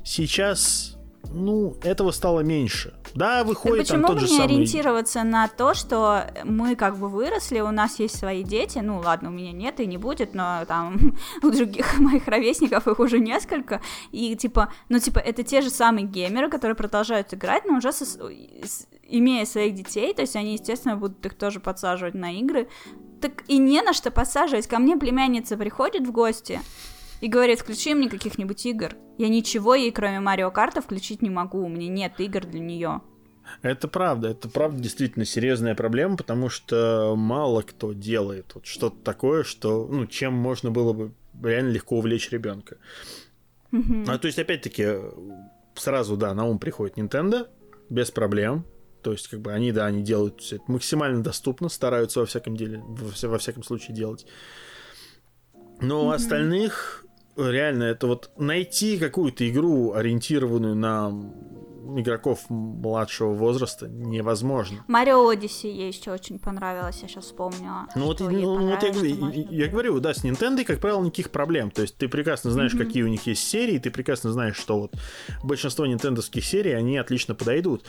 сейчас 0.04 0.97
ну, 1.30 1.76
этого 1.82 2.10
стало 2.10 2.40
меньше. 2.40 2.94
Да, 3.14 3.44
выходит 3.44 3.88
так 3.88 3.96
почему 3.96 4.06
там 4.06 4.16
тот 4.16 4.20
же 4.20 4.32
не 4.32 4.38
самый... 4.38 4.44
ориентироваться 4.46 5.24
на 5.24 5.48
то, 5.48 5.74
что 5.74 6.30
мы 6.44 6.76
как 6.76 6.96
бы 6.96 7.08
выросли, 7.08 7.60
у 7.60 7.70
нас 7.70 7.98
есть 7.98 8.18
свои 8.18 8.42
дети, 8.42 8.78
ну 8.78 8.98
ладно, 8.98 9.28
у 9.28 9.32
меня 9.32 9.52
нет 9.52 9.80
и 9.80 9.86
не 9.86 9.98
будет, 9.98 10.34
но 10.34 10.64
там 10.66 11.16
у 11.42 11.50
других 11.50 11.98
моих 11.98 12.26
ровесников 12.28 12.86
их 12.86 12.98
уже 12.98 13.18
несколько, 13.18 13.80
и 14.10 14.36
типа, 14.36 14.72
ну 14.88 14.98
типа 14.98 15.18
это 15.18 15.42
те 15.42 15.60
же 15.60 15.70
самые 15.70 16.06
геймеры, 16.06 16.48
которые 16.48 16.76
продолжают 16.76 17.34
играть, 17.34 17.64
но 17.66 17.76
уже 17.78 17.92
со... 17.92 18.04
имея 19.02 19.44
своих 19.44 19.74
детей, 19.74 20.14
то 20.14 20.22
есть 20.22 20.36
они, 20.36 20.54
естественно, 20.54 20.96
будут 20.96 21.24
их 21.26 21.34
тоже 21.34 21.60
подсаживать 21.60 22.14
на 22.14 22.38
игры, 22.38 22.68
так 23.20 23.42
и 23.48 23.58
не 23.58 23.82
на 23.82 23.92
что 23.92 24.10
подсаживать. 24.10 24.66
Ко 24.66 24.78
мне 24.78 24.96
племянница 24.96 25.56
приходит 25.56 26.06
в 26.06 26.12
гости, 26.12 26.60
и 27.20 27.28
говорит, 27.28 27.60
включи 27.60 27.94
мне 27.94 28.08
каких-нибудь 28.08 28.64
игр. 28.66 28.96
Я 29.18 29.28
ничего 29.28 29.74
ей, 29.74 29.90
кроме 29.90 30.20
Марио 30.20 30.50
Карта, 30.50 30.80
включить 30.80 31.22
не 31.22 31.30
могу, 31.30 31.64
у 31.64 31.68
меня 31.68 31.88
нет 31.88 32.20
игр 32.20 32.44
для 32.44 32.60
нее. 32.60 33.00
Это 33.62 33.88
правда, 33.88 34.28
это 34.28 34.48
правда 34.48 34.80
действительно 34.80 35.24
серьезная 35.24 35.74
проблема, 35.74 36.16
потому 36.16 36.48
что 36.48 37.14
мало 37.16 37.62
кто 37.62 37.92
делает 37.92 38.54
вот 38.54 38.66
что-то 38.66 38.96
такое, 39.02 39.42
что, 39.42 39.88
ну, 39.90 40.06
чем 40.06 40.34
можно 40.34 40.70
было 40.70 40.92
бы 40.92 41.12
реально 41.42 41.70
легко 41.70 41.96
увлечь 41.96 42.30
ребенка. 42.30 42.76
Mm-hmm. 43.72 44.04
А 44.08 44.18
то 44.18 44.26
есть, 44.26 44.38
опять-таки, 44.38 44.86
сразу, 45.74 46.16
да, 46.16 46.34
на 46.34 46.44
ум 46.44 46.58
приходит 46.58 46.98
Nintendo, 46.98 47.48
без 47.88 48.10
проблем. 48.10 48.64
То 49.02 49.12
есть, 49.12 49.28
как 49.28 49.40
бы 49.40 49.52
они, 49.52 49.72
да, 49.72 49.86
они 49.86 50.02
делают 50.02 50.40
все 50.40 50.56
это 50.56 50.64
максимально 50.68 51.22
доступно, 51.22 51.68
стараются 51.68 52.20
во 52.20 52.26
всяком 52.26 52.56
деле, 52.56 52.82
во, 52.86 53.28
во 53.28 53.38
всяком 53.38 53.62
случае 53.62 53.96
делать. 53.96 54.26
Но 55.80 56.10
mm-hmm. 56.10 56.14
остальных 56.14 57.04
реально 57.38 57.84
это 57.84 58.06
вот 58.06 58.30
найти 58.36 58.98
какую-то 58.98 59.48
игру, 59.48 59.92
ориентированную 59.92 60.74
на 60.74 61.12
игроков 61.96 62.44
младшего 62.50 63.32
возраста 63.32 63.88
невозможно. 63.88 64.84
Марио 64.88 65.28
Одиссе 65.28 65.72
ей 65.72 65.88
еще 65.88 66.12
очень 66.12 66.38
понравилось, 66.38 66.98
я 67.02 67.08
сейчас 67.08 67.24
вспомнила. 67.24 67.86
Ну 67.94 68.06
вот, 68.06 68.20
ну, 68.20 68.68
вот 68.68 68.82
я, 68.82 68.90
я, 68.90 69.46
я 69.50 69.68
говорю, 69.68 69.98
да, 70.00 70.12
с 70.12 70.24
Nintendo, 70.24 70.64
как 70.64 70.80
правило, 70.80 71.02
никаких 71.02 71.30
проблем. 71.30 71.70
То 71.70 71.82
есть 71.82 71.96
ты 71.96 72.08
прекрасно 72.08 72.50
знаешь, 72.50 72.74
mm-hmm. 72.74 72.86
какие 72.86 73.02
у 73.02 73.08
них 73.08 73.26
есть 73.26 73.48
серии, 73.48 73.78
ты 73.78 73.90
прекрасно 73.90 74.32
знаешь, 74.32 74.56
что 74.56 74.78
вот 74.80 74.94
большинство 75.42 75.86
нинтендовских 75.86 76.44
серий, 76.44 76.72
они 76.72 76.98
отлично 76.98 77.34
подойдут. 77.34 77.84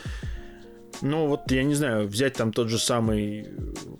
Ну, 1.02 1.28
вот, 1.28 1.50
я 1.50 1.62
не 1.62 1.74
знаю, 1.74 2.08
взять 2.08 2.34
там 2.34 2.52
тот 2.52 2.68
же 2.68 2.78
самый 2.78 3.48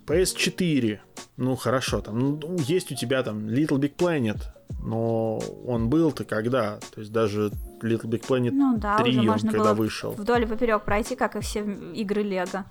PS4, 0.07 0.98
ну, 1.36 1.57
хорошо, 1.57 2.01
там, 2.01 2.18
ну, 2.18 2.59
есть 2.59 2.93
у 2.93 2.94
тебя 2.94 3.22
там 3.22 3.48
Little 3.48 3.78
Big 3.78 3.97
Planet, 3.97 4.39
но 4.82 5.38
он 5.66 5.88
был-то 5.88 6.24
когда? 6.24 6.78
То 6.94 7.01
есть 7.01 7.12
даже 7.12 7.51
Little 7.82 8.06
Big 8.06 8.26
Planet 8.26 8.51
ну, 8.52 8.78
да, 8.78 8.98
3 8.98 9.10
уже 9.10 9.22
можно 9.22 9.51
когда 9.51 9.74
было 9.74 9.74
вышел. 9.74 10.12
Вдоль 10.12 10.42
и 10.42 10.47
поперек 10.47 10.84
пройти, 10.84 11.16
как 11.16 11.36
и 11.36 11.40
все 11.40 11.60
игры 11.60 12.22
Лего. 12.22 12.64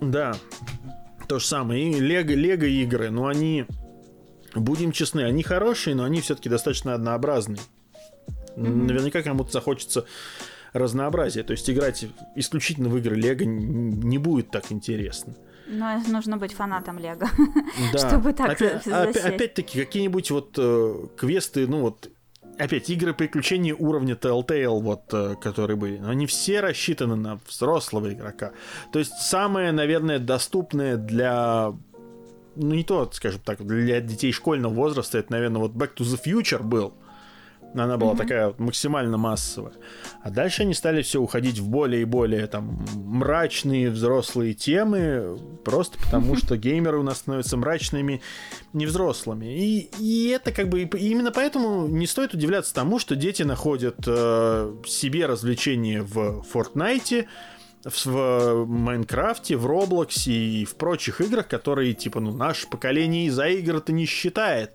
Да, 0.00 0.34
то 1.28 1.38
же 1.38 1.46
самое. 1.46 1.90
И 1.90 2.00
Лего, 2.00 2.32
Лего 2.32 2.64
игры, 2.64 3.10
но 3.10 3.26
они, 3.26 3.66
будем 4.54 4.92
честны, 4.92 5.22
они 5.22 5.42
хорошие, 5.42 5.94
но 5.96 6.04
они 6.04 6.20
все-таки 6.20 6.48
достаточно 6.48 6.94
однообразные. 6.94 7.60
Mm-hmm. 8.56 8.86
Наверняка 8.86 9.22
кому-то 9.22 9.50
захочется 9.50 10.04
разнообразия. 10.72 11.42
То 11.42 11.52
есть 11.52 11.68
играть 11.70 12.06
исключительно 12.36 12.88
в 12.88 12.96
игры 12.98 13.16
Лего 13.16 13.44
не 13.44 14.18
будет 14.18 14.50
так 14.50 14.70
интересно. 14.70 15.34
Но 15.66 15.98
нужно 16.08 16.36
быть 16.36 16.52
фанатом 16.52 16.98
Лего, 16.98 17.28
да. 17.92 18.08
чтобы 18.08 18.32
так 18.32 18.50
опять, 18.50 18.84
засесть. 18.84 19.24
Опять-таки, 19.24 19.84
какие-нибудь 19.84 20.30
вот 20.30 20.54
э, 20.58 21.06
квесты, 21.16 21.66
ну 21.66 21.80
вот, 21.80 22.10
опять, 22.58 22.90
игры 22.90 23.14
приключения 23.14 23.74
уровня 23.74 24.14
Telltale, 24.14 24.80
вот, 24.80 25.04
э, 25.12 25.36
которые 25.40 25.76
были, 25.76 26.02
они 26.04 26.26
все 26.26 26.60
рассчитаны 26.60 27.16
на 27.16 27.40
взрослого 27.46 28.12
игрока. 28.12 28.52
То 28.92 28.98
есть 28.98 29.12
самое, 29.12 29.72
наверное, 29.72 30.18
доступное 30.18 30.96
для 30.96 31.72
ну 32.56 32.74
не 32.74 32.84
то, 32.84 33.10
скажем 33.12 33.40
так, 33.40 33.66
для 33.66 34.00
детей 34.00 34.32
школьного 34.32 34.72
возраста, 34.72 35.18
это, 35.18 35.32
наверное, 35.32 35.60
вот 35.60 35.72
Back 35.72 35.96
to 35.96 36.04
the 36.04 36.20
Future 36.24 36.62
был, 36.62 36.94
она 37.82 37.96
была 37.96 38.12
mm-hmm. 38.12 38.16
такая 38.16 38.54
максимально 38.58 39.18
массовая. 39.18 39.72
А 40.22 40.30
дальше 40.30 40.62
они 40.62 40.74
стали 40.74 41.02
все 41.02 41.20
уходить 41.20 41.58
в 41.58 41.68
более 41.68 42.02
и 42.02 42.04
более 42.04 42.46
там 42.46 42.84
мрачные 42.94 43.90
взрослые 43.90 44.54
темы, 44.54 45.36
просто 45.64 45.98
потому 45.98 46.36
что 46.36 46.56
геймеры 46.56 46.98
у 46.98 47.02
нас 47.02 47.18
становятся 47.18 47.56
мрачными 47.56 48.22
невзрослыми. 48.72 49.58
И, 49.58 49.90
и 49.98 50.28
это 50.28 50.52
как 50.52 50.68
бы 50.68 50.82
именно 50.82 51.32
поэтому 51.32 51.86
не 51.88 52.06
стоит 52.06 52.34
удивляться 52.34 52.74
тому, 52.74 52.98
что 52.98 53.16
дети 53.16 53.42
находят 53.42 53.96
э, 54.06 54.74
себе 54.86 55.26
развлечения 55.26 56.02
в 56.02 56.44
Fortnite, 56.52 57.26
в 57.84 58.64
Майнкрафте, 58.66 59.56
в 59.56 59.66
Роблоксе 59.66 60.32
и 60.32 60.64
в 60.64 60.76
прочих 60.76 61.20
играх, 61.20 61.48
которые, 61.48 61.92
типа, 61.94 62.20
ну, 62.20 62.32
наше 62.32 62.66
поколение 62.66 63.26
из-за 63.26 63.48
игр-то 63.48 63.92
не 63.92 64.06
считает. 64.06 64.72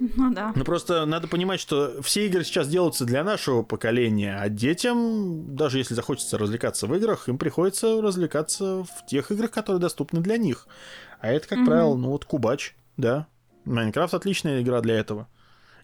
Ну 0.16 0.32
да. 0.32 0.52
Ну 0.54 0.64
просто 0.64 1.04
надо 1.06 1.28
понимать, 1.28 1.60
что 1.60 2.00
все 2.02 2.26
игры 2.26 2.44
сейчас 2.44 2.68
делаются 2.68 3.04
для 3.04 3.24
нашего 3.24 3.62
поколения, 3.62 4.38
а 4.40 4.48
детям, 4.48 5.54
даже 5.54 5.78
если 5.78 5.94
захочется 5.94 6.38
развлекаться 6.38 6.86
в 6.86 6.94
играх, 6.94 7.28
им 7.28 7.38
приходится 7.38 8.00
развлекаться 8.00 8.84
в 8.84 9.06
тех 9.06 9.30
играх, 9.30 9.50
которые 9.50 9.80
доступны 9.80 10.20
для 10.20 10.36
них. 10.36 10.66
А 11.20 11.28
это, 11.28 11.48
как 11.48 11.58
угу. 11.58 11.66
правило, 11.66 11.96
ну 11.96 12.10
вот 12.10 12.24
Кубач, 12.24 12.74
да. 12.96 13.26
Майнкрафт 13.64 14.14
отличная 14.14 14.62
игра 14.62 14.80
для 14.80 14.94
этого. 14.94 15.28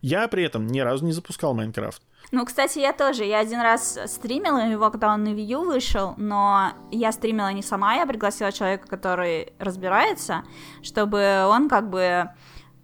Я 0.03 0.29
при 0.29 0.45
этом 0.45 0.67
ни 0.67 0.81
разу 0.81 1.05
не 1.05 1.13
запускал 1.13 1.55
Майнкрафт. 1.55 2.03
Ну, 2.33 2.45
кстати, 2.47 2.79
я 2.79 2.93
тоже. 2.93 3.25
Я 3.25 3.41
один 3.41 3.61
раз 3.61 3.99
стримила 4.07 4.67
его, 4.67 4.91
когда 4.91 5.13
он 5.13 5.25
на 5.25 5.31
Wii 5.31 5.45
U 5.47 5.65
вышел, 5.65 6.15
но 6.17 6.73
я 6.91 7.13
стримила 7.13 7.53
не 7.53 7.63
сама, 7.63 7.95
я 7.95 8.07
пригласила 8.07 8.53
человека, 8.53 8.87
который 8.87 9.53
разбирается, 9.59 10.45
чтобы 10.83 11.45
он 11.49 11.69
как 11.69 11.91
бы 11.91 12.31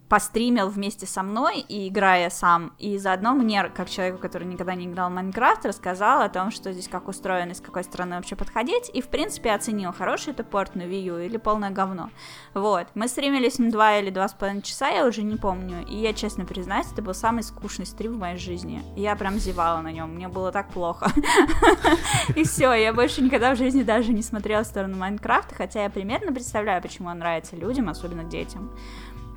постримил 0.09 0.69
вместе 0.69 1.05
со 1.05 1.23
мной 1.23 1.59
и 1.59 1.87
играя 1.87 2.29
сам, 2.29 2.73
и 2.79 2.97
заодно 2.97 3.33
мне, 3.33 3.63
как 3.75 3.89
человеку, 3.89 4.19
который 4.19 4.47
никогда 4.47 4.73
не 4.75 4.85
играл 4.85 5.09
в 5.09 5.13
Майнкрафт, 5.13 5.65
рассказал 5.65 6.21
о 6.21 6.29
том, 6.29 6.51
что 6.51 6.71
здесь 6.71 6.87
как 6.87 7.07
устроено, 7.07 7.53
с 7.53 7.61
какой 7.61 7.83
стороны 7.83 8.15
вообще 8.15 8.35
подходить, 8.35 8.89
и 8.93 9.01
в 9.01 9.07
принципе 9.07 9.51
оценил, 9.51 9.91
хороший 9.91 10.31
это 10.31 10.43
порт 10.43 10.75
на 10.75 10.83
Wii 10.83 11.01
U 11.01 11.17
или 11.19 11.37
полное 11.37 11.71
говно. 11.71 12.09
Вот, 12.53 12.87
мы 12.93 13.07
стримились 13.07 13.59
на 13.59 13.69
два 13.69 13.97
или 13.97 14.09
два 14.09 14.27
с 14.27 14.33
половиной 14.33 14.61
часа, 14.61 14.87
я 14.89 15.05
уже 15.05 15.23
не 15.23 15.35
помню, 15.35 15.85
и 15.85 15.95
я 15.95 16.13
честно 16.13 16.45
признаюсь, 16.45 16.91
это 16.91 17.01
был 17.01 17.13
самый 17.13 17.43
скучный 17.43 17.85
стрим 17.85 18.13
в 18.13 18.19
моей 18.19 18.37
жизни. 18.37 18.83
Я 18.95 19.15
прям 19.15 19.37
зевала 19.39 19.81
на 19.81 19.91
нем, 19.91 20.15
мне 20.15 20.27
было 20.27 20.51
так 20.51 20.69
плохо. 20.69 21.11
И 22.35 22.43
все, 22.43 22.73
я 22.73 22.93
больше 22.93 23.21
никогда 23.21 23.53
в 23.53 23.57
жизни 23.57 23.83
даже 23.83 24.13
не 24.13 24.21
смотрела 24.21 24.63
в 24.63 24.67
сторону 24.67 24.97
Майнкрафта, 24.97 25.55
хотя 25.55 25.83
я 25.83 25.89
примерно 25.89 26.31
представляю, 26.31 26.81
почему 26.81 27.09
он 27.09 27.19
нравится 27.19 27.55
людям, 27.55 27.89
особенно 27.89 28.23
детям. 28.23 28.71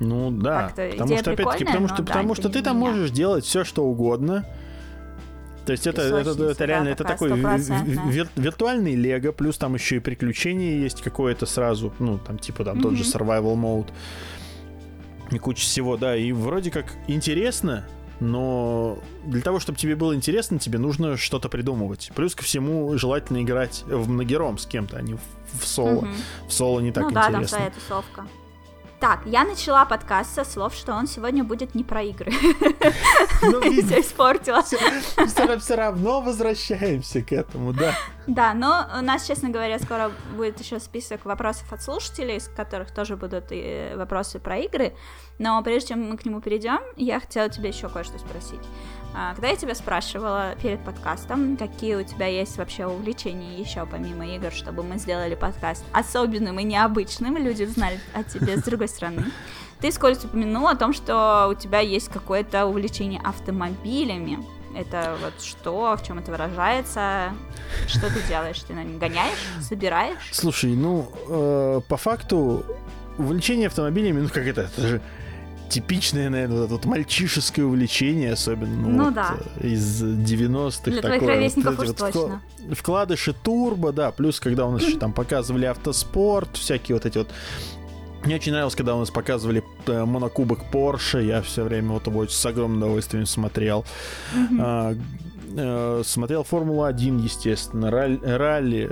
Ну 0.01 0.31
да, 0.31 0.71
потому 0.75 1.17
что 1.17 1.31
опять-таки, 1.31 1.65
потому 1.65 1.87
что, 1.87 1.97
да, 2.01 2.03
потому 2.03 2.35
что 2.35 2.49
ты 2.49 2.63
там 2.63 2.77
меня. 2.77 2.89
можешь 2.89 3.11
делать 3.11 3.45
все, 3.45 3.63
что 3.63 3.85
угодно. 3.85 4.45
То 5.63 5.73
есть 5.73 5.85
это, 5.85 6.01
это, 6.01 6.31
это, 6.31 6.43
это 6.43 6.65
реально 6.65 6.89
это 6.89 7.03
такой 7.03 7.31
вир, 7.33 8.27
виртуальный 8.35 8.95
лего, 8.95 9.31
плюс 9.31 9.59
там 9.59 9.75
еще 9.75 9.97
и 9.97 9.99
приключения 9.99 10.79
есть 10.79 11.03
какое-то 11.03 11.45
сразу, 11.45 11.93
ну 11.99 12.17
там 12.17 12.39
типа 12.39 12.65
там 12.65 12.79
mm-hmm. 12.79 12.81
тот 12.81 12.93
же 12.95 13.03
survival 13.03 13.55
mode 13.55 13.89
и 15.29 15.37
куча 15.37 15.61
всего, 15.61 15.97
да, 15.97 16.15
и 16.15 16.31
вроде 16.31 16.71
как 16.71 16.95
интересно, 17.07 17.85
но 18.19 18.97
для 19.23 19.41
того, 19.41 19.59
чтобы 19.59 19.77
тебе 19.77 19.95
было 19.95 20.15
интересно, 20.15 20.57
тебе 20.57 20.79
нужно 20.79 21.15
что-то 21.15 21.47
придумывать. 21.47 22.11
Плюс 22.15 22.33
ко 22.33 22.43
всему 22.43 22.97
желательно 22.97 23.43
играть 23.43 23.83
в 23.85 24.09
многером 24.09 24.57
с 24.57 24.65
кем-то, 24.65 24.97
а 24.97 25.01
не 25.03 25.13
в 25.13 25.63
соло. 25.63 26.05
Mm-hmm. 26.05 26.47
В 26.47 26.53
соло 26.53 26.79
не 26.79 26.91
так 26.91 27.03
ну, 27.03 27.09
интересно. 27.11 27.31
Ну 27.31 27.33
да, 27.33 27.39
там 27.39 27.47
своя 27.47 27.69
тусовка. 27.69 28.25
Так, 29.01 29.21
я 29.25 29.43
начала 29.45 29.83
подкаст 29.83 30.35
со 30.35 30.43
слов, 30.43 30.75
что 30.75 30.93
он 30.93 31.07
сегодня 31.07 31.43
будет 31.43 31.73
не 31.73 31.83
про 31.83 32.03
игры. 32.03 32.31
Ну, 33.41 33.59
все 33.59 34.01
испортила. 34.01 34.61
Все 34.61 35.75
равно 35.75 36.21
возвращаемся 36.21 37.23
к 37.23 37.31
этому, 37.31 37.73
да. 37.73 37.95
Да, 38.27 38.53
но 38.53 38.85
у 38.99 39.01
нас, 39.01 39.25
честно 39.25 39.49
говоря, 39.49 39.79
скоро 39.79 40.11
будет 40.37 40.59
еще 40.59 40.79
список 40.79 41.25
вопросов 41.25 41.73
от 41.73 41.81
слушателей, 41.81 42.37
из 42.37 42.47
которых 42.47 42.93
тоже 42.93 43.17
будут 43.17 43.45
и 43.49 43.93
вопросы 43.95 44.37
про 44.37 44.59
игры. 44.59 44.93
Но 45.39 45.59
прежде 45.63 45.89
чем 45.89 46.07
мы 46.07 46.17
к 46.17 46.25
нему 46.25 46.39
перейдем, 46.39 46.81
я 46.97 47.19
хотела 47.19 47.49
тебе 47.49 47.69
еще 47.69 47.89
кое-что 47.89 48.19
спросить. 48.19 48.61
А, 49.13 49.33
когда 49.33 49.49
я 49.49 49.55
тебя 49.55 49.75
спрашивала 49.75 50.55
перед 50.61 50.79
подкастом, 50.83 51.57
какие 51.57 51.95
у 51.95 52.03
тебя 52.03 52.27
есть 52.27 52.57
вообще 52.57 52.85
увлечения 52.85 53.59
еще 53.59 53.85
помимо 53.85 54.25
игр, 54.25 54.51
чтобы 54.51 54.83
мы 54.83 54.97
сделали 54.97 55.35
подкаст 55.35 55.83
особенным 55.91 56.59
и 56.59 56.63
необычным, 56.63 57.37
люди 57.37 57.63
узнали 57.63 57.99
о 58.13 58.23
тебе 58.23 58.57
с 58.57 58.63
другой 58.63 58.87
стороны, 58.87 59.25
ты 59.81 59.91
вскользь 59.91 60.23
упомянула 60.23 60.71
о 60.71 60.75
том, 60.75 60.93
что 60.93 61.49
у 61.51 61.55
тебя 61.55 61.79
есть 61.79 62.09
какое-то 62.09 62.65
увлечение 62.67 63.19
автомобилями. 63.21 64.39
Это 64.75 65.17
вот 65.21 65.43
что, 65.43 65.97
в 65.97 66.07
чем 66.07 66.19
это 66.19 66.31
выражается? 66.31 67.33
Что 67.87 68.07
ты 68.07 68.21
делаешь? 68.29 68.61
Ты 68.61 68.73
на 68.73 68.83
них 68.85 68.97
гоняешь, 68.97 69.39
собираешь? 69.59 70.29
Слушай, 70.31 70.75
ну, 70.75 71.11
э, 71.27 71.81
по 71.89 71.97
факту 71.97 72.63
увлечение 73.17 73.67
автомобилями, 73.67 74.21
ну 74.21 74.29
как 74.29 74.45
это, 74.45 74.61
это 74.61 74.87
же 74.87 75.01
типичное, 75.71 76.29
наверное, 76.29 76.57
вот 76.57 76.65
это 76.65 76.73
вот 76.75 76.85
мальчишеское 76.85 77.65
увлечение, 77.65 78.33
особенно 78.33 78.75
ну, 78.75 78.89
ну 78.89 79.03
вот, 79.05 79.13
да. 79.13 79.37
Э, 79.57 79.67
из 79.67 80.03
90-х. 80.03 80.91
Для 80.91 81.01
такое, 81.01 81.17
твоих 81.17 81.21
ровесников 81.23 81.75
вот, 81.77 81.83
уж 81.83 81.87
вот 81.87 81.97
точно. 81.97 82.41
Вкладыши 82.73 83.33
турбо, 83.33 83.91
да, 83.91 84.11
плюс 84.11 84.39
когда 84.39 84.65
у 84.65 84.71
нас 84.71 84.83
еще 84.83 84.97
там 84.99 85.13
показывали 85.13 85.65
автоспорт, 85.65 86.57
всякие 86.57 86.95
вот 86.95 87.05
эти 87.05 87.17
вот 87.17 87.29
мне 88.25 88.35
очень 88.35 88.51
нравилось, 88.51 88.75
когда 88.75 88.95
у 88.95 88.99
нас 88.99 89.09
показывали 89.09 89.63
э, 89.87 90.05
монокубок 90.05 90.59
Porsche, 90.71 91.23
я 91.23 91.41
все 91.41 91.63
время 91.63 91.93
вот 91.93 92.05
его 92.05 92.27
с 92.27 92.45
огромным 92.45 92.77
удовольствием 92.79 93.25
смотрел. 93.25 93.83
Mm-hmm. 94.35 94.57
А, 94.59 94.95
э, 95.57 96.03
смотрел 96.05 96.43
Формулу-1, 96.43 97.19
естественно, 97.23 97.89
ралли, 97.89 98.19
ралли. 98.23 98.91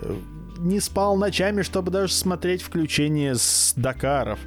Не 0.58 0.80
спал 0.80 1.16
ночами, 1.16 1.62
чтобы 1.62 1.92
даже 1.92 2.12
смотреть 2.12 2.64
включение 2.64 3.36
с 3.36 3.74
Дакаров. 3.76 4.40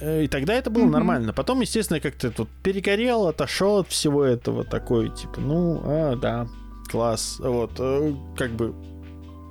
Э, 0.00 0.24
и 0.24 0.28
тогда 0.28 0.54
это 0.54 0.70
было 0.70 0.84
mm-hmm. 0.84 0.90
нормально. 0.90 1.32
Потом, 1.32 1.60
естественно, 1.60 2.00
как-то 2.00 2.30
тут 2.30 2.48
перегорел, 2.62 3.26
отошел 3.26 3.78
от 3.78 3.88
всего 3.88 4.24
этого, 4.24 4.64
такой, 4.64 5.10
типа, 5.10 5.40
ну, 5.40 5.80
а, 5.84 6.16
да, 6.16 6.48
класс. 6.90 7.36
Вот, 7.40 7.72
э, 7.78 8.14
как 8.36 8.52
бы 8.52 8.74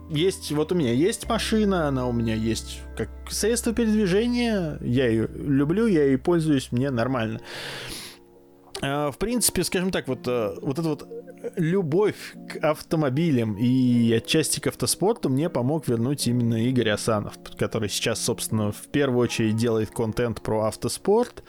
есть, 0.10 0.52
вот 0.52 0.72
у 0.72 0.76
меня 0.76 0.94
есть 0.94 1.28
машина, 1.28 1.88
она 1.88 2.08
у 2.08 2.14
меня 2.14 2.34
есть 2.34 2.82
как 2.96 3.10
средство 3.30 3.74
передвижения, 3.74 4.78
я 4.82 5.08
ее 5.08 5.28
люблю, 5.28 5.86
я 5.86 6.06
ей 6.06 6.18
пользуюсь, 6.18 6.72
мне 6.72 6.90
нормально. 6.92 7.42
А, 8.82 9.12
в 9.12 9.18
принципе, 9.18 9.64
скажем 9.64 9.92
так, 9.92 10.08
вот, 10.08 10.28
э, 10.28 10.56
вот 10.62 10.80
эта 10.80 10.88
вот 10.88 11.08
любовь 11.56 12.36
к 12.50 12.58
автомобилям 12.64 13.56
и 13.58 14.14
отчасти 14.14 14.60
к 14.60 14.68
автоспорту 14.68 15.30
мне 15.30 15.50
помог 15.50 15.88
вернуть 15.88 16.28
именно 16.28 16.66
Игорь 16.68 16.90
Асанов, 16.90 17.34
который 17.58 17.90
сейчас, 17.90 18.22
собственно, 18.22 18.72
в 18.72 18.88
первую 18.92 19.20
очередь 19.20 19.56
делает 19.56 19.92
контент 19.92 20.42
про 20.42 20.66
автоспорт. 20.66 21.44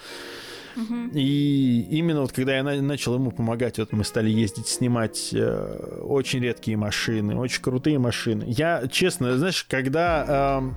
И 1.12 1.86
именно 1.90 2.20
вот 2.20 2.32
когда 2.32 2.56
я 2.56 2.62
начал 2.62 3.14
ему 3.14 3.32
помогать, 3.32 3.78
вот 3.78 3.92
мы 3.92 4.04
стали 4.04 4.30
ездить, 4.30 4.68
снимать 4.68 5.30
э, 5.32 6.00
очень 6.02 6.40
редкие 6.40 6.76
машины, 6.76 7.36
очень 7.36 7.62
крутые 7.62 7.98
машины. 7.98 8.44
Я, 8.46 8.86
честно, 8.86 9.36
знаешь, 9.36 9.64
когда... 9.68 10.70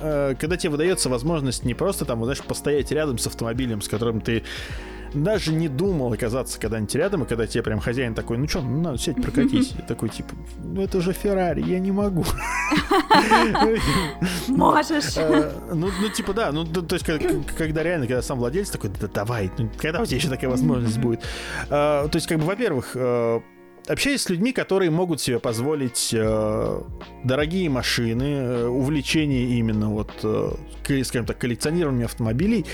Э, 0.00 0.30
э, 0.30 0.34
когда 0.38 0.56
тебе 0.56 0.70
выдается 0.70 1.08
возможность 1.08 1.64
не 1.64 1.74
просто 1.74 2.04
там, 2.04 2.22
знаешь, 2.22 2.42
постоять 2.42 2.92
рядом 2.92 3.18
с 3.18 3.26
автомобилем, 3.26 3.82
с 3.82 3.88
которым 3.88 4.20
ты 4.20 4.44
даже 5.22 5.52
не 5.52 5.68
думал 5.68 6.12
оказаться 6.12 6.60
когда-нибудь 6.60 6.94
рядом, 6.94 7.22
и 7.24 7.26
когда 7.26 7.46
тебе 7.46 7.62
прям 7.62 7.80
хозяин 7.80 8.14
такой, 8.14 8.38
ну 8.38 8.48
что, 8.48 8.60
ну 8.60 8.80
надо 8.80 8.98
сядь, 8.98 9.20
прокатись. 9.20 9.74
И 9.78 9.82
такой, 9.82 10.08
типа, 10.08 10.34
ну 10.62 10.82
это 10.82 11.00
же 11.00 11.12
Феррари, 11.12 11.62
я 11.62 11.78
не 11.78 11.92
могу. 11.92 12.24
Можешь. 14.48 15.16
Э, 15.16 15.52
ну, 15.72 15.90
ну, 16.00 16.08
типа, 16.08 16.32
да, 16.32 16.52
ну, 16.52 16.64
то 16.64 16.94
есть, 16.94 17.04
когда 17.04 17.82
реально, 17.82 18.06
когда 18.06 18.22
сам 18.22 18.38
владелец 18.38 18.70
такой, 18.70 18.90
да 19.00 19.08
давай, 19.08 19.50
ну, 19.58 19.70
когда 19.78 20.02
у 20.02 20.06
тебя 20.06 20.16
еще 20.16 20.28
такая 20.28 20.50
возможность 20.50 20.98
будет? 20.98 21.20
Э, 21.68 22.08
то 22.10 22.12
есть, 22.14 22.26
как 22.26 22.38
бы, 22.38 22.44
во-первых, 22.44 22.92
э, 22.94 23.40
общаюсь 23.88 24.22
с 24.22 24.30
людьми, 24.30 24.52
которые 24.52 24.90
могут 24.90 25.20
себе 25.20 25.38
позволить 25.38 26.10
э, 26.12 26.80
дорогие 27.24 27.68
машины, 27.70 28.24
э, 28.24 28.66
увлечение 28.66 29.58
именно 29.58 29.90
вот, 29.90 30.10
э, 30.22 30.50
скажем 31.04 31.26
так, 31.26 31.38
коллекционированием 31.38 32.06
автомобилей, 32.06 32.66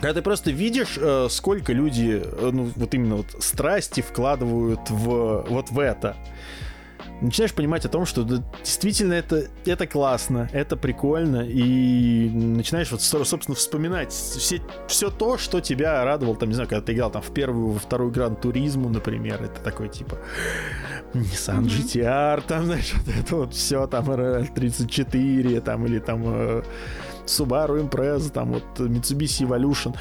когда 0.00 0.14
ты 0.14 0.22
просто 0.22 0.50
видишь, 0.50 0.96
э, 0.98 1.28
сколько 1.30 1.72
люди, 1.72 2.22
э, 2.24 2.50
ну, 2.52 2.70
вот 2.74 2.94
именно 2.94 3.16
вот 3.16 3.36
страсти 3.40 4.00
вкладывают 4.00 4.88
в, 4.88 5.46
вот 5.48 5.70
в 5.70 5.78
это, 5.78 6.16
начинаешь 7.20 7.52
понимать 7.52 7.84
о 7.84 7.88
том, 7.88 8.06
что 8.06 8.22
да, 8.22 8.42
действительно 8.64 9.12
это, 9.12 9.48
это 9.66 9.86
классно, 9.86 10.48
это 10.52 10.76
прикольно, 10.76 11.44
и 11.46 12.30
начинаешь 12.30 12.90
вот, 12.90 13.02
собственно, 13.02 13.54
вспоминать 13.54 14.10
все, 14.10 14.60
все 14.88 15.10
то, 15.10 15.36
что 15.36 15.60
тебя 15.60 16.02
радовало, 16.04 16.36
там, 16.36 16.48
не 16.48 16.54
знаю, 16.54 16.68
когда 16.68 16.84
ты 16.84 16.92
играл 16.94 17.10
там 17.10 17.22
в 17.22 17.32
первую, 17.32 17.72
во 17.72 17.78
вторую 17.78 18.10
Гран 18.10 18.36
Туризму, 18.36 18.88
например, 18.88 19.42
это 19.42 19.60
такой, 19.60 19.88
типа, 19.88 20.18
Nissan 21.12 21.64
GTR, 21.64 22.42
там, 22.46 22.64
знаешь, 22.66 22.94
вот 22.94 23.14
это 23.14 23.36
вот 23.36 23.54
все, 23.54 23.86
там, 23.86 24.10
RL34, 24.10 25.60
там, 25.60 25.86
или 25.86 25.98
там... 25.98 26.62
Subaru 27.30 27.80
Impreza, 27.80 28.30
там 28.30 28.52
вот 28.52 28.64
Mitsubishi 28.78 29.46
Evolution. 29.46 29.94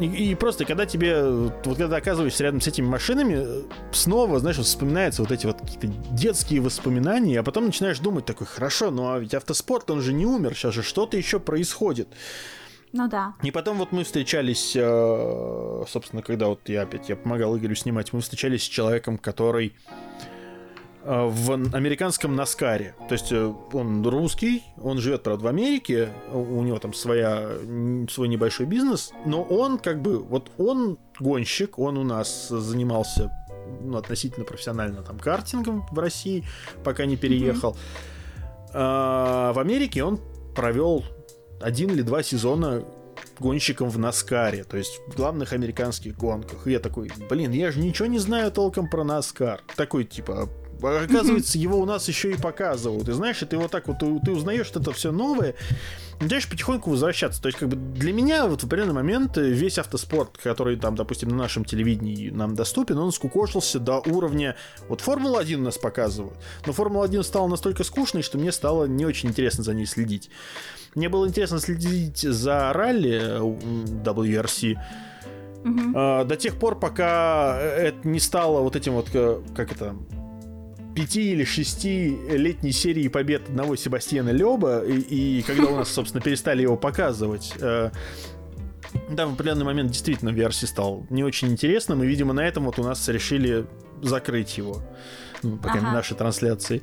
И, 0.00 0.06
и 0.06 0.34
просто, 0.34 0.64
когда 0.64 0.86
тебе, 0.86 1.22
вот 1.22 1.62
когда 1.64 1.88
ты 1.88 1.94
оказываешься 1.96 2.44
рядом 2.44 2.60
с 2.60 2.66
этими 2.66 2.86
машинами, 2.86 3.62
снова, 3.92 4.40
знаешь, 4.40 4.56
вспоминаются 4.56 5.22
вот 5.22 5.30
эти 5.30 5.46
вот 5.46 5.60
какие-то 5.60 5.88
детские 6.10 6.60
воспоминания, 6.60 7.38
а 7.40 7.42
потом 7.42 7.66
начинаешь 7.66 7.98
думать 7.98 8.24
такой, 8.24 8.46
хорошо, 8.46 8.90
ну 8.90 9.12
а 9.12 9.18
ведь 9.18 9.34
автоспорт, 9.34 9.90
он 9.90 10.00
же 10.00 10.12
не 10.12 10.26
умер, 10.26 10.54
сейчас 10.54 10.74
же 10.74 10.82
что-то 10.82 11.16
еще 11.16 11.38
происходит. 11.38 12.08
Ну 12.92 13.08
да. 13.08 13.34
И 13.42 13.50
потом 13.50 13.78
вот 13.78 13.92
мы 13.92 14.04
встречались, 14.04 14.72
э, 14.76 15.84
собственно, 15.88 16.22
когда 16.22 16.48
вот 16.48 16.60
я 16.66 16.82
опять 16.82 17.08
я 17.08 17.16
помогал 17.16 17.56
Игорю 17.56 17.74
снимать, 17.74 18.12
мы 18.12 18.20
встречались 18.20 18.64
с 18.64 18.68
человеком, 18.68 19.16
который 19.16 19.74
в 21.04 21.52
американском 21.74 22.36
Наскаре. 22.36 22.94
То 23.08 23.14
есть 23.14 23.32
э, 23.32 23.52
он 23.72 24.06
русский, 24.06 24.62
он 24.80 24.98
живет, 24.98 25.22
правда, 25.22 25.44
в 25.44 25.46
Америке, 25.48 26.10
у 26.32 26.62
него 26.62 26.78
там 26.78 26.94
своя, 26.94 27.48
свой 28.10 28.28
небольшой 28.28 28.66
бизнес, 28.66 29.12
но 29.26 29.42
он 29.42 29.78
как 29.78 30.00
бы, 30.00 30.18
вот 30.18 30.50
он 30.58 30.98
гонщик, 31.18 31.78
он 31.78 31.98
у 31.98 32.04
нас 32.04 32.48
занимался 32.48 33.30
ну, 33.80 33.96
относительно 33.96 34.44
профессионально 34.44 35.02
там 35.02 35.18
картингом 35.18 35.86
в 35.90 35.98
России, 35.98 36.44
пока 36.84 37.04
не 37.04 37.16
переехал. 37.16 37.72
Mm-hmm. 37.72 38.70
А 38.74 39.52
в 39.52 39.58
Америке 39.58 40.04
он 40.04 40.20
провел 40.54 41.04
один 41.60 41.90
или 41.90 42.02
два 42.02 42.22
сезона 42.22 42.84
гонщиком 43.38 43.88
в 43.88 43.98
Наскаре, 43.98 44.64
то 44.64 44.76
есть 44.76 45.00
в 45.08 45.16
главных 45.16 45.52
американских 45.52 46.16
гонках. 46.16 46.66
И 46.66 46.72
я 46.72 46.78
такой, 46.78 47.10
блин, 47.28 47.50
я 47.52 47.72
же 47.72 47.80
ничего 47.80 48.06
не 48.06 48.18
знаю 48.18 48.52
толком 48.52 48.88
про 48.88 49.04
Наскар. 49.04 49.62
Такой, 49.76 50.04
типа, 50.04 50.48
Оказывается, 50.82 51.58
его 51.58 51.78
у 51.78 51.84
нас 51.84 52.08
еще 52.08 52.32
и 52.32 52.36
показывают. 52.36 53.08
И 53.08 53.12
знаешь, 53.12 53.38
ты 53.38 53.56
вот 53.56 53.70
так 53.70 53.86
вот, 53.88 53.98
ты, 53.98 54.30
узнаешь, 54.30 54.66
что 54.66 54.80
это 54.80 54.92
все 54.92 55.12
новое, 55.12 55.54
начинаешь 56.20 56.48
потихоньку 56.48 56.90
возвращаться. 56.90 57.40
То 57.40 57.48
есть, 57.48 57.58
как 57.58 57.68
бы 57.68 57.76
для 57.76 58.12
меня 58.12 58.46
вот 58.46 58.62
в 58.62 58.64
определенный 58.64 58.94
момент 58.94 59.36
весь 59.36 59.78
автоспорт, 59.78 60.38
который 60.38 60.76
там, 60.76 60.94
допустим, 60.94 61.28
на 61.28 61.36
нашем 61.36 61.64
телевидении 61.64 62.30
нам 62.30 62.54
доступен, 62.54 62.98
он 62.98 63.12
скукошился 63.12 63.78
до 63.78 63.98
уровня... 63.98 64.56
Вот 64.88 65.00
Формула-1 65.00 65.54
у 65.54 65.62
нас 65.62 65.78
показывают. 65.78 66.36
Но 66.66 66.72
Формула-1 66.72 67.22
стала 67.22 67.48
настолько 67.48 67.84
скучной, 67.84 68.22
что 68.22 68.38
мне 68.38 68.52
стало 68.52 68.86
не 68.86 69.04
очень 69.04 69.30
интересно 69.30 69.64
за 69.64 69.74
ней 69.74 69.86
следить. 69.86 70.30
Мне 70.94 71.08
было 71.08 71.26
интересно 71.26 71.58
следить 71.58 72.18
за 72.18 72.72
ралли 72.72 73.40
WRC, 74.04 74.78
Uh-huh. 75.64 76.24
до 76.24 76.34
тех 76.34 76.56
пор, 76.56 76.76
пока 76.76 77.56
это 77.56 77.96
не 78.02 78.18
стало 78.18 78.62
вот 78.62 78.74
этим 78.74 78.94
вот, 78.94 79.10
э, 79.14 79.40
как 79.54 79.70
это, 79.70 79.94
пяти 80.94 81.32
или 81.32 81.44
шести 81.44 82.16
летней 82.28 82.72
серии 82.72 83.08
побед 83.08 83.48
одного 83.48 83.76
Себастьяна 83.76 84.30
Леба, 84.30 84.84
и, 84.84 85.38
и 85.38 85.42
когда 85.42 85.64
у 85.64 85.76
нас, 85.76 85.90
собственно, 85.90 86.22
перестали 86.22 86.62
его 86.62 86.76
показывать, 86.76 87.54
э, 87.60 87.90
да, 89.10 89.26
в 89.26 89.32
определенный 89.32 89.64
момент 89.64 89.90
действительно 89.90 90.30
версии 90.30 90.66
стал 90.66 91.06
не 91.10 91.24
очень 91.24 91.48
интересным, 91.48 92.02
и, 92.02 92.06
видимо, 92.06 92.32
на 92.32 92.40
этом 92.40 92.64
вот 92.64 92.78
у 92.78 92.82
нас 92.82 93.08
решили 93.08 93.66
закрыть 94.02 94.58
его, 94.58 94.82
ну, 95.42 95.56
пока 95.56 95.78
ага. 95.78 95.92
наши 95.92 96.14
трансляции. 96.14 96.82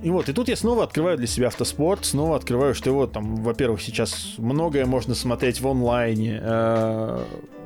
И 0.00 0.10
вот, 0.10 0.28
и 0.28 0.32
тут 0.32 0.48
я 0.48 0.54
снова 0.54 0.84
открываю 0.84 1.16
для 1.16 1.26
себя 1.26 1.48
автоспорт, 1.48 2.04
снова 2.04 2.36
открываю, 2.36 2.72
что 2.72 2.88
его 2.88 3.08
там, 3.08 3.42
во-первых, 3.42 3.82
сейчас 3.82 4.34
многое 4.38 4.86
можно 4.86 5.14
смотреть 5.14 5.60
в 5.60 5.66
онлайне. 5.66 6.40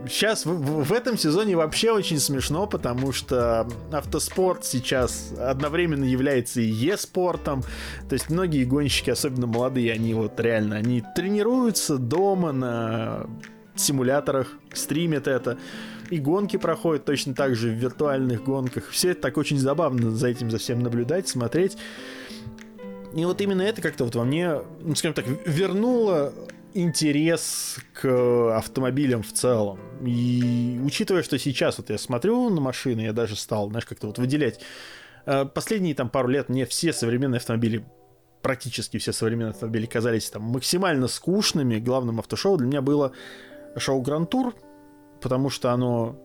Сейчас 0.09 0.47
э, 0.47 0.49
в, 0.49 0.85
в 0.85 0.93
этом 0.93 1.19
сезоне 1.19 1.57
вообще 1.57 1.93
очень 1.93 2.19
смешно, 2.19 2.67
потому 2.67 3.13
что 3.13 3.69
автоспорт 3.93 4.65
сейчас 4.65 5.35
одновременно 5.39 6.05
является 6.05 6.63
и 6.63 6.71
e-спортом. 6.71 7.63
То 8.09 8.15
есть 8.15 8.31
многие 8.31 8.65
гонщики, 8.65 9.11
особенно 9.11 9.47
молодые, 9.47 9.93
они 9.93 10.15
вот 10.15 10.41
реально, 10.41 10.77
они 10.77 11.05
тренируются 11.15 11.99
дома 11.99 12.53
на 12.53 13.27
симуляторах, 13.75 14.49
стримят 14.73 15.29
это. 15.29 15.59
И 16.11 16.19
гонки 16.19 16.57
проходят 16.57 17.05
точно 17.05 17.35
так 17.35 17.57
же 17.57 17.69
в 17.69 17.73
виртуальных 17.73 18.45
гонках. 18.45 18.89
Все 18.91 19.11
это 19.11 19.23
так 19.23 19.37
очень 19.37 19.59
забавно 19.59 20.11
за 20.11 20.29
этим, 20.29 20.51
за 20.51 20.59
всем 20.59 20.81
наблюдать, 20.81 21.29
смотреть. 21.29 21.77
И 23.15 23.25
вот 23.25 23.41
именно 23.41 23.63
это 23.63 23.83
как-то 23.83 24.05
вот 24.05 24.15
во 24.15 24.25
мне, 24.25 24.59
ну, 24.81 24.95
скажем 24.95 25.15
так, 25.15 25.27
вернуло 25.47 26.33
интерес 26.75 27.77
к 27.93 28.57
автомобилям 28.57 29.23
в 29.23 29.33
целом. 29.33 29.79
И 30.05 30.81
учитывая, 30.85 31.23
что 31.23 31.39
сейчас 31.39 31.79
вот 31.79 31.91
я 31.91 31.99
смотрю 31.99 32.49
на 32.49 32.61
машины, 32.61 33.03
я 33.03 33.13
даже 33.13 33.37
стал, 33.37 33.69
знаешь, 33.69 33.85
как-то 33.85 34.07
вот 34.07 34.19
выделять. 34.19 34.61
Э, 35.27 35.45
последние 35.45 35.95
там 35.95 36.09
пару 36.09 36.29
лет 36.29 36.49
мне 36.49 36.65
все 36.65 36.93
современные 36.93 37.39
автомобили 37.39 37.85
практически 38.43 38.99
все 38.99 39.13
современные 39.13 39.51
автомобили 39.51 39.87
казались 39.87 40.29
там 40.31 40.43
максимально 40.43 41.09
скучными. 41.09 41.79
Главным 41.79 42.19
автошоу 42.19 42.57
для 42.57 42.67
меня 42.67 42.83
было 42.83 43.13
шоу 43.77 44.03
Гранд 44.03 44.31
Тур, 44.31 44.55
потому 45.21 45.49
что 45.49 45.71
оно 45.71 46.19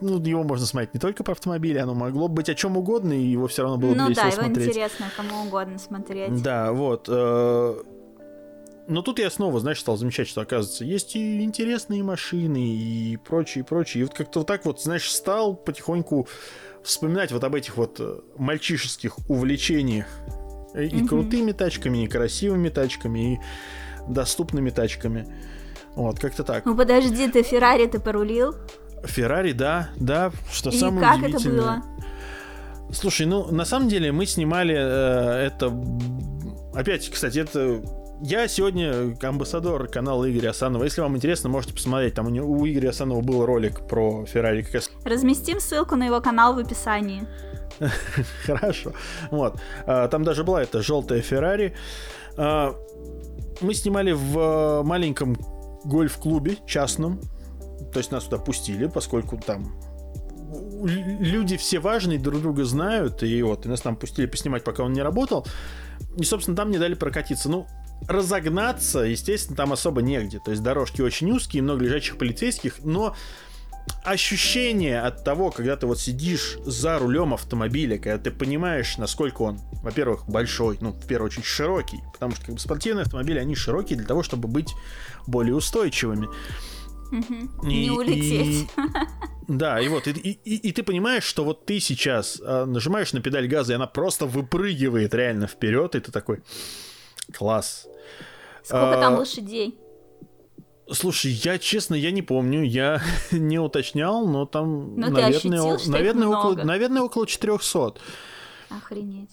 ну, 0.00 0.20
его 0.22 0.42
можно 0.42 0.66
смотреть 0.66 0.94
не 0.94 1.00
только 1.00 1.24
про 1.24 1.32
автомобили, 1.32 1.78
оно 1.78 1.94
могло 1.94 2.28
быть 2.28 2.48
о 2.48 2.54
чем 2.54 2.76
угодно, 2.76 3.12
и 3.12 3.22
его 3.22 3.46
все 3.48 3.62
равно 3.62 3.78
было 3.78 3.94
ну, 3.94 4.08
весело 4.08 4.24
да, 4.24 4.32
смотреть. 4.32 4.56
его 4.56 4.70
интересно 4.70 5.06
кому 5.16 5.42
угодно 5.42 5.78
смотреть. 5.78 6.42
Да, 6.42 6.72
вот. 6.72 7.06
Э, 7.08 7.74
но 8.88 9.02
тут 9.02 9.18
я 9.18 9.30
снова, 9.30 9.60
знаешь, 9.60 9.80
стал 9.80 9.96
замечать, 9.96 10.26
что, 10.28 10.40
оказывается, 10.40 10.84
есть 10.84 11.14
и 11.14 11.42
интересные 11.42 12.02
машины, 12.02 12.58
и 12.58 13.16
прочее, 13.16 13.62
и 13.62 13.66
прочее. 13.66 14.00
И 14.00 14.04
вот 14.04 14.14
как-то 14.14 14.40
вот 14.40 14.48
так 14.48 14.64
вот, 14.64 14.82
знаешь, 14.82 15.10
стал 15.10 15.54
потихоньку 15.54 16.26
вспоминать 16.82 17.30
вот 17.30 17.44
об 17.44 17.54
этих 17.54 17.76
вот 17.76 17.96
э, 18.00 18.20
мальчишеских 18.36 19.16
увлечениях. 19.28 20.06
И, 20.74 20.86
и 20.86 21.06
крутыми 21.06 21.52
тачками, 21.52 22.04
и 22.04 22.06
красивыми 22.06 22.68
тачками, 22.68 23.34
и 23.34 23.40
доступными 24.08 24.70
тачками. 24.70 25.26
Вот, 25.94 26.18
как-то 26.18 26.44
так. 26.44 26.64
Ну 26.64 26.76
подожди, 26.76 27.28
ты 27.28 27.42
Феррари 27.42 27.86
ты 27.86 27.98
порулил? 27.98 28.54
Феррари, 29.04 29.52
да, 29.52 29.90
да, 29.96 30.32
что 30.52 30.70
И 30.70 30.78
самое 30.78 31.06
как 31.06 31.18
удивительное. 31.18 31.78
это 31.78 31.82
было? 31.82 32.92
Слушай, 32.92 33.26
ну 33.26 33.50
на 33.50 33.64
самом 33.64 33.88
деле 33.88 34.12
мы 34.12 34.26
снимали 34.26 34.74
э, 34.76 35.46
это. 35.46 35.72
Опять, 36.74 37.08
кстати, 37.08 37.38
это 37.38 37.82
я 38.22 38.48
сегодня 38.48 39.16
амбассадор 39.22 39.88
канала 39.88 40.30
Игоря 40.30 40.50
Асанова. 40.50 40.84
Если 40.84 41.00
вам 41.00 41.16
интересно, 41.16 41.48
можете 41.48 41.72
посмотреть. 41.72 42.14
Там 42.14 42.26
у, 42.26 42.30
него, 42.30 42.50
у 42.50 42.66
Игоря 42.66 42.90
Асанова 42.90 43.22
был 43.22 43.46
ролик 43.46 43.86
про 43.86 44.26
Феррари. 44.26 44.62
Как 44.62 44.74
раз... 44.74 44.90
Разместим 45.04 45.58
ссылку 45.58 45.96
на 45.96 46.04
его 46.04 46.20
канал 46.20 46.54
в 46.54 46.58
описании. 46.58 47.26
Хорошо. 48.44 48.92
Вот. 49.30 49.58
А, 49.86 50.08
там 50.08 50.22
даже 50.22 50.44
была 50.44 50.62
эта 50.62 50.82
желтая 50.82 51.22
Феррари. 51.22 51.74
А, 52.36 52.74
мы 53.62 53.72
снимали 53.72 54.12
в 54.12 54.38
э, 54.38 54.82
маленьком 54.82 55.36
гольф-клубе 55.84 56.58
частном 56.66 57.20
то 57.92 57.98
есть 57.98 58.10
нас 58.10 58.24
туда 58.24 58.38
пустили, 58.38 58.86
поскольку 58.86 59.36
там 59.36 59.72
люди 60.82 61.56
все 61.56 61.78
важные, 61.78 62.18
друг 62.18 62.40
друга 62.40 62.64
знают, 62.64 63.22
и 63.22 63.42
вот, 63.42 63.66
и 63.66 63.68
нас 63.68 63.80
там 63.80 63.96
пустили 63.96 64.26
поснимать, 64.26 64.64
пока 64.64 64.82
он 64.82 64.92
не 64.92 65.02
работал. 65.02 65.46
И, 66.16 66.24
собственно, 66.24 66.56
там 66.56 66.70
не 66.70 66.78
дали 66.78 66.94
прокатиться. 66.94 67.48
Ну, 67.48 67.66
разогнаться, 68.08 69.00
естественно, 69.00 69.56
там 69.56 69.72
особо 69.72 70.02
негде. 70.02 70.40
То 70.40 70.50
есть 70.50 70.62
дорожки 70.62 71.02
очень 71.02 71.30
узкие, 71.30 71.62
много 71.62 71.84
лежачих 71.84 72.16
полицейских, 72.18 72.82
но 72.82 73.14
ощущение 74.04 75.00
от 75.00 75.24
того, 75.24 75.50
когда 75.50 75.76
ты 75.76 75.86
вот 75.86 76.00
сидишь 76.00 76.58
за 76.64 76.98
рулем 76.98 77.34
автомобиля, 77.34 77.98
когда 77.98 78.18
ты 78.18 78.30
понимаешь, 78.30 78.98
насколько 78.98 79.42
он, 79.42 79.60
во-первых, 79.82 80.28
большой, 80.28 80.78
ну, 80.80 80.92
в 80.92 81.06
первую 81.06 81.26
очередь, 81.26 81.44
широкий, 81.44 82.00
потому 82.12 82.34
что 82.34 82.46
как 82.46 82.54
бы, 82.54 82.60
спортивные 82.60 83.02
автомобили, 83.02 83.38
они 83.38 83.54
широкие 83.54 83.98
для 83.98 84.06
того, 84.06 84.22
чтобы 84.22 84.48
быть 84.48 84.74
более 85.26 85.54
устойчивыми. 85.54 86.28
Угу. 87.10 87.68
И, 87.68 87.88
не 87.88 87.90
улететь. 87.90 88.68
И, 88.76 88.82
да, 89.48 89.80
и 89.80 89.88
вот, 89.88 90.06
и, 90.06 90.10
и, 90.10 90.30
и, 90.30 90.68
и 90.68 90.72
ты 90.72 90.82
понимаешь, 90.82 91.24
что 91.24 91.44
вот 91.44 91.66
ты 91.66 91.80
сейчас 91.80 92.40
а, 92.44 92.66
нажимаешь 92.66 93.12
на 93.12 93.20
педаль 93.20 93.48
газа, 93.48 93.72
и 93.72 93.76
она 93.76 93.86
просто 93.86 94.26
выпрыгивает 94.26 95.14
реально 95.14 95.46
вперед, 95.46 95.94
и 95.94 96.00
ты 96.00 96.12
такой, 96.12 96.42
класс. 97.32 97.86
Сколько 98.62 98.98
а, 98.98 99.00
там 99.00 99.14
лошадей? 99.14 99.78
Слушай, 100.92 101.32
я 101.32 101.58
честно, 101.58 101.94
я 101.94 102.10
не 102.10 102.22
помню, 102.22 102.62
я 102.62 103.00
не 103.30 103.58
уточнял, 103.58 104.26
но 104.26 104.46
там, 104.46 104.96
но 104.96 105.08
наверное, 105.08 105.28
ощутил, 105.28 105.66
о, 105.66 105.78
наверное, 105.90 106.28
около, 106.28 106.54
наверное, 106.56 107.02
около 107.02 107.26
400. 107.26 107.94
Охренеть. 108.70 109.30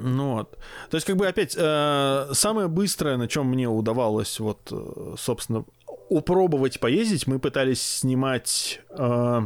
Ну 0.00 0.36
вот. 0.36 0.56
То 0.88 0.96
есть, 0.96 1.06
как 1.06 1.16
бы 1.16 1.26
опять, 1.26 1.54
э, 1.56 2.30
самое 2.32 2.68
быстрое, 2.68 3.18
на 3.18 3.28
чем 3.28 3.46
мне 3.48 3.68
удавалось, 3.68 4.40
вот, 4.40 4.68
э, 4.72 5.14
собственно, 5.18 5.64
упробовать 6.10 6.80
поездить, 6.80 7.26
мы 7.26 7.38
пытались 7.38 7.80
снимать 7.80 8.80
э, 8.90 9.40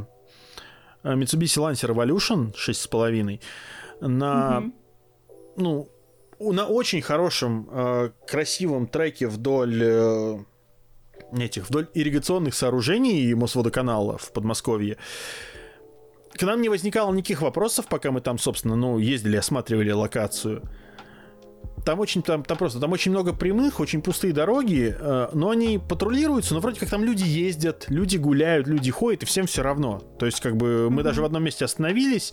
Mitsubishi 1.04 1.60
Lancer 1.60 1.94
Evolution 1.94 2.52
6,5 2.54 3.40
на, 4.00 4.62
mm-hmm. 4.62 4.72
ну, 5.58 5.90
на 6.40 6.66
очень 6.66 7.02
хорошем, 7.02 7.68
э, 7.70 8.10
красивом 8.26 8.86
треке 8.88 9.28
вдоль 9.28 9.80
э, 9.82 10.38
этих, 11.38 11.68
вдоль 11.68 11.88
ирригационных 11.94 12.54
сооружений 12.54 13.34
Мосводоканала 13.34 14.16
в 14.16 14.32
Подмосковье. 14.32 14.96
К 16.32 16.42
нам 16.42 16.62
не 16.62 16.70
возникало 16.70 17.12
никаких 17.12 17.42
вопросов, 17.42 17.86
пока 17.86 18.10
мы 18.10 18.20
там, 18.22 18.38
собственно, 18.38 18.74
ну, 18.74 18.98
ездили, 18.98 19.36
осматривали 19.36 19.92
локацию. 19.92 20.62
Там 21.84 22.00
очень, 22.00 22.22
там, 22.22 22.42
там 22.42 22.56
просто, 22.56 22.80
там 22.80 22.92
очень 22.92 23.10
много 23.10 23.32
прямых, 23.32 23.80
очень 23.80 24.00
пустые 24.02 24.32
дороги, 24.32 24.96
э, 24.98 25.28
но 25.32 25.50
они 25.50 25.78
патрулируются, 25.78 26.54
но 26.54 26.60
вроде 26.60 26.80
как 26.80 26.88
там 26.88 27.04
люди 27.04 27.24
ездят, 27.24 27.86
люди 27.88 28.16
гуляют, 28.16 28.66
люди 28.66 28.90
ходят, 28.90 29.22
и 29.22 29.26
всем 29.26 29.46
все 29.46 29.62
равно. 29.62 30.02
То 30.18 30.26
есть, 30.26 30.40
как 30.40 30.56
бы, 30.56 30.88
мы 30.90 31.00
mm-hmm. 31.00 31.04
даже 31.04 31.22
в 31.22 31.24
одном 31.24 31.44
месте 31.44 31.64
остановились, 31.64 32.32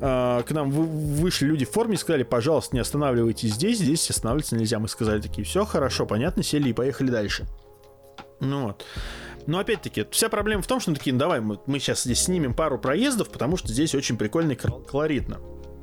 э, 0.00 0.42
к 0.46 0.50
нам 0.50 0.70
вы, 0.70 0.84
вышли 0.84 1.46
люди 1.46 1.64
в 1.64 1.70
форме 1.70 1.94
и 1.94 1.98
сказали, 1.98 2.22
пожалуйста, 2.22 2.76
не 2.76 2.80
останавливайтесь 2.80 3.54
здесь, 3.54 3.78
здесь 3.78 4.08
останавливаться 4.10 4.56
нельзя. 4.56 4.78
Мы 4.78 4.88
сказали 4.88 5.20
такие, 5.20 5.44
все 5.44 5.64
хорошо, 5.64 6.06
понятно, 6.06 6.42
сели 6.42 6.70
и 6.70 6.72
поехали 6.72 7.10
дальше. 7.10 7.46
Ну 8.40 8.66
вот. 8.66 8.84
Но 9.46 9.58
опять-таки, 9.58 10.06
вся 10.10 10.28
проблема 10.28 10.62
в 10.62 10.66
том, 10.66 10.78
что 10.78 10.90
мы 10.90 10.96
такие, 10.96 11.12
ну 11.12 11.18
давай, 11.18 11.40
мы, 11.40 11.58
мы 11.66 11.78
сейчас 11.78 12.04
здесь 12.04 12.20
снимем 12.20 12.54
пару 12.54 12.78
проездов, 12.78 13.30
потому 13.30 13.56
что 13.56 13.72
здесь 13.72 13.94
очень 13.94 14.16
прикольно 14.18 14.52
и 14.52 14.56
колоритно. 14.56 15.38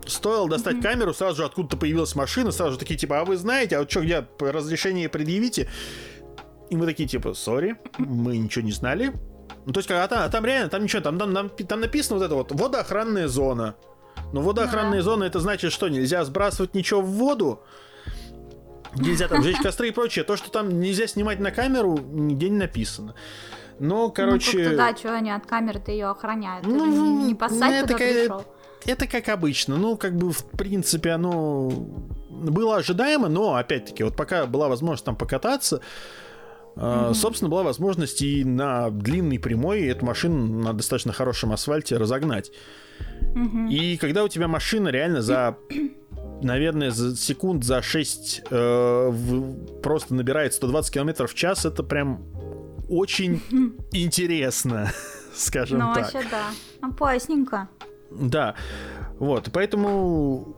Стоило 0.08 0.48
достать 0.48 0.78
mm-hmm. 0.78 0.82
камеру, 0.82 1.14
сразу 1.14 1.38
же 1.38 1.46
откуда-то 1.46 1.78
появилась 1.78 2.16
машина, 2.16 2.52
сразу 2.52 2.74
же 2.74 2.80
такие, 2.80 2.98
типа, 2.98 3.22
а 3.22 3.26
вы 3.26 3.38
знаете, 3.38 3.78
а 3.78 3.80
вот 3.80 3.92
что, 3.92 4.02
где 4.02 4.28
разрешение 4.40 5.10
предъявите? 5.10 5.70
И 6.70 6.78
мы 6.78 6.86
такие, 6.86 7.08
типа, 7.08 7.34
сори, 7.34 7.78
мы 7.98 8.38
ничего 8.38 8.64
не 8.64 8.72
знали. 8.72 9.14
Ну, 9.66 9.74
то 9.74 9.80
есть, 9.80 9.90
а 9.90 10.08
там, 10.08 10.20
а 10.24 10.30
там 10.30 10.46
реально, 10.46 10.70
там 10.70 10.84
ничего, 10.84 11.02
там, 11.02 11.18
там, 11.18 11.34
там, 11.34 11.50
там 11.50 11.80
написано 11.80 12.20
вот 12.20 12.26
это 12.26 12.36
вот, 12.36 12.52
водоохранная 12.52 13.28
зона. 13.28 13.76
Но 14.32 14.42
водоохранная 14.42 15.00
да. 15.00 15.04
зона, 15.04 15.24
это 15.24 15.40
значит 15.40 15.72
что, 15.72 15.88
нельзя 15.88 16.24
сбрасывать 16.24 16.74
ничего 16.74 17.02
в 17.02 17.08
воду? 17.08 17.62
Нельзя 18.96 19.28
там 19.28 19.44
жечь 19.44 19.58
костры 19.58 19.90
и 19.90 19.92
прочее. 19.92 20.24
То, 20.24 20.38
что 20.38 20.50
там 20.50 20.80
нельзя 20.80 21.08
снимать 21.08 21.40
на 21.40 21.52
камеру, 21.52 21.98
нигде 21.98 22.50
не 22.50 22.58
написано. 22.58 23.16
Но, 23.80 24.10
короче... 24.10 24.64
Ну, 24.64 24.72
туда, 24.72 24.96
что 24.96 25.14
они 25.14 25.32
от 25.32 25.46
камеры-то 25.46 25.92
ее 25.92 26.08
охраняют? 26.08 26.66
Ну, 26.66 26.86
не, 26.86 27.28
не 27.28 27.36
посадь, 27.36 27.74
это, 27.74 27.94
куда 27.94 27.98
пришел. 27.98 28.46
Это 28.86 29.08
как 29.08 29.30
обычно. 29.30 29.78
Ну, 29.78 29.98
как 29.98 30.16
бы, 30.16 30.32
в 30.32 30.46
принципе, 30.52 31.12
оно 31.12 31.70
было 32.30 32.78
ожидаемо, 32.78 33.30
но, 33.30 33.56
опять-таки, 33.56 34.04
вот 34.04 34.16
пока 34.16 34.46
была 34.46 34.68
возможность 34.68 35.06
там 35.06 35.16
покататься, 35.16 35.82
Mm-hmm. 36.76 37.14
Собственно, 37.14 37.50
была 37.50 37.64
возможность 37.64 38.22
и 38.22 38.44
на 38.44 38.90
длинной 38.90 39.40
прямой 39.40 39.86
эту 39.86 40.06
машину 40.06 40.62
на 40.62 40.74
достаточно 40.74 41.14
хорошем 41.14 41.54
асфальте 41.54 41.96
разогнать. 41.96 42.52
Mm-hmm. 43.34 43.70
И 43.70 43.98
когда 43.98 44.24
у 44.24 44.28
тебя 44.28 44.48
машина 44.48 44.90
реально 44.90 45.22
за, 45.22 45.58
наверное, 46.42 46.92
за 46.92 47.16
секунд 47.16 47.64
за 47.64 47.82
6 47.82 48.42
э, 48.50 49.10
в, 49.10 49.82
просто 49.82 50.16
набирает 50.16 50.54
120 50.54 50.94
км 50.94 51.28
в 51.28 51.34
час, 51.34 51.66
это 51.66 51.82
прям 51.82 52.26
очень 52.90 53.42
интересно, 53.94 54.92
скажем 55.34 55.80
ну, 55.80 55.94
так. 55.94 56.14
Ну, 56.14 56.20
вообще, 56.20 56.30
да. 56.30 56.88
Опасненько. 56.88 57.70
Да. 58.12 58.56
Вот, 59.20 59.50
поэтому 59.54 60.56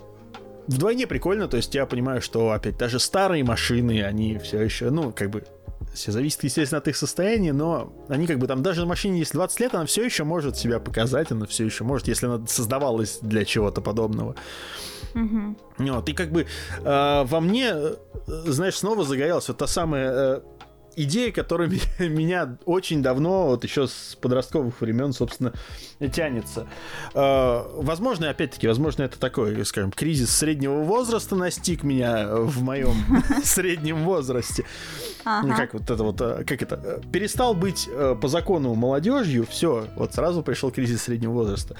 вдвойне 0.67 1.07
прикольно, 1.07 1.47
то 1.47 1.57
есть 1.57 1.73
я 1.75 1.85
понимаю, 1.85 2.21
что 2.21 2.51
опять 2.51 2.77
даже 2.77 2.99
старые 2.99 3.43
машины, 3.43 4.03
они 4.03 4.37
все 4.37 4.61
еще, 4.61 4.89
ну, 4.89 5.11
как 5.11 5.29
бы, 5.29 5.43
все 5.93 6.11
зависит, 6.11 6.43
естественно, 6.43 6.79
от 6.79 6.87
их 6.87 6.95
состояния, 6.95 7.53
но 7.53 7.93
они 8.07 8.27
как 8.27 8.39
бы 8.39 8.47
там, 8.47 8.61
даже 8.61 8.81
на 8.81 8.87
машине, 8.87 9.19
если 9.19 9.37
20 9.37 9.59
лет, 9.59 9.75
она 9.75 9.85
все 9.85 10.03
еще 10.03 10.23
может 10.23 10.57
себя 10.57 10.79
показать, 10.79 11.31
она 11.31 11.45
все 11.45 11.65
еще 11.65 11.83
может, 11.83 12.07
если 12.07 12.27
она 12.27 12.45
создавалась 12.47 13.19
для 13.21 13.45
чего-то 13.45 13.81
подобного. 13.81 14.35
Угу. 15.15 15.55
Вот, 15.77 16.09
и 16.09 16.13
как 16.13 16.31
бы 16.31 16.45
э, 16.83 17.23
во 17.25 17.39
мне, 17.39 17.71
э, 17.73 17.95
знаешь, 18.25 18.75
снова 18.75 19.03
загорелась 19.03 19.47
вот 19.47 19.57
та 19.57 19.67
самая 19.67 20.11
э, 20.11 20.41
идея, 20.97 21.31
которая 21.31 21.71
меня 21.99 22.57
очень 22.65 23.01
давно, 23.01 23.47
вот 23.47 23.63
еще 23.63 23.87
с 23.87 24.17
подростковых 24.19 24.81
времен, 24.81 25.13
собственно, 25.13 25.53
тянется. 26.11 26.67
Э, 27.13 27.63
возможно, 27.75 28.29
опять-таки, 28.29 28.67
возможно, 28.67 29.03
это 29.03 29.17
такой, 29.19 29.63
скажем, 29.65 29.91
кризис 29.91 30.35
среднего 30.35 30.81
возраста 30.81 31.35
настиг 31.35 31.83
меня 31.83 32.27
в 32.35 32.61
моем 32.61 32.95
среднем 33.43 34.03
возрасте. 34.03 34.65
Как 35.23 35.73
вот 35.73 35.83
это 35.83 36.03
вот, 36.03 36.19
э, 36.19 36.43
как 36.45 36.61
это, 36.61 36.81
э, 36.83 37.01
перестал 37.11 37.53
быть 37.53 37.87
по 38.21 38.27
закону 38.27 38.73
молодежью, 38.73 39.45
все, 39.47 39.87
вот 39.95 40.13
сразу 40.13 40.41
пришел 40.41 40.71
кризис 40.71 41.03
среднего 41.03 41.31
возраста. 41.31 41.75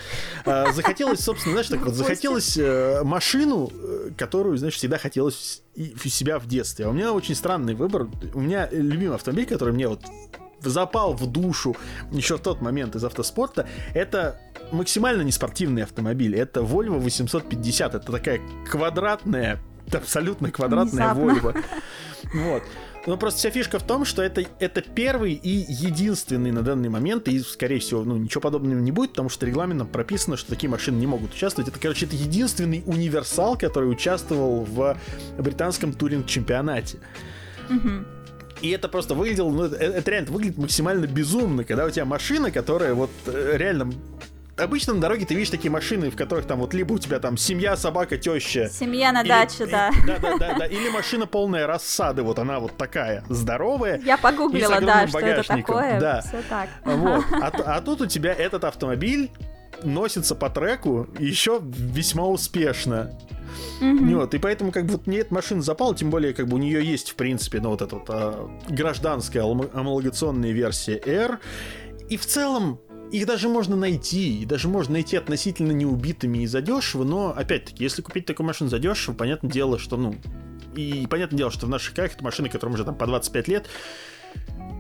Захотелось, 0.46 1.20
собственно, 1.22 1.54
знаешь, 1.54 1.70
так 1.70 1.82
вот, 1.82 1.96
захотелось 1.96 2.58
машину, 3.04 3.72
которую, 4.16 4.58
знаешь, 4.58 4.76
всегда 4.76 4.98
хотелось 4.98 5.64
себя 6.06 6.40
в 6.40 6.48
детстве. 6.48 6.86
А 6.86 6.90
у 6.90 6.94
меня 6.94 7.14
очень 7.14 7.36
странный 7.36 7.74
выбор. 7.76 8.08
У 8.34 8.42
меня 8.42 8.68
любимый 8.72 9.16
автомобиль, 9.16 9.46
который 9.46 9.74
мне 9.74 9.88
вот 9.88 10.02
запал 10.62 11.14
в 11.14 11.26
душу 11.28 11.76
еще 12.12 12.38
в 12.38 12.42
тот 12.42 12.62
момент 12.62 12.96
из 12.96 13.04
автоспорта, 13.04 13.68
это 13.94 14.40
максимально 14.72 15.22
неспортивный 15.22 15.84
автомобиль. 15.84 16.36
Это 16.36 16.62
Volvo 16.62 17.00
850. 17.00 17.96
Это 17.96 18.12
такая 18.12 18.42
квадратная, 18.70 19.60
абсолютно 19.92 20.52
квадратная 20.52 21.14
Внезапно. 21.14 21.50
Volvo. 21.50 21.64
Вот. 22.34 22.64
Но 23.08 23.16
просто 23.16 23.40
вся 23.40 23.52
фишка 23.52 23.80
в 23.80 23.84
том, 23.84 24.04
что 24.04 24.22
это, 24.22 24.44
это 24.60 24.82
первый 24.82 25.32
и 25.32 25.66
единственный 25.70 26.52
на 26.52 26.62
данный 26.62 26.90
момент, 26.90 27.30
и, 27.30 27.40
скорее 27.40 27.80
всего, 27.80 28.04
ну, 28.04 28.18
ничего 28.18 28.42
подобного 28.42 28.80
не 28.80 28.92
будет, 28.92 29.12
потому 29.12 29.30
что 29.30 29.46
регламентом 29.46 29.88
прописано, 29.88 30.36
что 30.36 30.50
такие 30.50 30.70
машины 30.70 30.98
не 30.98 31.08
могут 31.08 31.34
участвовать. 31.34 31.70
Это, 31.70 31.80
короче, 31.80 32.06
это 32.06 32.18
единственный 32.18 32.84
универсал, 32.86 33.58
который 33.58 33.90
участвовал 33.90 34.66
в 34.66 34.98
британском 35.40 35.94
туринг-чемпионате. 35.94 37.00
Угу. 37.70 37.90
И 38.62 38.70
это 38.72 38.90
просто 38.90 39.16
выглядело, 39.16 39.52
ну, 39.52 39.64
это, 39.64 39.78
это 39.78 40.12
реально 40.12 40.32
выглядит 40.32 40.58
максимально 40.58 41.08
безумно, 41.08 41.64
когда 41.64 41.86
у 41.86 41.90
тебя 41.90 42.04
машина, 42.04 42.52
которая 42.52 42.94
вот 42.94 43.12
э, 43.28 43.54
реально 43.56 43.94
обычно 44.58 44.94
на 44.94 45.02
дороге 45.02 45.26
ты 45.26 45.34
видишь 45.34 45.50
такие 45.50 45.72
машины, 45.72 46.10
в 46.10 46.16
которых 46.16 46.46
там 46.46 46.60
вот 46.60 46.74
либо 46.74 46.94
у 46.94 47.00
тебя 47.00 47.20
там 47.20 47.38
семья, 47.38 47.76
собака, 47.76 48.18
теща. 48.18 48.70
Семья 48.70 49.12
на 49.12 49.22
или, 49.22 49.30
даче, 49.30 49.66
и, 49.66 49.68
да. 49.70 49.92
Да, 50.06 50.18
да, 50.20 50.38
да, 50.38 50.56
да. 50.60 50.66
Или 50.66 50.90
машина 50.90 51.26
полная 51.26 51.68
рассады, 51.68 52.24
вот 52.24 52.40
она 52.40 52.60
вот 52.60 52.78
такая 52.78 53.24
здоровая. 53.30 54.02
Я 54.04 54.18
погуглила, 54.18 54.82
да, 54.82 55.08
что 55.08 55.20
это 55.20 55.48
такое. 55.48 56.00
Да. 56.00 56.22
Все 56.22 56.42
так. 56.50 56.70
Вот. 56.84 57.26
А, 57.38 57.78
а 57.78 57.82
тут 57.82 58.02
у 58.02 58.06
тебя 58.08 58.34
этот 58.34 58.64
автомобиль 58.64 59.32
носится 59.84 60.36
по 60.36 60.50
треку 60.50 61.08
еще 61.20 61.62
весьма 61.62 62.28
успешно. 62.28 63.18
Mm-hmm. 63.80 64.16
Вот, 64.16 64.34
и 64.34 64.40
поэтому 64.40 64.72
как 64.72 64.86
бы 64.86 64.94
вот 64.94 65.08
мне 65.08 65.20
эта 65.20 65.34
машина 65.34 65.62
запала, 65.62 65.96
тем 65.96 66.10
более 66.10 66.34
как 66.34 66.48
бы 66.48 66.56
у 66.56 66.58
нее 66.58 66.84
есть 66.84 67.12
в 67.12 67.16
принципе, 67.16 67.60
ну 67.60 67.70
вот 67.70 67.82
эта 67.82 67.96
вот 67.96 68.06
а, 68.10 68.50
гражданская 68.70 69.44
амалогационная 69.44 70.52
версия 70.52 71.00
R, 71.06 71.40
и 72.10 72.18
в 72.18 72.26
целом 72.26 72.80
их 73.12 73.26
даже 73.26 73.50
можно 73.50 73.76
найти, 73.76 74.42
и 74.42 74.46
даже 74.46 74.68
можно 74.68 74.94
найти 74.94 75.18
относительно 75.18 75.72
неубитыми 75.72 76.40
и 76.40 76.48
задешево, 76.48 77.04
но, 77.04 77.34
опять-таки, 77.36 77.84
если 77.84 78.02
купить 78.02 78.26
такую 78.26 78.48
машину 78.48 78.70
задешево, 78.70 79.14
понятное 79.14 79.52
дело, 79.52 79.80
что, 79.80 79.98
ну, 79.98 80.16
и 80.76 81.08
понятное 81.10 81.38
дело, 81.38 81.52
что 81.52 81.66
в 81.66 81.70
наших 81.70 81.96
краях 81.96 82.16
это 82.16 82.24
машины, 82.24 82.50
которым 82.50 82.76
уже 82.76 82.86
там 82.86 82.96
по 82.96 83.06
25 83.08 83.48
лет, 83.48 83.68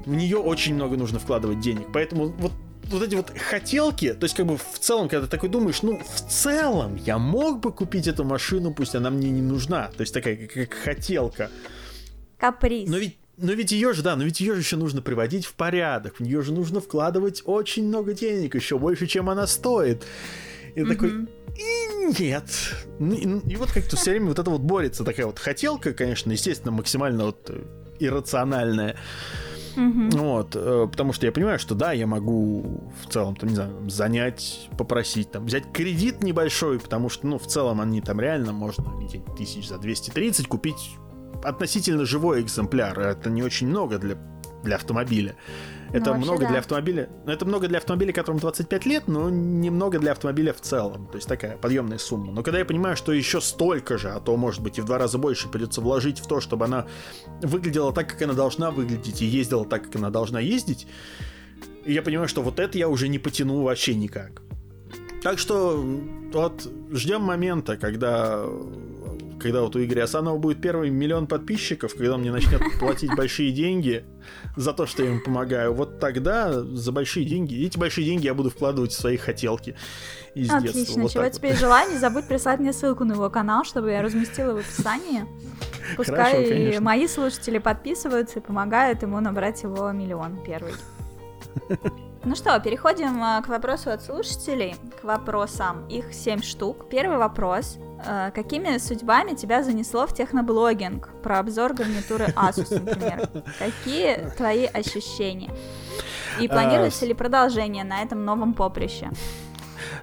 в 0.05 0.13
нее 0.13 0.37
очень 0.37 0.75
много 0.75 0.97
нужно 0.97 1.19
вкладывать 1.19 1.59
денег. 1.59 1.87
Поэтому 1.93 2.29
вот 2.29 2.51
вот 2.89 3.03
эти 3.03 3.15
вот 3.15 3.31
хотелки, 3.37 4.13
то 4.13 4.23
есть 4.23 4.35
как 4.35 4.45
бы 4.45 4.57
в 4.57 4.79
целом, 4.79 5.09
когда 5.09 5.25
ты 5.25 5.31
такой 5.31 5.49
думаешь, 5.49 5.81
ну, 5.81 5.99
в 5.99 6.31
целом 6.31 6.95
я 6.95 7.17
мог 7.17 7.59
бы 7.59 7.73
купить 7.73 8.07
эту 8.07 8.23
машину, 8.23 8.73
пусть 8.73 8.95
она 8.95 9.09
мне 9.09 9.29
не 9.29 9.41
нужна. 9.41 9.89
То 9.89 10.01
есть 10.01 10.13
такая 10.13 10.37
как, 10.37 10.53
как 10.53 10.73
хотелка. 10.73 11.51
Каприз. 12.37 12.89
Но 12.89 12.97
ведь 12.97 13.17
но 13.37 13.53
ведь 13.53 13.71
ее 13.71 13.93
же, 13.93 14.01
да, 14.01 14.15
но 14.15 14.23
ведь 14.23 14.39
ее 14.39 14.55
же 14.55 14.61
еще 14.61 14.77
нужно 14.77 15.01
приводить 15.01 15.45
в 15.45 15.53
порядок, 15.53 16.15
в 16.15 16.19
нее 16.21 16.41
же 16.41 16.51
нужно 16.51 16.81
вкладывать 16.81 17.43
очень 17.45 17.87
много 17.87 18.13
денег, 18.13 18.55
еще 18.55 18.79
больше, 18.79 19.05
чем 19.05 19.29
она 19.29 19.45
стоит. 19.45 20.05
И 20.75 20.79
mm-hmm. 20.79 20.87
такой, 20.87 21.27
и 21.55 22.19
нет. 22.19 22.49
И, 22.99 23.51
и 23.53 23.55
вот 23.55 23.71
как-то 23.71 23.95
все 23.95 24.11
время 24.11 24.27
вот 24.27 24.39
это 24.39 24.49
вот 24.49 24.61
борется 24.61 25.03
такая 25.03 25.27
вот 25.27 25.37
хотелка, 25.37 25.93
конечно, 25.93 26.31
естественно, 26.31 26.71
максимально 26.71 27.25
вот 27.25 27.49
э, 27.49 27.61
иррациональная. 27.99 28.97
Mm-hmm. 29.75 30.17
Вот, 30.17 30.55
э, 30.55 30.87
потому 30.89 31.13
что 31.13 31.27
я 31.27 31.31
понимаю, 31.31 31.59
что 31.59 31.75
да, 31.75 31.91
я 31.91 32.07
могу 32.07 32.91
в 33.05 33.13
целом, 33.13 33.35
там, 33.35 33.49
не 33.49 33.55
знаю, 33.55 33.87
занять, 33.87 34.67
попросить, 34.79 35.31
там, 35.31 35.45
взять 35.45 35.71
кредит 35.71 36.23
небольшой, 36.23 36.79
потому 36.79 37.09
что, 37.09 37.27
ну, 37.27 37.37
в 37.37 37.45
целом 37.45 37.81
они 37.81 38.01
там 38.01 38.19
реально 38.19 38.51
можно 38.51 38.85
тысяч 39.37 39.67
за 39.67 39.77
230 39.77 40.47
купить 40.47 40.97
относительно 41.43 42.05
живой 42.05 42.41
экземпляр. 42.41 42.99
Это 42.99 43.29
не 43.29 43.43
очень 43.43 43.67
много 43.67 43.97
для, 43.97 44.17
для 44.63 44.75
автомобиля. 44.75 45.35
Это 45.93 46.13
ну, 46.13 46.19
много 46.19 46.41
да. 46.41 46.49
для 46.49 46.59
автомобиля. 46.59 47.09
Ну, 47.25 47.31
это 47.31 47.45
много 47.45 47.67
для 47.67 47.77
автомобиля, 47.77 48.11
которому 48.11 48.41
25 48.41 48.85
лет, 48.85 49.07
но 49.07 49.29
немного 49.29 49.99
для 49.99 50.11
автомобиля 50.11 50.53
в 50.53 50.59
целом. 50.59 51.07
То 51.07 51.15
есть 51.15 51.27
такая 51.27 51.57
подъемная 51.57 51.97
сумма. 51.97 52.33
Но 52.33 52.43
когда 52.43 52.59
я 52.59 52.65
понимаю, 52.65 52.97
что 52.97 53.13
еще 53.13 53.39
столько 53.39 53.97
же, 53.97 54.09
а 54.09 54.19
то 54.19 54.35
может 54.35 54.61
быть 54.61 54.77
и 54.77 54.81
в 54.81 54.85
два 54.85 54.97
раза 54.97 55.17
больше 55.17 55.47
придется 55.47 55.81
вложить 55.81 56.19
в 56.19 56.27
то, 56.27 56.41
чтобы 56.41 56.65
она 56.65 56.87
выглядела 57.41 57.93
так, 57.93 58.09
как 58.09 58.21
она 58.21 58.33
должна 58.33 58.71
выглядеть, 58.71 59.21
и 59.21 59.25
ездила 59.25 59.65
так, 59.65 59.85
как 59.85 59.95
она 59.95 60.09
должна 60.09 60.39
ездить, 60.39 60.87
и 61.85 61.93
я 61.93 62.01
понимаю, 62.01 62.27
что 62.27 62.41
вот 62.41 62.59
это 62.59 62.77
я 62.77 62.89
уже 62.89 63.07
не 63.07 63.17
потяну 63.17 63.61
вообще 63.63 63.95
никак. 63.95 64.41
Так 65.23 65.39
что 65.39 65.83
вот 66.33 66.69
ждем 66.91 67.21
момента, 67.21 67.77
когда 67.77 68.45
когда 69.39 69.61
вот 69.61 69.75
у 69.75 69.83
Игоря 69.83 70.03
Асанова 70.03 70.37
будет 70.37 70.61
первый 70.61 70.89
миллион 70.89 71.27
подписчиков, 71.27 71.93
когда 71.95 72.15
он 72.15 72.21
мне 72.21 72.31
начнет 72.31 72.61
платить 72.79 73.15
большие 73.15 73.51
деньги 73.51 74.05
за 74.55 74.73
то, 74.73 74.85
что 74.85 75.03
я 75.03 75.09
ему 75.09 75.21
помогаю, 75.21 75.73
вот 75.73 75.99
тогда 75.99 76.63
за 76.63 76.91
большие 76.91 77.25
деньги, 77.25 77.65
эти 77.65 77.77
большие 77.77 78.05
деньги 78.05 78.25
я 78.25 78.33
буду 78.33 78.49
вкладывать 78.49 78.91
в 78.91 78.99
свои 78.99 79.17
хотелки 79.17 79.75
из 80.33 80.49
Отлично, 80.49 80.79
детства. 80.79 81.01
Вот 81.01 81.11
чего 81.11 81.29
тебе 81.29 81.49
вот. 81.49 81.59
желаю, 81.59 81.91
не 81.91 81.97
забудь 81.97 82.27
прислать 82.27 82.59
мне 82.59 82.73
ссылку 82.73 83.03
на 83.03 83.13
его 83.13 83.29
канал, 83.29 83.63
чтобы 83.63 83.91
я 83.91 84.01
разместила 84.01 84.53
в 84.53 84.57
описании. 84.57 85.25
Пускай 85.95 86.33
Хорошо, 86.33 86.49
конечно. 86.49 86.81
мои 86.81 87.07
слушатели 87.07 87.59
подписываются 87.59 88.39
и 88.39 88.41
помогают 88.41 89.01
ему 89.01 89.19
набрать 89.19 89.63
его 89.63 89.91
миллион 89.91 90.43
первый. 90.43 90.73
Ну 92.23 92.35
что, 92.35 92.59
переходим 92.59 93.23
э, 93.23 93.41
к 93.41 93.47
вопросу 93.47 93.89
от 93.89 94.03
слушателей, 94.03 94.75
к 94.99 95.05
вопросам. 95.05 95.87
Их 95.87 96.13
семь 96.13 96.41
штук. 96.41 96.89
Первый 96.89 97.17
вопрос. 97.17 97.77
Э, 98.05 98.31
Какими 98.33 98.77
судьбами 98.77 99.33
тебя 99.33 99.63
занесло 99.63 100.05
в 100.07 100.13
техноблогинг? 100.13 101.09
Про 101.23 101.39
обзор 101.39 101.73
гарнитуры 101.73 102.25
Asus, 102.35 102.79
например. 102.79 103.29
Какие 103.59 104.29
твои 104.37 104.65
ощущения? 104.65 105.51
И 106.39 106.47
А, 106.47 106.49
планируется 106.49 107.05
ли 107.05 107.13
продолжение 107.13 107.83
на 107.83 108.01
этом 108.03 108.23
новом 108.23 108.53
поприще? 108.53 109.09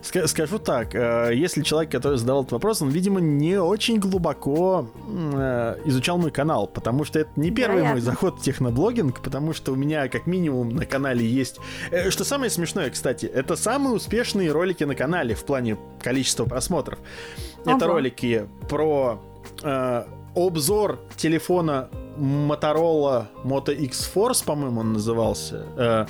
Ска- 0.05 0.27
Скажу 0.27 0.59
так, 0.59 0.95
э, 0.95 1.31
если 1.35 1.63
человек, 1.63 1.91
который 1.91 2.19
задавал 2.19 2.43
этот 2.43 2.53
вопрос, 2.53 2.83
он, 2.83 2.91
видимо, 2.91 3.21
не 3.21 3.57
очень 3.59 3.99
глубоко 3.99 4.87
э, 5.09 5.77
изучал 5.87 6.19
мой 6.19 6.31
канал, 6.31 6.67
потому 6.67 7.05
что 7.05 7.19
это 7.21 7.31
не 7.37 7.51
первый 7.51 7.77
мой 7.83 7.83
Вероятно. 7.93 8.11
заход 8.11 8.39
в 8.39 8.43
техноблогинг, 8.43 9.21
потому 9.23 9.55
что 9.55 9.73
у 9.73 9.77
меня 9.77 10.09
как 10.09 10.27
минимум 10.27 10.69
на 10.77 10.85
канале 10.85 11.25
есть... 11.27 11.59
э, 11.91 12.11
Что 12.11 12.23
самое 12.25 12.51
смешное, 12.51 12.91
кстати, 12.91 13.25
это 13.25 13.57
самые 13.57 13.95
успешные 13.95 14.53
ролики 14.53 14.85
на 14.85 14.95
канале 14.95 15.35
в 15.35 15.45
плане 15.45 15.79
количества 16.03 16.45
просмотров. 16.45 16.99
Это 17.65 17.87
Ого. 17.87 17.95
ролики 17.95 18.47
про 18.69 19.19
э, 19.63 20.05
обзор 20.37 20.99
телефона 21.17 21.89
Motorola 22.19 23.27
Moto 23.43 23.75
X 23.75 24.11
Force, 24.15 24.45
по-моему, 24.45 24.81
он 24.81 24.93
назывался. 24.93 25.67
Э, 25.79 26.07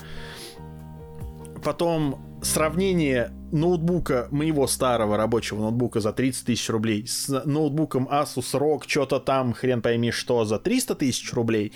потом 1.63 2.19
сравнение 2.45 3.33
ноутбука, 3.53 4.29
моего 4.31 4.67
старого 4.67 5.17
рабочего 5.17 5.61
ноутбука 5.61 6.01
за 6.01 6.13
30 6.13 6.47
тысяч 6.47 6.69
рублей 6.69 7.07
с 7.07 7.29
ноутбуком 7.45 8.09
Asus 8.11 8.53
ROG, 8.53 8.83
что-то 8.87 9.21
там, 9.21 9.53
хрен 9.53 9.83
пойми 9.83 10.11
что, 10.11 10.45
за 10.45 10.59
300 10.59 10.95
тысяч 10.97 11.33
рублей. 11.33 11.73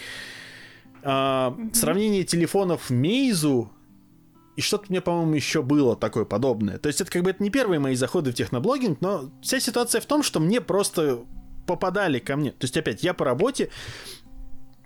А, 1.03 1.57
Сравнение 1.73 2.25
телефонов 2.25 2.91
Meizu 2.91 3.69
и 4.57 4.61
что-то 4.61 4.87
мне, 4.89 5.01
по-моему, 5.01 5.35
еще 5.35 5.63
было 5.63 5.95
такое 5.95 6.25
подобное. 6.25 6.79
То 6.79 6.89
есть 6.89 7.01
это 7.01 7.11
как 7.11 7.23
бы 7.23 7.31
это 7.31 7.43
не 7.43 7.51
первые 7.51 7.79
мои 7.79 7.95
заходы 7.95 8.33
в 8.33 8.35
техноблогинг, 8.35 9.01
но 9.01 9.31
вся 9.41 9.61
ситуация 9.61 10.01
в 10.01 10.07
том, 10.07 10.25
что 10.25 10.41
мне 10.41 10.61
просто 10.61 11.21
попадали 11.65 12.19
ко 12.19 12.35
мне. 12.35 12.51
То 12.51 12.65
есть 12.65 12.77
опять, 12.77 13.05
я 13.05 13.15
по 13.15 13.25
работе, 13.25 13.71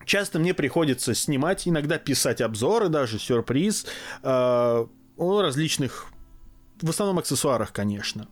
часто 0.04 0.38
мне 0.38 0.52
приходится 0.52 1.14
снимать, 1.14 1.66
иногда 1.66 1.96
писать 1.96 2.42
обзоры 2.42 2.90
даже, 2.90 3.18
сюрприз, 3.18 3.86
э, 4.22 4.86
о 5.16 5.42
различных, 5.42 6.06
в 6.80 6.90
основном 6.90 7.18
аксессуарах, 7.18 7.72
конечно. 7.72 8.28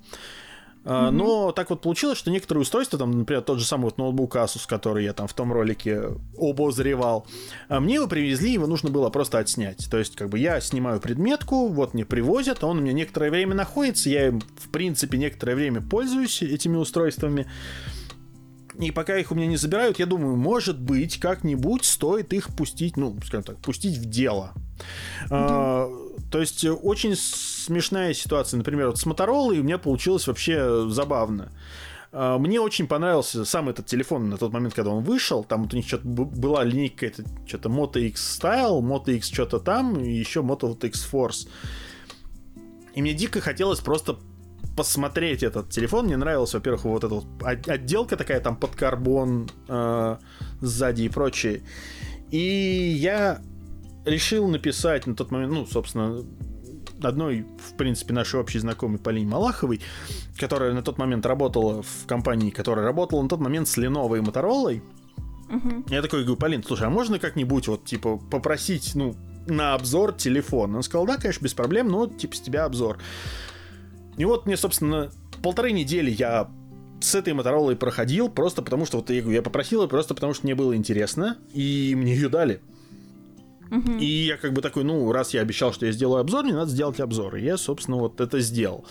А, 0.85 1.11
Но 1.11 1.52
так 1.52 1.70
вот 1.70 1.82
получилось, 1.82 2.19
что 2.19 2.31
некоторые 2.31 2.62
устройства, 2.62 2.98
там, 2.98 3.11
например, 3.11 3.43
тот 3.43 3.59
же 3.59 3.66
самый 3.66 3.85
вот 3.85 3.98
ноутбук 3.98 4.36
Asus, 4.36 4.66
который 4.66 5.05
я 5.05 5.12
там 5.12 5.28
в 5.28 5.35
том 5.35 5.52
ролике 5.52 6.05
обозревал, 6.39 7.27
а 7.69 7.81
мне 7.81 7.97
его 7.97 8.07
привезли, 8.07 8.52
его 8.52 8.66
нужно 8.66 8.89
было 8.89 9.11
просто 9.11 9.39
отснять. 9.39 9.89
То 9.90 9.98
есть, 9.98 10.16
как 10.16 10.31
бы 10.31 10.39
я 10.39 10.61
снимаю 10.61 11.01
предметку, 11.01 11.69
вот 11.69 11.93
мне 11.93 12.07
привозят, 12.07 12.65
он 12.65 12.78
у 12.78 12.81
меня 12.81 12.94
некоторое 12.94 13.31
время 13.31 13.55
находится, 13.55 14.09
я 14.09 14.28
им, 14.28 14.40
в 14.57 14.70
принципе, 14.70 15.19
некоторое 15.19 15.55
время 15.55 15.82
пользуюсь 15.82 16.43
этими 16.43 16.77
устройствами. 16.77 17.47
И 18.81 18.90
пока 18.90 19.16
их 19.16 19.31
у 19.31 19.35
меня 19.35 19.47
не 19.47 19.57
забирают, 19.57 19.98
я 19.98 20.07
думаю, 20.07 20.36
может 20.36 20.81
быть, 20.81 21.20
как-нибудь 21.20 21.85
стоит 21.85 22.32
их 22.32 22.48
пустить, 22.57 22.97
ну, 22.97 23.16
скажем 23.24 23.43
так, 23.43 23.59
пустить 23.59 23.98
в 23.98 24.07
дело. 24.07 24.55
А, 25.31 25.89
то 26.31 26.40
есть 26.40 26.65
э, 26.65 26.73
очень 26.73 27.15
смешная 27.15 28.15
ситуация. 28.15 28.57
Например, 28.57 28.86
вот 28.86 28.98
с 28.98 29.07
Motorola 29.07 29.59
у 29.59 29.62
меня 29.62 29.77
получилось 29.77 30.27
вообще 30.27 30.89
забавно. 30.89 31.52
А, 32.12 32.39
Мне 32.39 32.61
очень 32.61 32.86
понравился 32.86 33.44
сам 33.44 33.69
этот 33.69 33.86
телефон 33.86 34.31
на 34.31 34.39
тот 34.39 34.52
момент, 34.52 34.74
когда 34.74 34.90
он 34.90 35.05
вышел. 35.05 35.44
Там 35.44 35.65
вот 35.65 35.74
у 35.74 35.77
них 35.77 35.86
что-то 35.86 36.09
была 36.09 36.65
линейка, 36.65 37.07
это 37.07 37.24
что-то 37.47 37.69
Moto 37.69 38.01
X 38.01 38.40
Style, 38.40 38.81
Moto 38.81 39.15
X 39.15 39.28
что-то 39.31 39.61
там, 39.61 40.01
и 40.01 40.11
еще 40.11 40.40
Moto 40.40 40.74
X 40.86 41.09
Force. 41.12 41.48
И 42.94 43.02
мне 43.02 43.12
дико 43.12 43.40
хотелось 43.40 43.81
просто 43.81 44.19
посмотреть 44.77 45.43
этот 45.43 45.71
телефон. 45.71 46.07
Мне 46.07 46.17
нравилась, 46.17 46.55
во-первых, 46.55 46.85
вот 46.85 47.05
эта 47.05 47.15
вот 47.15 47.27
от- 47.43 47.69
отделка 47.69 48.17
такая 48.17 48.41
там 48.41 48.57
под 48.57 48.75
карбон 48.75 49.49
э, 49.69 50.17
сзади 50.61 51.03
и 51.03 51.09
прочее. 51.09 51.63
И 52.31 52.97
я 52.99 53.43
решил 54.05 54.49
написать 54.49 55.07
на 55.07 55.15
тот 55.15 55.31
момент, 55.31 55.53
ну, 55.53 55.67
собственно, 55.67 56.25
одной, 57.03 57.47
в 57.71 57.77
принципе, 57.77 58.13
нашей 58.13 58.41
общей 58.41 58.59
знакомой 58.59 58.99
Полине 58.99 59.27
Малаховой, 59.27 59.81
которая 60.39 60.73
на 60.73 60.83
тот 60.83 60.99
момент 60.99 61.27
работала 61.27 61.83
в 61.83 62.07
компании, 62.07 62.51
которая 62.51 62.85
работала 62.85 63.23
на 63.23 63.29
тот 63.29 63.41
момент 63.41 63.69
с 63.69 63.79
Lenovo 63.79 64.19
и 64.19 64.21
Motorola. 64.21 64.81
Мгм. 65.49 65.87
Я 65.89 66.03
такой 66.03 66.21
говорю, 66.21 66.37
Полин, 66.37 66.63
слушай, 66.63 66.87
а 66.87 66.91
можно 66.91 67.19
как-нибудь 67.19 67.69
вот, 67.69 67.85
типа, 67.85 68.19
попросить, 68.19 68.95
ну, 68.95 69.17
на 69.47 69.75
обзор 69.75 70.13
телефон? 70.13 70.77
Он 70.77 70.83
сказал, 70.83 71.07
да, 71.07 71.17
конечно, 71.17 71.43
без 71.43 71.55
проблем, 71.55 71.89
но, 71.89 72.07
типа, 72.07 72.37
с 72.37 72.41
тебя 72.41 72.65
обзор. 72.65 72.99
И 74.21 74.25
вот 74.27 74.45
мне, 74.45 74.59
собственно, 74.59 75.11
полторы 75.43 75.73
недели 75.73 76.11
я 76.11 76.51
с 77.01 77.15
этой 77.15 77.33
Моторолой 77.33 77.75
проходил, 77.75 78.29
просто 78.29 78.61
потому 78.61 78.85
что, 78.85 78.99
вот 78.99 79.09
я 79.09 79.23
я 79.23 79.41
попросил 79.41 79.81
ее, 79.81 79.89
просто 79.89 80.15
потому 80.15 80.35
что 80.35 80.45
мне 80.45 80.55
было 80.55 80.77
интересно, 80.77 81.39
и 81.55 81.95
мне 81.97 82.15
ее 82.15 82.29
дали. 82.29 82.61
И 83.99 84.05
я 84.05 84.37
как 84.37 84.53
бы 84.53 84.61
такой, 84.61 84.85
ну, 84.85 85.11
раз 85.11 85.33
я 85.33 85.41
обещал, 85.41 85.73
что 85.73 85.87
я 85.87 85.93
сделаю 85.93 86.21
обзор, 86.21 86.45
мне 86.45 86.53
надо 86.53 86.71
сделать 86.71 87.01
обзор. 87.01 87.37
И 87.37 87.45
я, 87.45 87.57
собственно, 87.57 87.97
вот 87.97 88.21
это 88.21 88.41
сделал. 88.41 88.85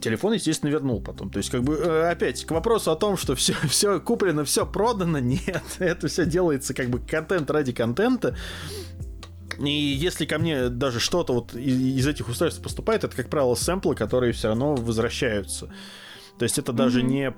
Телефон, 0.00 0.32
естественно, 0.32 0.70
вернул 0.70 1.00
потом. 1.00 1.30
То 1.30 1.36
есть, 1.36 1.50
как 1.50 1.62
бы, 1.62 1.74
э, 1.74 2.10
опять, 2.10 2.44
к 2.44 2.50
вопросу 2.50 2.90
о 2.90 2.96
том, 2.96 3.16
что 3.16 3.36
все, 3.36 3.54
все 3.68 4.00
куплено, 4.00 4.44
все 4.44 4.66
продано, 4.66 5.18
нет. 5.20 5.62
Это 5.78 6.08
все 6.08 6.26
делается 6.26 6.74
как 6.74 6.88
бы 6.88 6.98
контент 6.98 7.48
ради 7.48 7.72
контента. 7.72 8.34
И 9.60 9.70
если 9.70 10.24
ко 10.24 10.38
мне 10.38 10.68
даже 10.70 11.00
что-то 11.00 11.34
вот 11.34 11.54
из 11.54 12.06
этих 12.06 12.28
устройств 12.28 12.62
поступает, 12.62 13.04
это, 13.04 13.14
как 13.14 13.28
правило, 13.28 13.54
сэмплы, 13.54 13.94
которые 13.94 14.32
все 14.32 14.48
равно 14.48 14.74
возвращаются. 14.74 15.66
То 16.38 16.44
есть 16.44 16.58
это 16.58 16.72
даже 16.72 17.00
Мгм. 17.00 17.08
не 17.08 17.34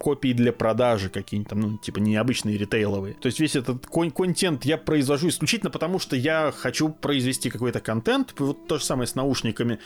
копии 0.00 0.32
для 0.32 0.52
продажи 0.52 1.10
какие-нибудь 1.10 1.50
там, 1.50 1.60
ну, 1.60 1.78
типа 1.78 1.98
необычные 1.98 2.56
ритейловые. 2.56 3.14
То 3.14 3.26
есть 3.26 3.38
весь 3.38 3.54
этот 3.54 3.86
кон- 3.86 4.10
контент 4.10 4.64
я 4.64 4.78
произвожу 4.78 5.28
исключительно 5.28 5.70
потому, 5.70 5.98
что 5.98 6.16
я 6.16 6.52
хочу 6.56 6.88
произвести 6.88 7.50
какой-то 7.50 7.80
контент. 7.80 8.34
Вот 8.38 8.66
то 8.66 8.78
же 8.78 8.84
самое 8.84 9.06
с 9.06 9.14
наушниками. 9.14 9.78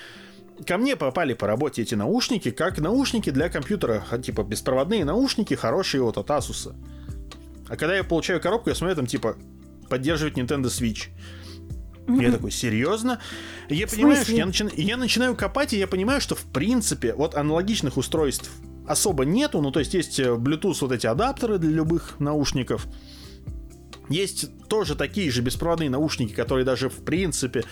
Ко 0.67 0.79
мне 0.79 0.95
попали 0.95 1.35
по 1.35 1.49
работе 1.49 1.83
эти 1.83 1.97
наушники, 1.97 2.53
как 2.53 2.79
наушники 2.79 3.31
для 3.31 3.49
компьютера, 3.49 4.05
ха- 4.09 4.19
типа 4.19 4.45
беспроводные 4.45 5.05
наушники, 5.05 5.55
хорошие 5.55 6.01
вот 6.03 6.17
от 6.17 6.31
Asus. 6.31 6.73
А 7.69 7.77
когда 7.77 7.97
я 7.97 8.05
получаю 8.05 8.41
коробку, 8.41 8.69
я 8.71 8.77
смотрю, 8.77 8.95
там 8.95 9.07
типа 9.07 9.37
поддерживает 9.91 10.39
Nintendo 10.39 10.67
Switch. 10.67 11.09
Я 12.07 12.33
такой, 12.33 12.51
серьезно? 12.51 13.21
Я 13.69 13.87
понимаю, 13.87 14.25
что 14.25 14.33
я, 14.33 14.45
начи- 14.45 14.73
я 14.77 14.97
начинаю 14.97 15.35
копать, 15.35 15.73
и 15.73 15.79
я 15.79 15.87
понимаю, 15.87 16.21
что 16.21 16.35
в 16.35 16.45
принципе 16.45 17.15
вот 17.15 17.35
аналогичных 17.35 17.97
устройств 17.97 18.51
особо 18.87 19.25
нету. 19.25 19.61
Ну, 19.61 19.71
то 19.71 19.81
есть 19.81 19.95
есть 19.95 20.21
э, 20.21 20.35
Bluetooth 20.35 20.77
вот 20.83 20.93
эти 20.93 21.07
адаптеры 21.07 21.59
для 21.59 21.71
любых 21.71 22.21
наушников. 22.21 22.87
Есть 24.11 24.51
тоже 24.69 24.97
такие 24.97 25.31
же 25.31 25.41
беспроводные 25.41 25.89
наушники, 25.89 26.35
которые 26.35 26.65
даже 26.65 26.91
в 26.91 27.05
принципе 27.05 27.65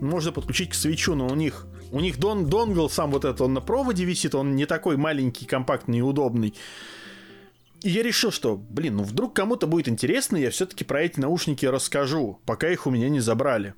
можно 0.00 0.32
подключить 0.32 0.70
к 0.70 0.74
свечу, 0.74 1.14
но 1.14 1.28
у 1.28 1.34
них 1.34 1.66
у 1.92 2.00
них 2.00 2.18
дон, 2.18 2.46
донгл 2.46 2.90
сам 2.90 3.12
вот 3.12 3.24
этот, 3.24 3.40
он 3.42 3.54
на 3.54 3.60
проводе 3.60 4.04
висит, 4.04 4.34
он 4.34 4.56
не 4.56 4.66
такой 4.66 4.96
маленький, 4.96 5.46
компактный 5.46 5.98
и 5.98 6.02
удобный. 6.02 6.54
И 7.86 7.88
я 7.88 8.02
решил, 8.02 8.32
что, 8.32 8.56
блин, 8.56 8.96
ну 8.96 9.04
вдруг 9.04 9.36
кому-то 9.36 9.68
будет 9.68 9.88
интересно, 9.88 10.36
я 10.36 10.50
все-таки 10.50 10.82
про 10.82 11.02
эти 11.02 11.20
наушники 11.20 11.64
расскажу, 11.66 12.40
пока 12.44 12.68
их 12.68 12.88
у 12.88 12.90
меня 12.90 13.08
не 13.08 13.20
забрали. 13.20 13.74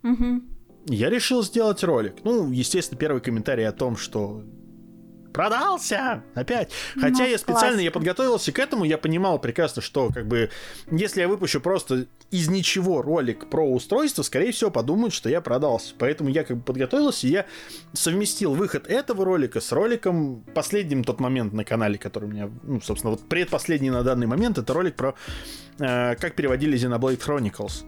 Мгм. 0.00 0.48
Я 0.86 1.10
решил 1.10 1.42
сделать 1.42 1.84
ролик. 1.84 2.14
Ну, 2.24 2.50
естественно, 2.50 2.98
первый 2.98 3.20
комментарий 3.20 3.68
о 3.68 3.72
том, 3.72 3.98
что 3.98 4.42
продался 5.34 6.22
опять. 6.34 6.70
Хотя 6.94 7.24
Ну, 7.24 7.28
я 7.30 7.36
специально, 7.38 7.80
я 7.80 7.90
классика. 7.90 7.92
подготовился 7.92 8.52
к 8.52 8.58
этому, 8.58 8.84
я 8.84 8.96
понимал 8.96 9.38
прекрасно, 9.38 9.82
что 9.82 10.08
как 10.10 10.26
бы, 10.26 10.48
если 10.90 11.20
я 11.20 11.28
выпущу 11.28 11.60
просто 11.60 12.06
из 12.30 12.48
ничего 12.48 13.02
ролик 13.02 13.50
про 13.50 13.68
устройство, 13.70 14.22
скорее 14.22 14.52
всего, 14.52 14.70
подумают, 14.70 15.12
что 15.12 15.28
я 15.28 15.40
продался. 15.40 15.94
Поэтому 15.98 16.30
я 16.30 16.44
как 16.44 16.56
бы 16.58 16.62
подготовился, 16.62 17.26
и 17.26 17.30
я 17.30 17.46
совместил 17.92 18.54
выход 18.54 18.86
этого 18.86 19.24
ролика 19.24 19.60
с 19.60 19.70
роликом 19.72 20.42
последним 20.54 21.04
тот 21.04 21.20
момент 21.20 21.52
на 21.52 21.64
канале, 21.64 21.98
который 21.98 22.24
у 22.24 22.28
меня, 22.28 22.50
ну, 22.62 22.80
собственно, 22.80 23.10
вот 23.10 23.28
предпоследний 23.28 23.90
на 23.90 24.02
данный 24.02 24.26
момент, 24.26 24.56
это 24.56 24.72
ролик 24.72 24.94
про 24.94 25.14
э, 25.80 26.14
как 26.14 26.34
переводили 26.36 26.78
Xenoblade 26.78 27.18
Chronicles. 27.20 27.84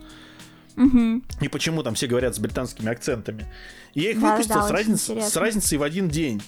И 1.40 1.48
почему 1.48 1.82
там 1.82 1.94
все 1.94 2.06
говорят 2.06 2.34
с 2.34 2.38
британскими 2.38 2.90
акцентами. 2.90 3.46
И 3.94 4.00
я 4.02 4.10
их 4.10 4.20
Да, 4.20 4.32
выпустил 4.32 4.56
да, 4.56 4.68
с, 4.68 4.70
разниц- 4.70 5.20
с 5.30 5.36
разницей 5.36 5.78
в 5.78 5.82
один 5.82 6.08
день. 6.10 6.42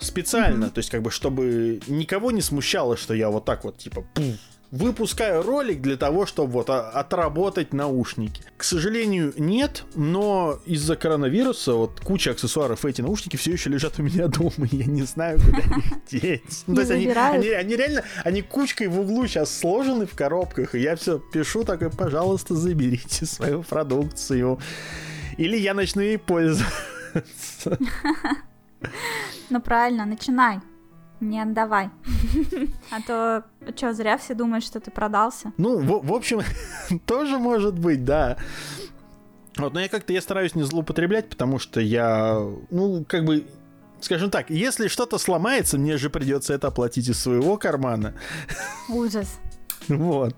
Специально, 0.00 0.70
то 0.70 0.78
есть 0.78 0.90
как 0.90 1.02
бы, 1.02 1.10
чтобы 1.10 1.80
никого 1.86 2.30
не 2.30 2.42
смущало, 2.42 2.96
что 2.96 3.14
я 3.14 3.30
вот 3.30 3.44
так 3.44 3.64
вот, 3.64 3.78
типа, 3.78 4.04
пуф, 4.14 4.36
выпускаю 4.70 5.42
ролик 5.42 5.80
для 5.80 5.96
того, 5.96 6.26
чтобы 6.26 6.52
вот 6.52 6.70
отработать 6.70 7.72
наушники. 7.72 8.42
К 8.56 8.64
сожалению, 8.64 9.32
нет, 9.38 9.84
но 9.94 10.58
из-за 10.66 10.96
коронавируса 10.96 11.74
вот 11.74 12.00
куча 12.00 12.32
аксессуаров 12.32 12.84
эти 12.84 13.00
наушники 13.00 13.36
все 13.36 13.52
еще 13.52 13.70
лежат 13.70 13.98
у 13.98 14.02
меня 14.02 14.26
дома, 14.28 14.66
и 14.70 14.76
я 14.76 14.84
не 14.84 15.02
знаю, 15.02 15.38
куда 15.40 15.58
их 15.78 16.04
деть. 16.10 16.64
Ну, 16.66 16.74
то 16.74 16.80
есть 16.82 16.92
они, 16.92 17.08
они, 17.08 17.48
они 17.48 17.76
реально, 17.76 18.04
они 18.24 18.42
кучкой 18.42 18.88
в 18.88 19.00
углу 19.00 19.26
сейчас 19.26 19.56
сложены 19.58 20.06
в 20.06 20.14
коробках, 20.14 20.74
и 20.74 20.80
я 20.80 20.96
все 20.96 21.18
пишу 21.18 21.64
такой, 21.64 21.90
пожалуйста, 21.90 22.54
заберите 22.54 23.26
свою 23.26 23.62
продукцию. 23.62 24.58
Или 25.38 25.56
я 25.56 25.72
начну 25.72 26.02
ей 26.02 26.18
пользоваться. 26.18 26.66
Ну 29.50 29.60
правильно, 29.60 30.04
начинай. 30.04 30.60
Не 31.20 31.40
отдавай. 31.40 31.90
А 32.90 33.00
то 33.02 33.44
что, 33.76 33.92
зря 33.92 34.18
все 34.18 34.34
думают, 34.34 34.64
что 34.64 34.80
ты 34.80 34.90
продался. 34.90 35.52
Ну, 35.56 35.78
в, 35.78 36.06
в 36.06 36.12
общем, 36.12 36.42
тоже 37.06 37.38
может 37.38 37.78
быть, 37.78 38.04
да. 38.04 38.36
Вот, 39.56 39.74
но 39.74 39.80
я 39.80 39.88
как-то 39.88 40.12
я 40.12 40.20
стараюсь 40.20 40.54
не 40.54 40.62
злоупотреблять, 40.62 41.28
потому 41.28 41.58
что 41.58 41.80
я, 41.80 42.38
ну, 42.70 43.04
как 43.04 43.24
бы, 43.24 43.46
скажем 44.00 44.30
так, 44.30 44.50
если 44.50 44.86
что-то 44.86 45.18
сломается, 45.18 45.78
мне 45.78 45.96
же 45.96 46.10
придется 46.10 46.54
это 46.54 46.68
оплатить 46.68 47.08
из 47.08 47.18
своего 47.18 47.56
кармана. 47.56 48.14
Ужас. 48.88 49.40
Вот. 49.98 50.34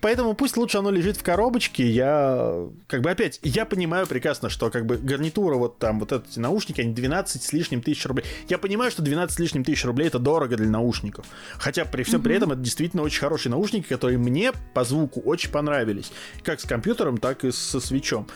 Поэтому 0.00 0.34
пусть 0.34 0.56
лучше 0.56 0.78
оно 0.78 0.90
лежит 0.90 1.16
в 1.16 1.22
коробочке. 1.22 1.88
Я, 1.88 2.68
как 2.86 3.02
бы, 3.02 3.10
опять, 3.10 3.40
я 3.42 3.64
понимаю 3.64 4.06
прекрасно, 4.06 4.50
что, 4.50 4.70
как 4.70 4.86
бы, 4.86 4.96
гарнитура, 4.96 5.56
вот 5.56 5.78
там, 5.78 6.00
вот 6.00 6.12
эти 6.12 6.38
наушники, 6.38 6.80
они 6.80 6.92
12 6.92 7.42
с 7.42 7.52
лишним 7.52 7.82
тысяч 7.82 8.04
рублей. 8.06 8.24
Я 8.48 8.58
понимаю, 8.58 8.90
что 8.90 9.02
12 9.02 9.36
с 9.36 9.38
лишним 9.38 9.64
тысяч 9.64 9.84
рублей 9.84 10.08
это 10.08 10.18
дорого 10.18 10.56
для 10.56 10.68
наушников. 10.68 11.26
Хотя 11.58 11.84
при 11.84 12.02
всем 12.02 12.22
при 12.22 12.36
этом 12.36 12.52
это 12.52 12.60
действительно 12.60 13.02
очень 13.02 13.20
хорошие 13.20 13.50
наушники, 13.50 13.86
которые 13.86 14.18
мне 14.18 14.52
по 14.74 14.84
звуку 14.84 15.20
очень 15.20 15.50
понравились. 15.50 16.12
Как 16.42 16.60
с 16.60 16.64
компьютером, 16.64 17.18
так 17.18 17.44
и 17.44 17.50
со 17.50 17.80
Switch 17.80 18.11
ом. 18.11 18.26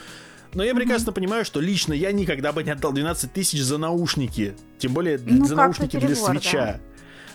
Но 0.55 0.63
я 0.63 0.75
прекрасно 0.75 1.11
mm-hmm. 1.11 1.15
понимаю, 1.15 1.45
что 1.45 1.61
лично 1.61 1.93
я 1.93 2.13
никогда 2.13 2.53
бы 2.53 2.63
не 2.63 2.71
отдал 2.71 2.93
12 2.93 3.33
тысяч 3.33 3.61
за 3.61 3.77
наушники. 3.77 4.55
Тем 4.79 4.95
более 4.95 5.19
ну, 5.19 5.45
за 5.45 5.57
наушники 5.57 5.97
перебор, 5.97 6.09
для 6.09 6.41
Switch 6.41 6.59
а. 6.59 6.65
Да. 6.65 6.94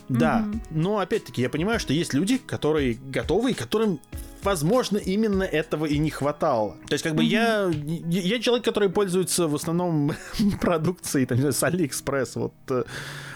Да, 0.09 0.43
mm-hmm. 0.45 0.59
но 0.71 0.97
опять-таки 0.97 1.41
я 1.41 1.49
понимаю, 1.49 1.79
что 1.79 1.93
есть 1.93 2.13
люди, 2.13 2.37
которые 2.37 2.95
готовы 2.95 3.51
и 3.51 3.53
которым 3.53 3.99
возможно, 4.43 4.97
именно 4.97 5.43
этого 5.43 5.85
и 5.85 5.97
не 5.97 6.09
хватало. 6.09 6.77
То 6.87 6.93
есть, 6.93 7.03
как 7.03 7.15
бы 7.15 7.23
mm-hmm. 7.23 8.05
я, 8.07 8.21
я 8.21 8.39
человек, 8.39 8.65
который 8.65 8.89
пользуется 8.89 9.47
в 9.47 9.55
основном 9.55 10.13
продукцией, 10.61 11.25
там, 11.25 11.39
с 11.39 11.61
Алиэкспресс. 11.63 12.35
Вот 12.35 12.53
э, 12.69 12.83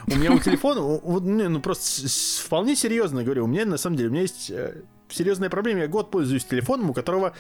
у 0.08 0.16
меня 0.16 0.32
у 0.32 0.40
телефона, 0.40 0.82
вот, 0.82 1.24
ну, 1.24 1.60
просто 1.60 2.08
вполне 2.44 2.76
серьезно 2.76 3.24
говорю, 3.24 3.46
у 3.46 3.48
меня 3.48 3.66
на 3.66 3.78
самом 3.78 3.98
деле, 3.98 4.10
у 4.10 4.12
меня 4.12 4.22
есть 4.22 4.50
э, 4.50 4.82
серьезная 5.10 5.50
проблема. 5.50 5.82
Я 5.82 5.88
год 5.88 6.12
пользуюсь 6.12 6.46
телефоном, 6.46 6.92
у 6.92 6.94
которого 6.94 7.34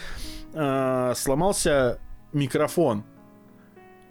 э, 0.53 1.13
сломался 1.15 1.99
микрофон. 2.33 3.03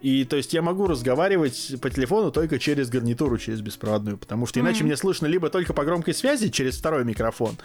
И 0.02 0.24
то 0.24 0.36
есть 0.36 0.52
я 0.52 0.62
могу 0.62 0.88
разговаривать 0.88 1.76
по 1.80 1.88
телефону 1.88 2.32
только 2.32 2.58
через 2.58 2.90
гарнитуру, 2.90 3.38
через 3.38 3.60
беспроводную, 3.60 4.18
потому 4.18 4.46
что 4.46 4.58
иначе 4.58 4.80
mm-hmm. 4.80 4.86
мне 4.86 4.96
слышно 4.96 5.26
либо 5.26 5.48
только 5.48 5.72
по 5.72 5.84
громкой 5.84 6.12
связи 6.12 6.48
через 6.48 6.76
второй 6.76 7.04
микрофон, 7.04 7.56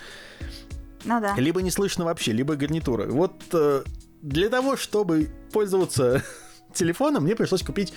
ну 1.03 1.19
да. 1.19 1.33
либо 1.37 1.63
не 1.63 1.71
слышно 1.71 2.05
вообще, 2.05 2.33
либо 2.33 2.55
гарнитура. 2.55 3.07
Вот 3.07 3.33
э, 3.53 3.83
для 4.21 4.49
того, 4.49 4.77
чтобы 4.77 5.29
пользоваться 5.51 6.23
телефоном, 6.73 7.23
мне 7.23 7.35
пришлось 7.35 7.63
купить 7.63 7.91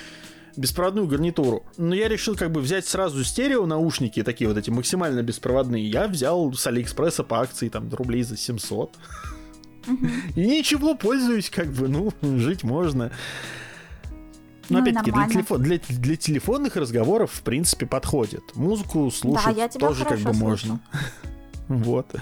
беспроводную 0.57 1.07
гарнитуру. 1.07 1.65
Но 1.77 1.95
я 1.95 2.09
решил 2.09 2.35
как 2.35 2.51
бы 2.51 2.61
взять 2.61 2.87
сразу 2.87 3.23
стерео 3.25 3.67
наушники, 3.67 4.23
такие 4.23 4.49
вот 4.49 4.57
эти 4.57 4.71
максимально 4.71 5.23
беспроводные. 5.23 5.87
Я 5.87 6.09
взял 6.09 6.53
с 6.55 6.67
Алиэкспресса 6.67 7.25
по 7.25 7.41
акции 7.41 7.69
там 7.69 7.93
рублей 7.93 8.23
за 8.23 8.39
700. 8.39 8.91
И 10.35 10.41
ничего, 10.41 10.95
пользуюсь 10.95 11.51
как 11.51 11.69
бы, 11.69 11.89
ну, 11.89 12.13
жить 12.39 12.63
можно. 12.63 13.13
Но 14.71 14.79
ну, 14.79 14.85
опять-таки 14.85 15.11
для, 15.11 15.29
телефон, 15.29 15.63
для, 15.63 15.79
для 15.79 16.17
телефонных 16.17 16.77
разговоров 16.77 17.33
в 17.33 17.43
принципе 17.43 17.87
подходит. 17.87 18.55
Музыку 18.55 19.11
слушать 19.11 19.57
да, 19.57 19.69
тоже 19.69 20.05
как 20.05 20.19
бы 20.19 20.33
слышу. 20.33 20.45
можно. 20.45 20.81
вот. 21.69 22.15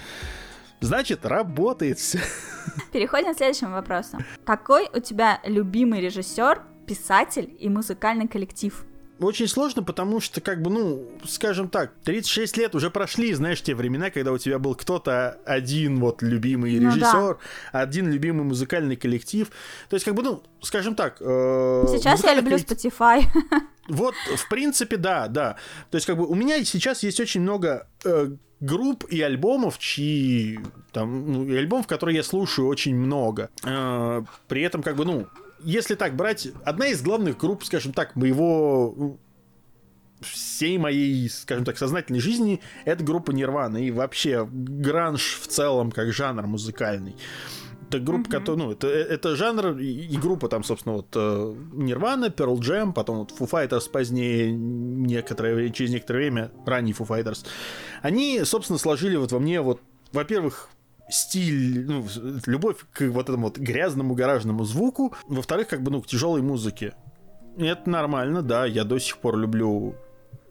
Значит, 0.80 1.26
работает 1.26 1.98
все. 1.98 2.20
Переходим 2.92 3.34
к 3.34 3.36
следующему 3.36 3.72
вопросу. 3.72 4.18
Какой 4.44 4.88
у 4.94 5.00
тебя 5.00 5.40
любимый 5.44 6.00
режиссер, 6.00 6.62
писатель 6.86 7.54
и 7.58 7.68
музыкальный 7.68 8.28
коллектив? 8.28 8.84
Очень 9.20 9.48
сложно, 9.48 9.82
потому 9.82 10.20
что, 10.20 10.40
как 10.40 10.62
бы, 10.62 10.70
ну, 10.70 11.08
скажем 11.24 11.68
так, 11.68 11.92
36 12.04 12.56
лет 12.56 12.74
уже 12.74 12.90
прошли, 12.90 13.32
знаешь, 13.34 13.62
те 13.62 13.74
времена, 13.74 14.10
когда 14.10 14.32
у 14.32 14.38
тебя 14.38 14.58
был 14.58 14.74
кто-то 14.74 15.38
один 15.44 16.00
вот 16.00 16.22
любимый 16.22 16.78
ну, 16.78 16.88
режиссер, 16.88 17.38
да. 17.72 17.80
один 17.80 18.10
любимый 18.10 18.44
музыкальный 18.44 18.96
коллектив. 18.96 19.50
То 19.88 19.94
есть, 19.94 20.04
как 20.04 20.14
бы, 20.14 20.22
ну, 20.22 20.42
скажем 20.60 20.94
так... 20.94 21.16
Э, 21.20 21.84
сейчас 21.88 22.24
я 22.24 22.34
люблю 22.34 22.52
коллектив... 22.52 22.92
Spotify. 22.92 23.24
Вот, 23.88 24.14
в 24.36 24.48
принципе, 24.50 24.98
да, 24.98 25.28
да. 25.28 25.56
То 25.90 25.96
есть, 25.96 26.06
как 26.06 26.18
бы, 26.18 26.26
у 26.26 26.34
меня 26.34 26.62
сейчас 26.62 27.02
есть 27.02 27.20
очень 27.20 27.40
много 27.40 27.86
э, 28.04 28.28
групп 28.60 29.04
и 29.04 29.22
альбомов, 29.22 29.78
чьи 29.78 30.60
там, 30.92 31.32
ну, 31.32 31.46
и 31.46 31.56
альбомов, 31.56 31.86
которые 31.86 32.16
я 32.16 32.22
слушаю 32.22 32.68
очень 32.68 32.94
много. 32.94 33.48
Э, 33.64 34.22
при 34.46 34.60
этом, 34.60 34.82
как 34.82 34.96
бы, 34.96 35.06
ну, 35.06 35.26
если 35.64 35.94
так 35.94 36.16
брать, 36.16 36.48
одна 36.64 36.88
из 36.88 37.02
главных 37.02 37.38
групп, 37.38 37.64
скажем 37.64 37.92
так, 37.92 38.16
моего 38.16 39.18
всей 40.20 40.78
моей, 40.78 41.28
скажем 41.28 41.64
так, 41.64 41.78
сознательной 41.78 42.20
жизни 42.20 42.60
это 42.84 43.04
группа 43.04 43.30
Нирвана 43.30 43.78
и 43.78 43.90
вообще 43.90 44.48
гранж 44.50 45.38
в 45.40 45.46
целом 45.46 45.92
как 45.92 46.12
жанр 46.12 46.46
музыкальный. 46.46 47.16
Это 47.88 48.00
группа, 48.00 48.26
mm-hmm. 48.26 48.30
которая, 48.30 48.66
ну, 48.66 48.72
это, 48.72 48.88
это 48.88 49.34
жанр 49.34 49.78
и, 49.78 49.86
и 49.86 50.16
группа 50.18 50.48
там, 50.48 50.62
собственно, 50.62 50.96
вот 50.96 51.14
Нирвана, 51.14 52.26
Pearl 52.26 52.58
Jam, 52.58 52.92
потом 52.92 53.18
вот 53.18 53.32
Foo 53.32 53.48
Fighters 53.48 53.88
позднее, 53.90 54.52
некоторое, 54.52 55.70
через 55.70 55.92
некоторое 55.92 56.18
время, 56.18 56.50
ранний 56.66 56.92
Foo 56.92 57.06
Fighters. 57.06 57.46
Они, 58.02 58.42
собственно, 58.44 58.78
сложили 58.78 59.16
вот 59.16 59.32
во 59.32 59.38
мне 59.38 59.62
вот, 59.62 59.80
во-первых, 60.12 60.68
стиль, 61.10 61.86
ну, 61.86 62.06
любовь 62.46 62.76
к 62.92 63.08
вот 63.08 63.28
этому 63.28 63.46
вот 63.46 63.58
грязному 63.58 64.14
гаражному 64.14 64.64
звуку, 64.64 65.14
во-вторых, 65.26 65.68
как 65.68 65.82
бы, 65.82 65.90
ну, 65.90 66.02
к 66.02 66.06
тяжелой 66.06 66.42
музыке. 66.42 66.94
Это 67.56 67.88
нормально, 67.90 68.42
да, 68.42 68.66
я 68.66 68.84
до 68.84 68.98
сих 68.98 69.18
пор 69.18 69.36
люблю 69.36 69.94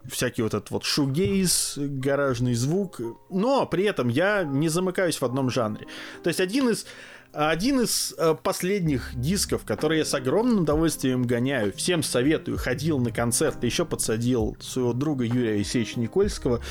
всякий 0.10 0.42
вот 0.42 0.54
этот 0.54 0.72
вот 0.72 0.84
шугейз, 0.84 1.78
гаражный 1.78 2.54
звук, 2.54 3.02
но 3.30 3.66
при 3.66 3.84
этом 3.84 4.08
я 4.08 4.44
не 4.44 4.70
замыкаюсь 4.70 5.18
в 5.18 5.24
одном 5.24 5.50
жанре. 5.50 5.86
То 6.24 6.30
есть 6.30 6.40
один 6.40 6.70
из 6.70 6.86
один 7.34 7.82
из 7.82 8.16
э, 8.18 8.36
последних 8.42 9.12
дисков, 9.14 9.64
который 9.66 10.00
я 10.00 10.06
с 10.06 10.14
огромным 10.14 10.62
удовольствием 10.62 11.24
гоняю, 11.24 11.74
всем 11.74 12.02
советую, 12.02 12.58
ходил 12.58 13.00
на 13.00 13.12
концерт, 13.12 13.64
еще 13.64 13.86
подсадил 13.86 14.58
своего 14.60 14.94
друга 14.94 15.26
Юрия 15.26 15.56
Алексеевича 15.56 16.00
Никольского. 16.00 16.62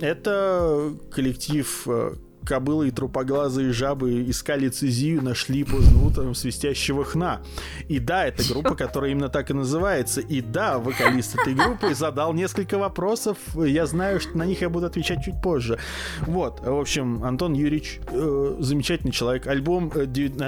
Это 0.00 0.94
коллектив 1.10 1.82
э, 1.86 2.14
кобылы 2.48 2.88
и 2.88 2.90
трупоглазые 2.90 3.72
жабы 3.72 4.24
искали 4.28 4.68
цизию, 4.68 5.22
нашли 5.22 5.64
поздно 5.64 6.02
утром 6.02 6.34
свистящего 6.34 7.04
хна. 7.04 7.42
И 7.88 7.98
да, 7.98 8.26
это 8.26 8.42
группа, 8.50 8.74
которая 8.76 9.10
именно 9.10 9.28
так 9.28 9.50
и 9.50 9.54
называется. 9.54 10.22
И 10.22 10.40
да, 10.40 10.78
вокалист 10.78 11.38
этой 11.38 11.54
группы 11.54 11.94
задал 11.94 12.32
несколько 12.32 12.78
вопросов. 12.78 13.36
Я 13.54 13.84
знаю, 13.84 14.18
что 14.18 14.38
на 14.38 14.46
них 14.46 14.62
я 14.62 14.70
буду 14.70 14.86
отвечать 14.86 15.22
чуть 15.22 15.42
позже. 15.42 15.78
Вот, 16.22 16.60
в 16.60 16.78
общем, 16.78 17.22
Антон 17.22 17.52
Юрьевич, 17.52 18.00
э, 18.10 18.56
замечательный 18.60 19.12
человек. 19.12 19.46
Альбом, 19.46 19.92
э, 19.94 20.06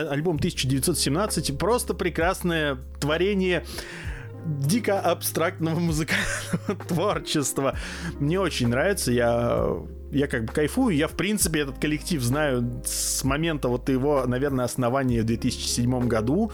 альбом 0.09 0.39
1917, 0.39 1.59
просто 1.59 1.93
прекрасное 1.93 2.79
творение 2.99 3.65
дико 4.47 5.01
абстрактного 5.01 5.79
музыкального 5.79 6.77
творчества. 6.89 7.77
Мне 8.19 8.41
очень 8.41 8.69
нравится, 8.69 9.13
я, 9.13 9.69
я 10.11 10.27
как 10.27 10.45
бы 10.45 10.53
кайфую, 10.53 10.97
я 10.97 11.09
в 11.09 11.13
принципе 11.13 11.61
этот 11.61 11.79
коллектив 11.79 12.23
знаю 12.23 12.83
с 12.85 13.23
момента 13.25 13.69
вот 13.69 13.89
его, 13.89 14.25
наверное, 14.27 14.65
основания 14.65 15.23
в 15.23 15.27
2007 15.27 16.09
году. 16.09 16.53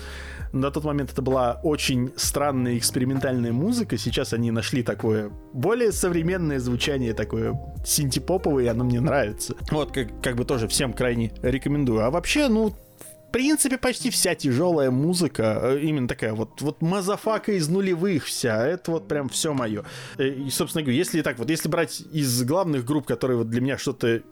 На 0.53 0.71
тот 0.71 0.85
момент 0.85 1.13
это 1.13 1.23
была 1.23 1.61
очень 1.63 2.13
странная 2.17 2.79
экспериментальная 2.79 3.53
музыка, 3.53 3.99
сейчас 3.99 4.33
они 4.33 4.51
нашли 4.51 4.83
такое 4.83 5.31
более 5.53 5.93
современное 5.93 6.59
звучание, 6.59 7.15
такое 7.15 7.59
синтепоповое, 7.85 8.65
и 8.65 8.69
оно 8.69 8.85
мне 8.85 9.01
нравится. 9.01 9.55
Вот, 9.71 9.93
как, 9.93 10.21
как 10.23 10.37
бы 10.37 10.45
тоже 10.45 10.69
всем 10.69 10.93
крайне 10.93 11.33
рекомендую. 11.43 12.05
А 12.05 12.11
вообще, 12.11 12.49
ну, 12.49 12.68
в 12.68 12.75
принципе, 13.37 13.77
почти 13.77 14.09
вся 14.09 14.35
тяжелая 14.35 14.91
музыка, 14.91 15.61
э, 15.63 15.81
именно 15.83 16.09
такая 16.09 16.33
вот, 16.33 16.63
вот 16.63 16.81
мазафака 16.81 17.53
из 17.53 17.69
нулевых 17.69 18.25
вся, 18.25 18.67
это 18.67 18.93
вот 18.93 19.09
прям 19.09 19.29
все 19.29 19.53
мое. 19.53 19.85
Э, 20.17 20.27
и, 20.27 20.49
собственно 20.49 20.83
говоря, 20.83 20.97
если 20.97 21.21
так 21.21 21.39
вот, 21.39 21.51
если 21.51 21.69
брать 21.69 22.01
из 22.13 22.43
главных 22.45 22.87
групп, 22.87 23.07
которые 23.07 23.37
вот 23.37 23.51
для 23.51 23.61
меня 23.61 23.77
что-то 23.77 24.23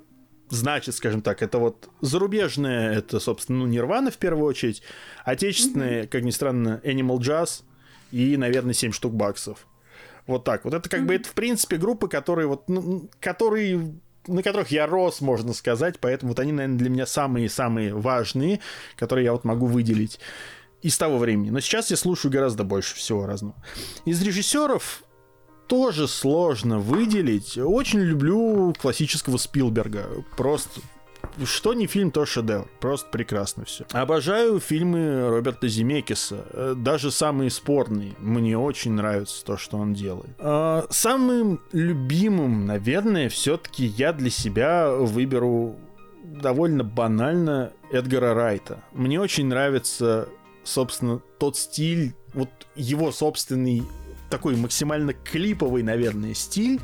значит, 0.48 0.94
скажем 0.94 1.20
так, 1.20 1.42
это 1.42 1.58
вот 1.58 1.90
зарубежные, 2.00 2.94
это, 2.94 3.20
собственно, 3.20 3.58
ну, 3.58 3.66
Нирвана 3.66 4.10
в 4.10 4.16
первую 4.16 4.46
очередь, 4.46 4.82
отечественные, 5.26 6.04
mm-hmm. 6.04 6.08
как 6.08 6.22
ни 6.22 6.30
странно, 6.30 6.80
Animal 6.82 7.18
Jazz 7.18 7.62
и, 8.10 8.38
наверное, 8.38 8.72
7 8.72 8.92
штук 8.92 9.12
баксов. 9.12 9.66
Вот 10.26 10.44
так. 10.44 10.64
Вот 10.64 10.72
это 10.72 10.88
как 10.88 11.00
mm-hmm. 11.00 11.04
бы, 11.04 11.14
это, 11.14 11.28
в 11.28 11.34
принципе, 11.34 11.76
группы, 11.76 12.08
которые 12.08 12.46
вот, 12.46 12.70
ну, 12.70 13.10
которые 13.20 13.96
на 14.26 14.42
которых 14.42 14.70
я 14.70 14.86
рос, 14.86 15.20
можно 15.20 15.52
сказать, 15.52 15.98
поэтому 16.00 16.30
вот 16.30 16.38
они, 16.38 16.52
наверное, 16.52 16.78
для 16.78 16.90
меня 16.90 17.06
самые-самые 17.06 17.94
важные, 17.94 18.60
которые 18.96 19.24
я 19.26 19.32
вот 19.32 19.44
могу 19.44 19.66
выделить 19.66 20.18
из 20.82 20.98
того 20.98 21.18
времени. 21.18 21.50
Но 21.50 21.60
сейчас 21.60 21.90
я 21.90 21.96
слушаю 21.96 22.30
гораздо 22.30 22.64
больше 22.64 22.94
всего 22.94 23.26
разного. 23.26 23.56
Из 24.04 24.22
режиссеров 24.22 25.02
тоже 25.66 26.08
сложно 26.08 26.78
выделить. 26.78 27.56
Очень 27.56 28.00
люблю 28.00 28.74
классического 28.78 29.38
Спилберга. 29.38 30.06
Просто 30.36 30.80
что 31.44 31.74
не 31.74 31.86
фильм, 31.86 32.10
то 32.10 32.26
шедевр. 32.26 32.68
Просто 32.80 33.08
прекрасно 33.10 33.64
все. 33.64 33.84
Обожаю 33.92 34.60
фильмы 34.60 35.28
Роберта 35.28 35.68
Земекиса. 35.68 36.44
Э, 36.50 36.74
даже 36.76 37.10
самые 37.10 37.50
спорные. 37.50 38.14
Мне 38.18 38.58
очень 38.58 38.92
нравится 38.92 39.44
то, 39.44 39.56
что 39.56 39.78
он 39.78 39.94
делает. 39.94 40.34
А, 40.38 40.86
самым 40.90 41.60
любимым, 41.72 42.66
наверное, 42.66 43.28
все-таки 43.28 43.84
я 43.84 44.12
для 44.12 44.30
себя 44.30 44.90
выберу 44.90 45.76
довольно 46.24 46.84
банально 46.84 47.72
Эдгара 47.90 48.34
Райта. 48.34 48.82
Мне 48.92 49.20
очень 49.20 49.46
нравится, 49.46 50.28
собственно, 50.64 51.20
тот 51.38 51.56
стиль, 51.56 52.14
вот 52.32 52.48
его 52.74 53.12
собственный 53.12 53.82
такой 54.30 54.56
максимально 54.56 55.12
клиповый, 55.12 55.82
наверное, 55.82 56.34
стиль 56.34 56.80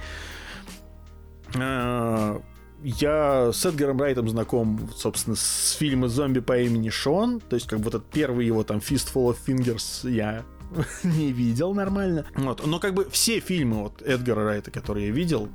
а, 1.57 2.41
я 2.83 3.53
с 3.53 3.65
Эдгаром 3.65 4.01
Райтом 4.01 4.29
знаком, 4.29 4.91
собственно, 4.97 5.37
с 5.37 5.73
фильма 5.79 6.09
«Зомби 6.09 6.41
по 6.41 6.59
имени 6.59 6.89
Шон». 6.89 7.41
То 7.41 7.55
есть, 7.55 7.67
как 7.67 7.79
бы 7.79 7.87
вот 7.87 7.95
этот 7.97 8.11
первый 8.11 8.47
его 8.47 8.63
там 8.63 8.79
«Fistful 8.79 9.35
of 9.35 9.37
Fingers» 9.47 10.11
я 10.11 10.45
не 11.03 11.33
видел 11.33 11.75
нормально. 11.75 12.27
Вот. 12.35 12.67
Но 12.67 12.79
как 12.79 12.95
бы 12.95 13.09
все 13.11 13.41
фильмы 13.41 13.83
вот 13.83 14.03
Эдгара 14.03 14.45
Райта, 14.45 14.71
которые 14.71 15.09
я 15.09 15.13
видел, 15.13 15.49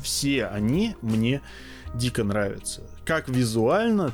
все 0.00 0.46
они 0.46 0.96
мне 1.02 1.40
дико 1.94 2.24
нравятся. 2.24 2.82
Как 3.04 3.28
визуально, 3.28 4.12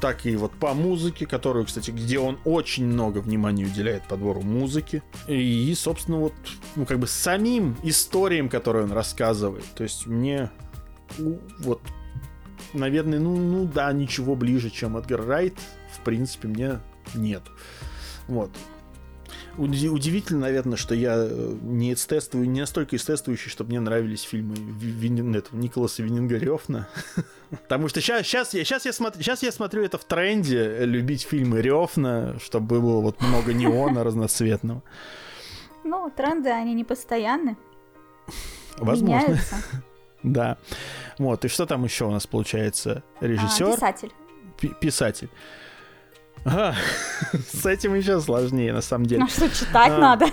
так 0.00 0.26
и 0.26 0.34
вот 0.36 0.52
по 0.52 0.74
музыке, 0.74 1.26
которую, 1.26 1.66
кстати, 1.66 1.90
где 1.90 2.18
он 2.18 2.38
очень 2.44 2.86
много 2.86 3.18
внимания 3.18 3.64
уделяет 3.64 4.06
подбору 4.08 4.42
музыки. 4.42 5.02
И, 5.28 5.72
собственно, 5.76 6.18
вот, 6.18 6.32
ну, 6.74 6.86
как 6.86 6.98
бы 6.98 7.06
самим 7.06 7.76
историям, 7.82 8.48
которые 8.48 8.84
он 8.84 8.92
рассказывает. 8.92 9.64
То 9.74 9.84
есть 9.84 10.06
мне 10.06 10.50
вот, 11.58 11.80
наверное, 12.72 13.18
ну, 13.18 13.36
ну 13.36 13.64
да, 13.66 13.92
ничего 13.92 14.34
ближе, 14.36 14.70
чем 14.70 14.96
Эдгар 14.96 15.24
Райт, 15.24 15.54
в 15.92 16.00
принципе, 16.00 16.48
мне 16.48 16.80
нет. 17.14 17.42
Вот. 18.28 18.50
Удивительно, 19.58 20.40
наверное, 20.40 20.78
что 20.78 20.94
я 20.94 21.14
э, 21.14 21.56
не 21.60 21.94
тестую, 21.94 22.48
не 22.48 22.60
настолько 22.60 22.96
эстествующий, 22.96 23.50
чтобы 23.50 23.70
мне 23.70 23.80
нравились 23.80 24.22
фильмы 24.22 24.54
Вин, 24.56 25.34
этого, 25.34 25.58
Николаса 25.58 26.02
Вининга 26.02 26.38
Потому 27.50 27.88
что 27.88 28.00
сейчас, 28.00 28.26
сейчас, 28.26 28.54
я, 28.54 28.64
сейчас, 28.64 28.86
я 28.86 28.94
смотрю, 28.94 29.22
сейчас 29.22 29.42
я 29.42 29.52
смотрю 29.52 29.84
это 29.84 29.98
в 29.98 30.04
тренде, 30.04 30.86
любить 30.86 31.22
фильмы 31.22 31.60
Рёфна, 31.60 32.38
чтобы 32.42 32.80
было 32.80 33.02
вот 33.02 33.20
много 33.20 33.52
неона 33.52 34.04
разноцветного. 34.04 34.82
Ну, 35.84 36.10
тренды, 36.16 36.48
они 36.48 36.72
не 36.72 36.84
постоянны. 36.84 37.58
Возможно. 38.78 39.22
Меняются. 39.22 39.56
Да. 40.22 40.58
Вот, 41.18 41.44
и 41.44 41.48
что 41.48 41.66
там 41.66 41.84
еще 41.84 42.06
у 42.06 42.10
нас 42.10 42.26
получается? 42.26 43.02
Режиссер? 43.20 43.68
А, 43.68 43.74
писатель. 43.74 44.12
Писатель. 44.80 45.28
А, 46.44 46.74
с 47.52 47.66
этим 47.66 47.94
еще 47.94 48.20
сложнее, 48.20 48.72
на 48.72 48.80
самом 48.80 49.06
деле. 49.06 49.24
А 49.24 49.28
что, 49.28 49.48
читать 49.48 49.92
а, 49.92 49.98
надо? 49.98 50.26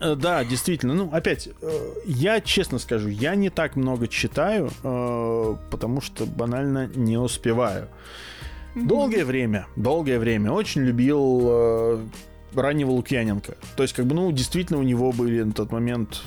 Э, 0.00 0.14
да, 0.14 0.44
действительно. 0.44 0.94
Ну, 0.94 1.10
опять, 1.12 1.48
э, 1.60 1.92
я 2.06 2.40
честно 2.40 2.78
скажу, 2.78 3.08
я 3.08 3.34
не 3.34 3.50
так 3.50 3.76
много 3.76 4.08
читаю, 4.08 4.70
э, 4.82 5.56
потому 5.70 6.00
что 6.00 6.24
банально 6.24 6.86
не 6.94 7.18
успеваю. 7.18 7.88
Долгое 8.74 9.24
время, 9.24 9.66
долгое 9.76 10.18
время 10.18 10.52
очень 10.52 10.82
любил 10.82 12.06
раннего 12.54 12.90
Лукьяненко. 12.90 13.56
То 13.76 13.82
есть, 13.82 13.94
как 13.94 14.06
бы, 14.06 14.14
ну, 14.14 14.30
действительно, 14.30 14.78
у 14.78 14.84
него 14.84 15.10
были 15.10 15.42
на 15.42 15.52
тот 15.52 15.72
момент 15.72 16.22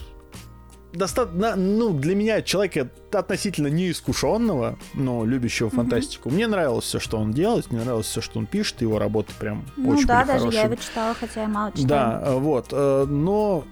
достаточно, 0.94 1.56
ну, 1.56 1.94
для 1.94 2.16
меня 2.16 2.42
человека 2.42 2.90
относительно 3.12 3.68
неискушенного, 3.68 4.78
но 4.94 5.26
любящего 5.26 5.68
mm-hmm. 5.68 5.76
фантастику. 5.76 6.30
Мне 6.30 6.48
нравилось 6.48 6.86
все, 6.86 7.00
что 7.00 7.18
он 7.18 7.32
делает, 7.32 7.72
мне 7.72 7.82
нравилось 7.82 8.08
все, 8.08 8.22
что 8.22 8.40
он 8.40 8.46
пишет, 8.46 8.82
его 8.82 9.00
работы 9.00 9.34
прям 9.40 9.66
ну, 9.78 9.90
очень 9.90 10.08
да, 10.08 10.26
даже 10.26 10.40
хорошие. 10.40 10.60
я 10.60 10.66
его 10.66 10.76
читала, 10.76 11.14
хотя 11.14 11.42
я 11.42 11.48
мало 11.48 11.72
читала. 11.72 11.88
Да, 11.88 12.22
э, 12.26 12.36
вот, 12.38 12.68
э, 12.72 13.06
но 13.08 13.64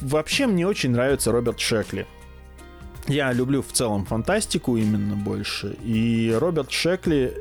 вообще 0.00 0.46
мне 0.46 0.66
очень 0.66 0.90
нравится 0.90 1.32
Роберт 1.32 1.60
Шекли. 1.60 2.06
Я 3.06 3.32
люблю 3.32 3.62
в 3.62 3.72
целом 3.72 4.04
фантастику 4.04 4.76
именно 4.76 5.16
больше, 5.16 5.76
и 5.82 6.34
Роберт 6.38 6.70
Шекли 6.70 7.32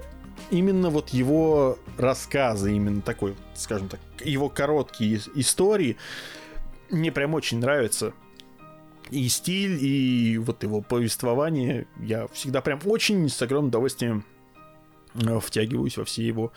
именно 0.52 0.90
вот 0.90 1.10
его 1.10 1.78
рассказы, 1.98 2.74
именно 2.74 3.02
такой, 3.02 3.36
скажем 3.54 3.88
так, 3.88 4.00
его 4.24 4.50
короткие 4.50 5.22
истории, 5.36 5.98
мне 6.90 7.12
прям 7.12 7.36
очень 7.36 7.60
нравятся 7.60 8.14
и 9.12 9.28
стиль, 9.30 9.78
и 9.84 10.38
вот 10.38 10.64
его 10.64 10.82
повествование. 10.82 11.88
Я 12.00 12.28
всегда 12.28 12.62
прям 12.62 12.80
очень 12.86 13.28
с 13.30 13.42
огромным 13.42 13.70
удовольствием 13.70 14.26
э, 15.16 15.40
втягиваюсь 15.40 15.98
во 15.98 16.06
все 16.06 16.26
его 16.26 16.52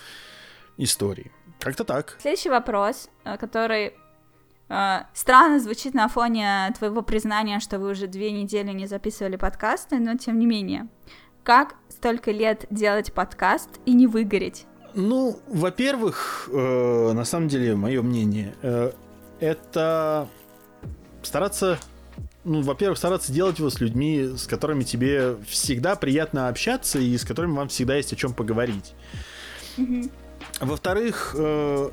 истории. 0.77 1.31
Как-то 1.61 1.85
так. 1.85 2.19
Следующий 2.21 2.51
вопрос, 2.51 3.09
э, 3.25 3.37
который 3.37 3.95
э, 4.69 4.99
странно 5.15 5.61
звучит 5.61 5.95
на 5.95 6.09
фоне 6.09 6.73
твоего 6.77 7.03
признания, 7.03 7.61
что 7.61 7.79
вы 7.79 7.91
уже 7.91 8.07
две 8.07 8.33
недели 8.33 8.73
не 8.73 8.87
записывали 8.87 9.37
подкасты, 9.37 9.99
но 9.99 10.17
тем 10.17 10.39
не 10.39 10.47
менее. 10.47 10.89
Как 11.43 11.75
столько 11.89 12.31
лет 12.31 12.67
делать 12.71 13.13
подкаст 13.13 13.69
и 13.85 13.93
не 13.93 14.07
выгореть? 14.07 14.67
Ну, 14.95 15.39
во-первых, 15.49 16.49
э, 16.53 17.13
на 17.13 17.25
самом 17.25 17.49
деле, 17.49 17.75
мое 17.75 18.03
мнение, 18.03 18.55
э, 18.63 18.93
это 19.41 20.29
стараться 21.23 21.79
ну, 22.45 22.63
во-первых, 22.63 22.99
стараться 22.99 23.33
делать 23.33 23.59
его 23.59 23.71
с 23.71 23.81
людьми, 23.81 24.33
с 24.37 24.47
которыми 24.47 24.83
тебе 24.83 25.37
всегда 25.47 25.97
приятно 25.97 26.49
общаться 26.49 26.99
и 26.99 27.17
с 27.17 27.25
которыми 27.25 27.53
вам 27.53 27.69
всегда 27.69 27.97
есть 27.97 28.13
о 28.13 28.17
чем 28.17 28.35
поговорить. 28.35 28.95
Mm-hmm. 29.77 30.11
Во-вторых, 30.61 31.35
э, 31.39 31.91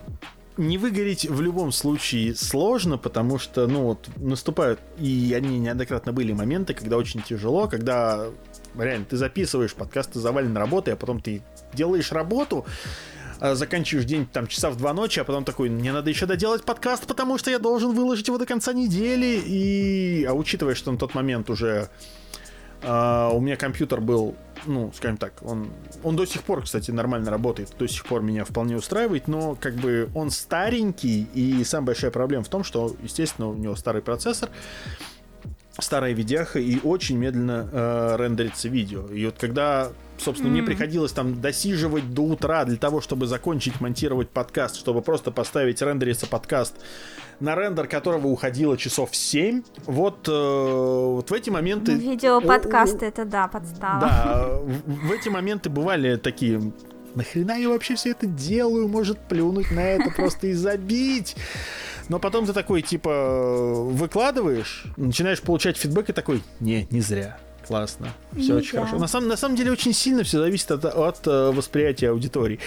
не 0.58 0.78
выгореть 0.78 1.26
в 1.26 1.42
любом 1.42 1.72
случае 1.72 2.36
сложно, 2.36 2.98
потому 2.98 3.40
что, 3.40 3.68
ну, 3.68 3.84
вот 3.84 4.10
наступают, 4.18 4.80
и 4.98 5.34
они 5.36 5.60
неоднократно 5.60 6.12
были 6.12 6.34
моменты, 6.34 6.74
когда 6.74 6.98
очень 6.98 7.22
тяжело, 7.22 7.68
когда 7.68 8.28
реально 8.78 9.06
ты 9.06 9.18
записываешь 9.18 9.74
подкаст, 9.74 10.14
ты 10.14 10.20
завален 10.20 10.56
работой, 10.58 10.94
а 10.94 10.98
потом 10.98 11.22
ты 11.22 11.42
делаешь 11.74 12.12
работу, 12.12 12.66
заканчиваешь 13.42 14.06
день 14.06 14.28
там 14.32 14.48
часа 14.48 14.70
в 14.70 14.78
два 14.78 14.94
ночи, 14.94 15.20
а 15.20 15.24
потом 15.24 15.46
такой, 15.46 15.70
мне 15.70 15.92
надо 15.94 16.10
еще 16.10 16.26
доделать 16.26 16.64
подкаст, 16.64 17.08
потому 17.08 17.38
что 17.38 17.52
я 17.52 17.60
должен 17.60 17.94
выложить 17.94 18.28
его 18.28 18.38
до 18.38 18.46
конца 18.46 18.74
недели. 18.74 19.42
И, 19.46 20.26
а 20.26 20.34
учитывая, 20.34 20.76
что 20.76 20.92
на 20.92 20.98
тот 20.98 21.14
момент 21.14 21.50
уже 21.50 21.90
Uh, 22.82 23.36
у 23.36 23.42
меня 23.42 23.58
компьютер 23.58 24.00
был, 24.00 24.38
ну, 24.66 24.94
скажем 24.96 25.18
так, 25.18 25.34
он, 25.42 25.70
он 26.02 26.16
до 26.16 26.26
сих 26.26 26.44
пор, 26.44 26.64
кстати, 26.64 26.92
нормально 26.92 27.30
работает, 27.30 27.74
до 27.78 27.88
сих 27.90 28.06
пор 28.06 28.22
меня 28.22 28.46
вполне 28.46 28.78
устраивает, 28.78 29.28
но 29.28 29.56
как 29.56 29.76
бы 29.76 30.10
он 30.16 30.32
старенький, 30.32 31.28
и 31.34 31.62
самая 31.66 31.88
большая 31.88 32.10
проблема 32.10 32.46
в 32.46 32.48
том, 32.48 32.64
что, 32.64 32.96
естественно, 33.04 33.50
у 33.50 33.54
него 33.54 33.76
старый 33.76 34.02
процессор, 34.02 34.50
старая 35.82 36.14
видяха, 36.14 36.60
и 36.60 36.80
очень 36.82 37.18
медленно 37.18 37.70
э, 37.72 38.16
рендерится 38.18 38.70
видео. 38.70 39.08
И 39.08 39.26
вот 39.26 39.36
когда 39.40 39.92
собственно, 40.18 40.50
mm. 40.50 40.52
мне 40.52 40.64
приходилось 40.64 41.12
там 41.12 41.40
досиживать 41.42 42.14
до 42.14 42.24
утра 42.24 42.66
для 42.66 42.78
того, 42.78 43.02
чтобы 43.02 43.26
закончить 43.26 43.80
монтировать 43.80 44.30
подкаст, 44.30 44.76
чтобы 44.76 45.02
просто 45.02 45.32
поставить 45.32 45.82
рендериться 45.82 46.28
подкаст, 46.28 46.76
на 47.40 47.56
рендер 47.56 47.88
которого 47.88 48.28
уходило 48.28 48.78
часов 48.78 49.16
7. 49.16 49.64
Вот, 49.86 50.28
э, 50.28 50.32
вот 50.32 51.30
в 51.30 51.34
эти 51.34 51.50
моменты... 51.50 51.94
Ну, 51.94 52.00
видео 52.00 52.42
подкасты, 52.42 53.06
это 53.06 53.26
да, 53.26 53.48
подстава. 53.48 54.02
Да, 54.02 54.50
в, 54.62 55.08
в 55.08 55.12
эти 55.12 55.30
моменты 55.30 55.70
бывали 55.70 56.18
такие 56.18 56.62
нахрена 57.16 57.58
я 57.58 57.70
вообще 57.70 57.96
все 57.96 58.12
это 58.12 58.28
делаю, 58.28 58.88
может 58.88 59.20
плюнуть 59.28 59.72
на 59.72 59.80
это 59.80 60.12
просто 60.12 60.48
и 60.48 60.54
забить. 60.54 61.36
Но 62.10 62.20
потом 62.20 62.46
ты 62.46 62.54
такой, 62.54 62.82
типа, 62.82 63.84
выкладываешь, 63.86 64.86
начинаешь 64.98 65.42
получать 65.42 65.78
фидбэк 65.78 66.10
и 66.10 66.14
такой, 66.14 66.42
не, 66.60 66.88
не 66.92 67.02
зря 67.02 67.38
классно, 67.70 68.08
все 68.36 68.56
очень 68.56 68.72
да. 68.74 68.80
хорошо. 68.80 68.98
На 68.98 69.08
самом, 69.08 69.28
на 69.30 69.38
самом 69.38 69.56
деле 69.56 69.72
очень 69.72 69.94
сильно 69.94 70.24
все 70.24 70.40
зависит 70.40 70.72
от, 70.72 70.86
от 70.86 71.28
э, 71.28 71.52
восприятия 71.52 72.10
аудитории. 72.10 72.58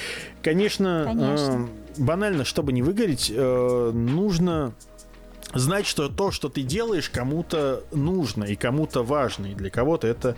Конечно, 0.43 1.02
Конечно. 1.09 1.69
Э, 1.98 2.01
банально, 2.01 2.44
чтобы 2.44 2.73
не 2.73 2.82
выгореть, 2.82 3.32
э, 3.35 3.90
нужно 3.93 4.74
знать, 5.55 5.86
что 5.86 6.09
то, 6.09 6.31
что 6.31 6.48
ты 6.48 6.62
делаешь, 6.62 7.10
кому-то 7.10 7.82
нужно 7.90 8.44
и 8.44 8.55
кому-то 8.55 9.02
важно, 9.02 9.47
и 9.47 9.55
для 9.55 9.70
кого-то 9.70 10.06
это 10.06 10.36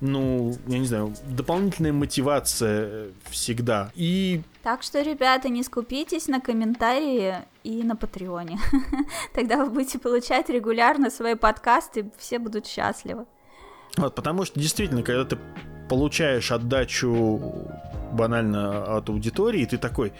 ну, 0.00 0.54
я 0.66 0.78
не 0.78 0.86
знаю, 0.86 1.14
дополнительная 1.26 1.92
мотивация 1.92 3.08
всегда. 3.30 3.90
И... 3.94 4.42
Так 4.62 4.82
что, 4.82 5.02
ребята, 5.02 5.48
не 5.48 5.62
скупитесь 5.62 6.28
на 6.28 6.40
комментарии 6.40 7.36
и 7.64 7.82
на 7.82 7.96
Патреоне. 7.96 8.58
Тогда 9.34 9.64
вы 9.64 9.70
будете 9.70 9.98
получать 9.98 10.48
регулярно 10.50 11.10
свои 11.10 11.34
подкасты, 11.34 12.10
все 12.18 12.38
будут 12.38 12.66
счастливы. 12.66 13.26
Вот, 13.96 14.14
потому 14.14 14.44
что 14.44 14.60
действительно, 14.60 15.02
когда 15.02 15.24
ты 15.24 15.38
получаешь 15.88 16.52
отдачу 16.52 17.40
банально 18.12 18.96
от 18.96 19.08
аудитории, 19.08 19.64
ты 19.64 19.78
такой, 19.78 20.12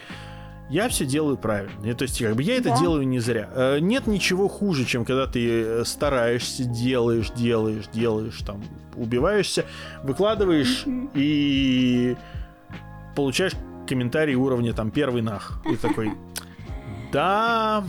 я 0.71 0.89
все 0.89 1.07
делаю 1.07 1.37
правильно. 1.37 1.95
То 1.95 2.03
есть, 2.03 2.19
как 2.23 2.37
бы 2.37 2.43
я 2.43 2.57
это 2.57 2.71
да. 2.71 2.79
делаю 2.79 3.07
не 3.07 3.19
зря. 3.21 3.49
Э, 3.55 3.79
нет 3.81 4.07
ничего 4.07 4.49
хуже, 4.49 4.85
чем 4.85 5.05
когда 5.05 5.27
ты 5.27 5.63
э, 5.63 5.85
стараешься, 5.85 6.65
делаешь, 6.65 7.31
делаешь, 7.31 7.87
делаешь, 7.93 8.39
там, 8.47 8.63
убиваешься, 8.95 9.65
выкладываешь 10.03 10.85
mm-hmm. 10.85 11.11
и 11.15 12.17
получаешь 13.17 13.55
комментарий 13.89 14.35
уровня 14.35 14.75
там 14.75 14.91
первый 14.91 15.23
нах. 15.23 15.63
И 15.71 15.77
такой, 15.77 16.13
да, 17.13 17.85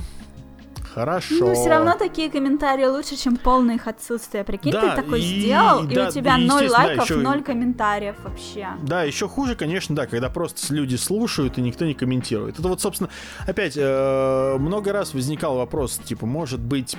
Хорошо. 0.99 1.45
Ну, 1.45 1.53
все 1.53 1.69
равно 1.69 1.95
такие 1.97 2.29
комментарии 2.29 2.85
лучше, 2.85 3.15
чем 3.15 3.37
полное 3.37 3.75
их 3.75 3.87
отсутствие. 3.87 4.43
Прикинь, 4.43 4.73
да, 4.73 4.81
ты 4.95 5.01
такой 5.01 5.21
и, 5.21 5.41
сделал, 5.41 5.85
и, 5.85 5.95
да, 5.95 6.09
у 6.09 6.11
тебя 6.11 6.37
ноль 6.37 6.67
лайков, 6.67 7.07
да, 7.07 7.13
еще... 7.13 7.15
ноль 7.15 7.41
комментариев 7.41 8.15
вообще. 8.21 8.67
Да, 8.83 9.03
еще 9.03 9.29
хуже, 9.29 9.55
конечно, 9.55 9.95
да, 9.95 10.07
когда 10.07 10.29
просто 10.29 10.73
люди 10.73 10.97
слушают 10.97 11.57
и 11.57 11.61
никто 11.61 11.85
не 11.85 11.93
комментирует. 11.93 12.59
Это 12.59 12.67
вот, 12.67 12.81
собственно, 12.81 13.09
опять 13.47 13.77
э, 13.77 14.57
много 14.59 14.91
раз 14.91 15.13
возникал 15.13 15.55
вопрос, 15.55 16.01
типа, 16.03 16.25
может 16.25 16.59
быть, 16.59 16.97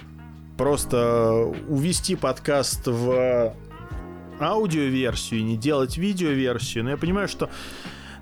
просто 0.57 1.53
увести 1.69 2.17
подкаст 2.17 2.87
в 2.87 3.55
аудиоверсию 4.41 5.41
и 5.41 5.43
не 5.43 5.59
делать 5.59 5.99
видеоверсию. 5.99 6.85
Но 6.85 6.91
я 6.91 6.97
понимаю, 6.97 7.29
что 7.29 7.51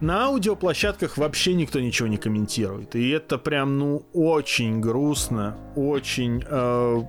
на 0.01 0.27
аудиоплощадках 0.27 1.17
вообще 1.17 1.55
никто 1.55 1.81
ничего 1.81 2.09
не 2.09 2.17
комментирует. 2.17 2.95
И 2.97 3.09
это 3.11 3.39
прям, 3.39 3.79
ну, 3.79 4.03
очень 4.13 4.81
грустно, 4.81 5.57
очень... 5.77 6.45
Э, 6.47 7.03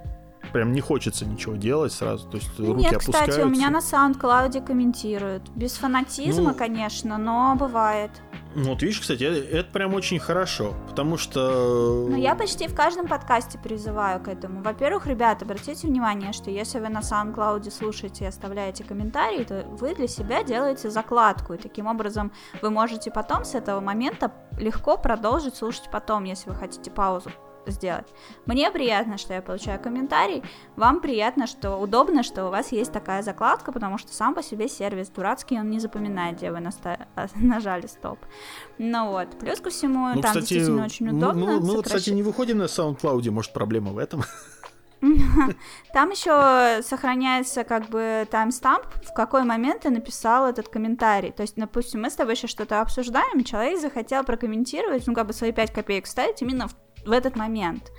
прям 0.54 0.74
не 0.74 0.82
хочется 0.82 1.26
ничего 1.26 1.56
делать 1.56 1.92
сразу, 1.92 2.28
то 2.28 2.38
есть 2.38 2.60
руки 2.60 2.82
Нет, 2.82 2.94
опускаются. 2.94 3.32
кстати, 3.32 3.46
у 3.46 3.50
меня 3.50 3.70
на 3.70 3.80
SoundCloud 3.80 4.66
комментируют. 4.66 5.50
Без 5.56 5.74
фанатизма, 5.74 6.50
ну, 6.50 6.56
конечно, 6.56 7.18
но 7.18 7.56
бывает. 7.56 8.12
Ну, 8.56 8.70
вот 8.70 8.82
видишь, 8.82 9.00
кстати, 9.00 9.24
это, 9.24 9.58
это 9.58 9.72
прям 9.72 9.94
очень 9.94 10.20
хорошо, 10.20 10.74
потому 10.88 11.18
что... 11.18 12.08
Ну, 12.10 12.16
я 12.16 12.36
почти 12.36 12.68
в 12.68 12.76
каждом 12.76 13.08
подкасте 13.08 13.60
призываю 13.60 14.20
к 14.22 14.28
этому. 14.28 14.64
Во-первых, 14.64 15.06
ребята, 15.06 15.46
обратите 15.46 15.88
внимание, 15.88 16.34
что 16.34 16.50
если 16.50 16.80
вы 16.80 16.90
на 16.90 17.00
SoundCloud 17.00 17.70
слушаете 17.70 18.26
и 18.26 18.28
оставляете 18.28 18.84
комментарии, 18.84 19.44
то 19.44 19.66
вы 19.70 19.94
для 19.94 20.08
себя 20.08 20.44
делаете 20.44 20.90
закладку, 20.90 21.54
и 21.54 21.58
таким 21.58 21.86
образом 21.86 22.32
вы 22.62 22.72
можете 22.72 23.12
потом 23.12 23.46
с 23.46 23.54
этого 23.54 23.82
момента 23.82 24.32
легко 24.58 24.98
продолжить 24.98 25.56
слушать 25.56 25.90
потом, 25.92 26.24
если 26.24 26.50
вы 26.50 26.56
хотите 26.56 26.90
паузу 26.90 27.32
сделать. 27.70 28.08
Мне 28.46 28.72
приятно, 28.72 29.18
что 29.18 29.34
я 29.34 29.42
получаю 29.42 29.80
комментарий, 29.80 30.44
вам 30.76 31.00
приятно, 31.00 31.48
что 31.48 31.78
удобно, 31.78 32.24
что 32.24 32.48
у 32.48 32.50
вас 32.50 32.72
есть 32.72 32.92
такая 32.92 33.22
закладка, 33.22 33.72
потому 33.72 33.98
что 33.98 34.14
сам 34.14 34.34
по 34.34 34.44
себе 34.44 34.68
сервис 34.68 35.10
дурацкий, 35.10 35.60
он 35.60 35.70
не 35.70 35.80
запоминает, 35.80 36.38
где 36.38 36.52
вы 36.52 36.60
наста- 36.60 37.08
нажали 37.36 37.88
стоп. 37.88 38.20
Ну 38.78 39.12
вот, 39.12 39.30
плюс 39.40 39.60
ко 39.60 39.70
всему, 39.70 40.08
ну, 40.16 40.22
там 40.22 40.34
кстати, 40.34 40.54
действительно 40.54 40.86
очень 40.86 41.10
удобно. 41.10 41.34
Мы, 41.34 41.60
мы, 41.60 41.76
мы 41.76 41.84
кстати, 41.84 42.10
не 42.12 42.24
выходим 42.24 42.58
на 42.58 42.64
SoundCloud, 42.64 43.30
может, 43.32 43.54
проблема 43.54 43.92
в 43.92 43.98
этом? 43.98 44.24
Там 45.94 46.10
еще 46.10 46.82
сохраняется 46.84 47.64
как 47.64 47.90
бы 47.90 48.28
таймстамп, 48.30 48.86
в 49.04 49.14
какой 49.14 49.44
момент 49.44 49.82
ты 49.82 49.90
написал 49.90 50.48
этот 50.48 50.68
комментарий. 50.68 51.32
То 51.32 51.44
есть, 51.44 51.56
допустим, 51.56 52.02
мы 52.02 52.10
с 52.10 52.16
тобой 52.16 52.36
сейчас 52.36 52.52
что-то 52.52 52.82
обсуждаем, 52.82 53.44
человек 53.44 53.80
захотел 53.80 54.24
прокомментировать, 54.24 55.08
ну, 55.08 55.14
как 55.14 55.28
бы 55.28 55.34
свои 55.34 55.52
5 55.52 55.72
копеек 55.72 56.06
ставить 56.06 56.42
именно 56.42 56.68
в 56.68 56.76
в 57.06 57.12
этот 57.12 57.36
момент. 57.36 57.92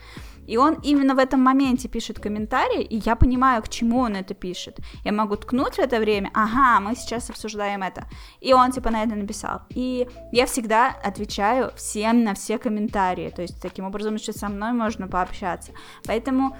И 0.50 0.56
он 0.56 0.78
именно 0.82 1.14
в 1.14 1.18
этом 1.18 1.40
моменте 1.40 1.88
пишет 1.88 2.18
комментарий, 2.18 2.82
и 2.82 2.96
я 2.96 3.14
понимаю, 3.14 3.62
к 3.62 3.68
чему 3.68 4.00
он 4.00 4.16
это 4.16 4.34
пишет. 4.34 4.78
Я 5.04 5.12
могу 5.12 5.36
ткнуть 5.36 5.76
в 5.76 5.78
это 5.78 6.00
время, 6.00 6.30
ага, 6.34 6.80
мы 6.80 6.96
сейчас 6.96 7.30
обсуждаем 7.30 7.84
это. 7.84 8.08
И 8.40 8.52
он 8.52 8.72
типа 8.72 8.90
на 8.90 9.04
это 9.04 9.14
написал. 9.14 9.60
И 9.68 10.08
я 10.32 10.46
всегда 10.46 10.88
отвечаю 10.88 11.70
всем 11.76 12.24
на 12.24 12.34
все 12.34 12.58
комментарии. 12.58 13.30
То 13.30 13.42
есть 13.42 13.62
таким 13.62 13.84
образом 13.84 14.16
еще 14.16 14.32
со 14.32 14.48
мной 14.48 14.72
можно 14.72 15.06
пообщаться. 15.06 15.70
Поэтому 16.04 16.56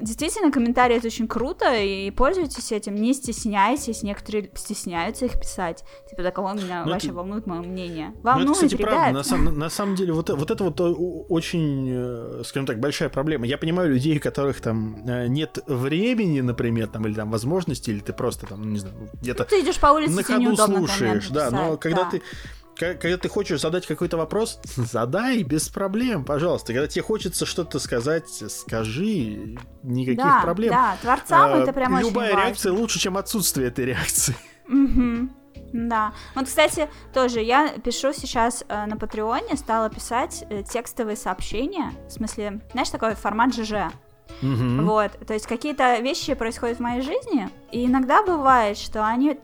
действительно 0.00 0.50
комментарии 0.50 0.96
это 0.96 1.06
очень 1.06 1.28
круто, 1.28 1.74
и 1.74 2.10
пользуйтесь 2.10 2.72
этим, 2.72 2.94
не 2.96 3.14
стесняйтесь. 3.14 4.02
Некоторые 4.02 4.50
стесняются 4.54 5.26
их 5.26 5.38
писать. 5.38 5.84
Типа, 6.08 6.22
да 6.22 6.30
кого 6.30 6.52
меня 6.52 6.80
Но 6.80 6.86
ну, 6.86 6.92
вообще 6.92 7.08
это... 7.08 7.16
волнует 7.16 7.46
мое 7.46 7.60
мнение? 7.60 8.14
Волнует, 8.22 8.46
ну, 8.46 8.52
это, 8.52 8.66
кстати, 8.66 8.74
ребят. 8.74 8.90
правда. 8.90 9.12
На, 9.12 9.22
сам, 9.24 9.58
на 9.58 9.70
самом 9.70 9.94
деле, 9.94 10.12
вот, 10.12 10.30
вот 10.30 10.50
это 10.50 10.64
вот 10.64 10.80
э, 10.80 10.84
очень, 10.84 11.88
э, 11.88 12.42
скажем 12.44 12.66
так, 12.66 12.80
большая 12.80 13.08
проблема. 13.08 13.46
Я 13.46 13.58
понимаю 13.58 13.90
людей, 13.90 14.18
у 14.18 14.20
которых 14.20 14.60
там 14.60 15.06
э, 15.06 15.28
нет 15.28 15.58
времени, 15.66 16.40
например, 16.40 16.88
там, 16.88 17.06
или 17.06 17.14
там 17.14 17.30
возможности, 17.30 17.90
или 17.90 18.00
ты 18.00 18.12
просто 18.12 18.46
там, 18.46 18.72
не 18.72 18.78
знаю, 18.78 18.94
где-то 19.20 19.44
ну, 19.44 19.48
ты 19.48 19.60
идешь 19.60 19.78
по 19.78 19.86
улице, 19.86 20.14
на 20.14 20.22
ходу 20.22 20.56
слушаешь, 20.56 21.28
да, 21.28 21.50
но 21.50 21.76
когда 21.76 22.04
да. 22.04 22.10
ты 22.10 22.22
когда 22.76 23.16
ты 23.18 23.28
хочешь 23.28 23.60
задать 23.60 23.86
какой-то 23.86 24.16
вопрос, 24.16 24.60
задай 24.76 25.42
без 25.42 25.68
проблем, 25.68 26.24
пожалуйста. 26.24 26.72
Когда 26.72 26.88
тебе 26.88 27.02
хочется 27.02 27.46
что-то 27.46 27.78
сказать, 27.78 28.28
скажи, 28.28 29.56
никаких 29.82 30.24
да, 30.24 30.40
проблем. 30.42 30.70
Да, 30.70 30.96
творцам 31.00 31.54
а, 31.54 31.58
это 31.58 31.72
прям 31.72 31.98
Любая 31.98 32.30
очень 32.32 32.38
реакция 32.38 32.70
важно. 32.72 32.82
лучше, 32.82 32.98
чем 32.98 33.16
отсутствие 33.16 33.68
этой 33.68 33.84
реакции. 33.84 34.36
Угу. 34.66 35.28
Да. 35.74 36.14
Вот, 36.34 36.46
кстати, 36.46 36.88
тоже 37.12 37.40
я 37.40 37.68
пишу 37.68 38.14
сейчас 38.14 38.64
э, 38.66 38.86
на 38.86 38.96
Патреоне, 38.96 39.56
стала 39.56 39.90
писать 39.90 40.44
э, 40.48 40.62
текстовые 40.62 41.16
сообщения, 41.16 41.92
в 42.08 42.12
смысле, 42.12 42.60
знаешь, 42.72 42.88
такой 42.88 43.14
формат 43.14 43.54
ЖЖ. 43.54 43.92
Угу. 44.40 44.84
Вот, 44.84 45.12
то 45.26 45.34
есть 45.34 45.46
какие-то 45.46 45.98
вещи 45.98 46.32
происходят 46.32 46.78
в 46.78 46.80
моей 46.80 47.02
жизни, 47.02 47.50
и 47.72 47.84
иногда 47.86 48.22
бывает, 48.22 48.78
что 48.78 49.04
они 49.04 49.38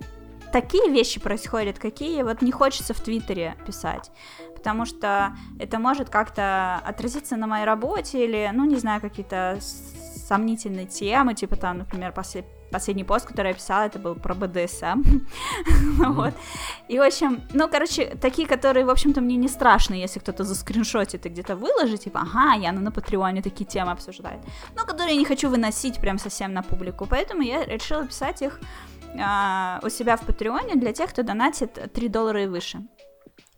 такие 0.53 0.91
вещи 0.91 1.21
происходят, 1.21 1.79
какие 1.79 2.23
вот 2.23 2.43
не 2.43 2.53
хочется 2.53 2.95
в 2.95 3.01
Твиттере 3.01 3.57
писать, 3.67 4.11
потому 4.55 4.85
что 4.87 5.35
это 5.59 5.79
может 5.79 6.11
как-то 6.11 6.81
отразиться 6.85 7.37
на 7.37 7.47
моей 7.47 7.65
работе 7.65 8.25
или, 8.25 8.51
ну, 8.53 8.65
не 8.65 8.77
знаю, 8.77 9.01
какие-то 9.01 9.59
сомнительные 10.27 10.87
темы, 10.87 11.35
типа 11.35 11.57
там, 11.57 11.79
например, 11.79 12.13
после 12.13 12.45
последний 12.71 13.05
пост, 13.05 13.27
который 13.27 13.49
я 13.49 13.55
писала, 13.55 13.87
это 13.87 13.99
был 13.99 14.15
про 14.15 14.35
БДСМ. 14.35 15.03
вот. 16.15 16.35
И, 16.89 16.99
в 16.99 17.03
общем, 17.03 17.43
ну, 17.53 17.69
короче, 17.69 18.17
такие, 18.21 18.47
которые, 18.47 18.87
в 18.87 18.91
общем-то, 18.91 19.21
мне 19.21 19.37
не 19.37 19.49
страшны, 19.49 19.95
если 19.95 20.21
кто-то 20.21 20.45
заскриншотит 20.45 21.27
и 21.27 21.29
где-то 21.29 21.57
выложит, 21.57 22.01
типа, 22.03 22.21
ага, 22.21 22.55
я 22.55 22.73
на 22.73 22.93
Патреоне 22.93 23.43
такие 23.43 23.65
темы 23.65 23.93
обсуждает. 23.93 24.41
Но 24.77 24.85
которые 24.85 25.15
я 25.15 25.19
не 25.19 25.25
хочу 25.25 25.49
выносить 25.49 26.01
прям 26.01 26.19
совсем 26.19 26.53
на 26.53 26.63
публику, 26.63 27.07
поэтому 27.11 27.43
я 27.43 27.65
решила 27.65 28.07
писать 28.07 28.43
их 28.43 28.61
у 29.15 29.89
себя 29.89 30.17
в 30.17 30.27
Патреоне 30.27 30.77
для 30.77 30.93
тех, 30.93 31.11
кто 31.11 31.23
донатит 31.23 31.93
3 31.93 32.09
доллара 32.09 32.45
и 32.45 32.47
выше. 32.47 32.87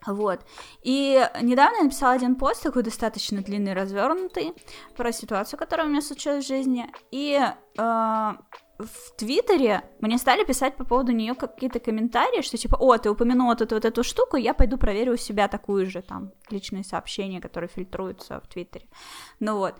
Вот. 0.06 0.40
И 0.82 1.24
недавно 1.42 1.76
я 1.76 1.84
написала 1.84 2.14
один 2.14 2.34
пост, 2.34 2.62
такой 2.62 2.82
достаточно 2.82 3.42
длинный, 3.42 3.72
развернутый, 3.74 4.52
про 4.96 5.12
ситуацию, 5.12 5.58
которая 5.58 5.86
у 5.86 5.90
меня 5.90 6.02
случилась 6.02 6.44
в 6.44 6.48
жизни. 6.48 6.86
И 7.12 7.38
э, 7.38 7.52
в 7.78 9.16
Твиттере 9.16 9.82
мне 10.00 10.18
стали 10.18 10.44
писать 10.44 10.76
по 10.76 10.84
поводу 10.84 11.12
нее 11.12 11.34
какие-то 11.34 11.78
комментарии, 11.78 12.42
что 12.42 12.56
типа, 12.56 12.76
о, 12.76 12.98
ты 12.98 13.10
упомянул 13.10 13.46
вот 13.46 13.60
эту, 13.60 13.76
вот 13.76 13.84
эту 13.84 14.02
штуку, 14.02 14.36
я 14.36 14.54
пойду 14.54 14.76
проверю 14.76 15.14
у 15.14 15.16
себя 15.16 15.48
такую 15.48 15.86
же, 15.86 16.02
там, 16.02 16.32
личные 16.50 16.84
сообщения, 16.84 17.40
которые 17.40 17.68
фильтруются 17.68 18.40
в 18.40 18.48
Твиттере. 18.48 18.86
Ну 19.40 19.56
вот. 19.56 19.74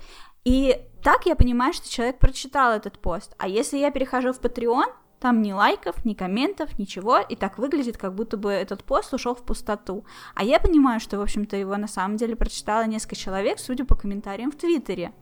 И 0.44 0.77
так 1.03 1.27
я 1.27 1.36
понимаю, 1.36 1.73
что 1.73 1.89
человек 1.89 2.19
прочитал 2.19 2.73
этот 2.73 2.99
пост. 2.99 3.35
А 3.39 3.49
если 3.49 3.78
я 3.78 3.90
перехожу 3.90 4.32
в 4.32 4.40
Patreon, 4.40 4.93
там 5.23 5.40
ни 5.40 5.53
лайков, 5.53 6.05
ни 6.05 6.15
комментов, 6.15 6.78
ничего, 6.81 7.20
и 7.20 7.36
так 7.36 7.57
выглядит, 7.57 7.97
как 7.97 8.12
будто 8.12 8.36
бы 8.36 8.51
этот 8.51 8.82
пост 8.82 9.15
ушел 9.15 9.36
в 9.36 9.44
пустоту. 9.44 10.05
А 10.35 10.43
я 10.43 10.59
понимаю, 10.59 10.99
что, 10.99 11.16
в 11.16 11.23
общем-то, 11.23 11.57
его 11.57 11.77
на 11.77 11.86
самом 11.86 12.16
деле 12.16 12.35
прочитало 12.35 12.86
несколько 12.86 13.15
человек, 13.15 13.61
судя 13.61 13.85
по 13.85 13.94
комментариям 13.94 14.51
в 14.51 14.57
Твиттере. 14.57 15.12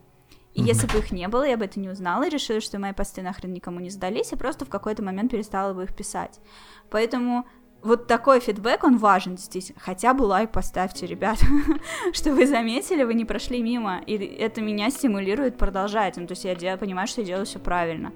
И 0.53 0.61
mm-hmm. 0.61 0.65
если 0.65 0.87
бы 0.87 0.97
их 0.97 1.11
не 1.11 1.27
было, 1.27 1.43
я 1.43 1.55
бы 1.55 1.65
это 1.65 1.79
не 1.79 1.87
узнала 1.87 2.23
и 2.23 2.31
решила, 2.31 2.59
что 2.61 2.79
мои 2.79 2.93
посты 2.93 3.21
нахрен 3.21 3.53
никому 3.53 3.79
не 3.79 3.91
сдались, 3.91 4.33
и 4.33 4.35
просто 4.35 4.65
в 4.65 4.69
какой-то 4.69 5.03
момент 5.03 5.29
перестала 5.29 5.73
бы 5.73 5.83
их 5.83 5.95
писать. 5.95 6.39
Поэтому 6.89 7.45
вот 7.83 8.07
такой 8.07 8.39
фидбэк, 8.39 8.83
он 8.83 8.97
важен, 8.97 9.35
действительно. 9.35 9.79
Хотя 9.79 10.13
бы 10.13 10.23
лайк 10.23 10.51
поставьте, 10.51 11.05
ребят, 11.05 11.39
что 12.13 12.31
вы 12.31 12.47
заметили, 12.47 13.03
вы 13.03 13.13
не 13.13 13.25
прошли 13.25 13.61
мимо, 13.61 14.01
и 14.05 14.15
это 14.15 14.61
меня 14.61 14.89
стимулирует 14.89 15.57
продолжать. 15.57 16.17
Ну, 16.17 16.27
то 16.27 16.33
есть 16.33 16.43
я 16.43 16.77
понимаю, 16.77 17.07
что 17.07 17.21
я 17.21 17.27
делаю 17.27 17.45
все 17.45 17.59
правильно. 17.59 18.13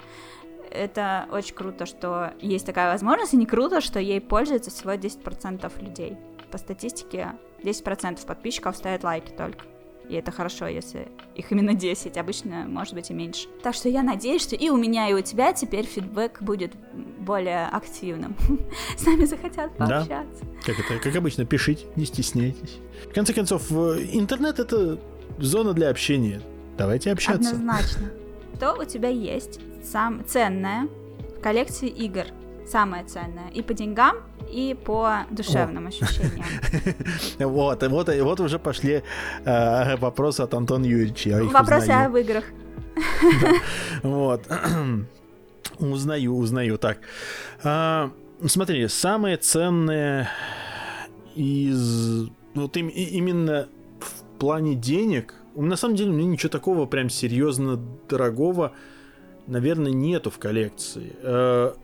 Это 0.75 1.27
очень 1.31 1.55
круто, 1.55 1.85
что 1.85 2.33
есть 2.39 2.65
такая 2.65 2.91
возможность, 2.91 3.33
и 3.33 3.37
не 3.37 3.45
круто, 3.45 3.81
что 3.81 3.99
ей 3.99 4.21
пользуется 4.21 4.71
всего 4.71 4.91
10% 4.91 5.83
людей. 5.83 6.17
По 6.51 6.57
статистике 6.57 7.33
10% 7.63 8.25
подписчиков 8.25 8.75
ставят 8.75 9.03
лайки 9.03 9.31
только. 9.31 9.65
И 10.09 10.13
это 10.13 10.31
хорошо, 10.31 10.67
если 10.67 11.07
их 11.33 11.51
именно 11.51 11.73
10, 11.73 12.17
обычно 12.17 12.65
может 12.67 12.93
быть 12.93 13.09
и 13.09 13.13
меньше. 13.13 13.47
Так 13.63 13.73
что 13.73 13.89
я 13.89 14.03
надеюсь, 14.03 14.43
что 14.43 14.55
и 14.55 14.69
у 14.69 14.77
меня, 14.77 15.09
и 15.09 15.13
у 15.13 15.21
тебя 15.21 15.51
теперь 15.51 15.85
фидбэк 15.85 16.41
будет 16.41 16.73
более 17.19 17.67
активным. 17.67 18.35
С 18.97 19.05
нами 19.05 19.25
захотят 19.25 19.75
пообщаться. 19.77 20.43
Да. 20.43 20.61
Как 20.63 20.79
это, 20.79 20.99
как 20.99 21.15
обычно, 21.15 21.45
пишите, 21.45 21.85
не 21.95 22.05
стесняйтесь. 22.05 22.77
В 23.09 23.13
конце 23.13 23.33
концов, 23.33 23.71
интернет 23.71 24.59
это 24.59 24.99
зона 25.39 25.73
для 25.73 25.89
общения. 25.89 26.41
Давайте 26.77 27.11
общаться. 27.11 27.49
Однозначно. 27.49 28.11
Что 28.55 28.73
у 28.73 28.85
тебя 28.85 29.09
есть 29.09 29.59
сам 29.85 30.25
ценное, 30.25 30.87
коллекции 31.41 31.87
игр 31.87 32.25
самое 32.67 33.03
ценное? 33.05 33.49
И 33.53 33.61
по 33.61 33.73
деньгам, 33.73 34.17
и 34.51 34.75
по 34.85 35.19
душевным 35.29 35.85
О. 35.85 35.89
ощущениям. 35.89 36.45
Вот, 37.39 37.83
и 37.83 37.87
вот, 37.87 38.09
вот 38.09 38.39
уже 38.39 38.59
пошли 38.59 39.03
э, 39.45 39.97
вопросы 39.97 40.41
от 40.41 40.53
Антона 40.53 40.85
Юрьевича. 40.85 41.41
Вопросы 41.43 41.91
об 41.91 42.15
играх. 42.17 42.43
Вот. 44.03 44.47
Узнаю, 45.79 46.35
узнаю. 46.35 46.77
Так. 46.77 46.99
А, 47.63 48.11
смотри, 48.45 48.87
самое 48.87 49.37
ценное 49.37 50.29
из... 51.35 52.29
Вот 52.53 52.77
им, 52.77 52.87
именно 52.87 53.67
в 53.99 54.39
плане 54.39 54.75
денег, 54.75 55.33
на 55.55 55.75
самом 55.75 55.95
деле 55.95 56.11
у 56.11 56.13
меня 56.13 56.27
ничего 56.27 56.49
такого 56.49 56.85
прям 56.85 57.09
серьезно 57.09 57.77
дорогого, 58.07 58.71
наверное, 59.47 59.91
нету 59.91 60.29
в 60.29 60.37
коллекции. 60.37 61.13
А, 61.21 61.75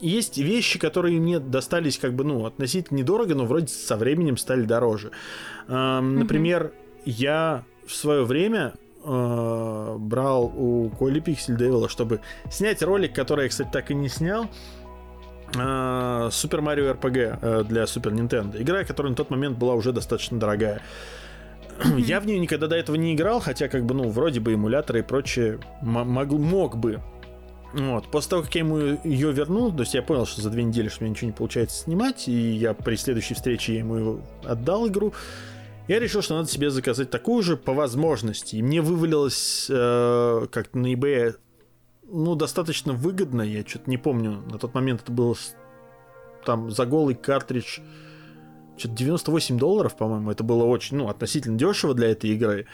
есть 0.00 0.38
вещи, 0.38 0.78
которые 0.78 1.20
мне 1.20 1.38
достались 1.38 1.98
как 1.98 2.14
бы, 2.14 2.24
ну, 2.24 2.46
относительно 2.46 2.98
недорого, 2.98 3.34
но 3.34 3.44
вроде 3.44 3.68
со 3.68 3.96
временем 3.96 4.36
стали 4.36 4.62
дороже. 4.62 5.10
А, 5.66 6.00
например, 6.00 6.72
я 7.04 7.64
в 7.86 7.94
свое 7.94 8.24
время 8.24 8.74
э, 9.02 9.96
брал 9.98 10.44
у 10.44 10.90
Коли 10.90 11.20
Пиксель 11.20 11.56
Девила, 11.56 11.88
чтобы 11.88 12.20
снять 12.50 12.82
ролик, 12.82 13.14
который 13.14 13.44
я, 13.44 13.48
кстати, 13.48 13.70
так 13.72 13.90
и 13.90 13.94
не 13.94 14.08
снял. 14.08 14.46
Супер 15.50 16.60
Марио 16.60 16.92
РПГ 16.92 17.66
для 17.66 17.86
Супер 17.86 18.12
Nintendo. 18.12 18.60
Игра, 18.62 18.84
которая 18.84 19.10
на 19.10 19.16
тот 19.16 19.30
момент 19.30 19.56
была 19.56 19.72
уже 19.72 19.92
достаточно 19.92 20.38
дорогая. 20.38 20.82
Я 21.96 22.20
в 22.20 22.26
нее 22.26 22.38
никогда 22.38 22.66
до 22.66 22.76
этого 22.76 22.96
не 22.96 23.14
играл, 23.14 23.40
хотя 23.40 23.68
как 23.68 23.84
бы, 23.84 23.94
ну, 23.94 24.08
вроде 24.08 24.40
бы 24.40 24.54
эмуляторы 24.54 25.00
и 25.00 25.02
прочее 25.02 25.60
мог, 25.82 26.30
мог 26.30 26.76
бы. 26.76 27.00
Вот. 27.72 28.10
После 28.10 28.30
того, 28.30 28.42
как 28.42 28.54
я 28.54 28.60
ему 28.60 28.98
ее 29.04 29.32
вернул, 29.32 29.72
то 29.72 29.80
есть 29.80 29.94
я 29.94 30.02
понял, 30.02 30.26
что 30.26 30.40
за 30.40 30.50
две 30.50 30.64
недели 30.64 30.88
что 30.88 31.00
у 31.00 31.04
меня 31.04 31.10
ничего 31.10 31.26
не 31.26 31.36
получается 31.36 31.84
снимать, 31.84 32.26
и 32.28 32.32
я 32.32 32.74
при 32.74 32.96
следующей 32.96 33.34
встрече 33.34 33.74
я 33.74 33.78
ему 33.80 34.22
отдал 34.44 34.88
игру, 34.88 35.12
я 35.86 35.98
решил, 35.98 36.22
что 36.22 36.36
надо 36.36 36.48
себе 36.48 36.70
заказать 36.70 37.10
такую 37.10 37.42
же 37.42 37.56
по 37.56 37.72
возможности. 37.72 38.56
И 38.56 38.62
мне 38.62 38.80
вывалилось 38.80 39.68
э, 39.70 40.46
как 40.50 40.74
на 40.74 40.92
eBay 40.92 41.34
ну, 42.10 42.34
достаточно 42.34 42.92
выгодно. 42.92 43.42
Я 43.42 43.64
что-то 43.66 43.88
не 43.88 43.96
помню. 43.96 44.42
На 44.50 44.58
тот 44.58 44.74
момент 44.74 45.02
это 45.02 45.12
было 45.12 45.34
там 46.44 46.70
за 46.70 46.86
голый 46.86 47.14
картридж 47.14 47.80
что-то 48.78 48.94
98 48.94 49.58
долларов, 49.58 49.96
по-моему. 49.96 50.30
Это 50.30 50.44
было 50.44 50.64
очень, 50.64 50.96
ну, 50.96 51.08
относительно 51.08 51.58
дешево 51.58 51.94
для 51.94 52.10
этой 52.10 52.30
игры. 52.30 52.66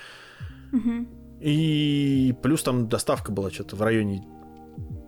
И 1.40 2.34
плюс 2.42 2.62
там 2.62 2.88
доставка 2.88 3.32
была 3.32 3.50
что-то 3.50 3.76
в 3.76 3.82
районе 3.82 4.24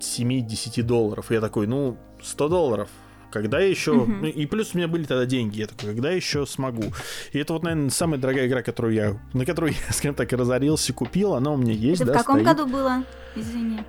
7-10 0.01 0.82
долларов. 0.82 1.31
И 1.31 1.35
я 1.35 1.40
такой, 1.40 1.66
ну, 1.66 1.97
100 2.23 2.48
долларов 2.48 2.89
когда 3.36 3.59
еще... 3.59 3.93
Uh-huh. 3.93 4.31
И 4.31 4.47
плюс 4.47 4.74
у 4.74 4.78
меня 4.78 4.89
были 4.89 5.05
тогда 5.05 5.27
деньги. 5.27 5.59
Я 5.59 5.66
такой, 5.66 5.90
когда 5.90 6.10
еще 6.10 6.47
смогу? 6.47 6.85
И 7.32 7.39
это 7.39 7.52
вот, 7.52 7.64
наверное, 7.64 7.90
самая 7.90 8.18
дорогая 8.18 8.47
игра, 8.47 8.62
которую 8.62 8.94
я... 8.94 9.20
На 9.35 9.44
которую 9.44 9.73
я, 9.73 9.93
скажем 9.93 10.14
так, 10.14 10.32
разорился, 10.32 10.94
купил. 10.94 11.35
Она 11.35 11.51
у 11.52 11.59
меня 11.59 11.74
есть, 11.74 12.01
это 12.01 12.12
да, 12.12 12.18
в 12.20 12.23
каком 12.23 12.40
стоит. 12.40 12.56
году 12.56 12.66
было? 12.70 13.05
Извини. 13.35 13.81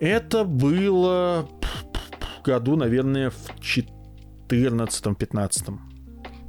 Это 0.00 0.44
было 0.44 1.48
году, 2.44 2.76
наверное, 2.76 3.30
в 3.30 3.50
14-15. 4.50 5.78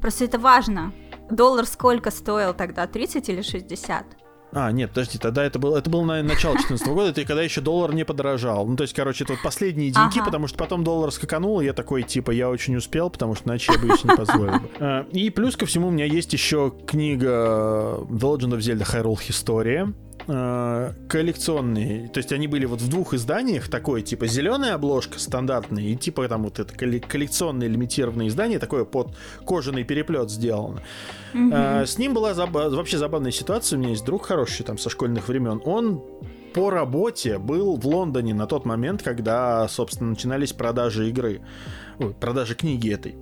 Просто 0.01 0.25
это 0.25 0.39
важно. 0.39 0.91
Доллар 1.29 1.65
сколько 1.65 2.11
стоил 2.11 2.53
тогда? 2.53 2.87
30 2.87 3.29
или 3.29 3.41
60? 3.41 4.05
А, 4.53 4.71
нет, 4.71 4.89
подожди, 4.89 5.17
тогда 5.17 5.45
это 5.45 5.59
было, 5.59 5.77
это 5.77 5.89
было, 5.89 6.03
наверное, 6.03 6.33
начало 6.33 6.55
2014 6.55 6.87
года, 6.93 7.09
это 7.11 7.25
когда 7.25 7.41
еще 7.41 7.61
доллар 7.61 7.93
не 7.93 8.03
подорожал. 8.03 8.67
Ну, 8.67 8.75
то 8.75 8.83
есть, 8.83 8.93
короче, 8.93 9.23
это 9.23 9.33
вот 9.33 9.41
последние 9.41 9.91
деньги, 9.91 10.17
ага. 10.17 10.25
потому 10.25 10.47
что 10.47 10.57
потом 10.57 10.83
доллар 10.83 11.11
скаканул, 11.11 11.61
и 11.61 11.65
я 11.65 11.73
такой, 11.73 12.03
типа, 12.03 12.31
я 12.31 12.49
очень 12.49 12.75
успел, 12.75 13.09
потому 13.09 13.35
что 13.35 13.47
иначе 13.47 13.71
я 13.71 13.79
бы 13.79 13.87
еще 13.87 14.09
не 14.09 14.15
позволил 14.15 14.59
бы. 14.59 14.69
А, 14.79 15.07
и 15.11 15.29
плюс 15.29 15.55
ко 15.55 15.65
всему 15.65 15.87
у 15.87 15.91
меня 15.91 16.05
есть 16.05 16.33
еще 16.33 16.73
книга 16.85 17.99
The 18.09 18.19
Legend 18.19 18.51
of 18.51 18.59
Zelda 18.59 18.83
Hyrule 18.83 19.19
Historia, 19.25 19.93
э, 20.27 20.93
коллекционные. 21.07 22.07
То 22.09 22.17
есть 22.19 22.31
они 22.31 22.47
были 22.47 22.65
вот 22.65 22.81
в 22.81 22.89
двух 22.89 23.13
изданиях, 23.13 23.69
такое 23.69 24.01
типа 24.01 24.27
зеленая 24.27 24.75
обложка 24.75 25.19
стандартная 25.19 25.83
и 25.83 25.95
типа 25.95 26.27
там 26.27 26.43
вот 26.43 26.59
это 26.59 26.73
коллекционное 26.73 27.67
лимитированное 27.67 28.27
издание, 28.27 28.59
такое 28.59 28.85
под 28.85 29.15
кожаный 29.45 29.83
переплет 29.83 30.29
сделано. 30.29 30.81
Mm-hmm. 31.33 31.83
Э, 31.83 31.85
с 31.85 31.97
ним 31.97 32.13
была 32.13 32.33
заб... 32.33 32.51
вообще 32.51 32.97
забавная 32.97 33.31
ситуация. 33.31 33.77
У 33.77 33.79
меня 33.79 33.91
есть 33.91 34.05
друг 34.05 34.25
хороший 34.25 34.63
там 34.63 34.77
со 34.77 34.89
школьных 34.89 35.27
времен. 35.27 35.61
Он 35.65 36.03
по 36.53 36.69
работе 36.69 37.37
был 37.37 37.77
в 37.77 37.87
Лондоне 37.87 38.33
на 38.33 38.45
тот 38.45 38.65
момент, 38.65 39.01
когда, 39.01 39.67
собственно, 39.67 40.11
начинались 40.11 40.51
продажи 40.51 41.09
игры, 41.09 41.41
ой, 41.99 42.13
продажи 42.13 42.55
книги 42.55 42.93
этой 42.93 43.15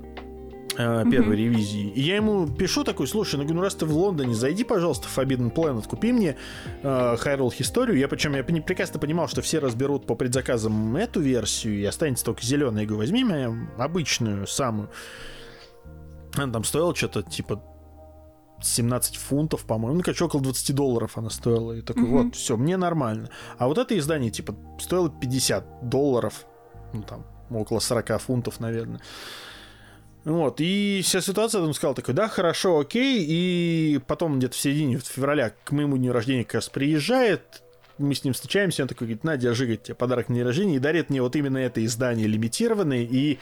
э, 0.79 1.03
первой 1.11 1.35
mm-hmm. 1.35 1.37
ревизии. 1.37 1.89
И 1.89 2.01
я 2.01 2.15
ему 2.15 2.47
пишу 2.47 2.83
такой, 2.83 3.07
слушай, 3.07 3.35
ну, 3.35 3.53
ну 3.53 3.61
раз 3.61 3.75
ты 3.75 3.85
в 3.85 3.95
Лондоне, 3.95 4.33
зайди, 4.33 4.63
пожалуйста, 4.63 5.07
в 5.07 5.17
Forbidden 5.17 5.53
Planet, 5.53 5.87
купи 5.87 6.13
мне 6.13 6.37
э, 6.81 6.87
Hyrule 6.87 7.53
историю. 7.59 7.97
Я 7.97 8.07
причем 8.07 8.33
я 8.35 8.43
прекрасно 8.43 8.99
понимал, 8.99 9.27
что 9.27 9.41
все 9.41 9.59
разберут 9.59 10.07
по 10.07 10.15
предзаказам 10.15 10.95
эту 10.95 11.19
версию, 11.19 11.79
и 11.79 11.83
останется 11.83 12.25
только 12.25 12.43
зеленая. 12.43 12.83
Я 12.83 12.87
говорю, 12.87 12.99
возьми 12.99 13.23
мне 13.23 13.69
обычную, 13.77 14.47
самую. 14.47 14.89
Она 16.35 16.53
там 16.53 16.63
стоила 16.63 16.95
что-то 16.95 17.23
типа 17.23 17.61
17 18.61 19.17
фунтов, 19.17 19.65
по-моему, 19.65 19.97
ну, 19.97 20.03
короче, 20.03 20.25
около 20.25 20.41
20 20.41 20.75
долларов 20.75 21.17
она 21.17 21.29
стоила. 21.29 21.73
И 21.73 21.81
такой, 21.81 22.03
mm-hmm. 22.03 22.23
вот, 22.23 22.35
все, 22.35 22.55
мне 22.57 22.77
нормально. 22.77 23.29
А 23.57 23.67
вот 23.67 23.77
это 23.77 23.97
издание, 23.97 24.31
типа, 24.31 24.55
стоило 24.79 25.09
50 25.09 25.89
долларов, 25.89 26.45
ну, 26.93 27.03
там, 27.03 27.25
около 27.49 27.79
40 27.79 28.21
фунтов, 28.21 28.59
наверное. 28.59 29.01
Вот, 30.29 30.61
и 30.61 31.01
вся 31.03 31.21
ситуация, 31.21 31.61
он 31.61 31.73
сказал 31.73 31.95
такой, 31.95 32.13
да, 32.13 32.27
хорошо, 32.27 32.77
окей, 32.77 33.25
и 33.27 33.99
потом 34.05 34.37
где-то 34.37 34.53
в 34.53 34.59
середине 34.59 34.99
февраля 34.99 35.53
к 35.63 35.71
моему 35.71 35.97
дню 35.97 36.13
рождения 36.13 36.43
как 36.43 36.53
раз 36.55 36.69
приезжает, 36.69 37.63
мы 37.97 38.13
с 38.13 38.23
ним 38.23 38.33
встречаемся, 38.33 38.83
он 38.83 38.89
такой 38.89 39.07
говорит, 39.07 39.23
на, 39.23 39.37
держи, 39.37 39.65
говорит, 39.65 39.83
тебе 39.83 39.95
подарок 39.95 40.29
на 40.29 40.35
день 40.35 40.43
рождения, 40.43 40.75
и 40.75 40.79
дарит 40.79 41.09
мне 41.09 41.23
вот 41.23 41.35
именно 41.35 41.57
это 41.57 41.83
издание 41.83 42.27
лимитированное, 42.27 43.01
и 43.01 43.39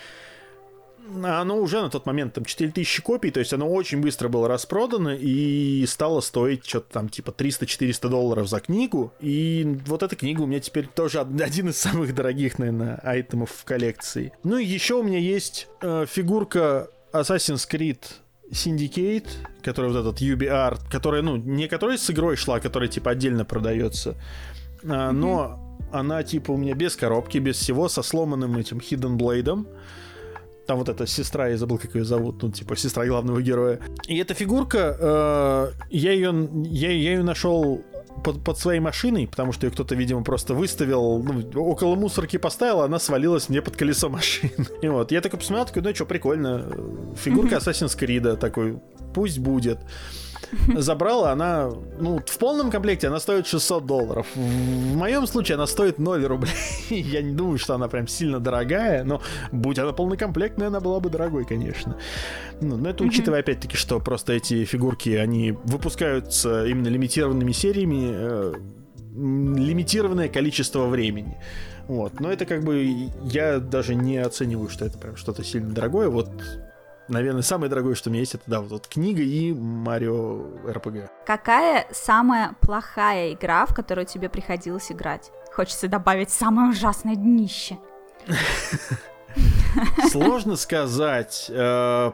оно 1.23 1.57
уже 1.57 1.81
на 1.81 1.89
тот 1.89 2.05
момент 2.05 2.34
там 2.34 2.45
4000 2.45 3.01
копий, 3.01 3.31
то 3.31 3.39
есть 3.39 3.53
оно 3.53 3.69
очень 3.69 4.01
быстро 4.01 4.29
было 4.29 4.47
распродано 4.47 5.15
и 5.15 5.85
стало 5.88 6.21
стоить 6.21 6.65
что-то 6.65 6.93
там 6.93 7.09
типа 7.09 7.31
300-400 7.31 8.09
долларов 8.09 8.47
за 8.47 8.59
книгу. 8.59 9.13
И 9.19 9.79
вот 9.85 10.03
эта 10.03 10.15
книга 10.15 10.41
у 10.41 10.45
меня 10.45 10.59
теперь 10.59 10.88
тоже 10.88 11.19
один 11.19 11.69
из 11.69 11.77
самых 11.77 12.13
дорогих, 12.13 12.59
наверное, 12.59 12.99
айтемов 13.03 13.51
в 13.51 13.65
коллекции. 13.65 14.34
Ну 14.43 14.57
и 14.57 14.65
еще 14.65 14.95
у 14.95 15.03
меня 15.03 15.19
есть 15.19 15.67
э, 15.81 16.05
фигурка 16.07 16.89
Assassin's 17.13 17.67
Creed 17.69 17.99
Syndicate, 18.51 19.27
который 19.61 19.91
вот 19.91 19.99
этот 19.99 20.21
UBR, 20.21 20.79
которая, 20.89 21.21
ну, 21.21 21.35
не 21.35 21.67
которая 21.67 21.97
с 21.97 22.09
игрой 22.09 22.35
шла, 22.38 22.55
а 22.55 22.59
которая 22.59 22.89
типа 22.89 23.11
отдельно 23.11 23.43
продается, 23.45 24.15
но 24.84 24.93
mm-hmm. 25.11 25.99
она 25.99 26.23
типа 26.23 26.51
у 26.51 26.57
меня 26.57 26.73
без 26.73 26.95
коробки, 26.95 27.39
без 27.39 27.57
всего, 27.57 27.89
со 27.89 28.01
сломанным 28.01 28.57
этим 28.57 28.77
Hidden 28.77 29.17
Blade. 29.17 29.65
Там 30.68 30.80
вот 30.80 30.89
эта 30.89 31.07
сестра, 31.07 31.48
я 31.48 31.57
забыл, 31.57 31.77
как 31.77 31.95
ее 31.95 32.03
зовут, 32.03 32.44
ну, 32.44 32.52
типа, 32.52 32.76
сестра 32.76 33.06
главного 33.06 33.41
героя. 33.41 33.80
И 34.07 34.18
эта 34.18 34.34
фигурка, 34.34 34.98
э, 34.99 35.72
я 35.89 36.11
ее, 36.11 36.49
я, 36.65 36.91
я 36.91 37.11
ее 37.11 37.23
нашел 37.23 37.81
под, 38.23 38.44
под 38.44 38.57
своей 38.57 38.80
машиной, 38.80 39.27
потому 39.27 39.53
что 39.53 39.65
ее 39.65 39.72
кто-то, 39.72 39.95
видимо, 39.95 40.23
просто 40.23 40.53
выставил, 40.53 41.23
ну, 41.23 41.61
около 41.61 41.95
мусорки 41.95 42.38
поставил, 42.38 42.81
а 42.81 42.85
она 42.85 42.99
свалилась 42.99 43.49
мне 43.49 43.61
под 43.61 43.77
колесо 43.77 44.10
машины. 44.10 44.68
И 44.81 44.88
вот, 44.88 45.11
я 45.11 45.22
такой 45.22 45.39
посмотрел, 45.39 45.65
такой, 45.65 45.81
ну, 45.84 45.95
что, 45.95 46.06
прикольно. 46.06 46.65
Фигурка 47.15 47.56
Assassin's 47.56 47.98
Creed, 47.98 48.35
такой, 48.38 48.80
пусть 49.14 49.39
будет 49.39 49.80
забрала, 50.76 51.31
она, 51.31 51.69
ну, 51.99 52.22
в 52.26 52.38
полном 52.38 52.72
комплекте 52.72 53.07
она 53.07 53.19
стоит 53.19 53.47
600 53.47 53.85
долларов. 53.85 54.27
В 54.35 54.95
моем 54.95 55.27
случае 55.27 55.55
она 55.55 55.68
стоит 55.68 55.99
0 55.99 56.26
рублей. 56.26 56.51
Я 56.89 57.22
не 57.22 57.34
думаю, 57.34 57.57
что 57.57 57.76
она 57.76 57.88
прям 57.88 58.07
сильно 58.07 58.39
дорогая, 58.39 59.03
но 59.03 59.22
будь 59.51 59.80
она 59.80 59.93
полнокомплектная, 59.93 60.68
она 60.68 60.80
была 60.80 60.99
бы 60.99 61.09
дорогой, 61.09 61.45
конечно. 61.45 61.97
Ну, 62.61 62.77
но 62.77 62.89
это 62.89 63.03
учитывая, 63.03 63.39
опять-таки, 63.39 63.77
что 63.77 63.99
просто 63.99 64.34
эти 64.34 64.65
фигурки, 64.65 65.09
они 65.09 65.51
выпускаются 65.51 66.65
именно 66.65 66.88
лимитированными 66.88 67.51
сериями, 67.51 68.09
э, 68.14 68.53
лимитированное 69.15 70.30
количество 70.30 70.85
времени. 70.85 71.38
Вот. 71.88 72.19
Но 72.19 72.31
это 72.31 72.45
как 72.45 72.64
бы 72.64 73.09
я 73.23 73.59
даже 73.59 73.95
не 73.95 74.18
оцениваю, 74.18 74.69
что 74.69 74.85
это 74.85 74.97
прям 74.97 75.15
что-то 75.15 75.43
сильно 75.43 75.73
дорогое. 75.73 76.09
Вот 76.09 76.30
Наверное, 77.07 77.41
самое 77.41 77.69
дорогое, 77.69 77.95
что 77.95 78.09
у 78.09 78.11
меня 78.11 78.21
есть, 78.21 78.35
это, 78.35 78.43
да, 78.47 78.61
вот, 78.61 78.71
вот 78.71 78.88
книга 78.88 79.21
и 79.21 79.53
Марио 79.53 80.45
РПГ. 80.67 81.09
Какая 81.25 81.88
самая 81.91 82.55
плохая 82.59 83.34
игра, 83.34 83.65
в 83.65 83.73
которую 83.73 84.05
тебе 84.05 84.29
приходилось 84.29 84.91
играть? 84.91 85.31
Хочется 85.53 85.88
добавить 85.88 86.29
самое 86.31 86.71
ужасное 86.71 87.15
днище. 87.15 87.77
Сложно 90.11 90.55
сказать, 90.55 91.45
э, 91.49 92.11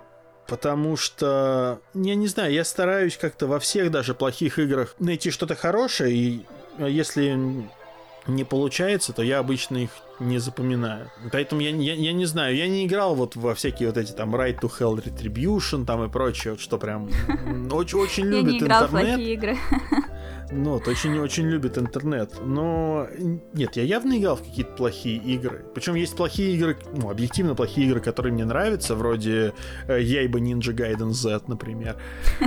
потому 0.48 0.96
что, 0.96 1.80
я 1.94 2.16
не 2.16 2.28
знаю, 2.28 2.54
я 2.54 2.64
стараюсь 2.64 3.18
как-то 3.18 3.48
во 3.48 3.60
всех 3.60 3.90
даже 3.90 4.14
плохих 4.14 4.60
играх 4.60 4.96
найти 5.00 5.32
что-то 5.32 5.56
хорошее, 5.56 6.14
и 6.14 6.46
если 6.78 7.70
не 8.28 8.44
получается, 8.44 9.14
то 9.14 9.22
я 9.24 9.40
обычно 9.40 9.78
их 9.78 9.90
не 10.20 10.38
запоминаю. 10.40 11.10
Поэтому 11.32 11.62
я, 11.62 11.70
я, 11.72 11.94
я 11.94 12.14
не 12.14 12.26
знаю, 12.26 12.56
я 12.56 12.68
не 12.68 12.86
играл 12.86 13.16
вот 13.16 13.36
во 13.36 13.54
всякие 13.56 13.90
вот 13.90 13.98
эти 13.98 14.12
там 14.12 14.36
Right 14.36 14.60
to 14.62 14.72
Hell 14.80 15.04
Retribution 15.04 15.86
там 15.86 16.04
и 16.04 16.10
прочее, 16.10 16.54
вот 16.54 16.62
что 16.62 16.78
прям 16.78 17.10
очень, 17.72 18.00
очень 18.00 18.26
любит 18.26 18.46
Я 18.46 18.52
не 18.52 18.58
играл 18.60 18.84
интернет. 18.86 18.90
в 18.90 18.92
плохие 19.16 19.34
игры. 19.34 19.58
Ну, 20.56 20.72
вот, 20.74 20.88
очень-очень 20.88 21.48
любит 21.48 21.80
интернет. 21.80 22.34
Но 22.46 23.08
нет, 23.54 23.76
я 23.76 23.84
явно 23.84 24.16
играл 24.20 24.36
в 24.36 24.44
какие-то 24.44 24.74
плохие 24.74 25.18
игры. 25.18 25.66
Причем 25.74 25.96
есть 25.96 26.16
плохие 26.16 26.54
игры, 26.56 26.78
ну, 26.96 27.10
объективно 27.10 27.56
плохие 27.56 27.88
игры, 27.88 28.02
которые 28.02 28.34
мне 28.34 28.46
нравятся, 28.46 28.94
вроде 28.94 29.54
э, 29.88 30.00
Яйба 30.00 30.40
Ninja 30.40 30.72
Gaiden 30.76 31.10
Z, 31.12 31.44
например. 31.48 31.96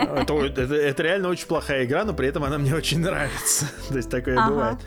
Э, 0.00 0.22
это, 0.22 0.34
это, 0.34 0.74
это 0.74 1.02
реально 1.02 1.28
очень 1.28 1.46
плохая 1.46 1.84
игра, 1.84 2.04
но 2.04 2.12
при 2.14 2.28
этом 2.28 2.44
она 2.44 2.58
мне 2.58 2.74
очень 2.74 3.00
нравится. 3.00 3.66
То 3.88 3.96
есть 3.96 4.10
такое 4.10 4.36
Ага. 4.38 4.48
бывает. 4.50 4.78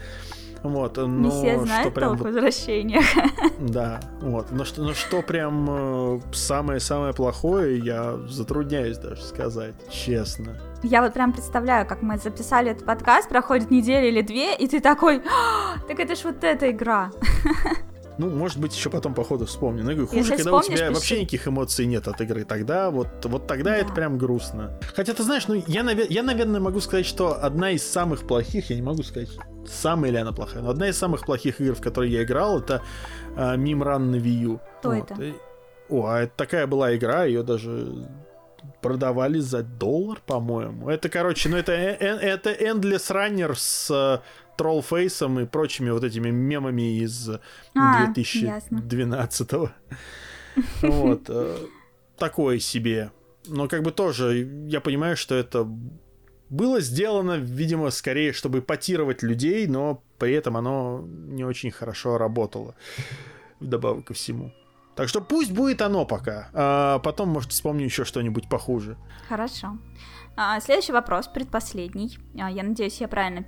Вот, 0.64 0.96
но 0.98 1.08
Не 1.08 1.30
все 1.30 1.56
что 1.58 1.66
знают 1.66 1.94
прям 1.94 2.08
толк 2.10 2.20
в 2.20 2.24
вот- 2.24 2.28
возвращениях. 2.34 3.04
да, 3.60 4.00
вот. 4.22 4.52
Но 4.52 4.64
что, 4.64 4.82
но 4.82 4.94
что 4.94 5.22
прям 5.22 5.68
э, 5.70 6.20
самое-самое 6.34 7.14
плохое, 7.14 7.78
я 7.80 8.18
затрудняюсь 8.30 8.98
даже 8.98 9.22
сказать, 9.24 9.74
честно. 9.92 10.58
Я 10.82 11.02
вот 11.02 11.14
прям 11.14 11.34
представляю, 11.34 11.86
как 11.86 12.02
мы 12.02 12.18
записали 12.18 12.72
этот 12.72 12.86
подкаст, 12.86 13.28
проходит 13.30 13.72
неделя 13.72 14.08
или 14.08 14.22
две, 14.22 14.56
и 14.56 14.68
ты 14.68 14.80
такой, 14.80 15.18
«А, 15.18 15.80
так 15.88 16.00
это 16.00 16.16
ж 16.16 16.24
вот 16.24 16.44
эта 16.44 16.72
игра. 16.72 17.12
Ну, 18.20 18.30
может 18.30 18.60
быть, 18.60 18.76
еще 18.76 18.92
потом 18.92 19.16
по 19.16 19.24
ходу 19.24 19.48
вспомню. 19.48 19.84
Но 19.84 19.90
я 19.90 19.98
говорю, 19.98 20.16
Если 20.16 20.34
хуже, 20.34 20.44
когда 20.44 20.58
у 20.58 20.62
тебя 20.62 20.78
пиши. 20.78 20.94
вообще 20.94 21.22
никаких 21.22 21.48
эмоций 21.48 21.88
нет 21.88 22.08
от 22.08 22.22
игры. 22.22 22.44
Тогда 22.44 22.92
вот, 22.92 23.08
вот 23.26 23.48
тогда 23.48 23.72
Да. 23.72 23.78
это 23.78 23.92
прям 23.92 24.20
грустно. 24.20 24.80
Хотя, 24.96 25.16
ты 25.16 25.24
знаешь, 25.24 25.48
ну, 25.48 25.56
я, 25.66 25.82
наве- 25.82 26.06
я, 26.12 26.22
наверное, 26.22 26.62
могу 26.62 26.80
сказать, 26.80 27.08
что 27.08 27.44
одна 27.44 27.72
из 27.72 27.82
самых 27.82 28.28
плохих, 28.28 28.70
я 28.70 28.76
не 28.76 28.84
могу 28.84 29.02
сказать, 29.02 29.30
самая 29.68 30.12
ли 30.12 30.18
она 30.18 30.32
плохая, 30.32 30.62
но 30.64 30.70
одна 30.70 30.88
из 30.90 30.98
самых 30.98 31.26
плохих 31.26 31.62
игр, 31.62 31.74
в 31.76 31.82
которые 31.82 32.12
я 32.12 32.24
играл, 32.24 32.60
это 32.60 32.82
э, 33.36 33.56
Mime 33.56 33.84
Run 33.84 34.00
на 34.00 34.16
Wii 34.18 34.44
U. 34.54 34.60
Кто 34.80 34.94
это? 34.94 35.14
И- 35.22 35.34
О, 35.90 36.06
а 36.08 36.22
это 36.22 36.32
такая 36.36 36.68
была 36.68 36.96
игра, 36.96 37.26
ее 37.26 37.44
даже 37.44 37.88
продавали 38.82 39.40
за 39.40 39.64
доллар, 39.64 40.20
по-моему. 40.26 40.90
Это, 40.90 41.10
короче, 41.10 41.50
ну 41.50 41.58
это, 41.58 41.72
э- 41.74 41.98
э- 42.00 42.20
это 42.20 42.52
Endless 42.52 43.12
Runner 43.12 43.54
с 43.56 43.90
э, 43.92 44.20
Trollface'ом 44.58 45.42
и 45.44 45.46
прочими 45.46 45.90
вот 45.92 46.04
этими 46.04 46.30
мемами 46.30 47.00
из 47.00 47.30
А, 47.76 48.06
2012 48.14 49.70
Вот. 50.82 51.24
э, 51.30 51.58
Такое 52.18 52.60
себе. 52.60 53.12
Но 53.48 53.68
как 53.68 53.82
бы 53.84 53.92
тоже, 53.92 54.48
я 54.68 54.80
понимаю, 54.80 55.18
что 55.18 55.36
это 55.36 55.68
было 56.54 56.82
сделано, 56.82 57.38
видимо, 57.38 57.90
скорее, 57.90 58.32
чтобы 58.32 58.62
потировать 58.62 59.24
людей, 59.24 59.68
но 59.68 60.04
при 60.20 60.34
этом 60.34 60.56
оно 60.56 61.04
не 61.04 61.44
очень 61.44 61.72
хорошо 61.72 62.18
работало. 62.18 62.76
Вдобавок 63.60 64.06
ко 64.06 64.14
всему. 64.14 64.52
Так 64.96 65.10
что 65.10 65.22
пусть 65.22 65.52
будет 65.52 65.82
оно 65.82 66.06
пока. 66.06 66.50
А 66.54 67.00
потом, 67.00 67.30
может, 67.30 67.52
вспомню 67.52 67.86
еще 67.86 68.06
что-нибудь 68.06 68.48
похуже. 68.50 68.98
Хорошо. 69.28 69.80
А, 70.36 70.60
следующий 70.60 70.92
вопрос, 70.92 71.28
предпоследний. 71.28 72.20
А, 72.40 72.52
я 72.52 72.62
надеюсь, 72.62 73.02
я 73.02 73.08
правильно 73.08 73.46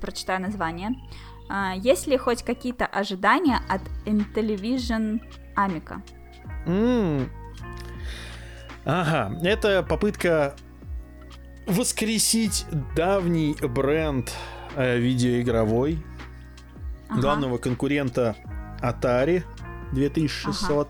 прочитаю 0.00 0.42
название. 0.42 0.90
А, 1.48 1.74
есть 1.76 2.08
ли 2.08 2.16
хоть 2.16 2.42
какие-то 2.42 2.86
ожидания 2.86 3.60
от 3.68 3.82
Intellivision 4.04 5.20
Amica? 5.56 6.02
М. 6.66 7.30
Ага, 8.84 9.38
это 9.44 9.84
попытка 9.84 10.56
воскресить 11.68 12.66
давний 12.96 13.54
бренд 13.54 14.32
э, 14.76 14.98
видеоигровой, 14.98 16.02
Ага. 17.10 17.20
главного 17.20 17.58
конкурента 17.58 18.36
Atari 18.82 19.42
2600. 19.92 20.88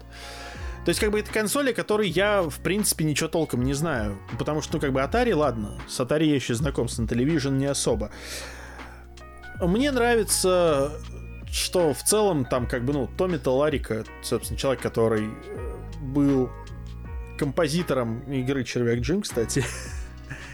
То 0.85 0.91
есть, 0.91 1.01
как 1.01 1.11
бы, 1.11 1.21
это 1.21 1.31
консоли, 1.31 1.73
которые 1.73 2.11
я, 2.11 2.43
в 2.43 2.61
принципе, 2.61 3.05
ничего 3.05 3.29
толком 3.29 3.63
не 3.63 3.75
знаю. 3.75 4.19
Потому 4.39 4.63
что, 4.63 4.75
ну, 4.77 4.81
как 4.81 4.93
бы, 4.93 5.01
Atari, 5.01 5.35
ладно, 5.35 5.79
с 5.87 6.01
Atari 6.01 6.25
я 6.25 6.35
еще 6.37 6.55
знаком, 6.55 6.89
с 6.89 6.99
Intellivision 6.99 7.53
не 7.53 7.67
особо. 7.67 8.11
Мне 9.61 9.91
нравится, 9.93 10.93
что 11.51 11.93
в 11.93 12.03
целом 12.03 12.45
там, 12.45 12.67
как 12.67 12.85
бы, 12.85 12.93
ну, 12.93 13.09
Томми 13.19 13.37
Таларика, 13.37 14.05
собственно, 14.23 14.59
человек, 14.59 14.81
который 14.83 15.29
э, 15.29 15.77
был 16.01 16.51
композитором 17.39 18.21
игры 18.33 18.65
Червяк 18.65 19.01
Джим, 19.01 19.23
кстати, 19.23 19.65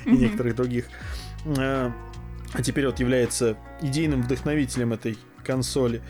и 0.04 0.10
некоторых 0.10 0.56
других. 0.56 0.86
э, 1.44 1.90
А 2.52 2.62
теперь 2.62 2.86
вот 2.86 3.00
является 3.00 3.56
идейным 3.80 4.22
вдохновителем 4.22 4.92
этой 4.92 5.18
консоли. 5.44 6.02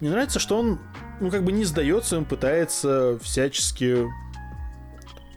Мне 0.00 0.10
нравится, 0.10 0.38
что 0.38 0.58
он, 0.58 0.78
ну, 1.20 1.30
как 1.30 1.44
бы 1.44 1.52
не 1.52 1.64
сдается, 1.64 2.16
он 2.18 2.24
пытается 2.24 3.18
всячески 3.20 4.06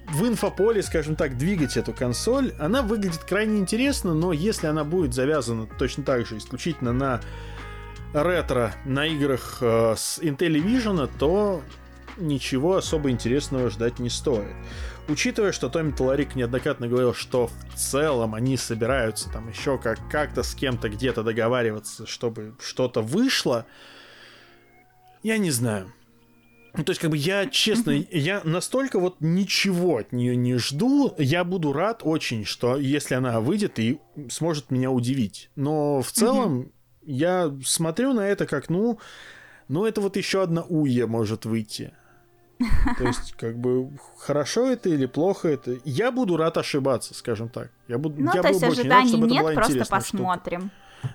в 0.09 0.25
инфополе, 0.25 0.81
скажем 0.83 1.15
так, 1.15 1.37
двигать 1.37 1.75
эту 1.75 1.93
консоль. 1.93 2.53
Она 2.59 2.81
выглядит 2.81 3.19
крайне 3.19 3.59
интересно, 3.59 4.13
но 4.13 4.31
если 4.31 4.67
она 4.67 4.83
будет 4.83 5.13
завязана 5.13 5.67
точно 5.77 6.03
так 6.03 6.25
же 6.25 6.37
исключительно 6.37 6.93
на 6.93 7.21
ретро, 8.13 8.73
на 8.85 9.05
играх 9.05 9.57
э, 9.61 9.95
с 9.97 10.19
Intellivision, 10.19 11.09
то 11.19 11.61
ничего 12.17 12.77
особо 12.77 13.11
интересного 13.11 13.69
ждать 13.69 13.99
не 13.99 14.09
стоит. 14.09 14.55
Учитывая, 15.09 15.53
что 15.53 15.69
Томми 15.69 15.91
Таларик 15.91 16.35
неоднократно 16.35 16.87
говорил, 16.87 17.13
что 17.13 17.47
в 17.47 17.75
целом 17.75 18.35
они 18.35 18.57
собираются 18.57 19.29
там 19.31 19.47
еще 19.47 19.77
как- 19.77 19.99
как-то 20.09 20.43
с 20.43 20.53
кем-то 20.53 20.89
где-то 20.89 21.23
договариваться, 21.23 22.05
чтобы 22.05 22.55
что-то 22.59 23.01
вышло, 23.01 23.65
я 25.23 25.37
не 25.37 25.49
знаю. 25.51 25.93
Ну, 26.75 26.83
то 26.83 26.91
есть, 26.91 27.01
как 27.01 27.09
бы 27.09 27.17
я, 27.17 27.47
честно, 27.47 27.91
я 28.11 28.41
настолько 28.43 28.99
вот 28.99 29.15
ничего 29.19 29.97
от 29.97 30.11
нее 30.11 30.35
не 30.35 30.57
жду. 30.57 31.15
Я 31.17 31.43
буду 31.43 31.73
рад 31.73 32.01
очень, 32.03 32.45
что 32.45 32.77
если 32.77 33.15
она 33.15 33.39
выйдет 33.39 33.79
и 33.79 33.99
сможет 34.29 34.69
меня 34.69 34.91
удивить. 34.91 35.49
Но 35.55 36.01
в 36.01 36.11
целом 36.11 36.71
я 37.01 37.51
смотрю 37.65 38.13
на 38.13 38.27
это 38.27 38.45
как, 38.45 38.69
ну, 38.69 38.99
ну 39.69 39.85
это 39.85 40.01
вот 40.01 40.17
еще 40.17 40.43
одна 40.43 40.63
УЕ 40.63 41.07
может 41.07 41.45
выйти. 41.45 41.93
То 42.97 43.03
есть, 43.03 43.33
как 43.33 43.57
бы, 43.57 43.89
хорошо 44.17 44.67
это 44.67 44.89
или 44.89 45.05
плохо 45.05 45.47
это. 45.49 45.77
Я 45.85 46.11
буду 46.11 46.37
рад 46.37 46.57
ошибаться, 46.57 47.13
скажем 47.13 47.49
так. 47.49 47.69
Я 47.87 47.97
буду, 47.97 48.21
Ну, 48.21 48.31
я 48.33 48.41
то 48.41 48.47
есть 48.47 48.61
рад, 48.61 48.71
ожиданий 48.71 49.17
это 49.17 49.27
нет, 49.27 49.43
просто 49.53 49.73
интересная 49.73 49.83
штука. 49.83 49.95
посмотрим. 49.95 50.71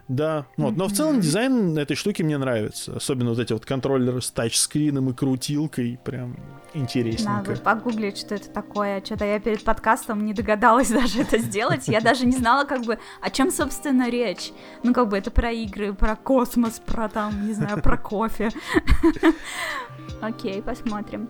Да, 0.06 0.46
вот. 0.56 0.76
но 0.76 0.86
в 0.86 0.92
целом 0.92 1.20
дизайн 1.20 1.76
этой 1.76 1.96
штуки 1.96 2.22
мне 2.22 2.38
нравится. 2.38 2.96
Особенно 2.96 3.30
вот 3.30 3.38
эти 3.40 3.52
вот 3.52 3.66
контроллеры 3.66 4.20
с 4.20 4.30
тачскрином 4.30 5.10
и 5.10 5.12
крутилкой. 5.12 5.98
Прям 6.04 6.36
интересненько. 6.72 7.50
Надо 7.50 7.56
погуглить, 7.56 8.18
что 8.18 8.36
это 8.36 8.48
такое. 8.48 9.04
Что-то 9.04 9.24
я 9.24 9.40
перед 9.40 9.64
подкастом 9.64 10.24
не 10.24 10.34
догадалась 10.34 10.90
даже 10.92 11.22
это 11.22 11.38
сделать. 11.38 11.88
Я 11.88 12.00
даже 12.00 12.26
не 12.26 12.36
знала, 12.36 12.64
как 12.64 12.84
бы, 12.84 12.98
о 13.20 13.30
чем, 13.30 13.50
собственно, 13.50 14.08
речь. 14.08 14.52
Ну, 14.82 14.94
как 14.94 15.08
бы, 15.08 15.18
это 15.18 15.30
про 15.30 15.50
игры, 15.50 15.92
про 15.92 16.14
космос, 16.16 16.80
про 16.84 17.08
там, 17.08 17.46
не 17.46 17.52
знаю, 17.52 17.82
про 17.82 17.96
кофе. 17.98 18.50
Окей, 20.22 20.62
посмотрим. 20.62 21.28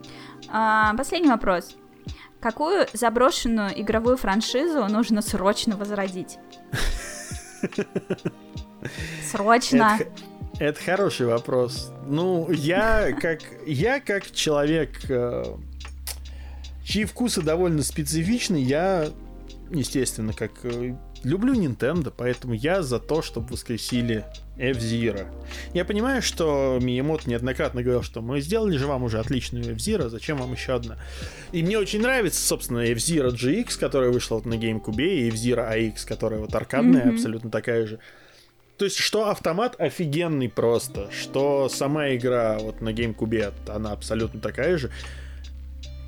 А, 0.50 0.94
Последний 0.94 1.30
вопрос. 1.30 1.76
Какую 2.40 2.86
заброшенную 2.92 3.80
игровую 3.80 4.18
франшизу 4.18 4.84
нужно 4.86 5.22
срочно 5.22 5.76
возродить? 5.76 6.38
Срочно. 9.30 9.98
Это, 10.58 10.78
хороший 10.78 11.26
вопрос. 11.26 11.90
Ну, 12.06 12.50
я 12.50 13.12
как, 13.12 13.40
я 13.66 13.98
как 13.98 14.30
человек, 14.30 15.08
э, 15.08 15.44
чьи 16.84 17.06
вкусы 17.06 17.40
довольно 17.40 17.82
специфичны, 17.82 18.56
я, 18.56 19.08
естественно, 19.70 20.34
как 20.34 20.50
э, 20.64 20.94
люблю 21.24 21.54
Nintendo, 21.54 22.12
поэтому 22.14 22.52
я 22.52 22.82
за 22.82 22.98
то, 22.98 23.22
чтобы 23.22 23.52
воскресили 23.52 24.26
F-Zero. 24.58 25.26
Я 25.72 25.84
понимаю, 25.84 26.22
что 26.22 26.78
Миямото 26.80 27.28
неоднократно 27.28 27.82
говорил, 27.82 28.02
что 28.02 28.20
мы 28.20 28.40
сделали 28.40 28.76
же 28.76 28.86
вам 28.86 29.02
уже 29.02 29.18
отличную 29.18 29.64
F-Zero, 29.72 30.08
зачем 30.08 30.36
вам 30.38 30.52
еще 30.52 30.74
одна? 30.74 30.98
И 31.52 31.62
мне 31.62 31.78
очень 31.78 32.00
нравится, 32.02 32.40
собственно, 32.46 32.80
F-Zero 32.80 33.30
GX, 33.30 33.78
которая 33.78 34.10
вышла 34.10 34.36
вот 34.36 34.46
на 34.46 34.54
GameCube, 34.54 35.02
и 35.02 35.28
F-Zero 35.28 35.70
AX, 35.72 36.06
которая 36.06 36.40
вот 36.40 36.54
аркадная, 36.54 37.06
Мгм. 37.06 37.14
абсолютно 37.14 37.50
такая 37.50 37.86
же. 37.86 37.98
То 38.78 38.86
есть, 38.86 38.96
что 38.96 39.28
автомат 39.28 39.80
офигенный 39.80 40.48
просто, 40.48 41.08
что 41.12 41.68
сама 41.68 42.14
игра 42.14 42.58
вот 42.58 42.80
на 42.80 42.88
GameCube, 42.90 43.52
она 43.68 43.92
абсолютно 43.92 44.40
такая 44.40 44.76
же. 44.76 44.90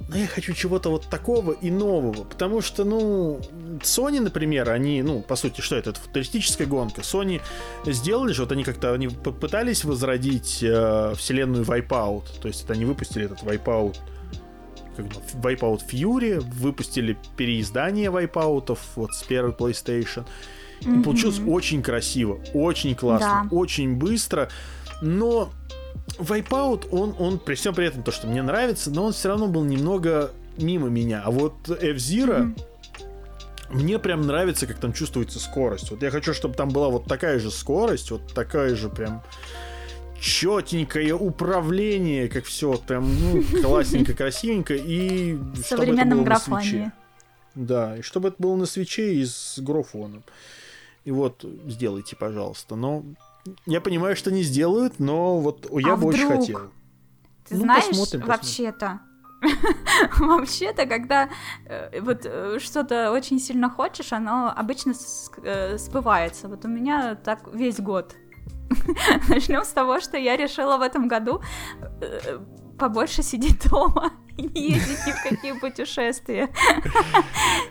Но 0.08 0.16
я 0.16 0.26
хочу 0.26 0.52
чего-то 0.52 0.90
вот 0.90 1.08
такого 1.08 1.52
и 1.52 1.70
нового, 1.70 2.24
потому 2.24 2.60
что, 2.60 2.84
ну, 2.84 3.40
Sony, 3.80 4.20
например, 4.20 4.68
они, 4.70 5.02
ну, 5.02 5.22
по 5.22 5.34
сути, 5.34 5.62
что 5.62 5.76
это? 5.76 5.90
Это 5.90 6.00
футуристическая 6.00 6.66
гонка. 6.66 7.00
Sony 7.00 7.40
сделали 7.86 8.32
же, 8.32 8.42
вот 8.42 8.52
они 8.52 8.64
как-то, 8.64 8.92
они 8.92 9.08
попытались 9.08 9.82
возродить 9.84 10.62
э, 10.62 11.14
вселенную 11.16 11.64
Wipeout, 11.64 12.24
то 12.42 12.48
есть 12.48 12.64
это 12.64 12.74
они 12.74 12.84
выпустили 12.84 13.24
этот 13.24 13.42
Wipeout 13.42 13.96
как 14.96 15.06
бы, 15.06 15.14
Wipeout 15.42 15.80
Fury, 15.90 16.38
выпустили 16.38 17.16
переиздание 17.36 18.10
Wipeout'ов 18.10 18.78
вот 18.96 19.12
с 19.14 19.22
первой 19.22 19.52
PlayStation. 19.52 20.24
И 20.82 21.02
получилось 21.02 21.40
очень 21.46 21.82
красиво, 21.82 22.40
очень 22.52 22.94
классно, 22.94 23.48
Да. 23.50 23.56
очень 23.56 23.96
быстро. 23.96 24.50
Но 25.00 25.50
Wipeout, 26.18 26.88
он, 26.90 27.14
он 27.18 27.38
при 27.38 27.54
всем 27.54 27.74
при 27.74 27.86
этом 27.86 28.02
то, 28.02 28.12
что 28.12 28.26
мне 28.26 28.42
нравится, 28.42 28.90
но 28.90 29.06
он 29.06 29.12
все 29.12 29.28
равно 29.28 29.46
был 29.48 29.64
немного 29.64 30.32
мимо 30.56 30.88
меня. 30.88 31.22
А 31.24 31.30
вот 31.30 31.54
F-Zero, 31.68 32.56
мне 33.70 33.98
прям 33.98 34.22
нравится, 34.22 34.66
как 34.66 34.78
там 34.78 34.92
чувствуется 34.92 35.40
скорость. 35.40 35.90
Вот 35.90 36.02
я 36.02 36.10
хочу, 36.10 36.32
чтобы 36.32 36.54
там 36.54 36.68
была 36.68 36.88
вот 36.88 37.06
такая 37.06 37.38
же 37.38 37.50
скорость, 37.50 38.10
вот 38.10 38.32
такая 38.34 38.74
же 38.76 38.88
прям 38.88 39.22
четенькое 40.20 41.14
управление, 41.14 42.28
как 42.28 42.44
все 42.44 42.76
там, 42.76 43.12
ну, 43.20 43.42
классненько, 43.62 44.14
красивенько, 44.14 44.74
и 44.74 45.34
В 45.34 45.62
современном 45.62 46.24
графоне. 46.24 46.92
Да, 47.54 47.98
и 47.98 48.02
чтобы 48.02 48.28
это 48.28 48.36
было 48.38 48.56
на 48.56 48.66
свече 48.66 49.14
и 49.14 49.24
с 49.24 49.58
графоном. 49.58 50.24
И 51.04 51.10
вот 51.10 51.44
сделайте, 51.66 52.16
пожалуйста. 52.16 52.74
Но 52.74 53.04
я 53.66 53.80
понимаю, 53.80 54.16
что 54.16 54.30
не 54.32 54.42
сделают, 54.42 54.98
но 54.98 55.38
вот 55.40 55.68
я 55.80 55.92
А 55.92 55.96
бы 55.96 56.06
очень 56.08 56.24
вдруг? 56.26 56.40
хотел. 56.40 56.60
Ты 57.48 57.56
Ну, 57.56 57.60
знаешь, 57.62 57.84
посмотрим, 57.88 58.20
посмотрим. 58.20 58.28
вообще-то, 58.28 59.00
вообще-то, 60.18 60.86
когда 60.86 61.28
э, 61.66 62.00
вот 62.00 62.20
э, 62.24 62.58
что-то 62.60 63.10
очень 63.12 63.38
сильно 63.38 63.68
хочешь, 63.68 64.12
оно 64.12 64.52
обычно 64.56 64.94
с- 64.94 65.30
э, 65.42 65.76
сбывается. 65.78 66.48
Вот 66.48 66.64
у 66.64 66.68
меня 66.68 67.14
так 67.16 67.48
весь 67.52 67.80
год. 67.80 68.14
Начнем 69.28 69.62
с 69.64 69.68
того, 69.68 70.00
что 70.00 70.16
я 70.16 70.36
решила 70.36 70.78
в 70.78 70.82
этом 70.82 71.06
году 71.08 71.42
э, 72.00 72.38
побольше 72.78 73.22
сидеть 73.22 73.68
дома 73.70 74.12
и 74.36 74.42
не 74.42 74.70
ездить 74.72 75.06
ни 75.06 75.12
в 75.12 75.22
какие 75.22 75.52
путешествия. 75.52 76.48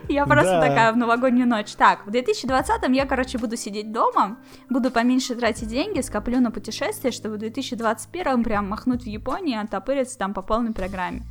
Я 0.09 0.25
просто 0.25 0.61
такая 0.61 0.91
в 0.93 0.97
новогоднюю 0.97 1.47
ночь. 1.47 1.73
Так, 1.73 2.05
в 2.05 2.11
2020 2.11 2.89
я, 2.89 3.05
короче, 3.05 3.37
буду 3.37 3.57
сидеть 3.57 3.91
дома, 3.91 4.37
буду 4.69 4.91
поменьше 4.91 5.35
тратить 5.35 5.67
деньги, 5.67 6.01
скоплю 6.01 6.39
на 6.39 6.51
путешествия, 6.51 7.11
чтобы 7.11 7.35
в 7.35 7.39
2021 7.39 8.43
прям 8.43 8.69
махнуть 8.69 9.03
в 9.03 9.07
Японию 9.07 9.59
и 9.59 9.63
оттопыриться 9.63 10.17
там 10.17 10.33
по 10.33 10.41
полной 10.41 10.71
программе. 10.73 11.23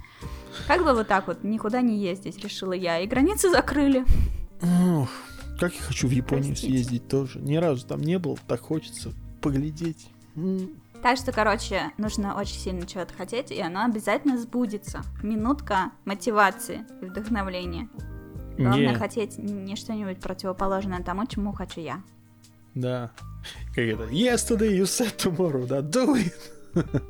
Как 0.67 0.85
бы 0.85 0.93
вот 0.93 1.09
так 1.09 1.27
вот 1.27 1.45
никуда 1.45 1.81
не 1.81 1.99
ездить, 1.99 2.43
решила 2.43 2.73
я. 2.73 3.01
И 3.01 3.07
границы 3.07 3.51
закрыли. 3.51 4.05
Как 5.59 5.75
я 5.75 5.83
хочу 5.83 6.09
в 6.09 6.11
Японию 6.11 6.49
Простите. 6.49 6.73
съездить 6.73 7.09
тоже. 7.09 7.41
Ни 7.41 7.57
разу 7.57 7.87
там 7.87 8.01
не 8.01 8.19
был, 8.19 8.39
так 8.47 8.61
хочется 8.61 9.13
поглядеть. 9.41 10.09
Так 11.03 11.17
что, 11.17 11.33
короче, 11.33 11.91
нужно 11.99 12.37
очень 12.39 12.59
сильно 12.59 12.87
чего-то 12.87 13.13
хотеть, 13.15 13.51
и 13.51 13.61
оно 13.61 13.85
обязательно 13.85 14.39
сбудется. 14.39 15.03
Минутка 15.23 15.91
мотивации 16.05 16.87
и 17.01 17.07
вдохновления. 17.07 17.89
Главное 18.57 18.93
Не, 18.93 18.95
хотеть 18.95 19.37
не 19.39 19.75
что-нибудь 19.75 20.21
противоположное 20.21 21.03
тому, 21.03 21.27
чему 21.27 21.53
хочу 21.53 21.81
я. 21.81 22.03
да. 22.75 23.11
Как 23.75 23.85
это? 23.85 24.05
Yesterday 24.05 24.79
you 24.79 24.85
said 24.85 25.17
tomorrow, 25.17 25.67
да, 25.67 25.81
do 25.81 26.17
it. 26.17 27.03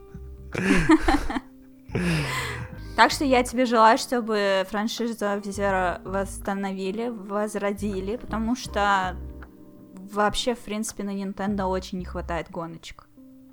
Так 2.95 3.11
что 3.11 3.25
я 3.25 3.43
тебе 3.43 3.65
желаю, 3.65 3.97
чтобы 3.97 4.67
франшизу 4.69 5.15
Зера 5.15 6.03
восстановили, 6.05 7.09
возродили, 7.09 8.17
потому 8.17 8.55
что 8.55 9.17
вообще, 10.13 10.55
в 10.55 10.59
принципе, 10.59 11.03
на 11.03 11.11
Nintendo 11.11 11.65
очень 11.65 11.99
не 11.99 12.05
хватает 12.05 12.51
гоночек. 12.51 13.09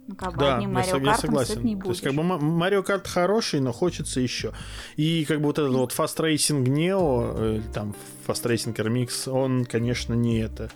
Ну, 0.10 0.16
как 0.16 0.34
бы 0.34 0.40
Да, 0.40 0.56
одним 0.56 0.72
я, 0.72 0.76
Марио 0.76 0.98
я 0.98 1.14
сыт 1.14 1.22
согласен. 1.22 1.64
не 1.64 1.76
То 1.76 1.82
будешь. 1.82 1.90
есть, 1.92 2.02
как 2.02 2.14
бы 2.16 2.24
Ма- 2.24 2.40
Марио 2.40 2.82
Карт 2.82 3.06
хороший, 3.08 3.60
но 3.60 3.72
хочется 3.72 4.20
еще. 4.20 4.54
И 4.96 5.24
как 5.26 5.38
бы 5.40 5.46
вот 5.46 5.60
этот 5.60 5.72
вот 5.72 5.94
Fast 5.94 6.18
Racing 6.18 6.64
Neo, 6.66 7.60
э, 7.60 7.62
там 7.74 7.94
Fast 8.28 8.44
Racing 8.46 8.74
Remix, 8.76 9.30
он, 9.30 9.66
конечно, 9.66 10.16
не 10.16 10.40
это. 10.40 10.72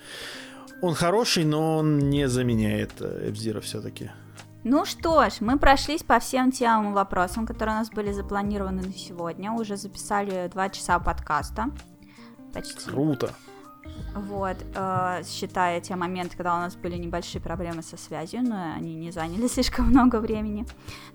Он 0.84 0.94
хороший, 0.94 1.46
но 1.46 1.78
он 1.80 1.98
не 1.98 2.28
заменяет 2.30 2.92
э, 3.00 3.30
F-Zero 3.32 3.62
все-таки. 3.62 4.12
Ну 4.64 4.86
что 4.86 5.28
ж, 5.30 5.34
мы 5.42 5.58
прошлись 5.58 6.04
по 6.04 6.20
всем 6.20 6.52
темам 6.52 6.92
и 6.92 6.94
вопросам, 6.94 7.48
которые 7.48 7.76
у 7.76 7.80
нас 7.80 7.90
были 7.90 8.12
запланированы 8.12 8.84
на 8.84 8.94
сегодня. 8.94 9.52
Уже 9.52 9.78
записали 9.78 10.48
два 10.54 10.70
часа 10.70 11.00
подкаста. 11.00 11.72
Почти. 12.54 12.86
Круто. 12.86 13.34
Вот, 14.16 14.58
э, 14.76 15.22
считая 15.26 15.82
те 15.82 15.96
моменты, 15.96 16.38
когда 16.38 16.56
у 16.56 16.60
нас 16.60 16.76
были 16.76 16.98
небольшие 16.98 17.42
проблемы 17.42 17.82
со 17.82 17.98
связью, 17.98 18.44
но 18.44 18.74
они 18.76 18.96
не 18.96 19.12
заняли 19.12 19.48
слишком 19.52 19.88
много 19.88 20.20
времени. 20.20 20.66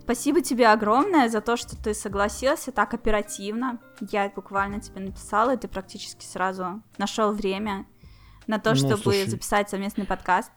Спасибо 0.00 0.40
тебе 0.40 0.68
огромное 0.68 1.28
за 1.28 1.40
то, 1.40 1.56
что 1.56 1.76
ты 1.76 1.94
согласился 1.94 2.72
так 2.72 2.94
оперативно. 2.94 3.78
Я 4.10 4.30
буквально 4.34 4.80
тебе 4.80 5.00
написала, 5.00 5.54
и 5.54 5.56
ты 5.56 5.68
практически 5.68 6.24
сразу 6.24 6.82
нашел 6.98 7.32
время 7.32 7.86
на 8.48 8.58
то, 8.58 8.70
Ну, 8.70 8.76
чтобы 8.76 8.96
слушай. 8.96 9.26
записать 9.26 9.70
совместный 9.70 10.04
подкаст. 10.04 10.50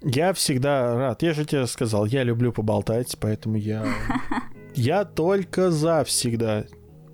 Я 0.00 0.32
всегда 0.32 0.94
рад. 0.96 1.22
Я 1.22 1.34
же 1.34 1.44
тебе 1.44 1.66
сказал, 1.66 2.06
я 2.06 2.22
люблю 2.22 2.52
поболтать, 2.52 3.16
поэтому 3.20 3.56
я... 3.56 3.84
Я 4.76 5.04
только 5.04 5.72
за 5.72 6.04
всегда. 6.04 6.64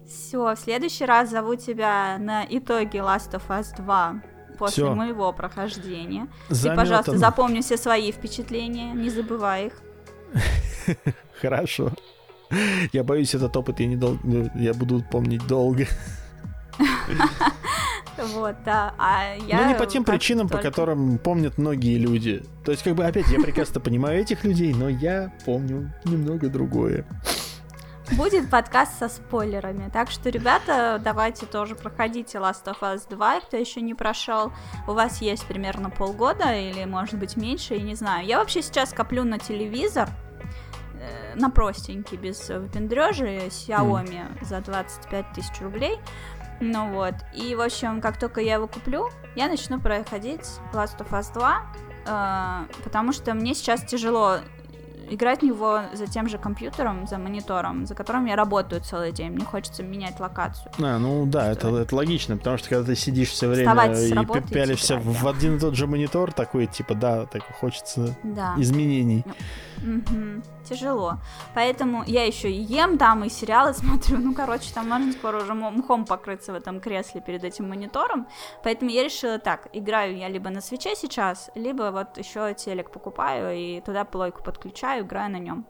Все, 0.06 0.54
в 0.54 0.58
следующий 0.58 1.06
раз 1.06 1.30
зову 1.30 1.54
тебя 1.54 2.18
на 2.18 2.44
итоги 2.44 2.98
Last 2.98 3.32
of 3.32 3.48
Us 3.48 3.74
2 3.82 4.22
после 4.56 4.84
Всё. 4.84 4.94
моего 4.94 5.32
прохождения. 5.32 6.26
Ты, 6.48 6.54
Заметано. 6.54 6.82
пожалуйста, 6.82 7.18
запомни 7.18 7.60
все 7.60 7.76
свои 7.76 8.10
впечатления, 8.12 8.92
не 8.92 9.10
забывай 9.10 9.66
их. 9.66 9.72
Хорошо. 11.40 11.92
Я 12.92 13.02
боюсь, 13.04 13.34
этот 13.34 13.56
опыт 13.56 13.80
я, 13.80 13.86
не 13.86 13.96
дол... 13.96 14.18
ну, 14.24 14.50
я 14.54 14.72
буду 14.74 15.02
помнить 15.10 15.46
долго. 15.46 15.86
Вот, 18.34 18.56
да. 18.64 18.94
А 18.96 19.34
я 19.46 19.60
Но 19.60 19.68
не 19.68 19.74
по 19.74 19.84
тем 19.86 20.02
причинам, 20.02 20.48
по 20.48 20.54
только- 20.54 20.70
которым 20.70 21.18
помнят 21.18 21.58
многие 21.58 21.98
люди. 21.98 22.42
То 22.64 22.72
есть, 22.72 22.82
как 22.82 22.94
бы, 22.94 23.04
опять, 23.04 23.28
я 23.28 23.38
прекрасно 23.40 23.78
понимаю 23.78 24.20
этих 24.22 24.42
людей, 24.44 24.72
но 24.72 24.88
я 24.88 25.32
помню 25.44 25.92
немного 26.04 26.48
другое. 26.48 27.04
Будет 28.12 28.48
подкаст 28.48 28.98
со 29.00 29.08
спойлерами. 29.08 29.90
Так 29.92 30.10
что, 30.10 30.30
ребята, 30.30 31.00
давайте 31.02 31.44
тоже 31.44 31.74
проходите 31.74 32.38
Last 32.38 32.64
of 32.66 32.78
Us 32.80 33.02
2, 33.10 33.40
кто 33.40 33.56
еще 33.56 33.80
не 33.80 33.94
прошел. 33.94 34.52
У 34.86 34.92
вас 34.92 35.20
есть 35.20 35.44
примерно 35.46 35.90
полгода 35.90 36.54
или, 36.54 36.84
может 36.84 37.18
быть, 37.18 37.36
меньше, 37.36 37.74
я 37.74 37.82
не 37.82 37.96
знаю. 37.96 38.24
Я 38.24 38.38
вообще 38.38 38.62
сейчас 38.62 38.92
коплю 38.92 39.24
на 39.24 39.40
телевизор, 39.40 40.08
э, 41.00 41.34
на 41.34 41.50
простенький, 41.50 42.16
без 42.16 42.48
выпендрежа, 42.48 43.26
Xiaomi 43.48 44.44
за 44.44 44.60
25 44.60 45.32
тысяч 45.34 45.60
рублей. 45.60 45.98
Ну 46.60 46.92
вот. 46.92 47.14
И, 47.34 47.56
в 47.56 47.60
общем, 47.60 48.00
как 48.00 48.20
только 48.20 48.40
я 48.40 48.54
его 48.54 48.68
куплю, 48.68 49.10
я 49.34 49.48
начну 49.48 49.80
проходить 49.80 50.46
Last 50.72 50.98
of 50.98 51.10
Us 51.10 51.32
2, 51.34 51.62
э, 52.06 52.82
потому 52.84 53.12
что 53.12 53.34
мне 53.34 53.52
сейчас 53.52 53.84
тяжело 53.84 54.38
играть 55.10 55.40
в 55.40 55.42
него 55.44 55.80
за 55.92 56.06
тем 56.06 56.28
же 56.28 56.38
компьютером, 56.38 57.06
за 57.06 57.18
монитором, 57.18 57.86
за 57.86 57.94
которым 57.94 58.26
я 58.26 58.36
работаю 58.36 58.80
целый 58.82 59.12
день. 59.12 59.32
Мне 59.32 59.44
хочется 59.44 59.82
менять 59.82 60.18
локацию. 60.20 60.72
А, 60.78 60.98
ну 60.98 61.26
да, 61.26 61.50
это, 61.50 61.68
это 61.76 61.94
логично, 61.94 62.36
потому 62.36 62.58
что 62.58 62.68
когда 62.68 62.84
ты 62.84 62.96
сидишь 62.96 63.30
все 63.30 63.48
время 63.48 63.72
и 63.72 64.12
работы 64.12 64.44
и 64.48 64.52
пялишься 64.52 64.94
играть, 64.94 65.06
в 65.20 65.28
один 65.28 65.56
и 65.56 65.58
тот 65.60 65.74
же 65.74 65.86
монитор, 65.86 66.32
такой, 66.32 66.66
типа, 66.66 66.94
да, 66.94 67.26
так 67.26 67.42
хочется 67.60 68.16
Да. 68.22 68.54
изменений. 68.58 69.24
Мгм. 69.78 70.42
Тяжело. 70.68 71.18
Поэтому 71.54 72.02
я 72.06 72.24
еще 72.24 72.50
и 72.50 72.60
ем 72.60 72.98
там, 72.98 73.24
и 73.24 73.28
сериалы 73.28 73.72
смотрю. 73.74 74.18
Ну, 74.18 74.34
короче, 74.34 74.72
там 74.74 74.88
можно 74.88 75.12
скоро 75.12 75.42
уже 75.42 75.54
мхом 75.54 76.04
покрыться 76.04 76.52
в 76.52 76.56
этом 76.56 76.80
кресле 76.80 77.20
перед 77.20 77.44
этим 77.44 77.68
монитором. 77.68 78.26
Поэтому 78.64 78.90
я 78.90 79.04
решила 79.04 79.38
так, 79.38 79.68
играю 79.72 80.16
я 80.16 80.28
либо 80.28 80.50
на 80.50 80.60
свече 80.60 80.96
сейчас, 80.96 81.50
либо 81.54 81.90
вот 81.92 82.18
еще 82.18 82.54
телек 82.54 82.90
покупаю 82.90 83.56
и 83.56 83.80
туда 83.80 84.04
плойку 84.04 84.42
подключаю, 84.42 84.95
играю 85.00 85.30
на 85.30 85.38
нем. 85.38 85.66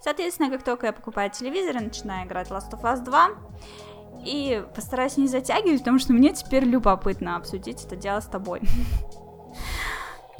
Соответственно, 0.00 0.50
как 0.50 0.62
только 0.62 0.86
я 0.86 0.92
покупаю 0.92 1.30
телевизор, 1.30 1.74
я 1.74 1.80
начинаю 1.80 2.26
играть 2.26 2.48
Last 2.50 2.70
of 2.72 2.82
Us 2.82 3.02
2. 3.04 3.28
И 4.24 4.64
постараюсь 4.74 5.16
не 5.16 5.28
затягивать, 5.28 5.80
потому 5.80 5.98
что 5.98 6.12
мне 6.12 6.32
теперь 6.32 6.64
любопытно 6.64 7.36
обсудить 7.36 7.84
это 7.84 7.96
дело 7.96 8.20
с 8.20 8.26
тобой. 8.26 8.60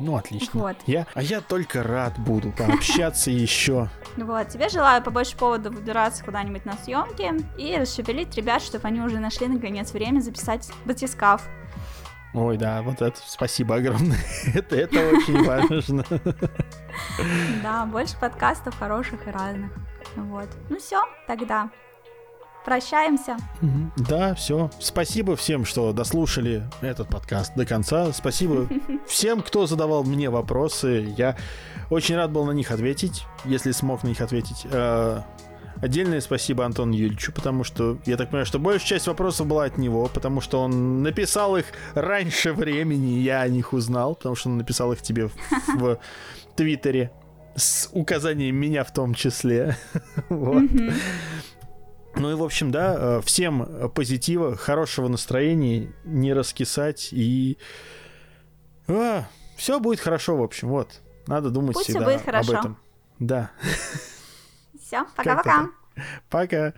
Ну, 0.00 0.16
отлично. 0.16 0.60
Вот. 0.60 0.76
Я, 0.86 1.09
а 1.14 1.22
я 1.22 1.40
только 1.40 1.82
рад 1.82 2.18
буду 2.18 2.52
пообщаться 2.52 3.30
еще. 3.32 3.88
Вот, 4.16 4.48
тебе 4.48 4.68
желаю 4.68 5.02
побольше 5.02 5.36
поводов 5.36 5.74
выбираться 5.74 6.24
куда-нибудь 6.24 6.64
на 6.64 6.74
съемки 6.74 7.34
и 7.59 7.76
расшевелить 7.76 8.34
ребят, 8.36 8.62
чтобы 8.62 8.86
они 8.86 9.00
уже 9.00 9.18
нашли 9.18 9.48
наконец 9.48 9.92
время 9.92 10.20
записать 10.20 10.70
батискаф. 10.84 11.48
Ой, 12.34 12.56
да, 12.56 12.82
вот 12.82 13.00
это 13.00 13.18
спасибо 13.24 13.76
огромное. 13.76 14.18
это, 14.55 14.76
это 14.76 14.98
очень 15.09 15.44
важно. 15.44 16.05
Да, 17.62 17.86
больше 17.86 18.18
подкастов 18.18 18.76
хороших 18.76 19.26
и 19.28 19.30
разных. 19.30 19.70
Вот. 20.16 20.48
Ну 20.68 20.78
все, 20.78 21.02
тогда. 21.26 21.70
Прощаемся. 22.64 23.36
Да, 23.96 24.34
все. 24.34 24.70
Спасибо 24.78 25.36
всем, 25.36 25.64
что 25.64 25.92
дослушали 25.92 26.64
этот 26.80 27.09
подкаст 27.09 27.55
до 27.55 27.64
конца. 27.64 28.12
Спасибо 28.12 28.68
всем, 29.06 29.42
кто 29.42 29.66
задавал 29.66 30.05
мне 30.05 30.28
вопросы. 30.28 31.14
Я 31.16 31.36
очень 31.88 32.16
рад 32.16 32.30
был 32.30 32.44
на 32.44 32.52
них 32.52 32.70
ответить, 32.70 33.24
если 33.44 33.70
смог 33.70 34.02
на 34.02 34.09
них 34.09 34.20
ответить. 34.20 34.66
Отдельное 35.80 36.20
спасибо 36.20 36.64
Антону 36.64 36.92
Юрьевичу, 36.92 37.32
потому 37.32 37.62
что 37.62 37.98
я 38.05 38.16
так 38.16 38.28
понимаю, 38.28 38.46
что 38.46 38.59
большая 38.59 38.88
часть 38.88 39.06
вопросов 39.06 39.46
была 39.46 39.64
от 39.64 39.78
него, 39.78 40.10
потому 40.12 40.40
что 40.40 40.60
он 40.60 41.02
написал 41.02 41.56
их 41.56 41.66
раньше 41.94 42.52
времени, 42.52 43.20
я 43.20 43.42
о 43.42 43.48
них 43.48 43.72
узнал, 43.72 44.16
потому 44.16 44.34
что 44.34 44.48
он 44.48 44.59
написал 44.59 44.92
их 44.92 45.02
тебе 45.02 45.28
в, 45.28 45.34
в 45.76 45.98
Твиттере 46.56 47.12
с 47.55 47.88
указанием 47.92 48.56
меня 48.56 48.82
в 48.84 48.92
том 48.92 49.14
числе. 49.14 49.76
вот. 50.28 50.64
Ну 52.16 52.30
и, 52.30 52.34
в 52.34 52.42
общем, 52.42 52.72
да, 52.72 52.96
э, 52.98 53.20
всем 53.24 53.90
позитива, 53.94 54.56
хорошего 54.56 55.09
настроения, 55.09 55.92
не 56.05 56.32
раскисать 56.32 57.10
и... 57.12 57.59
А, 58.88 59.28
все 59.56 59.78
будет 59.78 60.00
хорошо, 60.00 60.36
в 60.36 60.42
общем, 60.42 60.68
вот. 60.68 61.00
Надо 61.26 61.50
думать 61.50 61.74
Пусть 61.74 61.90
всегда 61.90 62.06
будет 62.06 62.22
хорошо. 62.22 62.52
об 62.52 62.59
этом. 62.59 62.78
Да. 63.20 63.50
Все, 64.89 65.05
пока-пока. 65.16 65.69
Пока. 66.31 66.73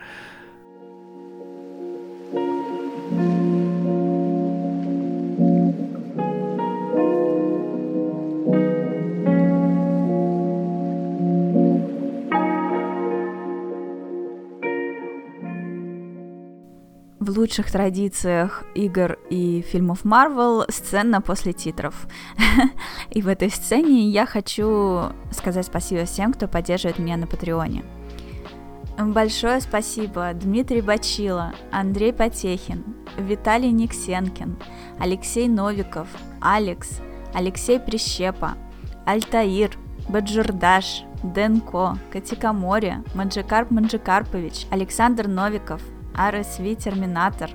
В 17.21 17.39
лучших 17.39 17.71
традициях 17.71 18.65
игр 18.75 19.19
и 19.31 19.61
фильмов 19.63 20.05
Marvel 20.05 20.69
сцена 20.69 21.21
после 21.21 21.53
титров. 21.53 22.09
и 23.11 23.23
в 23.23 23.29
этой 23.29 23.51
сцене 23.51 24.09
я 24.09 24.27
хочу 24.27 25.13
сказать 25.31 25.67
спасибо 25.67 26.07
всем, 26.07 26.33
кто 26.33 26.49
поддерживает 26.49 26.99
меня 26.99 27.17
на 27.17 27.29
Патреоне. 27.29 27.85
Большое 29.09 29.63
спасибо 29.63 30.31
Дмитрий 30.35 30.83
Бачила, 30.83 31.55
Андрей 31.73 32.13
Потехин, 32.13 32.85
Виталий 33.17 33.71
Никсенкин, 33.71 34.59
Алексей 34.99 35.49
Новиков, 35.49 36.07
Алекс, 36.43 37.01
Алексей 37.33 37.81
Прищепа, 37.81 38.57
Альтаир, 39.07 39.71
Баджурдаш, 40.11 41.05
Денко, 41.23 41.97
Катикамори, 42.13 42.99
Маджикарп 43.15 43.71
Маджикарпович, 43.71 44.67
Александр 44.71 45.29
Новиков, 45.29 45.81
RSV 46.15 46.75
Терминатор, 46.75 47.51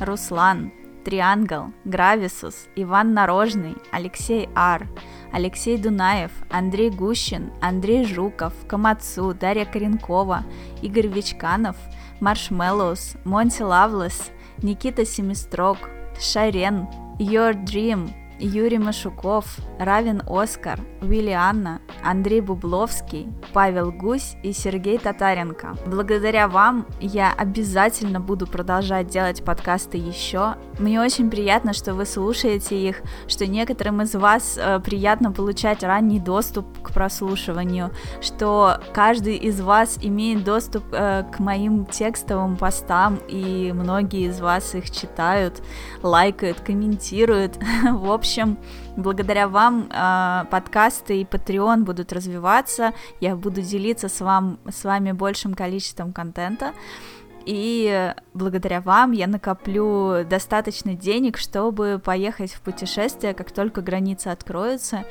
Руслан, 0.00 0.72
Триангл, 1.04 1.72
Грависус, 1.84 2.66
Иван 2.74 3.14
Нарожный, 3.14 3.76
Алексей 3.92 4.48
Ар, 4.56 4.88
Алексей 5.32 5.76
Дунаев, 5.78 6.32
Андрей 6.50 6.90
Гущин, 6.90 7.52
Андрей 7.60 8.04
Жуков, 8.04 8.52
Камацу, 8.66 9.34
Дарья 9.34 9.64
Коренкова, 9.64 10.44
Игорь 10.82 11.06
Вичканов, 11.06 11.76
Маршмеллоус, 12.20 13.14
Монти 13.24 13.62
Лавлес, 13.62 14.30
Никита 14.62 15.06
Семистрок, 15.06 15.78
Шарен, 16.20 16.86
Your 17.18 17.54
Dream, 17.64 18.10
Юрий 18.40 18.78
Машуков, 18.78 19.58
Равин 19.78 20.22
Оскар, 20.26 20.80
Вилли 21.02 21.30
Анна, 21.30 21.80
Андрей 22.02 22.40
Бубловский, 22.40 23.28
Павел 23.52 23.92
Гусь 23.92 24.36
и 24.42 24.52
Сергей 24.52 24.98
Татаренко. 24.98 25.76
Благодаря 25.86 26.48
вам 26.48 26.86
я 27.00 27.32
обязательно 27.36 28.18
буду 28.18 28.46
продолжать 28.46 29.08
делать 29.08 29.44
подкасты 29.44 29.98
еще. 29.98 30.54
Мне 30.78 31.00
очень 31.00 31.30
приятно, 31.30 31.74
что 31.74 31.94
вы 31.94 32.06
слушаете 32.06 32.76
их, 32.76 33.02
что 33.28 33.46
некоторым 33.46 34.00
из 34.02 34.14
вас 34.14 34.58
э, 34.58 34.80
приятно 34.80 35.32
получать 35.32 35.82
ранний 35.82 36.20
доступ 36.20 36.66
к 36.82 36.92
прослушиванию, 36.92 37.90
что 38.22 38.78
каждый 38.94 39.36
из 39.36 39.60
вас 39.60 39.98
имеет 40.00 40.44
доступ 40.44 40.84
э, 40.92 41.24
к 41.30 41.38
моим 41.38 41.84
текстовым 41.84 42.56
постам, 42.56 43.18
и 43.28 43.72
многие 43.74 44.28
из 44.28 44.40
вас 44.40 44.74
их 44.74 44.90
читают, 44.90 45.62
лайкают, 46.02 46.60
комментируют. 46.60 47.58
В 47.82 48.10
общем, 48.10 48.29
общем, 48.30 48.58
благодаря 48.96 49.48
вам 49.48 49.88
э, 49.90 50.44
подкасты 50.50 51.20
и 51.20 51.24
Patreon 51.24 51.78
будут 51.78 52.12
развиваться, 52.12 52.92
я 53.20 53.34
буду 53.34 53.60
делиться 53.60 54.08
с, 54.08 54.20
вам, 54.20 54.60
с 54.70 54.84
вами 54.84 55.10
большим 55.10 55.54
количеством 55.54 56.12
контента. 56.12 56.72
И 57.44 58.14
благодаря 58.34 58.80
вам 58.80 59.10
я 59.10 59.26
накоплю 59.26 60.24
достаточно 60.24 60.94
денег, 60.94 61.38
чтобы 61.38 62.00
поехать 62.04 62.52
в 62.52 62.60
путешествие, 62.60 63.34
как 63.34 63.50
только 63.50 63.80
границы 63.80 64.28
откроются. 64.28 65.04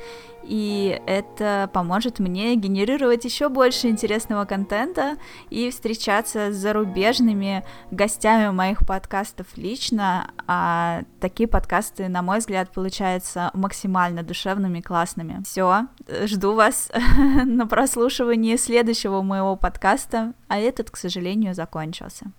И 0.50 1.00
это 1.06 1.70
поможет 1.72 2.18
мне 2.18 2.56
генерировать 2.56 3.24
еще 3.24 3.48
больше 3.48 3.86
интересного 3.86 4.46
контента 4.46 5.16
и 5.48 5.70
встречаться 5.70 6.50
с 6.50 6.56
зарубежными 6.56 7.64
гостями 7.92 8.50
моих 8.50 8.84
подкастов 8.84 9.46
лично. 9.56 10.32
А 10.48 11.02
такие 11.20 11.48
подкасты, 11.48 12.08
на 12.08 12.22
мой 12.22 12.40
взгляд, 12.40 12.72
получаются 12.72 13.52
максимально 13.54 14.24
душевными, 14.24 14.80
классными. 14.80 15.40
Все, 15.44 15.86
жду 16.24 16.54
вас 16.54 16.90
на 17.44 17.68
прослушивании 17.68 18.56
следующего 18.56 19.22
моего 19.22 19.54
подкаста, 19.54 20.34
а 20.48 20.58
этот, 20.58 20.90
к 20.90 20.96
сожалению, 20.96 21.54
закончился. 21.54 22.32